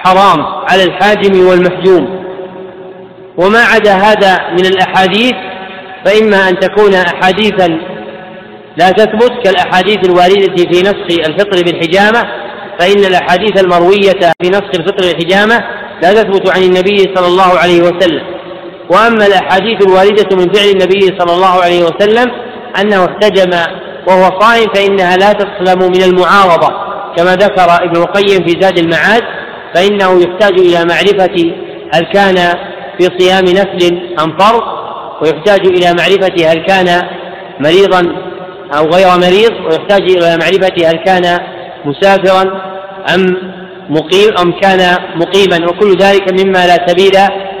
حرام 0.03 0.45
على 0.69 0.83
الحاجم 0.83 1.47
والمحجوم. 1.47 2.21
وما 3.37 3.59
عدا 3.59 3.93
هذا 3.93 4.37
من 4.51 4.65
الأحاديث 4.65 5.33
فإما 6.05 6.49
أن 6.49 6.59
تكون 6.59 6.93
أحاديثا 6.93 7.67
لا 8.77 8.91
تثبت 8.91 9.31
كالأحاديث 9.43 9.97
الواردة 10.09 10.55
في 10.55 10.81
نسخ 10.81 11.27
الفطر 11.29 11.63
بالحجامة 11.63 12.23
فإن 12.79 13.05
الأحاديث 13.05 13.63
المروية 13.63 14.19
في 14.41 14.49
نسخ 14.49 14.69
الفطر 14.79 15.03
بالحجامة 15.07 15.63
لا 16.03 16.13
تثبت 16.13 16.49
عن 16.55 16.63
النبي 16.63 16.97
صلى 17.15 17.27
الله 17.27 17.59
عليه 17.59 17.81
وسلم. 17.81 18.23
وأما 18.89 19.25
الأحاديث 19.25 19.87
الواردة 19.87 20.37
من 20.37 20.53
فعل 20.53 20.67
النبي 20.69 21.19
صلى 21.19 21.33
الله 21.33 21.61
عليه 21.61 21.83
وسلم 21.83 22.31
أنه 22.81 23.05
احتجم 23.05 23.51
وهو 24.07 24.39
صائم 24.39 24.67
فإنها 24.73 25.17
لا 25.17 25.31
تسلم 25.33 25.79
من 25.91 26.03
المعارضة 26.03 26.69
كما 27.17 27.35
ذكر 27.35 27.75
ابن 27.83 27.97
القيم 28.01 28.47
في 28.47 28.61
زاد 28.61 28.77
المعاد 28.79 29.21
فإنه 29.75 30.21
يحتاج 30.21 30.59
إلى 30.59 30.85
معرفة 30.85 31.53
هل 31.93 32.03
كان 32.13 32.35
في 32.97 33.09
صيام 33.19 33.43
نفل 33.43 34.01
أم 34.23 34.37
فرض 34.37 34.61
ويحتاج 35.21 35.67
إلى 35.67 35.93
معرفة 35.93 36.51
هل 36.51 36.65
كان 36.65 37.01
مريضا 37.59 38.15
أو 38.77 38.89
غير 38.89 39.07
مريض 39.07 39.51
ويحتاج 39.65 40.01
إلى 40.01 40.37
معرفة 40.37 40.89
هل 40.89 41.03
كان 41.05 41.39
مسافرا 41.85 42.61
أم 43.15 43.37
مقيم 43.89 44.37
أم 44.37 44.59
كان 44.59 44.97
مقيما 45.15 45.69
وكل 45.69 45.97
ذلك 45.97 46.43
مما 46.43 46.67
لا 46.67 46.87
سبيل 46.87 47.17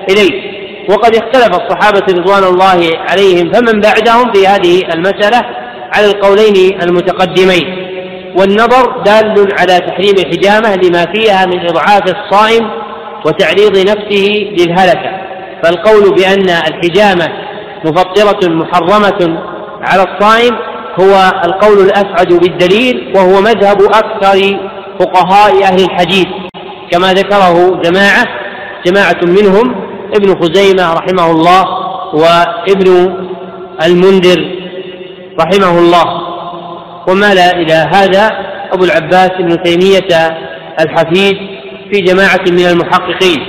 إليه. 0.09 0.51
وقد 0.89 1.15
اختلف 1.15 1.61
الصحابة 1.61 2.05
رضوان 2.09 2.43
الله 2.43 2.97
عليهم 3.09 3.51
فمن 3.53 3.79
بعدهم 3.79 4.33
في 4.33 4.47
هذه 4.47 4.81
المسألة 4.93 5.41
على 5.93 6.05
القولين 6.05 6.81
المتقدمين. 6.81 7.80
والنظر 8.37 9.03
دال 9.05 9.47
على 9.59 9.79
تحريم 9.79 10.15
الحجامة 10.19 10.75
لما 10.75 11.05
فيها 11.13 11.45
من 11.45 11.59
إضعاف 11.69 12.03
الصائم 12.03 12.69
وتعريض 13.25 13.77
نفسه 13.77 14.27
للهلكة. 14.57 15.11
فالقول 15.63 16.15
بأن 16.15 16.49
الحجامة 16.49 17.27
مفطرة 17.85 18.49
محرمة 18.49 19.39
على 19.81 20.03
الصائم 20.03 20.57
هو 20.99 21.31
القول 21.45 21.85
الأسعد 21.85 22.33
بالدليل 22.33 23.13
وهو 23.15 23.41
مذهب 23.41 23.81
أكثر 23.81 24.59
فقهاء 24.99 25.63
أهل 25.63 25.83
الحديث. 25.83 26.27
كما 26.91 27.13
ذكره 27.13 27.81
جماعة 27.81 28.25
جماعة 28.85 29.19
منهم 29.23 29.75
ابن 30.15 30.35
خزيمة 30.41 30.93
رحمه 30.93 31.31
الله 31.31 31.63
وابن 32.13 33.15
المنذر 33.85 34.55
رحمه 35.39 35.79
الله. 35.79 36.30
ومال 37.11 37.39
إلى 37.39 37.73
هذا 37.73 38.29
أبو 38.73 38.85
العباس 38.85 39.31
ابن 39.31 39.63
تيمية 39.63 40.37
الحفيد 40.79 41.37
في 41.91 42.01
جماعة 42.01 42.45
من 42.49 42.65
المحققين. 42.65 43.39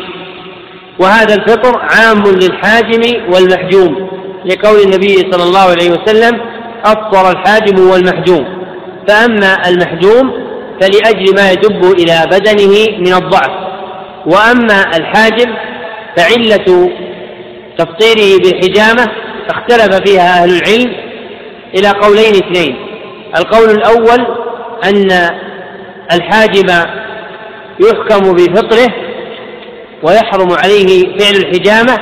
وهذا 0.98 1.34
الفطر 1.34 1.80
عام 1.80 2.22
للحاجم 2.26 3.32
والمحجوم 3.32 4.08
لقول 4.44 4.80
النبي 4.80 5.14
صلى 5.30 5.42
الله 5.42 5.60
عليه 5.60 5.90
وسلم 5.90 6.40
أفطر 6.84 7.30
الحاجم 7.30 7.90
والمحجوم. 7.90 8.62
فأما 9.08 9.68
المحجوم 9.68 10.32
فلأجل 10.80 11.34
ما 11.36 11.50
يدب 11.50 11.92
إلى 11.92 12.26
بدنه 12.30 12.98
من 12.98 13.14
الضعف. 13.14 13.50
وأما 14.26 14.96
الحاجم 14.96 15.54
فعلة 16.16 16.90
تفطيره 17.78 18.38
بالحجامة 18.38 19.08
اختلف 19.50 19.94
فيها 19.94 20.42
أهل 20.42 20.50
العلم 20.50 20.92
إلى 21.74 21.88
قولين 21.88 22.34
اثنين. 22.34 22.91
القول 23.36 23.70
الأول 23.70 24.26
أن 24.84 25.10
الحاجم 26.12 26.66
يحكم 27.80 28.32
بفطره 28.32 28.88
ويحرم 30.02 30.52
عليه 30.52 31.18
فعل 31.18 31.34
الحجامة 31.36 31.98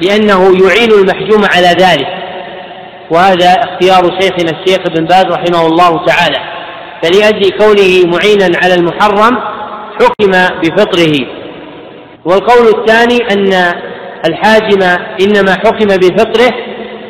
لأنه 0.00 0.66
يعين 0.66 0.92
المحجوم 0.92 1.44
على 1.56 1.66
ذلك 1.66 2.06
وهذا 3.10 3.46
اختيار 3.46 4.20
شيخنا 4.20 4.60
الشيخ 4.60 4.78
ابن 4.86 5.04
باز 5.04 5.24
رحمه 5.24 5.66
الله 5.66 6.06
تعالى 6.06 6.38
فلأجل 7.02 7.50
كونه 7.50 8.16
معينا 8.16 8.58
على 8.62 8.74
المحرم 8.74 9.38
حكم 10.00 10.30
بفطره. 10.62 11.12
والقول 12.24 12.68
الثاني 12.68 13.18
أن 13.32 13.72
الحاجم 14.28 14.82
إنما 15.20 15.52
حكم 15.52 15.86
بفطره 15.86 16.50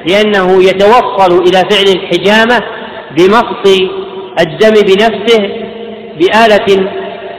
لأنه 0.07 0.63
يتوصل 0.63 1.43
إلى 1.43 1.63
فعل 1.71 1.97
الحجامة 1.97 2.61
بمص 3.17 3.81
الدم 4.41 4.73
بنفسه 4.83 5.43
بآلة 6.21 6.89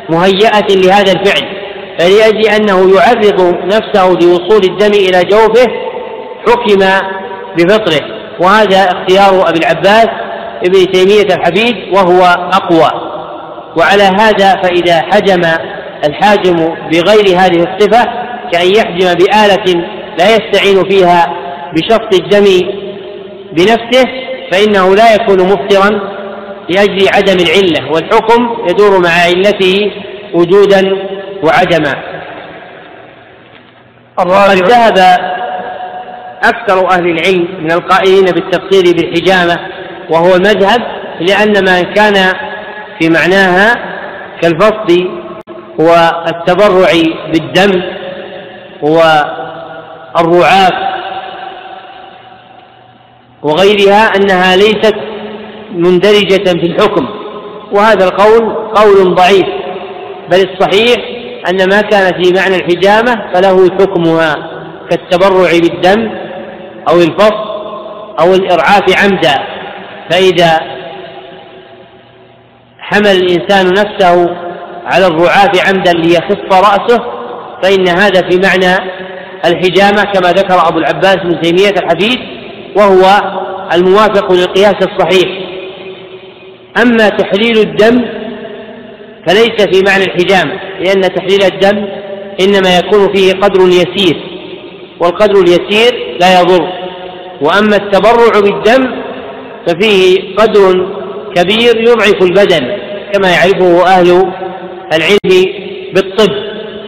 مهيئة 0.09 0.75
لهذا 0.75 1.11
الفعل 1.11 1.63
فلأجل 1.99 2.49
أنه 2.49 2.95
يعرض 2.95 3.55
نفسه 3.65 4.09
لوصول 4.09 4.63
الدم 4.63 4.91
إلى 4.93 5.23
جوفه 5.23 5.67
حكم 6.47 6.79
بفطره. 7.57 8.05
وهذا 8.39 8.83
اختيار 8.83 9.49
أبي 9.49 9.59
العباس 9.59 10.07
ابن 10.65 10.91
تيمية 10.91 11.35
الحبيب 11.35 11.93
وهو 11.93 12.23
أقوى. 12.53 13.13
وعلى 13.77 14.03
هذا 14.03 14.61
فإذا 14.61 15.01
حجم 15.01 15.41
الحاجم 16.05 16.55
بغير 16.91 17.39
هذه 17.39 17.65
الصفة 17.67 18.03
كأن 18.51 18.75
يحجم 18.75 19.13
بآلة 19.13 19.83
لا 20.19 20.25
يستعين 20.35 20.89
فيها 20.89 21.33
بشفط 21.73 22.13
الدم 22.13 22.45
بنفسه 23.51 24.05
فإنه 24.53 24.95
لا 24.95 25.13
يكون 25.15 25.39
مفطرا 25.39 25.89
لأجل 26.69 27.07
عدم 27.15 27.37
العلة 27.45 27.91
والحكم 27.91 28.57
يدور 28.69 28.99
مع 28.99 29.09
علته 29.09 29.91
وجودا 30.33 30.97
وعدما. 31.43 31.93
قد 34.17 34.27
ذهب 34.57 34.97
أكثر 36.43 36.89
أهل 36.91 37.07
العلم 37.07 37.47
من 37.63 37.71
القائلين 37.71 38.25
بالتفسير 38.25 38.95
بالحجامة 38.95 39.59
وهو 40.09 40.35
المذهب 40.35 40.81
لأن 41.19 41.65
ما 41.65 41.81
كان 41.81 42.33
في 42.99 43.09
معناها 43.09 43.75
كالفصل 44.41 45.09
والتبرع 45.79 46.91
بالدم 47.33 47.81
والرعاف 48.81 50.73
وغيرها 53.43 54.11
أنها 54.15 54.55
ليست 54.55 54.95
مندرجة 55.71 56.59
في 56.59 56.65
الحكم. 56.65 57.07
وهذا 57.71 58.05
القول 58.05 58.55
قول 58.75 59.15
ضعيف 59.15 59.45
بل 60.31 60.49
الصحيح 60.49 60.97
أن 61.49 61.69
ما 61.69 61.81
كان 61.81 62.23
في 62.23 62.33
معنى 62.33 62.55
الحجامة 62.55 63.33
فله 63.33 63.69
حكمها 63.79 64.35
كالتبرع 64.89 65.51
بالدم 65.51 66.09
أو 66.89 66.95
الفصل 66.95 67.53
أو 68.19 68.33
الإرعاف 68.33 69.03
عمدا. 69.03 69.35
فإذا 70.09 70.59
حمل 72.79 73.07
الإنسان 73.07 73.67
نفسه 73.67 74.35
على 74.85 75.07
الرعاف 75.07 75.67
عمدا 75.67 75.93
ليخف 75.93 76.51
رأسه 76.51 77.03
فإن 77.63 77.87
هذا 77.87 78.29
في 78.29 78.39
معنى 78.39 78.89
الحجامة 79.45 80.03
كما 80.03 80.31
ذكر 80.31 80.67
أبو 80.67 80.77
العباس 80.79 81.15
بن 81.15 81.41
تيمية 81.41 81.69
الحديث 81.69 82.17
وهو 82.75 83.21
الموافق 83.73 84.33
للقياس 84.33 84.75
الصحيح. 84.81 85.29
أما 86.81 87.09
تحليل 87.09 87.57
الدم 87.57 88.05
فليس 89.27 89.67
في 89.71 89.83
معنى 89.85 90.03
الحجامة 90.03 90.53
لأن 90.79 91.01
تحليل 91.01 91.43
الدم 91.43 91.85
إنما 92.41 92.77
يكون 92.77 93.13
فيه 93.13 93.33
قدر 93.33 93.67
يسير 93.67 94.17
والقدر 94.99 95.41
اليسير 95.41 96.17
لا 96.19 96.41
يضر. 96.41 96.67
وأما 97.41 97.75
التبرع 97.75 98.39
بالدم 98.39 99.03
ففيه 99.67 100.35
قدر 100.35 100.87
كبير 101.35 101.81
يضعف 101.81 102.21
البدن 102.21 102.77
كما 103.13 103.29
يعرفه 103.29 103.87
أهل 103.87 104.31
العلم 104.93 105.45
بالطب. 105.93 106.33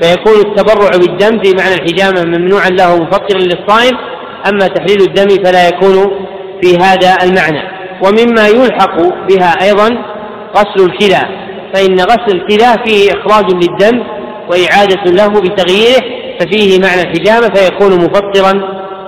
فيكون 0.02 0.34
التبرع 0.34 0.90
بالدم 0.90 1.44
في 1.44 1.54
معنى 1.58 1.74
الحجامة 1.74 2.24
ممنوعا 2.26 2.70
له 2.70 2.96
مفطرا 3.04 3.40
للصائم 3.40 3.98
أما 4.50 4.68
تحليل 4.68 5.02
الدم 5.02 5.44
فلا 5.44 5.68
يكون 5.68 6.28
في 6.62 6.78
هذا 6.78 7.18
المعنى. 7.24 7.76
ومما 8.04 8.48
يلحق 8.48 8.98
بها 9.30 9.54
أيضا 9.62 9.90
غسل 10.58 10.86
الكلى. 10.86 11.22
فإن 11.74 12.00
غسل 12.00 12.36
الكلى 12.36 12.84
فيه 12.86 13.12
إخراج 13.12 13.54
للدم 13.54 14.04
وإعادة 14.50 15.12
له 15.12 15.28
بتغييره 15.28 16.02
ففيه 16.40 16.80
معنى 16.80 17.02
الحجامة 17.02 17.54
فيكون 17.54 17.96
مفطرا 17.96 18.54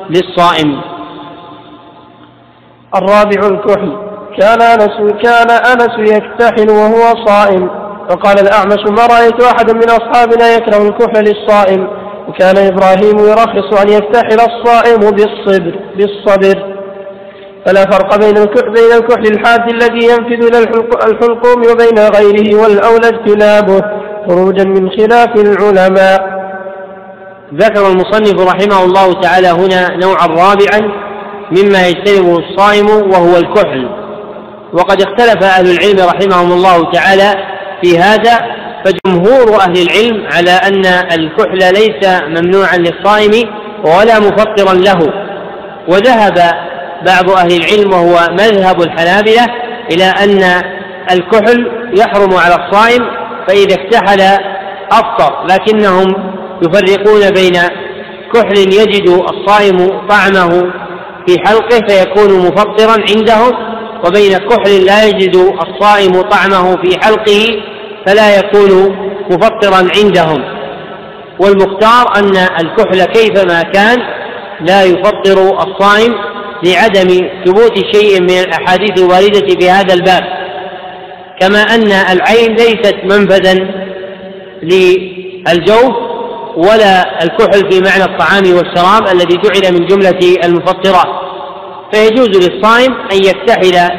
للصائم. 0.09 0.81
الرابع 2.95 3.47
الكحل. 3.47 3.97
كان 4.39 4.61
أنس 4.61 5.13
كان 5.23 5.51
أنس 5.51 6.11
يكتحل 6.11 6.69
وهو 6.69 7.25
صائم. 7.25 7.69
وقال 8.09 8.39
الأعمش 8.39 8.83
ما 8.89 9.05
رأيت 9.05 9.43
أحدا 9.43 9.73
من 9.73 9.89
أصحابنا 9.89 10.55
يكره 10.55 10.87
الكحل 10.87 11.23
للصائم. 11.23 11.87
وكان 12.27 12.57
إبراهيم 12.57 13.19
يرخص 13.19 13.81
أن 13.81 13.89
يكتحل 13.89 14.39
الصائم 14.39 14.99
بالصبر 14.99 15.79
بالصبر. 15.95 16.77
فلا 17.65 17.83
فرق 17.83 18.15
بين 18.15 18.33
بين 18.73 18.91
الكحل 18.97 19.33
الحاد 19.33 19.69
الذي 19.69 20.05
ينفذ 20.05 20.47
إلى 20.47 20.59
الحلقوم 21.11 21.61
وبين 21.71 21.99
غيره 22.15 22.61
والأولى 22.61 23.07
اجتنابه. 23.07 23.81
خروجا 24.27 24.63
من 24.63 24.89
خلاف 24.89 25.29
العلماء. 25.35 26.37
ذكر 27.53 27.87
المصنف 27.87 28.41
رحمه 28.41 28.83
الله 28.85 29.21
تعالى 29.21 29.47
هنا 29.47 29.97
نوعا 29.97 30.27
رابعا 30.27 30.91
مما 31.51 31.87
يجتنبه 31.87 32.37
الصائم 32.39 32.87
وهو 33.11 33.37
الكحل. 33.37 33.89
وقد 34.73 35.01
اختلف 35.01 35.43
أهل 35.43 35.65
العلم 35.71 36.09
رحمهم 36.09 36.51
الله 36.51 36.91
تعالى 36.91 37.33
في 37.81 37.99
هذا 37.99 38.56
فجمهور 38.85 39.61
أهل 39.61 39.81
العلم 39.81 40.27
على 40.33 40.51
أن 40.51 40.85
الكحل 40.85 41.73
ليس 41.73 42.21
ممنوعا 42.27 42.77
للصائم 42.77 43.49
ولا 43.83 44.19
مفطرا 44.19 44.73
له. 44.73 45.27
وذهب 45.87 46.51
بعض 47.05 47.29
أهل 47.29 47.51
العلم 47.51 47.93
وهو 47.93 48.27
مذهب 48.31 48.81
الحنابلة 48.81 49.45
إلى 49.91 50.03
أن 50.03 50.61
الكحل 51.11 51.71
يحرم 51.97 52.33
على 52.33 52.55
الصائم 52.55 53.03
فإذا 53.47 53.75
اكتحل 53.75 54.21
أفطر 54.91 55.45
لكنهم 55.45 56.33
يفرقون 56.61 57.31
بين 57.31 57.53
كحل 58.33 58.57
يجد 58.57 59.09
الصائم 59.09 60.07
طعمه 60.09 60.71
في 61.27 61.37
حلقه 61.45 61.87
فيكون 61.87 62.39
مفطرا 62.39 63.03
عندهم 63.09 63.51
وبين 64.05 64.37
كحل 64.37 64.85
لا 64.85 65.05
يجد 65.05 65.35
الصائم 65.35 66.21
طعمه 66.21 66.75
في 66.75 66.99
حلقه 67.03 67.61
فلا 68.07 68.37
يكون 68.37 68.95
مفطرا 69.31 69.87
عندهم. 69.97 70.43
والمختار 71.39 72.15
أن 72.15 72.37
الكحل 72.37 73.05
كيفما 73.05 73.61
كان 73.61 73.97
لا 74.61 74.83
يفطر 74.83 75.63
الصائم 75.63 76.13
لعدم 76.63 77.29
ثبوت 77.45 77.95
شيء 77.95 78.21
من 78.21 78.29
الأحاديث 78.29 78.91
الواردة 79.03 79.59
في 79.59 79.69
هذا 79.69 79.93
الباب. 79.93 80.23
كما 81.39 81.61
أن 81.61 81.91
العين 81.91 82.55
ليست 82.55 82.95
منفذا 83.03 83.53
للجوف 84.63 85.95
ولا 86.57 87.23
الكحل 87.23 87.71
في 87.71 87.81
معنى 87.81 88.03
الطعام 88.03 88.43
والشراب 88.55 89.07
الذي 89.07 89.37
جعل 89.37 89.73
من 89.73 89.85
جملة 89.85 90.19
المفطرات 90.45 91.07
فيجوز 91.93 92.29
للصائم 92.29 92.93
أن 93.11 93.17
يكتحل 93.17 93.89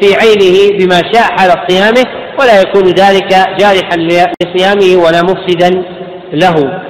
في 0.00 0.14
عينه 0.14 0.78
بما 0.78 1.02
شاء 1.12 1.22
حال 1.22 1.52
صيامه 1.68 2.25
ولا 2.40 2.60
يكون 2.60 2.84
ذلك 2.84 3.28
جارحا 3.58 3.96
لصيامه 4.42 5.04
ولا 5.04 5.22
مفسدا 5.22 5.82
له. 6.32 6.80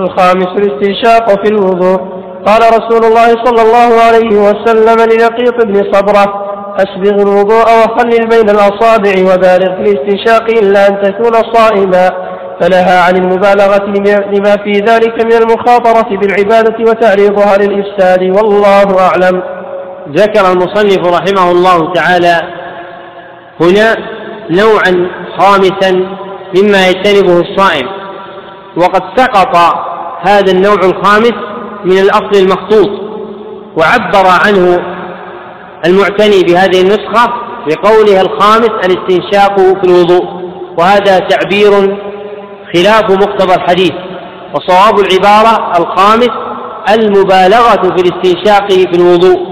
الخامس 0.00 0.46
الاستنشاق 0.46 1.44
في 1.44 1.48
الوضوء. 1.52 1.98
قال 2.46 2.62
رسول 2.62 3.04
الله 3.04 3.28
صلى 3.44 3.62
الله 3.62 4.02
عليه 4.02 4.36
وسلم 4.36 4.96
للقيط 5.12 5.64
بن 5.66 5.92
صبرة 5.92 6.48
أسبغ 6.76 7.22
الوضوء 7.22 7.64
وخلل 7.64 8.28
بين 8.28 8.50
الأصابع 8.50 9.34
وبالغ 9.34 9.74
في 9.76 9.82
الاستنشاق 9.82 10.42
إلا 10.42 10.88
أن 10.88 11.02
تكون 11.02 11.52
صائما. 11.52 12.28
فنهى 12.60 12.98
عن 12.98 13.16
المبالغة 13.16 13.84
لما 14.34 14.56
في 14.64 14.72
ذلك 14.72 15.24
من 15.24 15.32
المخاطرة 15.32 16.16
بالعبادة 16.16 16.90
وتعريضها 16.90 17.56
للإفساد 17.56 18.22
والله 18.22 19.00
أعلم. 19.00 19.42
ذكر 20.12 20.52
المصنف 20.52 21.06
رحمه 21.06 21.50
الله 21.50 21.92
تعالى 21.92 22.57
هنا 23.60 23.96
نوعا 24.50 25.10
خامسا 25.38 25.90
مما 26.56 26.88
يجتنبه 26.88 27.40
الصائم. 27.40 27.88
وقد 28.76 29.02
سقط 29.16 29.56
هذا 30.20 30.52
النوع 30.52 30.74
الخامس 30.74 31.32
من 31.84 31.98
الأصل 31.98 32.30
المخطوط 32.34 32.90
وعبر 33.76 34.28
عنه 34.46 34.78
المعتني 35.86 36.42
بهذه 36.42 36.80
النسخة 36.80 37.32
بقولها 37.66 38.22
الخامس 38.22 38.70
الاستنشاق 38.84 39.56
في 39.60 39.84
الوضوء. 39.84 40.26
وهذا 40.78 41.18
تعبير 41.18 41.98
خلاف 42.74 43.10
مقتضى 43.10 43.54
الحديث. 43.54 43.92
وصواب 44.54 44.98
العبارة 44.98 45.72
الخامس 45.78 46.30
المبالغة 46.94 47.96
في 47.96 48.02
الاستنشاق 48.02 48.70
في 48.72 48.96
الوضوء. 48.96 49.47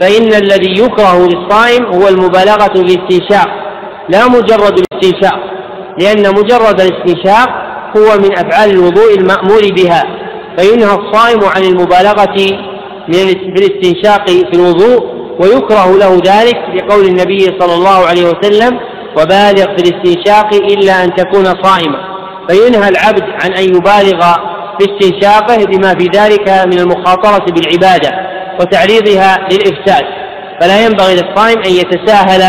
فإن 0.00 0.34
الذي 0.34 0.82
يكره 0.82 1.26
للصائم 1.26 1.84
هو 1.84 2.08
المبالغة 2.08 2.66
في 2.74 2.80
الاستنشاق 2.80 3.48
لا 4.08 4.28
مجرد 4.28 4.78
الاستنشاق 4.78 5.40
لأن 5.98 6.34
مجرد 6.34 6.80
الاستنشاق 6.80 7.48
هو 7.96 8.18
من 8.18 8.38
أفعال 8.38 8.70
الوضوء 8.70 9.14
المأمور 9.14 9.60
بها 9.76 10.02
فينهى 10.58 10.94
الصائم 10.94 11.40
عن 11.44 11.62
المبالغة 11.62 12.36
في 13.06 13.58
الاستنشاق 13.58 14.28
في 14.28 14.54
الوضوء 14.54 15.20
ويكره 15.40 15.96
له 15.96 16.20
ذلك 16.26 16.58
لقول 16.74 17.04
النبي 17.04 17.38
صلى 17.60 17.74
الله 17.74 18.06
عليه 18.06 18.24
وسلم 18.24 18.78
وبالغ 19.16 19.64
في 19.76 19.82
الاستنشاق 19.82 20.54
إلا 20.54 21.04
أن 21.04 21.14
تكون 21.14 21.44
صائما 21.44 21.98
فينهى 22.48 22.88
العبد 22.88 23.22
عن 23.42 23.52
أن 23.52 23.64
يبالغ 23.64 24.20
في 24.78 24.86
استنشاقه 24.90 25.64
بما 25.64 25.94
في 25.94 26.04
ذلك 26.14 26.48
من 26.66 26.78
المخاطرة 26.78 27.44
بالعبادة. 27.52 28.29
وتعريضها 28.60 29.48
للإفساد. 29.52 30.04
فلا 30.60 30.84
ينبغي 30.84 31.14
للصائم 31.14 31.58
أن 31.66 31.70
يتساهل 31.70 32.40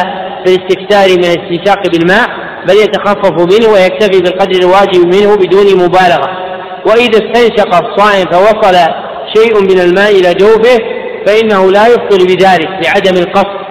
في 0.46 0.56
الاستكثار 0.56 1.10
من 1.18 1.24
الاستنشاق 1.24 1.88
بالماء 1.88 2.28
بل 2.68 2.76
يتخفف 2.76 3.32
منه 3.32 3.74
ويكتفي 3.74 4.22
بالقدر 4.22 4.60
الواجب 4.60 5.16
منه 5.16 5.36
بدون 5.36 5.84
مبالغة. 5.84 6.30
وإذا 6.86 7.20
استنشق 7.20 7.76
الصائم 7.76 8.26
فوصل 8.32 8.76
شيء 9.36 9.62
من 9.62 9.80
الماء 9.80 10.12
إلى 10.12 10.34
جوفه 10.34 10.78
فإنه 11.26 11.72
لا 11.72 11.88
يفطر 11.88 12.26
بذلك 12.26 12.70
لعدم 12.86 13.18
القصد. 13.18 13.62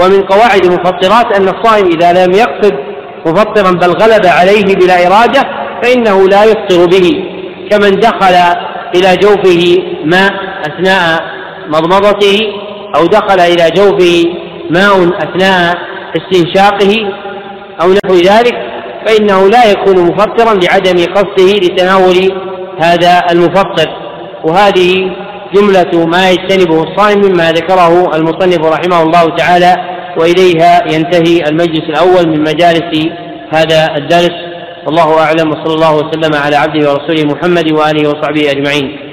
ومن 0.00 0.22
قواعد 0.22 0.64
المفطرات 0.64 1.36
أن 1.36 1.48
الصائم 1.48 1.86
إذا 1.86 2.24
لم 2.24 2.32
يقصد 2.32 2.74
مفطرا 3.26 3.70
بل 3.70 3.90
غلب 3.90 4.26
عليه 4.26 4.74
بلا 4.74 5.06
إرادة 5.06 5.42
فإنه 5.82 6.28
لا 6.28 6.44
يفطر 6.44 6.86
به 6.86 7.10
كمن 7.70 7.90
دخل 7.90 8.34
إلى 8.94 9.16
جوفه 9.16 9.76
ماء 10.04 10.32
أثناء 10.66 11.37
مضمضته 11.68 12.38
أو 12.96 13.06
دخل 13.06 13.40
إلى 13.40 13.70
جوفه 13.76 14.24
ماء 14.70 15.08
أثناء 15.08 15.74
استنشاقه 16.16 16.94
أو 17.82 17.88
نحو 17.92 18.14
ذلك 18.14 18.54
فإنه 19.06 19.48
لا 19.48 19.70
يكون 19.70 20.06
مفطرا 20.06 20.54
لعدم 20.54 21.04
قصده 21.14 21.52
لتناول 21.52 22.32
هذا 22.80 23.22
المفطر. 23.32 23.88
وهذه 24.44 24.94
جملة 25.54 26.06
ما 26.06 26.30
يجتنبه 26.30 26.82
الصائم 26.82 27.20
مما 27.20 27.52
ذكره 27.52 28.16
المصنف 28.16 28.64
رحمه 28.64 29.02
الله 29.02 29.36
تعالى 29.36 29.76
وإليها 30.16 30.94
ينتهي 30.94 31.42
المجلس 31.48 31.84
الأول 31.88 32.28
من 32.28 32.40
مجالس 32.40 33.08
هذا 33.50 33.96
الدرس. 33.96 34.36
والله 34.86 35.20
أعلم 35.20 35.50
وصلى 35.50 35.74
الله 35.74 35.96
وسلم 35.96 36.34
على 36.34 36.56
عبده 36.56 36.90
ورسوله 36.90 37.24
محمد 37.24 37.72
وآله 37.72 38.08
وصحبه 38.10 38.50
أجمعين. 38.50 39.07